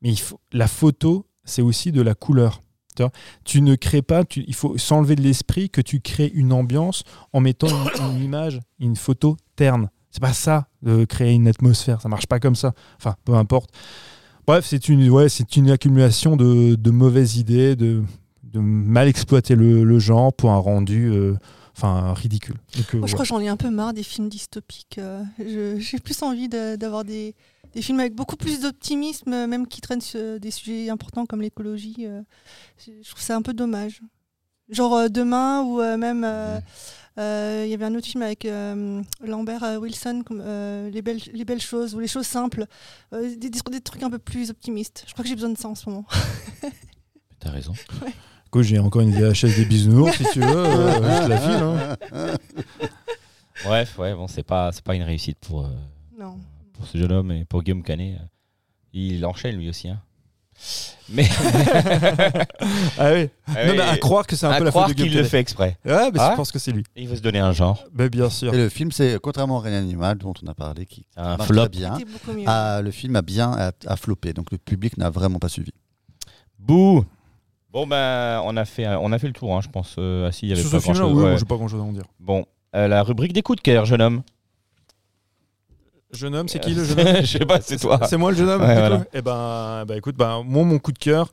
mais 0.00 0.10
il 0.10 0.18
faut, 0.18 0.40
la 0.52 0.68
photo, 0.68 1.26
c'est 1.44 1.60
aussi 1.62 1.92
de 1.92 2.00
la 2.00 2.14
couleur. 2.14 2.62
Tu, 2.96 3.02
vois? 3.02 3.12
Tu 3.44 3.60
ne 3.62 3.74
crées 3.74 4.02
pas, 4.02 4.24
tu- 4.24 4.44
il 4.46 4.54
faut 4.54 4.78
s'enlever 4.78 5.16
de 5.16 5.22
l'esprit 5.22 5.68
que 5.70 5.80
tu 5.80 6.00
crées 6.00 6.30
une 6.34 6.52
ambiance 6.52 7.04
en 7.32 7.40
mettant 7.40 7.68
une, 7.68 8.14
une 8.16 8.22
image, 8.24 8.60
une 8.78 8.96
photo 8.96 9.36
terne. 9.56 9.90
C'est 10.10 10.20
pas 10.22 10.32
ça 10.34 10.68
de 10.82 11.04
créer 11.04 11.32
une 11.32 11.48
atmosphère, 11.48 12.00
ça 12.00 12.08
marche 12.08 12.26
pas 12.26 12.38
comme 12.40 12.54
ça. 12.54 12.72
Enfin, 12.98 13.16
peu 13.24 13.34
importe. 13.34 13.70
Bref, 14.46 14.66
c'est 14.66 14.88
une, 14.88 15.08
ouais, 15.10 15.28
c'est 15.28 15.56
une 15.56 15.70
accumulation 15.70 16.36
de, 16.36 16.74
de 16.74 16.90
mauvaises 16.90 17.36
idées, 17.36 17.76
de, 17.76 18.02
de 18.44 18.58
mal 18.60 19.08
exploiter 19.08 19.54
le, 19.54 19.84
le 19.84 19.98
genre 19.98 20.32
pour 20.32 20.50
un 20.50 20.58
rendu, 20.58 21.10
euh, 21.10 21.34
enfin, 21.82 22.14
ridicule. 22.14 22.56
Donc, 22.76 22.94
euh, 22.94 22.98
Moi, 22.98 23.06
je 23.06 23.12
ouais. 23.12 23.14
crois 23.14 23.24
que 23.24 23.28
j'en 23.28 23.40
ai 23.40 23.48
un 23.48 23.56
peu 23.56 23.70
marre 23.70 23.92
des 23.92 24.02
films 24.02 24.28
dystopiques. 24.28 24.98
euh, 24.98 25.22
je- 25.38 25.78
J'ai 25.78 25.98
plus 25.98 26.22
envie 26.22 26.48
de- 26.48 26.76
d'avoir 26.76 27.04
des, 27.04 27.34
des 27.74 27.82
films 27.82 28.00
avec 28.00 28.14
beaucoup 28.14 28.36
plus 28.36 28.60
d'optimisme, 28.60 29.32
euh, 29.32 29.46
même 29.46 29.66
qui 29.66 29.80
traînent 29.80 30.00
sur 30.00 30.38
des 30.38 30.50
sujets 30.50 30.88
importants 30.90 31.26
comme 31.26 31.42
l'écologie. 31.42 31.96
euh, 32.06 32.22
je 32.86 33.08
trouve 33.10 33.22
ça 33.22 33.36
un 33.36 33.42
peu 33.42 33.52
dommage. 33.54 34.00
Genre 34.68 34.94
euh, 34.94 35.08
Demain, 35.08 35.62
ou 35.62 35.80
euh, 35.80 35.96
même. 35.96 36.24
euh, 36.24 36.60
Il 37.18 37.70
y 37.70 37.74
avait 37.74 37.84
un 37.84 37.94
autre 37.94 38.06
film 38.06 38.22
avec 38.22 38.44
euh, 38.46 39.02
Lambert 39.20 39.62
euh, 39.64 39.76
Wilson, 39.78 40.22
comme, 40.24 40.40
euh, 40.42 40.88
les, 40.90 41.02
belles, 41.02 41.20
les 41.34 41.44
belles 41.44 41.60
choses, 41.60 41.94
ou 41.94 42.00
les 42.00 42.06
choses 42.08 42.26
simples. 42.26 42.66
euh, 43.12 43.36
des, 43.36 43.50
des- 43.50 43.60
des 43.70 43.80
trucs 43.80 44.02
un 44.02 44.08
peu 44.10 44.18
plus 44.18 44.48
optimistes. 44.50 45.04
Je 45.06 45.12
crois 45.12 45.22
que 45.24 45.28
j'ai 45.28 45.34
besoin 45.34 45.50
de 45.50 45.58
ça 45.58 45.68
en 45.68 45.74
ce 45.74 45.88
moment. 45.90 46.06
T'as 47.40 47.50
raison. 47.50 47.72
J'ai 48.60 48.78
encore 48.78 49.00
une 49.02 49.12
VHS 49.12 49.56
des 49.56 49.64
bisounours, 49.64 50.16
si 50.16 50.24
tu 50.32 50.40
veux, 50.40 50.46
euh, 50.56 50.94
je 51.20 51.24
te 51.24 51.28
la 51.28 51.38
file. 51.38 51.62
hein. 51.62 51.96
Bref, 53.64 53.98
ouais, 53.98 54.14
bon, 54.14 54.26
c'est 54.28 54.42
pas, 54.42 54.70
c'est 54.72 54.82
pas 54.84 54.94
une 54.94 55.02
réussite 55.02 55.38
pour, 55.40 55.64
euh, 55.64 55.68
Non. 56.18 56.38
pour 56.74 56.86
ce 56.86 56.98
jeune 56.98 57.12
homme 57.12 57.30
et 57.32 57.44
pour 57.44 57.62
Guillaume 57.62 57.82
Canet. 57.82 58.16
euh, 58.16 58.24
Il 58.92 59.24
enchaîne 59.24 59.56
lui 59.56 59.68
aussi. 59.68 59.88
Hein. 59.88 60.00
Mais 61.08 61.26
Ah 62.98 63.12
oui. 63.12 63.28
Ah 63.48 63.66
non, 63.66 63.74
mais 63.74 63.80
à 63.80 63.96
croire 63.96 64.26
que 64.26 64.36
c'est 64.36 64.46
un 64.46 64.50
à 64.50 64.58
peu 64.58 64.64
la 64.64 64.72
faute 64.72 64.88
de 64.88 64.92
qu'il 64.92 64.96
Guillaume 65.04 65.10
le 65.14 65.18
Canet. 65.20 65.30
fait 65.30 65.40
exprès. 65.40 65.78
Ouais, 65.84 66.10
mais 66.12 66.18
Ah. 66.20 66.30
je 66.32 66.36
pense 66.36 66.52
que 66.52 66.58
c'est 66.58 66.72
lui. 66.72 66.84
Il 66.96 67.08
veut 67.08 67.16
se 67.16 67.20
donner 67.22 67.38
un 67.40 67.52
genre. 67.52 67.82
Ben, 67.92 68.08
bien 68.08 68.30
sûr. 68.30 68.52
Et 68.54 68.56
le 68.56 68.68
film, 68.68 68.92
c'est 68.92 69.18
contrairement 69.20 69.58
à 69.58 69.62
Reine 69.62 69.74
Animal, 69.74 70.18
dont 70.18 70.32
on 70.42 70.46
a 70.46 70.54
parlé, 70.54 70.86
qui 70.86 71.04
Un 71.16 71.36
flop. 71.38 71.68
bien. 71.68 71.98
Ah, 72.46 72.80
le 72.82 72.90
film 72.90 73.16
a 73.16 73.22
bien 73.22 73.50
a, 73.52 73.72
a 73.86 73.96
floppé, 73.96 74.32
donc 74.32 74.50
le 74.52 74.58
public 74.58 74.96
n'a 74.98 75.10
vraiment 75.10 75.38
pas 75.38 75.48
suivi. 75.48 75.72
Bouh 76.58 77.04
Bon, 77.72 77.86
ben, 77.86 78.42
on 78.44 78.56
a 78.56 78.64
fait, 78.64 78.86
on 78.86 79.12
a 79.12 79.18
fait 79.18 79.28
le 79.28 79.32
tour, 79.32 79.56
hein, 79.56 79.60
je 79.62 79.68
pense. 79.68 79.94
Euh, 79.98 80.28
ah, 80.28 80.32
si, 80.32 80.46
il 80.46 80.50
y 80.50 80.52
avait 80.52 80.60
Sur 80.60 80.70
pas 80.70 80.78
ce 80.78 80.82
film-là, 80.84 81.00
grand-chose, 81.00 81.16
oui, 81.16 81.22
ouais. 81.24 81.30
moi, 81.30 81.38
j'ai 81.38 81.44
pas 81.46 81.56
grand-chose 81.56 81.80
à 81.80 81.84
en 81.84 81.92
dire. 81.92 82.04
Bon, 82.20 82.44
euh, 82.76 82.86
la 82.88 83.02
rubrique 83.02 83.32
des 83.32 83.42
coups 83.42 83.56
de 83.56 83.62
cœur, 83.62 83.86
jeune 83.86 84.02
homme. 84.02 84.22
Jeune 86.12 86.34
homme, 86.34 86.48
c'est 86.48 86.58
qui 86.58 86.74
le 86.74 86.84
jeune 86.84 87.00
homme 87.00 87.16
Je 87.22 87.38
sais 87.38 87.46
pas, 87.46 87.60
c'est 87.62 87.78
toi. 87.78 87.98
C'est 88.06 88.18
moi 88.18 88.30
le 88.32 88.36
jeune 88.36 88.48
homme 88.50 88.60
Ouais, 88.60 88.74
du 88.74 88.78
voilà. 88.80 88.98
coup 88.98 89.04
Eh 89.14 89.22
ben, 89.22 89.84
bah, 89.86 89.96
écoute, 89.96 90.16
bah, 90.16 90.42
moi, 90.44 90.64
mon 90.64 90.78
coup 90.78 90.92
de 90.92 90.98
cœur, 90.98 91.32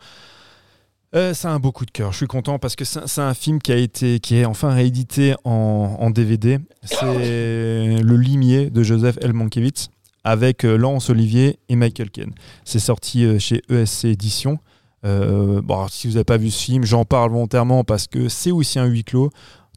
euh, 1.14 1.34
c'est 1.34 1.48
un 1.50 1.60
beau 1.60 1.74
coup 1.74 1.86
de 1.86 1.92
cœur. 1.92 2.14
Je 2.14 2.18
suis 2.18 2.28
content 2.28 2.58
parce 2.60 2.78
que 2.78 2.86
c'est 2.86 3.06
c'est 3.08 3.20
un 3.22 3.34
film 3.34 3.60
qui 3.62 3.74
a 3.74 3.76
été, 3.76 4.20
qui 4.22 4.38
est 4.38 4.46
enfin 4.46 4.74
réédité 4.74 5.36
en, 5.44 5.98
en 6.00 6.10
DVD. 6.12 6.60
C'est 6.84 7.04
Le 8.02 8.16
Limier 8.16 8.70
de 8.70 8.82
Joseph 8.84 9.18
L. 9.22 9.34
Mankiewicz 9.34 9.90
avec 10.24 10.64
euh, 10.66 10.78
Laurence 10.78 11.10
Olivier 11.10 11.60
et 11.70 11.76
Michael 11.76 12.10
Caine. 12.12 12.34
C'est 12.64 12.80
sorti 12.80 13.26
euh, 13.26 13.40
chez 13.40 13.62
ESC 13.70 14.06
Éditions. 14.06 14.60
Euh, 15.06 15.62
bon, 15.62 15.88
si 15.88 16.08
vous 16.08 16.14
n'avez 16.14 16.26
pas 16.26 16.38
vu 16.38 16.52
ce 16.52 16.64
film, 16.64 16.84
j'en 16.84 17.06
parle 17.06 17.32
volontairement 17.32 17.84
parce 17.84 18.08
que 18.08 18.30
c'est 18.30 18.52
aussi 18.52 18.80
un 18.80 18.86
huis 18.86 19.04
clos. 19.04 19.30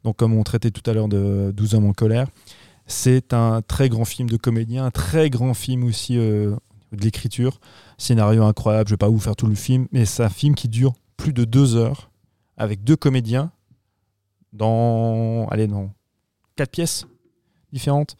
Donc, 0.03 0.17
comme 0.17 0.33
on 0.33 0.43
traitait 0.43 0.71
tout 0.71 0.87
à 0.89 0.93
l'heure 0.93 1.07
de 1.07 1.51
12 1.55 1.75
hommes 1.75 1.85
en 1.85 1.93
colère, 1.93 2.27
c'est 2.85 3.33
un 3.33 3.61
très 3.61 3.89
grand 3.89 4.05
film 4.05 4.29
de 4.29 4.37
comédien, 4.37 4.85
un 4.85 4.91
très 4.91 5.29
grand 5.29 5.53
film 5.53 5.83
aussi 5.85 6.17
euh, 6.17 6.55
de 6.91 7.01
l'écriture. 7.01 7.59
Scénario 7.97 8.43
incroyable, 8.43 8.89
je 8.89 8.93
vais 8.93 8.97
pas 8.97 9.07
vous 9.07 9.19
faire 9.19 9.35
tout 9.35 9.47
le 9.47 9.55
film, 9.55 9.87
mais 9.91 10.05
c'est 10.05 10.23
un 10.23 10.29
film 10.29 10.55
qui 10.55 10.67
dure 10.67 10.93
plus 11.15 11.31
de 11.31 11.45
deux 11.45 11.75
heures 11.75 12.09
avec 12.57 12.83
deux 12.83 12.97
comédiens 12.97 13.51
dans, 14.51 15.47
allez, 15.47 15.67
dans 15.67 15.91
quatre 16.55 16.71
pièces 16.71 17.07
différentes 17.71 18.17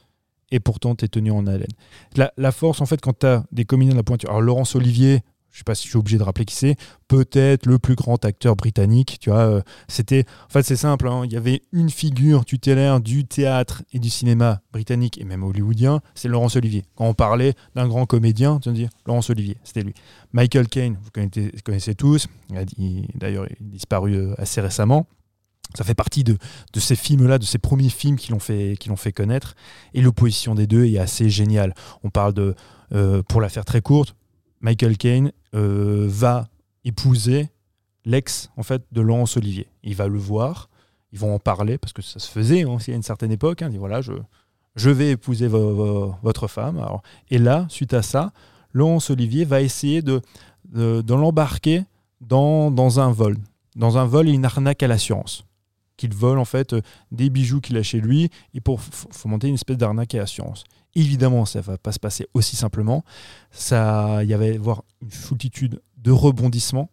et 0.52 0.60
pourtant 0.60 0.96
tu 0.96 1.06
es 1.06 1.08
tenu 1.08 1.32
en 1.32 1.46
haleine. 1.48 1.68
La, 2.16 2.32
la 2.38 2.52
force, 2.52 2.80
en 2.80 2.86
fait, 2.86 3.02
quand 3.02 3.20
tu 3.20 3.26
as 3.26 3.44
des 3.52 3.66
comédiens 3.66 3.94
de 3.94 3.98
la 3.98 4.04
pointure, 4.04 4.30
alors 4.30 4.42
Laurence 4.42 4.76
Olivier, 4.76 5.22
je 5.54 5.60
sais 5.60 5.64
pas 5.64 5.76
si 5.76 5.86
je 5.86 5.90
suis 5.90 6.00
obligé 6.00 6.18
de 6.18 6.24
rappeler 6.24 6.46
qui 6.46 6.56
c'est, 6.56 6.76
peut-être 7.08 7.68
le 7.68 7.78
plus 7.78 7.94
grand 7.94 8.26
acteur 8.26 8.56
britannique, 8.56 9.18
tu 9.22 9.30
vois, 9.30 9.46
euh, 9.46 9.62
c'était, 9.88 10.26
en 10.48 10.50
fait, 10.50 10.64
c'est 10.64 10.76
simple, 10.76 11.08
hein, 11.08 11.22
il 11.26 11.32
y 11.32 11.38
avait 11.38 11.62
une 11.72 11.92
figure 11.92 12.44
tutélaire 12.44 13.00
du 13.00 13.26
théâtre 13.26 13.84
et 13.94 14.00
du 14.00 14.10
cinéma 14.10 14.62
britannique 14.72 15.22
et 15.22 15.26
même 15.26 15.44
hollywoodien, 15.44 16.02
c'est 16.16 16.28
Laurence 16.28 16.56
Olivier. 16.56 16.84
Quand 16.96 17.06
on 17.06 17.14
parlait 17.14 17.54
d'un 17.76 17.88
grand 17.88 18.08
comédien, 18.08 18.60
tu 18.60 18.72
dire 18.72 18.90
Laurence 19.06 19.30
Olivier, 19.30 19.58
c'était 19.64 19.84
lui. 19.84 19.94
Michael 20.34 20.68
Caine, 20.68 20.98
vous 21.04 21.12
connaissez, 21.12 21.52
connaissez 21.64 21.94
tous, 21.94 22.28
a 22.56 22.64
d'ailleurs, 23.14 23.46
il 23.48 23.68
est 23.68 23.70
disparu 23.70 24.16
euh, 24.16 24.34
assez 24.40 24.60
récemment. 24.60 25.06
Ça 25.76 25.84
fait 25.84 25.96
partie 25.96 26.24
de, 26.24 26.38
ces 26.76 26.96
films-là, 26.96 27.38
de 27.38 27.46
ces 27.46 27.58
premiers 27.58 27.90
films 27.90 28.18
qui 28.18 28.32
l'ont 28.32 28.40
fait, 28.40 28.76
qui 28.80 28.90
l'ont 28.90 28.96
fait 28.96 29.12
connaître. 29.12 29.56
Et 29.94 30.02
l'opposition 30.02 30.56
des 30.56 30.68
deux 30.68 30.86
est 30.86 31.00
assez 31.00 31.30
géniale. 31.30 31.74
On 32.04 32.10
parle 32.10 32.34
de, 32.34 32.56
euh, 32.94 33.24
pour 33.24 33.42
la 33.42 33.50
faire 33.50 33.66
très 33.66 33.82
courte, 33.82 34.16
Michael 34.64 34.98
Caine 34.98 35.32
euh, 35.54 36.08
va 36.10 36.48
épouser 36.86 37.50
l'ex 38.06 38.50
en 38.58 38.64
fait 38.64 38.82
de 38.92 39.02
Laurence 39.02 39.38
Olivier. 39.38 39.68
Il 39.84 39.96
va 39.96 40.08
le 40.08 40.18
voir, 40.18 40.70
ils 41.12 41.20
vont 41.20 41.36
en 41.36 41.40
parler 41.40 41.78
parce 41.78 41.94
que 41.94 42.02
ça 42.02 42.18
se 42.18 42.30
faisait 42.32 42.64
aussi 42.66 42.92
à 42.92 42.96
une 42.96 43.04
certaine 43.04 43.32
époque. 43.32 43.62
hein. 43.62 43.68
il 43.68 43.74
dit 43.74 43.78
voilà, 43.78 44.02
je, 44.02 44.90
vais 44.90 45.12
épouser 45.12 45.48
vo- 45.48 45.76
vo- 45.76 46.16
votre 46.24 46.48
femme. 46.48 46.84
Et 47.30 47.38
là, 47.38 47.68
suite 47.70 47.94
à 47.94 48.02
ça, 48.02 48.32
Laurence 48.72 49.10
Olivier 49.12 49.46
va 49.46 49.62
essayer 49.62 50.02
de, 50.02 50.22
l'embarquer 50.74 51.84
dans, 52.22 52.72
dans 52.72 53.00
un 53.00 53.12
vol, 53.12 53.38
dans 53.76 53.98
un 53.98 54.06
vol 54.06 54.28
et 54.28 54.32
une 54.32 54.46
arnaque 54.46 54.82
à 54.82 54.88
l'assurance. 54.88 55.46
Qu'il 55.96 56.14
vole 56.16 56.40
en 56.40 56.46
fait 56.46 56.74
euh, 56.74 56.82
des 57.12 57.30
bijoux 57.30 57.62
qu'il 57.62 57.78
a 57.78 57.84
chez 57.84 58.02
lui 58.02 58.32
et 58.56 58.62
pour 58.62 58.82
fomenter 58.82 59.48
une 59.48 59.54
espèce 59.54 59.78
d'arnaque 59.78 60.16
à 60.16 60.20
l'assurance. 60.20 60.64
Évidemment, 60.96 61.46
ça 61.46 61.62
va 61.62 61.78
pas 61.78 61.92
se 61.92 62.00
passer 62.00 62.28
aussi 62.34 62.56
simplement. 62.56 63.04
Ça, 63.52 64.24
il 64.24 64.30
y 64.30 64.34
avait 64.34 64.58
voir 64.58 64.84
une 65.02 65.10
foultitude 65.12 65.82
de 65.98 66.12
rebondissements, 66.12 66.92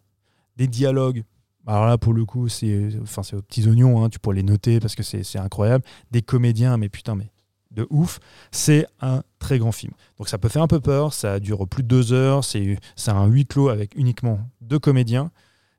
des 0.57 0.67
dialogues. 0.67 1.23
Alors 1.67 1.85
là, 1.85 1.97
pour 1.97 2.13
le 2.13 2.25
coup, 2.25 2.49
c'est, 2.49 2.89
enfin, 3.01 3.21
aux 3.37 3.41
petits 3.41 3.67
oignons. 3.67 4.03
hein, 4.03 4.09
tu 4.09 4.17
pourrais 4.19 4.37
les 4.37 4.43
noter 4.43 4.79
parce 4.79 4.95
que 4.95 5.03
c'est, 5.03 5.37
incroyable. 5.37 5.83
Des 6.09 6.23
comédiens, 6.23 6.77
mais 6.77 6.89
putain, 6.89 7.15
mais 7.15 7.29
de 7.69 7.85
ouf. 7.91 8.19
C'est 8.51 8.87
un 9.01 9.21
très 9.37 9.59
grand 9.59 9.71
film. 9.71 9.93
Donc 10.17 10.27
ça 10.27 10.37
peut 10.39 10.49
faire 10.49 10.63
un 10.63 10.67
peu 10.67 10.79
peur. 10.79 11.13
Ça 11.13 11.39
dure 11.39 11.67
plus 11.67 11.83
de 11.83 11.87
deux 11.87 12.13
heures. 12.13 12.43
C'est, 12.43 12.79
c'est 12.95 13.11
un 13.11 13.27
huis 13.27 13.45
clos 13.45 13.69
avec 13.69 13.95
uniquement 13.95 14.39
deux 14.61 14.79
comédiens. 14.79 15.31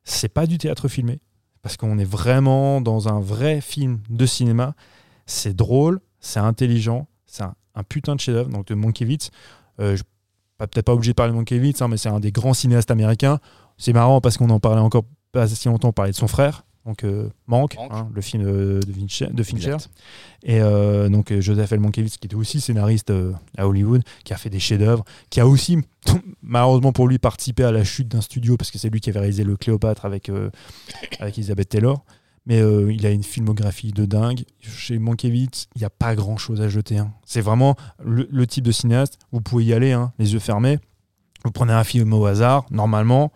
C'est 0.05 0.29
pas 0.29 0.47
du 0.47 0.59
théâtre 0.59 0.89
filmé 0.89 1.21
parce 1.63 1.77
qu'on 1.77 1.99
est 1.99 2.05
vraiment 2.05 2.81
dans 2.81 3.09
un 3.09 3.21
vrai 3.21 3.61
film 3.61 4.01
de 4.11 4.27
cinéma. 4.27 4.75
C'est 5.27 5.55
drôle, 5.55 6.01
c'est 6.21 6.41
intelligent, 6.41 7.07
c'est 7.27 7.45
un, 7.45 7.55
un 7.75 7.83
putain 7.83 8.15
de 8.15 8.21
chef-d'œuvre. 8.21 8.51
Donc 8.51 8.67
de 8.67 8.75
Mankiewicz, 8.75 9.31
euh, 9.81 9.97
je 9.97 10.03
peut-être 10.59 10.83
pas 10.87 10.95
obligé 10.95 11.11
de 11.13 11.17
parler 11.17 11.33
de 11.33 11.37
Mankiewicz, 11.37 11.83
hein, 11.83 11.89
mais 11.89 11.97
c'est 11.97 12.09
un 12.09 12.21
des 12.21 12.31
grands 12.31 12.55
cinéastes 12.55 12.91
américains. 12.91 13.41
C'est 13.79 13.93
marrant 13.93 14.21
parce 14.21 14.37
qu'on 14.37 14.51
en 14.51 14.61
parlait 14.61 14.81
encore 14.81 15.05
pas 15.33 15.49
si 15.49 15.67
longtemps, 15.69 15.89
on 15.89 15.93
parlait 15.93 16.13
de 16.13 16.17
son 16.17 16.29
frère. 16.29 16.65
donc 16.87 17.03
euh, 17.05 17.31
Manque, 17.47 17.75
Manque. 17.77 17.91
hein, 17.91 18.09
le 18.15 18.21
film 18.21 18.45
euh, 18.47 18.81
de, 18.81 18.93
Fincher, 18.93 19.27
de 19.33 19.43
Fincher. 19.43 19.73
Exact. 19.73 19.91
et 20.45 20.61
euh, 20.61 21.09
donc 21.09 21.33
euh, 21.33 21.41
Joseph 21.41 21.73
L. 21.73 21.81
Mankiewicz 21.81 22.19
qui 22.19 22.27
était 22.27 22.37
aussi 22.37 22.61
scénariste 22.61 23.11
euh, 23.11 23.33
à 23.57 23.67
Hollywood, 23.67 24.03
qui 24.25 24.35
a 24.35 24.37
fait 24.37 24.51
des 24.51 24.61
chefs-d'œuvre, 24.61 25.05
qui 25.31 25.41
a 25.41 25.49
aussi 25.49 25.79
malheureusement 26.43 26.93
pour 26.93 27.09
lui 27.09 27.19
participé 27.19 27.65
à 27.65 27.73
la 27.73 27.83
chute 27.83 28.09
d'un 28.09 28.21
studio 28.21 28.57
parce 28.57 28.71
que 28.71 28.79
c'est 28.79 28.91
lui 28.91 29.01
qui 29.01 29.11
avait 29.11 29.21
réalisé 29.21 29.43
le 29.43 29.57
Cléopâtre 29.57 30.05
avec 30.05 30.31
avec 31.19 31.39
Elizabeth 31.39 31.71
Taylor. 31.71 32.05
Mais 32.47 32.61
euh, 32.61 32.93
il 32.93 33.07
a 33.07 33.11
une 33.11 33.23
filmographie 33.23 33.93
de 33.93 34.05
dingue. 34.05 34.45
Chez 34.61 34.99
Mankiewicz, 34.99 35.69
il 35.77 35.79
n'y 35.79 35.85
a 35.85 35.91
pas 35.91 36.15
grand 36.17 36.37
chose 36.37 36.61
à 36.61 36.69
jeter. 36.69 36.99
hein. 36.99 37.15
C'est 37.25 37.41
vraiment 37.41 37.77
le, 38.05 38.27
le 38.31 38.47
type 38.47 38.65
de 38.65 38.73
cinéaste. 38.73 39.19
Vous 39.31 39.41
pouvez 39.41 39.65
y 39.65 39.73
aller, 39.73 39.93
hein, 39.93 40.13
les 40.19 40.33
yeux 40.33 40.41
fermés. 40.41 40.79
Vous 41.45 41.53
prenez 41.53 41.73
un 41.73 41.85
film 41.85 42.13
au 42.13 42.27
hasard. 42.27 42.67
Normalement, 42.71 43.33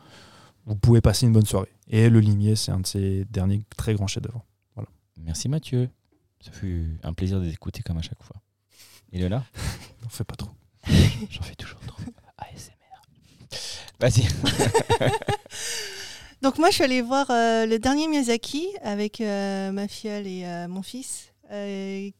vous 0.67 0.75
pouvez 0.77 1.01
passer 1.01 1.27
une 1.27 1.33
bonne 1.33 1.47
soirée. 1.47 1.73
Et 1.89 2.09
Le 2.11 2.19
Limier, 2.19 2.57
c'est 2.57 2.73
un 2.73 2.81
de 2.81 2.87
ses 2.87 3.25
derniers 3.27 3.63
très 3.77 3.95
grands 3.95 4.09
chefs-d'œuvre. 4.09 4.45
Merci 5.19 5.49
Mathieu. 5.49 5.89
Ce 6.41 6.51
fut 6.51 6.99
un 7.03 7.13
plaisir 7.13 7.41
de 7.41 7.49
t'écouter 7.49 7.83
comme 7.83 7.99
à 7.99 8.03
chaque 8.03 8.23
fois. 8.23 8.37
Et 9.13 9.19
Léona 9.19 9.45
N'en 10.03 10.09
fais 10.09 10.25
pas 10.25 10.35
trop. 10.37 10.51
J'en 11.31 11.43
fais 11.43 11.55
toujours 11.55 11.81
trop. 11.81 12.03
ASMR. 12.39 13.01
Vas-y. 14.01 14.29
Donc 16.43 16.59
moi, 16.59 16.69
je 16.69 16.75
suis 16.75 16.85
allée 16.85 17.01
voir 17.01 17.31
euh, 17.31 17.67
le 17.67 17.79
dernier 17.79 18.09
Miyazaki 18.09 18.69
avec 18.83 19.21
euh, 19.21 19.73
ma 19.73 19.89
filleule 19.89 20.27
et 20.27 20.45
euh, 20.45 20.69
mon 20.69 20.83
fils, 20.83 21.33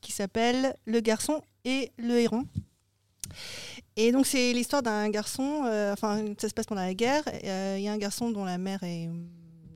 qui 0.01 0.13
s'appelle 0.13 0.77
Le 0.85 1.01
garçon 1.01 1.43
et 1.65 1.91
le 1.99 2.19
héron. 2.21 2.45
Et 3.97 4.13
donc 4.13 4.25
c'est 4.25 4.53
l'histoire 4.53 4.83
d'un 4.83 5.09
garçon, 5.09 5.63
enfin 5.93 6.23
ça 6.39 6.49
se 6.49 6.55
passe 6.55 6.67
pendant 6.67 6.83
la 6.83 6.95
guerre, 6.95 7.25
il 7.43 7.81
y 7.81 7.89
a 7.89 7.93
un 7.93 7.99
garçon 7.99 8.31
dont 8.31 8.45
la 8.45 8.57
mère 8.57 8.85
est 8.85 9.09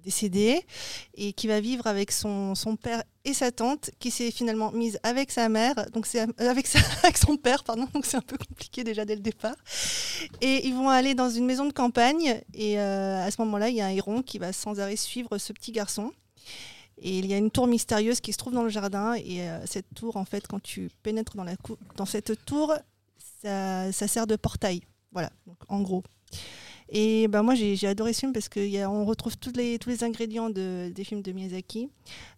décédée 0.00 0.64
et 1.14 1.32
qui 1.32 1.46
va 1.46 1.60
vivre 1.60 1.86
avec 1.86 2.12
son, 2.12 2.54
son 2.54 2.76
père 2.76 3.02
et 3.24 3.34
sa 3.34 3.52
tante 3.52 3.90
qui 3.98 4.10
s'est 4.10 4.30
finalement 4.30 4.72
mise 4.72 4.98
avec 5.02 5.30
sa 5.30 5.48
mère, 5.48 5.74
donc 5.92 6.06
c'est 6.06 6.20
euh, 6.20 6.50
avec, 6.50 6.66
avec 7.02 7.18
son 7.18 7.36
père, 7.36 7.64
pardon, 7.64 7.86
donc 7.92 8.06
c'est 8.06 8.16
un 8.16 8.22
peu 8.22 8.38
compliqué 8.38 8.84
déjà 8.84 9.04
dès 9.04 9.14
le 9.14 9.20
départ. 9.20 9.56
Et 10.40 10.66
ils 10.66 10.74
vont 10.74 10.88
aller 10.88 11.14
dans 11.14 11.30
une 11.30 11.44
maison 11.44 11.66
de 11.66 11.72
campagne 11.72 12.40
et 12.54 12.78
euh, 12.78 13.24
à 13.24 13.30
ce 13.30 13.40
moment-là, 13.42 13.68
il 13.68 13.76
y 13.76 13.80
a 13.80 13.86
un 13.86 13.90
héron 13.90 14.22
qui 14.22 14.38
va 14.38 14.52
sans 14.52 14.80
arrêt 14.80 14.96
suivre 14.96 15.38
ce 15.38 15.52
petit 15.52 15.72
garçon. 15.72 16.12
Et 17.02 17.18
il 17.18 17.26
y 17.26 17.32
a 17.32 17.38
une 17.38 17.50
tour 17.50 17.66
mystérieuse 17.66 18.20
qui 18.20 18.32
se 18.32 18.38
trouve 18.38 18.52
dans 18.52 18.62
le 18.62 18.68
jardin 18.68 19.14
et 19.14 19.48
euh, 19.48 19.64
cette 19.66 19.86
tour, 19.94 20.16
en 20.16 20.26
fait, 20.26 20.46
quand 20.46 20.62
tu 20.62 20.90
pénètres 21.02 21.34
dans, 21.34 21.44
la 21.44 21.54
dans 21.96 22.04
cette 22.04 22.44
tour, 22.44 22.74
ça, 23.42 23.90
ça 23.92 24.06
sert 24.06 24.26
de 24.26 24.36
portail. 24.36 24.82
Voilà, 25.12 25.30
donc, 25.46 25.56
en 25.68 25.80
gros. 25.80 26.02
Et 26.90 27.28
ben 27.28 27.42
moi, 27.42 27.54
j'ai 27.54 27.86
adoré 27.86 28.12
ce 28.12 28.20
film 28.20 28.32
parce 28.32 28.48
qu'on 28.48 29.04
retrouve 29.04 29.36
tous 29.38 29.52
les, 29.54 29.78
tous 29.78 29.88
les 29.90 30.02
ingrédients 30.04 30.50
de- 30.50 30.90
des 30.94 31.04
films 31.04 31.22
de 31.22 31.32
Miyazaki. 31.32 31.88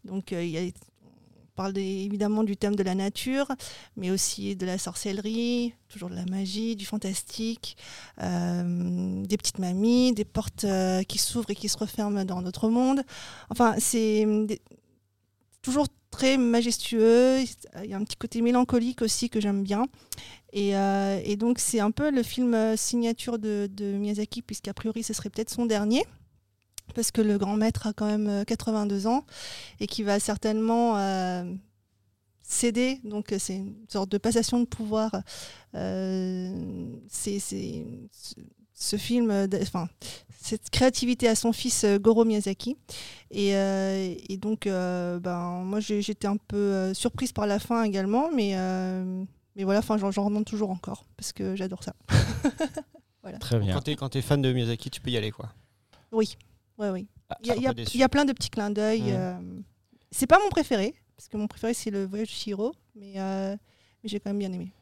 Donc, 0.05 0.33
euh, 0.33 0.45
il 0.45 0.51
y 0.51 0.59
a, 0.59 0.63
on 0.63 1.55
parle 1.55 1.77
évidemment 1.79 2.45
du 2.45 2.57
thème 2.57 2.77
de 2.77 2.83
la 2.83 2.95
nature, 2.95 3.47
mais 3.97 4.11
aussi 4.11 4.57
de 4.57 4.67
la 4.67 4.79
sorcellerie, 4.79 5.75
toujours 5.89 6.11
de 6.11 6.15
la 6.15 6.25
magie, 6.27 6.77
du 6.77 6.85
fantastique, 6.87 7.77
euh, 8.23 9.23
des 9.25 9.37
petites 9.37 9.59
mamies, 9.59 10.13
des 10.13 10.25
portes 10.25 10.65
euh, 10.65 11.03
qui 11.03 11.19
s'ouvrent 11.19 11.51
et 11.51 11.55
qui 11.55 11.69
se 11.69 11.79
referment 11.79 12.25
dans 12.25 12.43
notre 12.43 12.69
monde. 12.69 13.03
Enfin, 13.51 13.75
c'est 13.79 14.27
toujours 15.63 15.87
très 16.13 16.37
majestueux. 16.37 17.41
Il 17.83 17.91
y 17.91 17.95
a 17.95 17.97
un 17.97 18.05
petit 18.05 18.17
côté 18.17 18.41
mélancolique 18.43 19.03
aussi 19.03 19.29
que 19.29 19.41
j'aime 19.41 19.65
bien. 19.65 19.87
Et, 20.53 20.77
euh, 20.77 21.37
donc, 21.37 21.59
c'est 21.59 21.81
un 21.81 21.91
peu 21.91 22.11
le 22.13 22.23
film 22.23 22.55
euh, 22.55 22.77
signature 22.77 23.39
de, 23.41 23.69
Miyazaki, 23.81 24.43
puisqu'a 24.43 24.75
priori, 24.75 25.03
ce 25.03 25.13
serait 25.13 25.31
peut-être 25.31 25.51
son 25.51 25.67
dernier. 25.67 26.05
Parce 26.95 27.11
que 27.11 27.23
le 27.23 27.39
grand 27.39 27.57
maître 27.57 27.87
a 27.87 27.93
quand 27.93 28.07
même 28.07 28.29
euh, 28.29 28.45
82 28.45 29.07
ans 29.07 29.25
et 29.81 29.87
qui 29.87 30.03
va 30.03 30.21
certainement 30.21 30.99
euh, 30.99 31.45
céder. 32.43 33.01
Donc, 33.05 33.33
euh, 33.33 33.39
c'est 33.41 33.57
une 33.57 33.75
sorte 33.89 34.11
de 34.11 34.19
passation 34.19 34.61
de 34.61 34.67
pouvoir. 34.67 35.23
Euh, 35.75 36.55
c'est- 37.09 37.41
ce- 38.83 38.97
film, 38.97 39.31
euh, 39.31 39.47
enfin, 39.63 39.89
cette 40.41 40.71
créativité 40.71 41.29
à 41.29 41.35
son 41.35 41.53
fils 41.53 41.85
euh, 41.85 41.99
Goro 41.99 42.25
Miyazaki. 42.25 42.77
Et, 43.31 43.55
euh, 43.57 44.15
et 44.29 44.37
donc, 44.37 44.67
euh, 44.67 45.19
ben, 45.21 45.63
moi, 45.65 45.81
j'étais 45.81 46.27
un 46.27 46.37
peu 46.37 46.93
surprise 46.95 47.33
par 47.33 47.47
la 47.47 47.59
fin 47.59 47.83
également, 47.85 48.31
mais, 48.33 48.53
euh, 48.57 49.25
mais 49.57 49.65
voilà, 49.65 49.79
enfin, 49.81 49.97
j'en 49.99 50.25
remonte 50.25 50.47
toujours 50.47 50.71
encore 50.71 51.05
parce 51.17 51.33
que 51.33 51.55
j'adore 51.57 51.83
ça. 51.85 51.95
Très 53.41 53.59
bien. 53.61 53.73
Quand 53.75 53.81
t'es 53.83 53.95
quand 53.95 54.09
t'es 54.09 54.21
fan 54.23 54.43
de 54.43 54.53
Miyazaki, 54.53 54.91
tu 54.91 55.01
peux 55.01 55.11
y 55.11 55.17
aller 55.17 55.31
quoi. 55.31 55.49
Oui, 56.11 56.37
oui, 56.79 56.89
oui. 56.89 57.07
Ah, 57.31 57.39
Il 57.41 57.47
y, 57.47 57.51
a- 57.53 57.55
y 57.57 57.99
y 58.03 58.09
plein 58.09 58.25
de 58.25 58.33
petits 58.33 58.51
clins 58.51 58.71
d'œil. 58.71 59.03
Mm. 59.03 59.15
euh, 59.15 59.39
C'est 60.11 60.27
pas 60.27 60.39
mon 60.43 60.51
préféré, 60.51 60.95
parce 61.17 61.29
que 61.29 61.37
mon 61.37 61.47
préféré, 61.47 61.73
c'est 61.73 61.91
le 61.91 62.05
voyage 62.05 62.29
de 62.29 62.33
Chihiro, 62.33 62.75
mais, 62.97 63.15
euh, 63.17 63.57
mais 64.03 64.09
j'ai 64.11 64.19
quand 64.21 64.31
même 64.31 64.39
bien 64.41 64.53
aimé. 64.53 64.73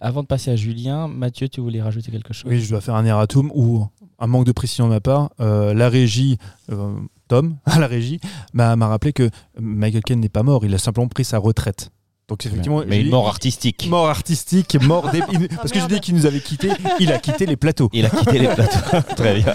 Avant 0.00 0.22
de 0.22 0.26
passer 0.26 0.50
à 0.50 0.56
Julien, 0.56 1.08
Mathieu, 1.08 1.48
tu 1.48 1.60
voulais 1.60 1.80
rajouter 1.80 2.10
quelque 2.12 2.34
chose? 2.34 2.50
Oui, 2.50 2.60
je 2.60 2.68
dois 2.68 2.80
faire 2.80 2.94
un 2.96 3.04
erratum 3.04 3.50
ou 3.54 3.86
un 4.18 4.26
manque 4.26 4.44
de 4.46 4.52
précision 4.52 4.84
de 4.86 4.90
ma 4.90 5.00
part. 5.00 5.30
Euh, 5.40 5.72
la 5.72 5.88
régie, 5.88 6.36
euh, 6.70 6.94
Tom, 7.28 7.56
à 7.64 7.78
la 7.80 7.86
régie, 7.86 8.20
m'a 8.52 8.74
rappelé 8.76 9.12
que 9.12 9.30
Michael 9.58 10.02
Caine 10.02 10.20
n'est 10.20 10.28
pas 10.28 10.42
mort, 10.42 10.64
il 10.66 10.74
a 10.74 10.78
simplement 10.78 11.08
pris 11.08 11.24
sa 11.24 11.38
retraite. 11.38 11.90
Donc 12.28 12.44
effectivement, 12.44 12.82
Mais 12.88 13.02
une 13.02 13.10
mort 13.10 13.28
artistique. 13.28 13.86
mort 13.88 14.08
artistique, 14.08 14.76
mort 14.82 15.10
des- 15.12 15.20
parce 15.56 15.70
que 15.70 15.78
merde. 15.78 15.92
dit 15.92 16.00
qu'il 16.00 16.14
nous 16.16 16.26
avait 16.26 16.40
quittés, 16.40 16.70
il 16.98 17.12
a 17.12 17.18
quitté 17.20 17.46
les 17.46 17.54
plateaux. 17.56 17.88
Il 17.92 18.04
a 18.04 18.10
quitté 18.10 18.40
les 18.40 18.48
plateaux. 18.48 18.80
Très 19.16 19.36
bien. 19.36 19.54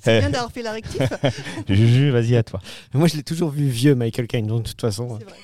C'est 0.00 0.20
bien 0.20 0.30
d'avoir 0.30 0.52
fait 0.52 0.62
la 0.62 0.70
rectif, 0.70 1.02
Juju, 1.68 2.10
vas-y 2.10 2.36
à 2.36 2.44
toi. 2.44 2.60
Moi, 2.94 3.08
je 3.08 3.16
l'ai 3.16 3.24
toujours 3.24 3.50
vu 3.50 3.66
vieux, 3.66 3.96
Michael 3.96 4.28
Caine, 4.28 4.46
donc 4.46 4.62
de 4.62 4.68
toute 4.68 4.80
façon. 4.80 5.18
c'est 5.18 5.24
vrai. 5.24 5.34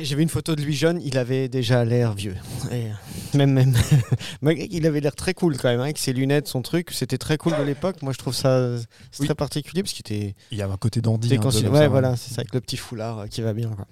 J'ai 0.00 0.14
vu 0.14 0.22
une 0.22 0.28
photo 0.28 0.54
de 0.54 0.62
lui 0.62 0.74
jeune, 0.74 1.00
il 1.02 1.16
avait 1.16 1.48
déjà 1.48 1.84
l'air 1.84 2.12
vieux. 2.12 2.36
Et, 2.70 2.74
euh, 2.74 2.88
même, 3.34 3.52
même. 3.52 3.74
Malgré 4.42 4.68
qu'il 4.68 4.86
avait 4.86 5.00
l'air 5.00 5.14
très 5.16 5.32
cool 5.34 5.56
quand 5.56 5.68
même, 5.68 5.80
hein, 5.80 5.84
avec 5.84 5.98
ses 5.98 6.12
lunettes, 6.12 6.48
son 6.48 6.62
truc. 6.62 6.90
C'était 6.92 7.18
très 7.18 7.38
cool 7.38 7.56
de 7.56 7.62
l'époque. 7.62 8.02
Moi, 8.02 8.12
je 8.12 8.18
trouve 8.18 8.34
ça 8.34 8.76
Oui. 9.20 9.26
très 9.26 9.34
particulier 9.34 9.82
parce 9.82 9.92
qu'il 9.94 10.02
était. 10.02 10.34
Il 10.50 10.58
y 10.58 10.62
a 10.62 10.68
un 10.68 10.76
côté 10.76 11.00
dandy. 11.00 11.38
ouais, 11.38 11.88
voilà, 11.88 12.16
c'est 12.16 12.32
ça, 12.34 12.40
avec 12.42 12.52
le 12.54 12.60
petit 12.60 12.76
foulard 12.76 13.20
euh, 13.20 13.26
qui 13.26 13.40
va 13.40 13.52
bien. 13.54 13.70
quoi. 13.70 13.86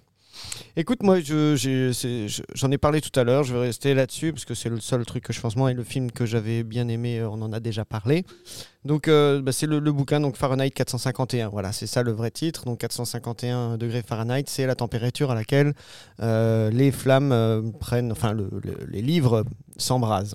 Écoute, 0.77 1.03
moi, 1.03 1.19
j'en 1.21 2.71
ai 2.71 2.79
parlé 2.79 3.01
tout 3.01 3.19
à 3.19 3.25
l'heure. 3.25 3.45
Je 3.45 3.55
vais 3.55 3.61
rester 3.61 3.95
là-dessus 3.95 4.33
parce 4.33 4.45
que 4.45 4.55
c'est 4.55 4.69
le 4.69 4.81
seul 4.81 5.05
truc 5.07 5.23
que 5.25 5.33
je 5.33 5.41
pense 5.41 5.55
moi 5.57 5.71
et 5.71 5.75
le 5.75 5.85
film 5.85 6.11
que 6.11 6.27
j'avais 6.27 6.63
bien 6.65 6.89
aimé. 6.89 7.21
euh, 7.21 7.29
On 7.31 7.41
en 7.43 7.53
a 7.53 7.61
déjà 7.61 7.85
parlé. 7.85 8.25
Donc, 8.85 9.07
euh, 9.09 9.41
bah, 9.41 9.53
c'est 9.53 9.67
le, 9.67 9.81
bouquin, 9.93 10.21
donc 10.21 10.37
Fahrenheit 10.37 10.71
451. 10.71 11.49
Voilà, 11.49 11.73
c'est 11.73 11.87
ça 11.87 12.03
le 12.03 12.13
vrai 12.13 12.31
titre. 12.31 12.65
Donc, 12.65 12.79
451 12.81 13.77
degrés 13.79 14.03
Fahrenheit, 14.03 14.45
c'est 14.49 14.67
la 14.67 14.75
température 14.75 15.31
à 15.31 15.35
laquelle 15.35 15.75
euh, 16.21 16.71
les 16.71 16.91
flammes 16.91 17.73
prennent, 17.79 18.11
enfin, 18.13 18.33
le- 18.33 18.51
le- 18.63 18.85
les 18.89 19.03
livres 19.03 19.45
s'embrasent. 19.77 20.35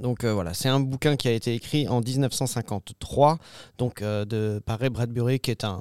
Donc 0.00 0.24
voilà, 0.24 0.54
c'est 0.54 0.70
un 0.70 0.80
bouquin 0.80 1.16
qui 1.16 1.28
a 1.28 1.32
été 1.32 1.52
écrit 1.54 1.86
en 1.86 2.00
1953, 2.00 3.36
donc 3.76 4.02
de 4.02 4.58
par 4.64 4.78
Ray 4.78 4.88
Bradbury, 4.88 5.38
qui 5.38 5.50
est 5.50 5.64
un 5.64 5.80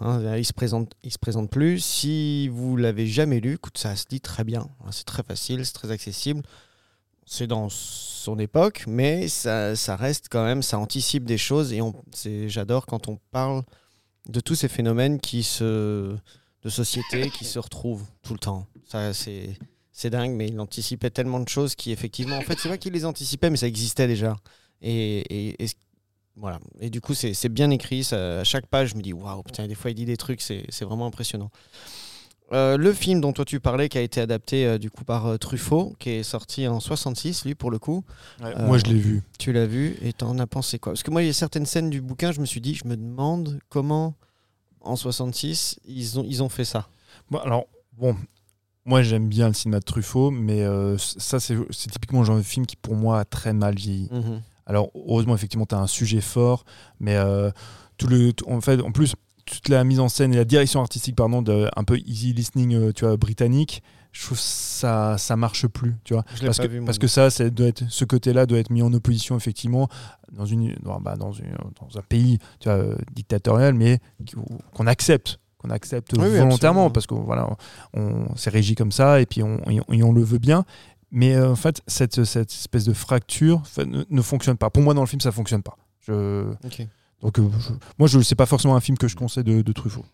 hein, 0.00 0.36
il 0.36 0.44
se 0.44 0.52
présente, 0.52 0.92
il 1.02 1.12
se 1.12 1.18
présente 1.18 1.50
plus. 1.50 1.80
Si 1.80 2.48
vous 2.48 2.76
l'avez 2.76 3.06
jamais 3.06 3.40
lu, 3.40 3.58
ça 3.74 3.94
se 3.96 4.06
lit 4.10 4.20
très 4.20 4.44
bien. 4.44 4.68
hein, 4.84 4.90
C'est 4.90 5.04
très 5.04 5.22
facile, 5.22 5.64
c'est 5.66 5.72
très 5.72 5.90
accessible. 5.90 6.42
C'est 7.26 7.46
dans 7.46 7.68
son 7.68 8.38
époque, 8.38 8.84
mais 8.86 9.28
ça, 9.28 9.74
reste 9.96 10.28
quand 10.30 10.44
même, 10.44 10.62
ça 10.62 10.78
anticipe 10.78 11.24
des 11.24 11.36
choses 11.38 11.72
et 11.72 11.80
j'adore 12.48 12.86
quand 12.86 13.08
on 13.08 13.18
parle 13.30 13.62
de 14.28 14.40
tous 14.40 14.54
ces 14.54 14.68
phénomènes 14.68 15.20
qui 15.20 15.42
se, 15.42 16.16
de 16.62 16.68
société 16.70 17.28
qui 17.30 17.44
se 17.44 17.58
retrouvent 17.58 18.04
tout 18.22 18.32
le 18.32 18.38
temps. 18.38 18.66
Ça, 18.86 19.12
c'est, 19.12 19.58
c'est 19.92 20.08
dingue, 20.10 20.32
mais 20.32 20.48
il 20.48 20.58
anticipait 20.58 21.10
tellement 21.10 21.40
de 21.40 21.48
choses 21.48 21.74
qui, 21.74 21.92
effectivement, 21.92 22.36
en 22.38 22.42
fait, 22.42 22.58
c'est 22.58 22.70
pas 22.70 22.78
qu'il 22.78 22.94
les 22.94 23.04
anticipait, 23.04 23.50
mais 23.50 23.58
ça 23.58 23.66
existait 23.66 24.06
déjà. 24.06 24.36
Et, 24.80 25.18
et- 25.50 25.64
et- 25.64 25.68
voilà. 26.38 26.58
Et 26.80 26.88
du 26.90 27.00
coup, 27.00 27.14
c'est, 27.14 27.34
c'est 27.34 27.48
bien 27.48 27.70
écrit. 27.70 28.04
Ça, 28.04 28.40
à 28.40 28.44
chaque 28.44 28.66
page, 28.66 28.90
je 28.90 28.96
me 28.96 29.02
dis, 29.02 29.12
waouh, 29.12 29.42
putain, 29.42 29.66
des 29.66 29.74
fois, 29.74 29.90
il 29.90 29.94
dit 29.94 30.04
des 30.04 30.16
trucs, 30.16 30.40
c'est, 30.40 30.64
c'est 30.68 30.84
vraiment 30.84 31.06
impressionnant. 31.06 31.50
Euh, 32.52 32.78
le 32.78 32.94
film 32.94 33.20
dont 33.20 33.34
toi 33.34 33.44
tu 33.44 33.60
parlais, 33.60 33.90
qui 33.90 33.98
a 33.98 34.00
été 34.00 34.22
adapté 34.22 34.64
euh, 34.66 34.78
du 34.78 34.90
coup 34.90 35.04
par 35.04 35.26
euh, 35.26 35.36
Truffaut, 35.36 35.94
qui 35.98 36.08
est 36.10 36.22
sorti 36.22 36.66
en 36.66 36.80
66, 36.80 37.44
lui 37.44 37.54
pour 37.54 37.70
le 37.70 37.78
coup. 37.78 38.04
Ouais, 38.40 38.54
Euh, 38.56 38.66
Moi, 38.66 38.78
je 38.78 38.84
l'ai 38.84 38.98
vu. 38.98 39.22
Tu 39.38 39.52
l'as 39.52 39.66
vu 39.66 39.98
et 40.00 40.14
t'en 40.14 40.38
as 40.38 40.46
pensé 40.46 40.78
quoi? 40.78 40.92
Parce 40.92 41.02
que 41.02 41.10
moi, 41.10 41.22
il 41.22 41.26
y 41.26 41.28
a 41.28 41.34
certaines 41.34 41.66
scènes 41.66 41.90
du 41.90 42.00
bouquin, 42.00 42.32
je 42.32 42.40
me 42.40 42.46
suis 42.46 42.62
dit, 42.62 42.74
je 42.74 42.88
me 42.88 42.96
demande 42.96 43.58
comment 43.68 44.14
en 44.80 44.96
66 44.96 45.78
ils 45.86 46.18
ont, 46.18 46.24
ils 46.26 46.42
ont 46.42 46.48
fait 46.48 46.64
ça. 46.64 46.88
Bon, 47.30 47.36
alors, 47.40 47.66
bon, 47.98 48.16
moi, 48.86 49.02
j'aime 49.02 49.28
bien 49.28 49.48
le 49.48 49.54
cinéma 49.54 49.80
de 49.80 49.84
Truffaut, 49.84 50.30
mais 50.30 50.62
euh, 50.62 50.96
ça, 50.96 51.40
c'est 51.40 51.54
c'est 51.70 51.90
typiquement 51.90 52.20
le 52.20 52.24
genre 52.24 52.38
de 52.38 52.42
film 52.42 52.64
qui, 52.64 52.76
pour 52.76 52.94
moi, 52.96 53.20
a 53.20 53.24
très 53.26 53.52
mal 53.52 53.74
vieilli. 53.74 54.08
Alors, 54.68 54.90
heureusement, 54.94 55.34
effectivement, 55.34 55.66
tu 55.66 55.74
as 55.74 55.78
un 55.80 55.86
sujet 55.88 56.20
fort, 56.20 56.64
mais 57.00 57.16
euh, 57.16 57.50
tout 57.96 58.06
le, 58.06 58.32
tout- 58.32 58.48
en 58.48 58.60
fait, 58.60 58.80
en 58.80 58.92
plus, 58.92 59.14
toute 59.46 59.68
la 59.70 59.82
mise 59.82 59.98
en 59.98 60.08
scène 60.08 60.32
et 60.34 60.36
la 60.36 60.44
direction 60.44 60.80
artistique, 60.80 61.16
pardon, 61.16 61.42
de, 61.42 61.68
un 61.74 61.82
peu 61.82 61.98
easy 62.06 62.32
listening, 62.34 62.74
euh, 62.74 62.92
tu 62.92 63.04
vois, 63.06 63.16
britannique, 63.16 63.82
je 64.12 64.24
trouve 64.26 64.38
ça 64.38 65.16
ça 65.18 65.36
marche 65.36 65.66
plus, 65.68 65.94
tu 66.04 66.12
vois. 66.14 66.24
Je 66.34 66.44
Parce 66.44 66.58
que, 66.58 66.66
vu, 66.66 66.82
parce 66.84 66.98
que 66.98 67.06
ça, 67.06 67.30
c'est- 67.30 67.50
doit 67.50 67.66
être, 67.68 67.84
ce 67.88 68.04
côté-là 68.04 68.46
doit 68.46 68.58
être 68.58 68.70
mis 68.70 68.82
en 68.82 68.92
opposition 68.92 69.36
effectivement 69.36 69.88
dans 70.32 70.46
une 70.46 70.74
dans, 70.82 71.00
bah, 71.00 71.16
dans, 71.16 71.32
une- 71.32 71.56
dans 71.80 71.98
un 71.98 72.02
pays 72.02 72.38
tu 72.60 72.68
vois, 72.68 72.84
dictatorial, 73.14 73.74
mais 73.74 73.98
qu'on 74.74 74.86
accepte 74.86 75.38
qu'on 75.58 75.70
accepte 75.70 76.12
Oui, 76.16 76.28
volontairement 76.38 76.88
parce 76.90 77.06
qu'on 77.06 77.20
voilà 77.22 77.48
on 77.92 78.34
s'est 78.36 78.50
régi 78.50 78.74
comme 78.76 78.92
ça 78.92 79.20
et 79.20 79.26
puis 79.26 79.42
on, 79.42 79.58
et 79.68 79.80
on, 79.88 79.92
et 79.92 80.02
on 80.04 80.12
le 80.12 80.22
veut 80.22 80.38
bien 80.38 80.64
mais 81.10 81.34
euh, 81.34 81.50
en 81.50 81.56
fait 81.56 81.80
cette, 81.86 82.24
cette 82.24 82.50
espèce 82.50 82.84
de 82.84 82.92
fracture 82.92 83.62
ne, 83.78 84.04
ne 84.08 84.22
fonctionne 84.22 84.56
pas 84.56 84.70
pour 84.70 84.82
moi 84.82 84.94
dans 84.94 85.00
le 85.02 85.06
film 85.06 85.20
ça 85.20 85.32
fonctionne 85.32 85.62
pas 85.62 85.76
je, 86.06 86.44
donc 87.22 87.38
euh, 87.38 87.48
je- 87.60 87.72
moi 87.98 88.08
je 88.08 88.20
c'est 88.20 88.34
pas 88.34 88.46
forcément 88.46 88.76
un 88.76 88.80
film 88.80 88.96
que 88.98 89.08
je 89.08 89.16
conseille 89.16 89.44
de, 89.44 89.62
de 89.62 89.72
Truffaut 89.72 90.04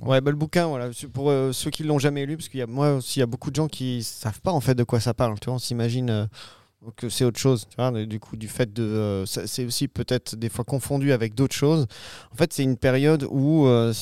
Ouais, 0.00 0.20
bah, 0.20 0.32
le 0.32 0.36
bouquin, 0.36 0.66
voilà, 0.66 0.90
pour 1.12 1.30
euh, 1.30 1.52
ceux 1.52 1.70
qui 1.70 1.84
l'ont 1.84 2.00
jamais 2.00 2.26
lu, 2.26 2.36
parce 2.36 2.48
qu'il 2.48 2.58
y 2.58 2.62
a 2.62 2.66
moi 2.66 2.94
aussi, 2.94 3.18
il 3.18 3.20
y 3.20 3.22
a 3.22 3.26
beaucoup 3.26 3.50
de 3.52 3.54
gens 3.56 3.68
qui 3.68 4.02
savent 4.02 4.40
pas 4.40 4.50
en 4.50 4.58
fait 4.60 4.74
de 4.74 4.82
quoi 4.82 4.98
ça 4.98 5.14
parle. 5.14 5.38
Tu 5.38 5.44
vois, 5.44 5.54
on 5.54 5.58
s'imagine 5.60 6.10
euh, 6.10 6.26
que 6.96 7.08
c'est 7.08 7.24
autre 7.24 7.38
chose. 7.38 7.66
Tu 7.70 7.76
vois, 7.76 7.92
du 8.04 8.18
coup, 8.18 8.34
du 8.36 8.48
fait 8.48 8.72
de, 8.72 8.82
euh, 8.82 9.26
c'est 9.26 9.64
aussi 9.64 9.86
peut-être 9.86 10.34
des 10.34 10.48
fois 10.48 10.64
confondu 10.64 11.12
avec 11.12 11.36
d'autres 11.36 11.54
choses. 11.54 11.86
En 12.32 12.34
fait, 12.34 12.52
c'est 12.52 12.64
une 12.64 12.76
période 12.76 13.28
où 13.30 13.66
euh, 13.68 13.92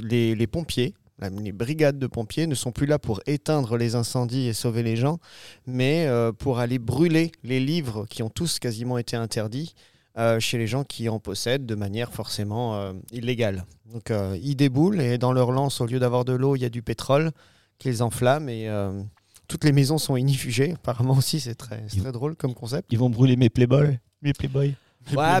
les, 0.00 0.36
les 0.36 0.46
pompiers, 0.46 0.94
les 1.20 1.52
brigades 1.52 1.98
de 1.98 2.06
pompiers 2.06 2.46
ne 2.46 2.54
sont 2.54 2.72
plus 2.72 2.86
là 2.86 2.98
pour 2.98 3.20
éteindre 3.26 3.76
les 3.76 3.94
incendies 3.94 4.46
et 4.46 4.52
sauver 4.52 4.82
les 4.82 4.96
gens, 4.96 5.18
mais 5.66 6.06
euh, 6.06 6.32
pour 6.32 6.58
aller 6.58 6.78
brûler 6.78 7.32
les 7.42 7.60
livres 7.60 8.06
qui 8.08 8.22
ont 8.22 8.30
tous 8.30 8.58
quasiment 8.58 8.98
été 8.98 9.16
interdits 9.16 9.74
euh, 10.16 10.40
chez 10.40 10.58
les 10.58 10.66
gens 10.66 10.84
qui 10.84 11.08
en 11.08 11.18
possèdent 11.20 11.66
de 11.66 11.74
manière 11.74 12.12
forcément 12.12 12.76
euh, 12.76 12.92
illégale. 13.12 13.64
Donc 13.92 14.10
euh, 14.10 14.38
ils 14.42 14.56
déboulent 14.56 15.00
et 15.00 15.18
dans 15.18 15.32
leur 15.32 15.52
lance, 15.52 15.80
au 15.80 15.86
lieu 15.86 15.98
d'avoir 15.98 16.24
de 16.24 16.32
l'eau, 16.32 16.56
il 16.56 16.62
y 16.62 16.64
a 16.64 16.70
du 16.70 16.82
pétrole 16.82 17.30
qui 17.78 17.88
les 17.88 18.02
enflamme 18.02 18.48
et 18.48 18.68
euh, 18.68 19.00
toutes 19.46 19.64
les 19.64 19.72
maisons 19.72 19.98
sont 19.98 20.16
inifugées. 20.16 20.72
Apparemment 20.72 21.14
aussi, 21.16 21.40
c'est 21.40 21.54
très, 21.54 21.80
très 21.86 22.12
drôle 22.12 22.36
comme 22.36 22.54
concept. 22.54 22.88
Ils 22.90 22.98
vont 22.98 23.10
brûler 23.10 23.36
mes 23.36 23.48
Playboy. 23.48 23.98
Mes 24.22 24.32
Playboy. 24.32 24.74
Les 25.10 25.16
Ouais, 25.16 25.38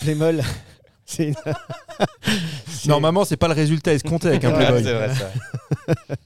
Playmobil. 0.00 0.44
C'est 1.10 1.32
c'est- 2.66 2.88
normalement 2.88 3.24
c'est 3.24 3.38
pas 3.38 3.48
le 3.48 3.54
résultat 3.54 3.94
escompté 3.94 4.28
avec 4.28 4.44
un 4.44 4.50
Playboy 4.52 4.82
c'est 4.84 4.92
vrai 4.92 5.14
ça. 5.14 5.30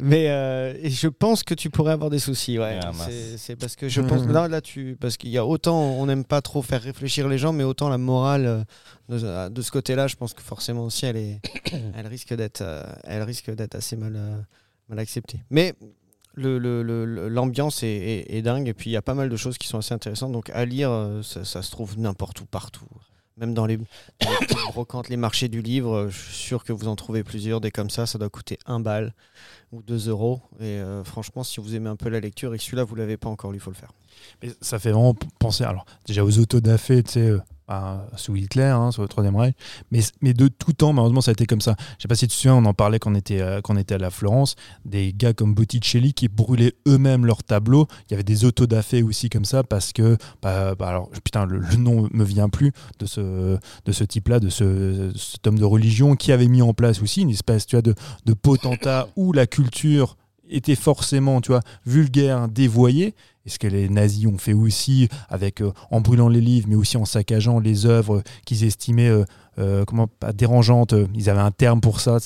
Mais 0.00 0.28
euh, 0.28 0.88
je 0.88 1.06
pense 1.06 1.44
que 1.44 1.54
tu 1.54 1.70
pourrais 1.70 1.92
avoir 1.92 2.10
des 2.10 2.18
soucis, 2.18 2.58
ouais. 2.58 2.80
Ah, 2.82 2.90
c'est, 3.06 3.38
c'est 3.38 3.54
parce 3.56 3.76
que 3.76 3.88
je 3.88 4.00
pense 4.00 4.26
là, 4.26 4.48
là 4.48 4.60
tu, 4.60 4.96
parce 5.00 5.16
qu'il 5.16 5.30
y 5.30 5.38
a 5.38 5.46
autant, 5.46 5.78
on 5.80 6.06
n'aime 6.06 6.24
pas 6.24 6.42
trop 6.42 6.62
faire 6.62 6.82
réfléchir 6.82 7.28
les 7.28 7.38
gens, 7.38 7.52
mais 7.52 7.62
autant 7.62 7.88
la 7.88 7.96
morale 7.96 8.46
euh, 8.46 8.64
de, 9.08 9.48
de 9.48 9.62
ce 9.62 9.70
côté-là, 9.70 10.08
je 10.08 10.16
pense 10.16 10.34
que 10.34 10.42
forcément 10.42 10.84
aussi, 10.84 11.06
elle 11.06 11.16
est, 11.16 11.40
elle 11.96 12.06
risque 12.08 12.34
d'être, 12.34 12.60
euh, 12.62 12.82
elle 13.04 13.22
risque 13.22 13.50
d'être 13.54 13.76
assez 13.76 13.94
mal, 13.96 14.14
euh, 14.16 14.36
mal 14.88 14.98
acceptée. 14.98 15.38
Mais 15.50 15.74
le, 16.34 16.58
le- 16.58 16.82
le- 16.82 17.04
le- 17.04 17.28
l'ambiance 17.28 17.84
est, 17.84 17.86
est- 17.86 18.36
est 18.36 18.42
dingue 18.42 18.66
et 18.66 18.74
puis 18.74 18.90
il 18.90 18.94
y 18.94 18.96
a 18.96 19.02
pas 19.02 19.14
mal 19.14 19.28
de 19.28 19.36
choses 19.36 19.58
qui 19.58 19.68
sont 19.68 19.78
assez 19.78 19.94
intéressantes. 19.94 20.32
Donc 20.32 20.50
à 20.50 20.64
lire, 20.64 20.90
euh, 20.90 21.22
ça, 21.22 21.44
ça 21.44 21.62
se 21.62 21.70
trouve 21.70 21.98
n'importe 22.00 22.40
où, 22.40 22.46
partout. 22.46 22.86
Même 23.36 23.52
dans 23.52 23.66
les, 23.66 23.78
les 25.08 25.16
marchés 25.16 25.48
du 25.48 25.60
livre, 25.60 25.94
euh, 25.94 26.08
je 26.08 26.18
suis 26.18 26.34
sûr 26.34 26.64
que 26.64 26.72
vous 26.72 26.86
en 26.86 26.94
trouvez 26.94 27.24
plusieurs. 27.24 27.60
Des 27.60 27.70
comme 27.70 27.90
ça, 27.90 28.06
ça 28.06 28.18
doit 28.18 28.28
coûter 28.28 28.58
un 28.66 28.80
bal 28.80 29.12
ou 29.72 29.82
2 29.82 30.08
euros. 30.08 30.40
Et 30.60 30.64
euh, 30.64 31.02
franchement, 31.02 31.42
si 31.42 31.60
vous 31.60 31.74
aimez 31.74 31.88
un 31.88 31.96
peu 31.96 32.08
la 32.08 32.20
lecture 32.20 32.54
et 32.54 32.58
celui-là, 32.58 32.84
vous 32.84 32.94
l'avez 32.94 33.16
pas 33.16 33.28
encore 33.28 33.52
il 33.54 33.60
faut 33.60 33.70
le 33.70 33.76
faire. 33.76 33.92
Mais 34.42 34.50
ça 34.60 34.78
fait 34.78 34.90
vraiment 34.90 35.14
penser 35.38 35.64
alors 35.64 35.86
déjà 36.06 36.24
aux 36.24 36.38
autodafés, 36.38 37.02
tu 37.02 37.12
sais, 37.12 37.30
euh, 37.70 37.96
sous 38.16 38.36
Hitler, 38.36 38.64
hein, 38.64 38.90
le 38.98 39.08
Troisième 39.08 39.36
Reich, 39.36 39.54
mais, 39.90 40.00
mais 40.20 40.34
de 40.34 40.48
tout 40.48 40.74
temps, 40.74 40.92
malheureusement, 40.92 41.22
ça 41.22 41.30
a 41.30 41.32
été 41.32 41.46
comme 41.46 41.62
ça. 41.62 41.76
Je 41.96 42.02
sais 42.02 42.08
pas 42.08 42.14
si 42.14 42.28
tu 42.28 42.34
te 42.36 42.40
souviens, 42.40 42.56
on 42.56 42.64
en 42.66 42.74
parlait 42.74 42.98
quand 42.98 43.10
on 43.10 43.14
était, 43.14 43.40
euh, 43.40 43.62
quand 43.62 43.74
on 43.74 43.78
était 43.78 43.94
à 43.94 43.98
la 43.98 44.10
Florence, 44.10 44.54
des 44.84 45.14
gars 45.14 45.32
comme 45.32 45.54
Botticelli 45.54 46.12
qui 46.12 46.28
brûlaient 46.28 46.74
eux-mêmes 46.86 47.24
leurs 47.24 47.42
tableaux. 47.42 47.86
Il 48.06 48.12
y 48.12 48.14
avait 48.14 48.22
des 48.22 48.44
autodafés 48.44 49.02
aussi 49.02 49.30
comme 49.30 49.46
ça 49.46 49.62
parce 49.62 49.94
que, 49.94 50.18
bah, 50.42 50.74
bah, 50.74 50.88
alors, 50.88 51.08
putain, 51.24 51.46
le, 51.46 51.58
le 51.58 51.76
nom 51.76 52.06
me 52.12 52.24
vient 52.24 52.50
plus 52.50 52.72
de 52.98 53.06
ce, 53.06 53.58
de 53.86 53.92
ce 53.92 54.04
type-là, 54.04 54.40
de 54.40 54.50
ce, 54.50 55.12
cet 55.16 55.46
homme 55.46 55.58
de 55.58 55.64
religion 55.64 56.16
qui 56.16 56.32
avait 56.32 56.48
mis 56.48 56.60
en 56.60 56.74
place 56.74 57.00
aussi 57.00 57.22
une 57.22 57.30
espèce, 57.30 57.64
tu 57.64 57.76
vois, 57.76 57.82
de, 57.82 57.94
de 58.26 58.34
potentat 58.34 59.08
où 59.16 59.32
la 59.32 59.46
culture 59.46 60.18
était 60.50 60.74
forcément, 60.74 61.40
tu 61.40 61.52
vois, 61.52 61.62
vulgaire, 61.86 62.48
dévoyée. 62.48 63.14
Et 63.46 63.50
ce 63.50 63.58
que 63.58 63.66
les 63.66 63.88
nazis 63.88 64.26
ont 64.26 64.38
fait 64.38 64.54
aussi, 64.54 65.08
avec 65.28 65.60
euh, 65.60 65.72
en 65.90 66.00
brûlant 66.00 66.28
les 66.28 66.40
livres, 66.40 66.66
mais 66.68 66.76
aussi 66.76 66.96
en 66.96 67.04
saccageant 67.04 67.58
les 67.58 67.84
œuvres 67.84 68.22
qu'ils 68.46 68.64
estimaient 68.64 69.10
euh, 69.10 69.24
euh, 69.58 69.84
comment 69.84 70.08
dérangeantes. 70.34 70.94
Ils 71.14 71.28
avaient 71.28 71.40
un 71.40 71.50
terme 71.50 71.80
pour 71.80 72.00
ça, 72.00 72.18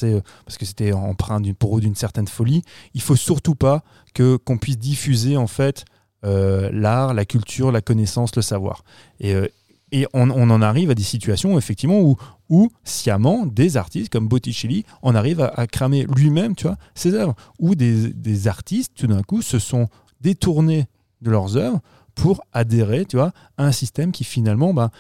parce 0.45 0.59
que 0.59 0.65
c'était 0.65 0.93
empreint 0.93 1.43
pour 1.59 1.77
eux 1.77 1.81
d'une 1.81 1.97
certaine 1.97 2.29
folie. 2.29 2.63
Il 2.95 3.03
faut 3.03 3.17
surtout 3.17 3.55
pas 3.55 3.83
que 4.15 4.37
qu'on 4.37 4.59
puisse 4.59 4.79
diffuser 4.79 5.37
en 5.37 5.47
fait 5.47 5.85
l'art, 6.23 7.15
la 7.15 7.25
culture, 7.25 7.71
la 7.71 7.81
connaissance, 7.81 8.35
le 8.35 8.43
savoir. 8.43 8.83
Et, 9.21 9.35
et 9.93 10.07
on, 10.15 10.31
en 10.31 10.63
arrive 10.63 10.91
à 10.91 10.95
des 10.95 11.03
situations 11.03 11.57
effectivement 11.59 12.01
où, 12.01 12.17
où 12.49 12.71
sciemment 12.83 13.47
des 13.47 13.77
artistes 13.77 14.11
comme 14.11 14.27
Botticelli 14.27 14.85
en 15.03 15.15
arrivent 15.15 15.41
à, 15.41 15.49
à 15.49 15.67
cramer 15.67 16.07
lui-même, 16.17 16.55
tu 16.57 16.67
vois, 16.67 16.77
ses 16.95 17.15
œuvres, 17.15 17.35
où 17.59 17.75
des, 17.75 18.13
des 18.13 18.49
artistes 18.49 18.93
tout 18.97 19.07
d'un 19.07 19.23
coup 19.23 19.43
se 19.43 19.59
sont 19.59 19.89
détournés 20.21 20.87
de 21.23 21.31
leurs 21.31 21.57
œuvres 21.57 21.81
pour 22.15 22.43
adhérer, 22.53 23.05
tu 23.05 23.17
vois, 23.17 23.33
à 23.57 23.65
un 23.65 23.73
système 23.73 24.13
qui 24.13 24.25
finalement 24.25 24.75
bah, 24.75 24.91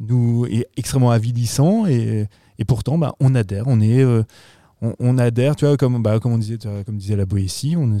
nous 0.00 0.46
est 0.46 0.66
extrêmement 0.76 1.10
avilissant 1.10 1.86
et, 1.86 2.28
et 2.58 2.64
pourtant 2.64 2.98
bah, 2.98 3.14
on 3.20 3.34
adhère, 3.34 3.64
on 3.66 3.80
est, 3.80 4.02
euh, 4.02 4.22
on, 4.80 5.18
adhère, 5.18 5.56
tu 5.56 5.64
vois, 5.64 5.76
comme, 5.76 6.02
bah, 6.02 6.20
comme 6.20 6.32
on 6.32 6.38
disait, 6.38 6.58
comme 6.86 6.96
disait 6.96 7.16
la 7.16 7.26
Boétie, 7.26 7.76
on 7.76 7.98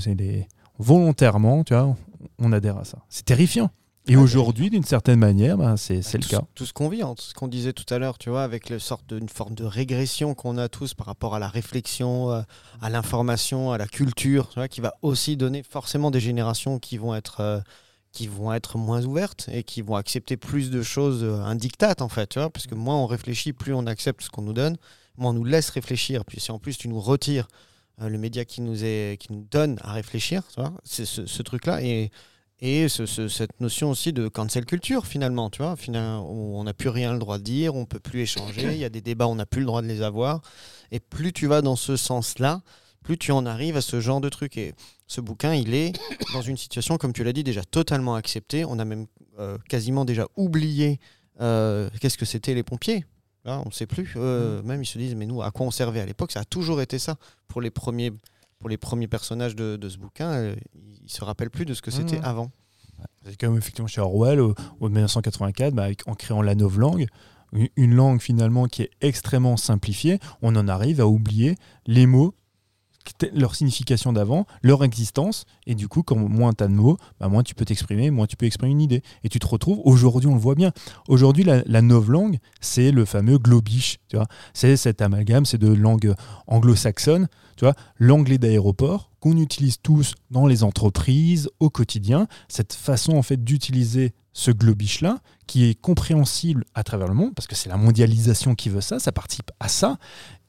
volontairement, 0.78 1.64
tu 1.64 1.74
vois, 1.74 1.96
on 2.38 2.52
adhère 2.52 2.78
à 2.78 2.84
ça. 2.84 2.98
C'est 3.08 3.24
terrifiant. 3.24 3.70
Et 4.08 4.16
aujourd'hui, 4.16 4.70
d'une 4.70 4.84
certaine 4.84 5.18
manière, 5.18 5.58
bah, 5.58 5.76
c'est 5.76 5.96
le 5.96 6.20
tout, 6.20 6.28
cas. 6.28 6.40
Tout 6.54 6.64
ce 6.64 6.72
qu'on 6.72 6.88
vit, 6.88 7.02
hein, 7.02 7.14
ce 7.18 7.34
qu'on 7.34 7.46
disait 7.46 7.74
tout 7.74 7.84
à 7.92 7.98
l'heure, 7.98 8.16
tu 8.16 8.30
vois, 8.30 8.42
avec 8.42 8.70
le 8.70 8.78
sorte 8.78 9.12
d'une 9.12 9.28
forme 9.28 9.54
de 9.54 9.64
régression 9.64 10.34
qu'on 10.34 10.56
a 10.56 10.70
tous 10.70 10.94
par 10.94 11.06
rapport 11.06 11.34
à 11.34 11.38
la 11.38 11.48
réflexion, 11.48 12.32
euh, 12.32 12.40
à 12.80 12.88
l'information, 12.88 13.70
à 13.70 13.76
la 13.76 13.86
culture, 13.86 14.48
tu 14.48 14.54
vois, 14.54 14.68
qui 14.68 14.80
va 14.80 14.94
aussi 15.02 15.36
donner 15.36 15.62
forcément 15.62 16.10
des 16.10 16.20
générations 16.20 16.78
qui 16.78 16.96
vont 16.96 17.14
être 17.14 17.40
euh, 17.40 17.60
qui 18.10 18.26
vont 18.26 18.54
être 18.54 18.78
moins 18.78 19.04
ouvertes 19.04 19.50
et 19.52 19.62
qui 19.62 19.82
vont 19.82 19.96
accepter 19.96 20.38
plus 20.38 20.70
de 20.70 20.82
choses, 20.82 21.22
euh, 21.22 21.42
un 21.42 21.54
diktat 21.54 21.96
en 22.00 22.08
fait, 22.08 22.28
tu 22.28 22.38
vois, 22.38 22.48
parce 22.48 22.66
que 22.66 22.74
moins 22.74 22.96
on 22.96 23.06
réfléchit, 23.06 23.52
plus 23.52 23.74
on 23.74 23.86
accepte 23.86 24.22
ce 24.22 24.30
qu'on 24.30 24.42
nous 24.42 24.54
donne, 24.54 24.78
moins 25.18 25.32
on 25.32 25.34
nous 25.34 25.44
laisse 25.44 25.68
réfléchir. 25.68 26.24
Puis 26.24 26.40
si 26.40 26.50
en 26.50 26.58
plus 26.58 26.78
tu 26.78 26.88
nous 26.88 27.00
retires 27.00 27.46
le 28.00 28.16
média 28.16 28.44
qui 28.44 28.60
nous 28.60 28.84
est 28.84 29.18
qui 29.20 29.32
nous 29.32 29.44
donne 29.50 29.76
à 29.82 29.92
réfléchir, 29.92 30.42
tu 30.54 30.60
vois, 30.60 30.72
c'est 30.84 31.04
ce, 31.04 31.26
ce 31.26 31.42
truc-là 31.42 31.82
et 31.82 32.10
et 32.60 32.88
ce- 32.88 33.06
ce- 33.06 33.28
cette 33.28 33.60
notion 33.60 33.90
aussi 33.90 34.12
de 34.12 34.28
cancel 34.28 34.64
culture 34.66 35.06
finalement, 35.06 35.48
tu 35.50 35.62
vois, 35.62 35.76
on 35.88 36.64
n'a 36.64 36.74
plus 36.74 36.88
rien 36.88 37.12
le 37.12 37.18
droit 37.18 37.38
de 37.38 37.44
dire, 37.44 37.74
on 37.74 37.84
peut 37.86 38.00
plus 38.00 38.20
échanger, 38.22 38.72
il 38.72 38.78
y 38.78 38.84
a 38.84 38.88
des 38.88 39.00
débats, 39.00 39.26
on 39.28 39.36
n'a 39.36 39.46
plus 39.46 39.60
le 39.60 39.66
droit 39.66 39.82
de 39.82 39.86
les 39.86 40.02
avoir. 40.02 40.42
Et 40.90 41.00
plus 41.00 41.32
tu 41.32 41.46
vas 41.46 41.62
dans 41.62 41.76
ce 41.76 41.96
sens-là, 41.96 42.62
plus 43.04 43.16
tu 43.18 43.30
en 43.32 43.46
arrives 43.46 43.76
à 43.76 43.80
ce 43.80 44.00
genre 44.00 44.20
de 44.20 44.28
truc. 44.28 44.56
Et 44.56 44.74
ce 45.06 45.20
bouquin, 45.20 45.54
il 45.54 45.72
est 45.74 45.92
dans 46.34 46.42
une 46.42 46.56
situation, 46.56 46.98
comme 46.98 47.12
tu 47.12 47.24
l'as 47.24 47.32
dit, 47.32 47.44
déjà 47.44 47.62
totalement 47.64 48.14
acceptée. 48.16 48.64
On 48.64 48.78
a 48.78 48.84
même 48.84 49.06
euh, 49.38 49.56
quasiment 49.68 50.04
déjà 50.04 50.26
oublié 50.36 50.98
euh, 51.40 51.88
qu'est-ce 52.00 52.18
que 52.18 52.24
c'était 52.26 52.54
les 52.54 52.62
pompiers. 52.64 53.04
Là, 53.44 53.62
on 53.64 53.68
ne 53.68 53.72
sait 53.72 53.86
plus. 53.86 54.14
Euh, 54.16 54.62
Même 54.64 54.82
ils 54.82 54.86
se 54.86 54.98
disent, 54.98 55.14
mais 55.14 55.24
nous, 55.26 55.40
à 55.42 55.50
quoi 55.52 55.64
on 55.64 55.70
servait 55.70 56.00
à 56.00 56.06
l'époque? 56.06 56.32
Ça 56.32 56.40
a 56.40 56.44
toujours 56.44 56.80
été 56.82 56.98
ça. 56.98 57.16
Pour 57.46 57.60
les 57.60 57.70
premiers, 57.70 58.12
pour 58.58 58.68
les 58.68 58.76
premiers 58.76 59.08
personnages 59.08 59.54
de, 59.56 59.76
de 59.76 59.88
ce 59.88 59.98
bouquin, 59.98 60.30
euh, 60.30 60.56
ils 60.74 61.04
ne 61.04 61.08
se 61.08 61.22
rappellent 61.24 61.50
plus 61.50 61.64
de 61.64 61.74
ce 61.74 61.82
que 61.82 61.90
c'était 61.90 62.18
Mhm. 62.18 62.24
avant. 62.24 62.50
C'est 63.24 63.38
comme 63.38 63.56
effectivement 63.56 63.86
chez 63.86 64.00
Orwell, 64.00 64.40
au, 64.40 64.54
au 64.80 64.88
1984, 64.88 65.72
bah, 65.74 65.84
avec- 65.84 66.06
en 66.08 66.14
créant 66.14 66.42
la 66.42 66.54
novlangue, 66.56 67.06
une, 67.52 67.68
une 67.76 67.94
langue 67.94 68.20
finalement 68.20 68.66
qui 68.66 68.82
est 68.82 68.90
extrêmement 69.00 69.56
simplifiée, 69.56 70.18
on 70.42 70.56
en 70.56 70.66
arrive 70.68 71.00
à 71.00 71.06
oublier 71.06 71.54
les 71.86 72.06
mots, 72.06 72.34
leur 73.32 73.54
signification 73.54 74.12
d'avant, 74.12 74.46
leur 74.62 74.84
existence, 74.84 75.44
et 75.66 75.74
du 75.74 75.88
coup, 75.88 76.02
quand 76.02 76.16
moins 76.16 76.52
tu 76.52 76.64
as 76.64 76.68
de 76.68 76.72
mots, 76.72 76.96
bah, 77.20 77.28
moins 77.28 77.42
tu 77.42 77.54
peux 77.54 77.64
t'exprimer, 77.64 78.10
moins 78.10 78.26
tu 78.26 78.36
peux 78.36 78.46
exprimer 78.46 78.72
une 78.72 78.80
idée. 78.80 79.02
Et 79.24 79.28
tu 79.28 79.38
te 79.38 79.46
retrouves, 79.46 79.80
aujourd'hui 79.84 80.28
on 80.28 80.34
le 80.34 80.40
voit 80.40 80.54
bien, 80.54 80.72
aujourd'hui 81.08 81.44
la, 81.44 81.62
la 81.66 81.82
novlangue, 81.82 82.38
c'est 82.60 82.90
le 82.90 83.04
fameux 83.04 83.38
globish, 83.38 83.98
tu 84.08 84.16
vois, 84.16 84.26
c'est 84.54 84.76
cet 84.76 85.02
amalgame, 85.02 85.46
c'est 85.46 85.58
de 85.58 85.72
langue 85.72 86.14
anglo-saxonne, 86.46 87.28
tu 87.56 87.64
vois, 87.64 87.74
l'anglais 87.98 88.38
d'aéroport 88.38 89.10
qu'on 89.20 89.36
utilise 89.36 89.78
tous 89.82 90.14
dans 90.30 90.46
les 90.46 90.62
entreprises 90.62 91.50
au 91.60 91.70
quotidien, 91.70 92.28
cette 92.48 92.72
façon 92.72 93.16
en 93.16 93.22
fait 93.22 93.42
d'utiliser 93.42 94.12
ce 94.32 94.52
globish 94.52 95.00
là 95.00 95.18
qui 95.48 95.64
est 95.64 95.74
compréhensible 95.74 96.64
à 96.74 96.84
travers 96.84 97.08
le 97.08 97.14
monde 97.14 97.34
parce 97.34 97.48
que 97.48 97.56
c'est 97.56 97.68
la 97.68 97.76
mondialisation 97.76 98.54
qui 98.54 98.68
veut 98.68 98.80
ça, 98.80 99.00
ça 99.00 99.10
participe 99.10 99.50
à 99.58 99.66
ça 99.66 99.98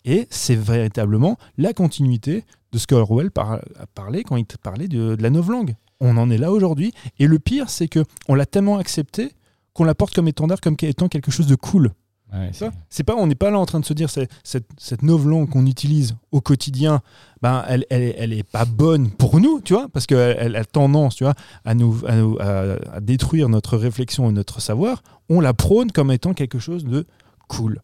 et 0.06 0.28
c'est 0.30 0.56
véritablement 0.56 1.38
la 1.58 1.74
continuité 1.74 2.44
de 2.72 2.78
ce 2.78 2.88
que 2.88 2.96
Orwell 2.96 3.32
par- 3.32 3.54
a 3.54 3.86
parlé 3.96 4.24
quand 4.24 4.36
il 4.38 4.46
parlait 4.62 4.88
de, 4.88 5.16
de 5.16 5.24
la 5.24 5.30
novlangue. 5.30 5.76
On 6.00 6.16
en 6.18 6.30
est 6.30 6.38
là 6.38 6.52
aujourd'hui 6.52 6.94
et 7.20 7.28
le 7.28 7.40
pire 7.40 7.70
c'est 7.70 7.88
que 7.88 8.04
on 8.28 8.36
l'a 8.36 8.46
tellement 8.46 8.78
accepté 8.78 9.32
qu'on 9.74 9.84
la 9.84 9.96
porte 9.96 10.14
comme 10.14 10.28
étendard 10.28 10.62
comme 10.62 10.76
étant 10.82 11.08
quelque 11.10 11.32
chose 11.32 11.48
de 11.48 11.56
cool. 11.56 11.92
Ouais, 12.32 12.52
vois 12.60 12.72
C'est 12.92 13.04
pas, 13.04 13.16
on 13.16 13.26
n'est 13.26 13.34
pas 13.34 13.50
là 13.50 13.58
en 13.58 13.66
train 13.66 13.80
de 13.80 13.86
se 13.86 13.94
dire 13.94 14.08
cette, 14.12 14.30
cette 14.78 15.02
novlangue 15.02 15.50
qu'on 15.50 15.66
utilise 15.66 16.16
au 16.32 16.42
quotidien, 16.42 17.02
ben 17.42 17.66
elle, 17.68 17.86
elle, 17.90 18.14
elle 18.20 18.34
est 18.34 18.44
pas 18.48 18.66
bonne 18.66 19.10
pour 19.10 19.40
nous, 19.40 19.62
tu 19.62 19.74
vois, 19.74 19.90
parce 19.90 20.06
qu'elle 20.06 20.38
elle 20.40 20.56
a 20.56 20.64
tendance, 20.64 21.16
tu 21.16 21.24
vois, 21.24 21.34
à 21.66 21.74
nous, 21.74 21.98
à, 22.08 22.16
nous- 22.18 22.38
à- 22.40 22.76
à 22.94 23.00
détruire 23.00 23.50
notre 23.50 23.78
réflexion 23.78 24.30
et 24.30 24.32
notre 24.32 24.62
savoir. 24.62 25.02
On 25.28 25.40
la 25.42 25.56
prône 25.56 25.92
comme 25.92 26.12
étant 26.12 26.36
quelque 26.36 26.60
chose 26.60 26.86
de 26.86 27.08
cool. 27.48 27.82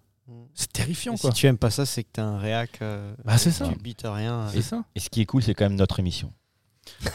C'est 0.55 0.71
terrifiant, 0.71 1.13
Et 1.15 1.17
quoi. 1.17 1.31
si 1.31 1.35
tu 1.35 1.47
aimes 1.47 1.57
pas 1.57 1.69
ça, 1.69 1.85
c'est 1.85 2.03
que 2.03 2.09
t'es 2.13 2.21
un 2.21 2.37
réac. 2.37 2.79
euh, 2.81 3.13
Bah, 3.25 3.37
c'est 3.37 3.51
ça. 3.51 3.67
Tu 3.67 3.75
bites 3.77 4.03
rien. 4.05 4.47
C'est 4.53 4.61
ça. 4.61 4.83
Et 4.95 4.99
ce 5.01 5.09
qui 5.09 5.21
est 5.21 5.25
cool, 5.25 5.43
c'est 5.43 5.53
quand 5.53 5.65
même 5.65 5.75
notre 5.75 5.99
émission. 5.99 6.31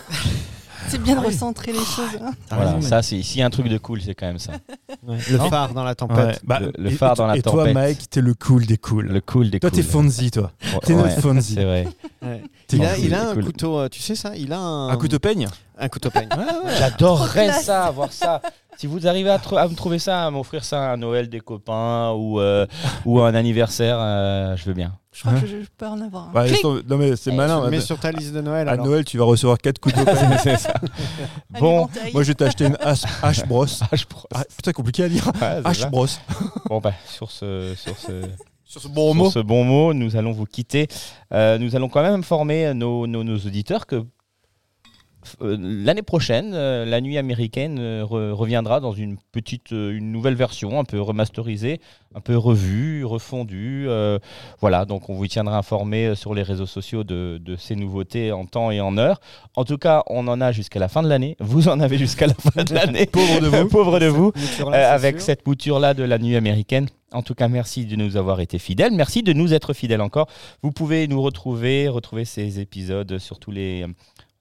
C'est 0.88 0.98
bien 1.00 1.14
de 1.14 1.20
Ah 1.20 1.26
recentrer 1.26 1.72
les 1.72 1.78
choses. 1.78 2.16
hein. 2.22 2.32
Voilà, 2.48 2.72
raison, 2.72 2.88
ça, 2.88 3.02
c'est 3.02 3.22
s'il 3.22 3.38
y 3.38 3.42
a 3.42 3.46
un 3.46 3.50
truc 3.50 3.68
de 3.68 3.76
cool, 3.76 4.00
c'est 4.00 4.14
quand 4.14 4.26
même 4.26 4.38
ça. 4.38 4.52
ouais. 5.06 5.18
Le 5.30 5.36
Non 5.36 5.50
phare 5.50 5.74
dans 5.74 5.84
la 5.84 5.90
Ouais, 5.90 5.94
tempête. 5.94 6.40
bah, 6.42 6.58
le- 6.58 6.72
le 6.78 6.90
et- 6.90 6.94
phare 6.94 7.12
et 7.12 7.16
dans 7.16 7.26
la 7.26 7.36
Et 7.36 7.42
toi, 7.42 7.52
tempête. 7.64 7.74
Mike, 7.74 8.08
t'es 8.10 8.22
le 8.22 8.32
cool 8.32 8.64
des 8.64 8.78
cools. 8.78 9.06
Le 9.06 9.20
cool 9.20 9.50
des 9.50 9.60
toi, 9.60 9.70
cool. 9.70 9.76
t'es 9.78 9.82
Fonzie, 9.86 10.30
toi. 10.30 10.50
Ouais, 10.72 10.78
T'es 10.82 10.94
notre 10.94 11.20
Fonzie. 11.20 11.54
C'est 11.54 11.64
vrai. 11.64 11.86
Il 12.72 12.82
a, 12.84 12.96
il 12.96 13.14
a 13.14 13.28
un 13.28 13.34
cool. 13.34 13.44
couteau, 13.44 13.78
euh, 13.78 13.88
tu 13.90 14.00
sais 14.00 14.14
ça 14.14 14.34
Il 14.36 14.52
a 14.54 14.58
un, 14.58 14.88
Un 14.88 14.96
de 14.96 15.18
peigne 15.18 15.48
un 15.78 15.88
couteau 15.88 16.10
peigne. 16.10 16.28
J'adorerais 16.78 17.52
ça, 17.52 17.84
avoir 17.84 18.10
ça. 18.12 18.40
Si 18.80 18.86
vous 18.86 19.06
arrivez 19.06 19.28
à, 19.28 19.36
tr- 19.36 19.58
à 19.58 19.68
me 19.68 19.74
trouver 19.74 19.98
ça, 19.98 20.24
à 20.24 20.30
m'offrir 20.30 20.64
ça 20.64 20.92
à 20.92 20.96
Noël 20.96 21.28
des 21.28 21.40
copains 21.40 22.12
ou, 22.12 22.40
euh, 22.40 22.66
ou 23.04 23.20
à 23.20 23.28
un 23.28 23.34
anniversaire, 23.34 23.98
euh, 24.00 24.56
je 24.56 24.64
veux 24.64 24.72
bien. 24.72 24.94
Je 25.12 25.20
crois 25.20 25.32
Hein 25.32 25.40
que 25.42 25.46
je, 25.46 25.60
je 25.60 25.66
peux 25.76 25.86
en 25.86 26.00
avoir 26.00 26.28
un. 26.30 26.32
Bah, 26.32 26.46
Clic. 26.46 26.64
Non, 26.64 26.96
mais 26.96 27.14
c'est 27.16 27.30
Eh, 27.30 27.36
malin. 27.36 27.68
Mais 27.68 27.76
À- 27.76 27.80
sur 27.82 27.98
ta 27.98 28.10
liste 28.10 28.32
de 28.32 28.40
Noël, 28.40 28.68
À 28.70 28.72
alors. 28.72 28.86
Noël, 28.86 29.04
tu 29.04 29.18
vas 29.18 29.24
recevoir 29.24 29.58
4 29.58 29.78
coups 29.80 29.94
de 29.96 30.02
peigne. 30.04 30.36
c'est 30.42 30.56
ça. 30.56 30.72
Allez, 30.72 31.60
Bon. 31.60 31.88
Moi, 32.14 32.22
je 32.22 32.28
vais 32.28 32.34
t'acheter 32.34 32.64
une 32.64 32.78
hache, 32.80 33.44
brosse. 33.46 33.82
Ah, 33.82 33.96
je 33.96 34.04
prends- 34.06 34.26
Ah, 34.34 34.44
putain, 34.56 34.72
compliqué 34.72 35.04
à 35.04 35.08
dire. 35.10 35.26
Ouais, 35.26 35.32
c'est 35.62 35.66
Hache 35.66 35.78
ça. 35.80 35.90
brosse. 35.90 36.18
Bon, 36.66 36.78
bah, 36.78 36.94
sur 37.06 37.30
ce, 37.30 37.74
sur 37.76 37.98
ce, 37.98 38.22
Sur 38.64 38.80
ce 38.80 38.88
bon 38.88 39.12
sur 39.12 39.14
mot. 39.24 39.30
ce 39.30 39.38
bon 39.40 39.62
mot, 39.64 39.92
nous 39.92 40.16
allons 40.16 40.32
vous 40.32 40.46
quitter. 40.46 40.88
Euh, 41.34 41.58
nous 41.58 41.76
allons 41.76 41.90
quand 41.90 42.00
même 42.02 42.20
informer 42.20 42.72
nos, 42.72 43.06
nos- 43.06 43.24
nos 43.24 43.36
auditeurs 43.36 43.84
que 43.86 43.96
euh, 43.96 44.04
l'année 45.40 46.02
prochaine, 46.02 46.52
euh, 46.54 46.84
la 46.84 47.00
nuit 47.00 47.18
américaine 47.18 47.78
euh, 47.78 48.02
re- 48.04 48.32
reviendra 48.32 48.80
dans 48.80 48.92
une 48.92 49.16
petite, 49.32 49.72
euh, 49.72 49.96
une 49.96 50.12
nouvelle 50.12 50.34
version, 50.34 50.78
un 50.80 50.84
peu 50.84 51.00
remasterisée, 51.00 51.80
un 52.14 52.20
peu 52.20 52.36
revue, 52.36 53.04
refondue. 53.04 53.86
euh, 53.88 54.18
voilà, 54.60 54.84
donc 54.84 55.08
on 55.10 55.14
vous 55.14 55.26
tiendra 55.26 55.58
informé 55.58 56.06
euh, 56.06 56.14
sur 56.14 56.34
les 56.34 56.42
réseaux 56.42 56.66
sociaux 56.66 57.04
de, 57.04 57.38
de 57.42 57.56
ces 57.56 57.76
nouveautés 57.76 58.32
en 58.32 58.46
temps 58.46 58.70
et 58.70 58.80
en 58.80 58.96
heure. 58.98 59.20
En 59.56 59.64
tout 59.64 59.78
cas, 59.78 60.02
on 60.08 60.26
en 60.28 60.40
a 60.40 60.52
jusqu'à 60.52 60.78
la 60.80 60.88
fin 60.88 61.02
de 61.02 61.08
l'année. 61.08 61.36
Vous 61.40 61.68
en 61.68 61.80
avez 61.80 61.98
jusqu'à 61.98 62.26
la 62.26 62.34
fin 62.34 62.64
de 62.64 62.74
l'année. 62.74 63.06
Pauvre 63.12 63.40
de 63.40 63.46
vous. 63.48 63.68
Pauvre 63.70 63.98
de 64.00 64.06
vous. 64.06 64.32
Euh, 64.60 64.94
avec 64.94 65.16
sûr. 65.16 65.26
cette 65.26 65.46
mouture-là 65.46 65.94
de 65.94 66.02
la 66.02 66.18
nuit 66.18 66.36
américaine. 66.36 66.88
En 67.12 67.22
tout 67.22 67.34
cas, 67.34 67.48
merci 67.48 67.86
de 67.86 67.96
nous 67.96 68.16
avoir 68.16 68.40
été 68.40 68.58
fidèles. 68.60 68.92
Merci 68.92 69.22
de 69.24 69.32
nous 69.32 69.52
être 69.52 69.72
fidèles 69.72 70.00
encore. 70.00 70.28
Vous 70.62 70.70
pouvez 70.70 71.08
nous 71.08 71.20
retrouver, 71.20 71.88
retrouver 71.88 72.24
ces 72.24 72.60
épisodes 72.60 73.18
sur 73.18 73.40
tous 73.40 73.50
les, 73.50 73.84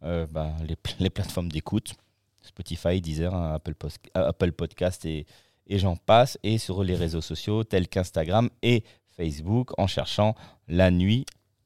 euh, 0.04 0.26
bah, 0.30 0.52
les, 0.68 0.76
pl- 0.76 0.96
les 1.00 1.10
plateformes 1.10 1.50
d'écoute. 1.52 1.94
Spotify, 2.42 3.02
Deezer, 3.02 3.34
hein, 3.34 3.54
Apple, 3.56 3.74
Pos- 3.76 3.98
euh, 4.18 4.30
Apple 4.30 4.52
Podcast 4.54 5.06
et, 5.06 5.26
et 5.68 5.78
j'en 5.80 5.96
passe. 5.96 6.38
Et 6.44 6.58
sur 6.58 6.84
les 6.84 6.96
réseaux 6.96 7.22
sociaux 7.22 7.64
tels 7.64 7.88
qu'Instagram 7.88 8.50
et 8.62 8.84
Facebook 9.18 9.72
en 9.78 9.88
cherchant 9.88 10.36
la 10.68 10.90
nuit 10.92 11.26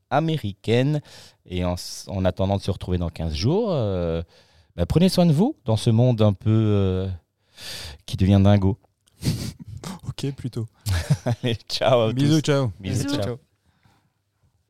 américaine. 0.10 1.02
Et 1.46 1.64
en, 1.66 1.76
en 2.08 2.26
attendant 2.26 2.58
de 2.58 2.62
se 2.62 2.72
retrouver 2.72 2.98
dans 2.98 3.10
15 3.10 3.34
jours, 3.34 3.68
euh, 3.72 4.22
bah, 4.76 4.86
prenez 4.86 5.10
soin 5.10 5.26
de 5.26 5.34
vous 5.34 5.56
dans 5.66 5.78
ce 5.78 5.90
monde 5.90 6.22
un 6.22 6.34
peu 6.34 7.08
qui 8.06 8.18
devient 8.18 8.42
dingo. 8.44 8.78
Ok, 10.08 10.32
plutôt. 10.36 10.66
Allez, 11.26 11.56
ciao. 11.68 12.14
Bisous, 12.14 12.40
ciao. 12.40 12.72
Bisous, 12.80 13.04
Bisous. 13.08 13.22
ciao. 13.22 13.53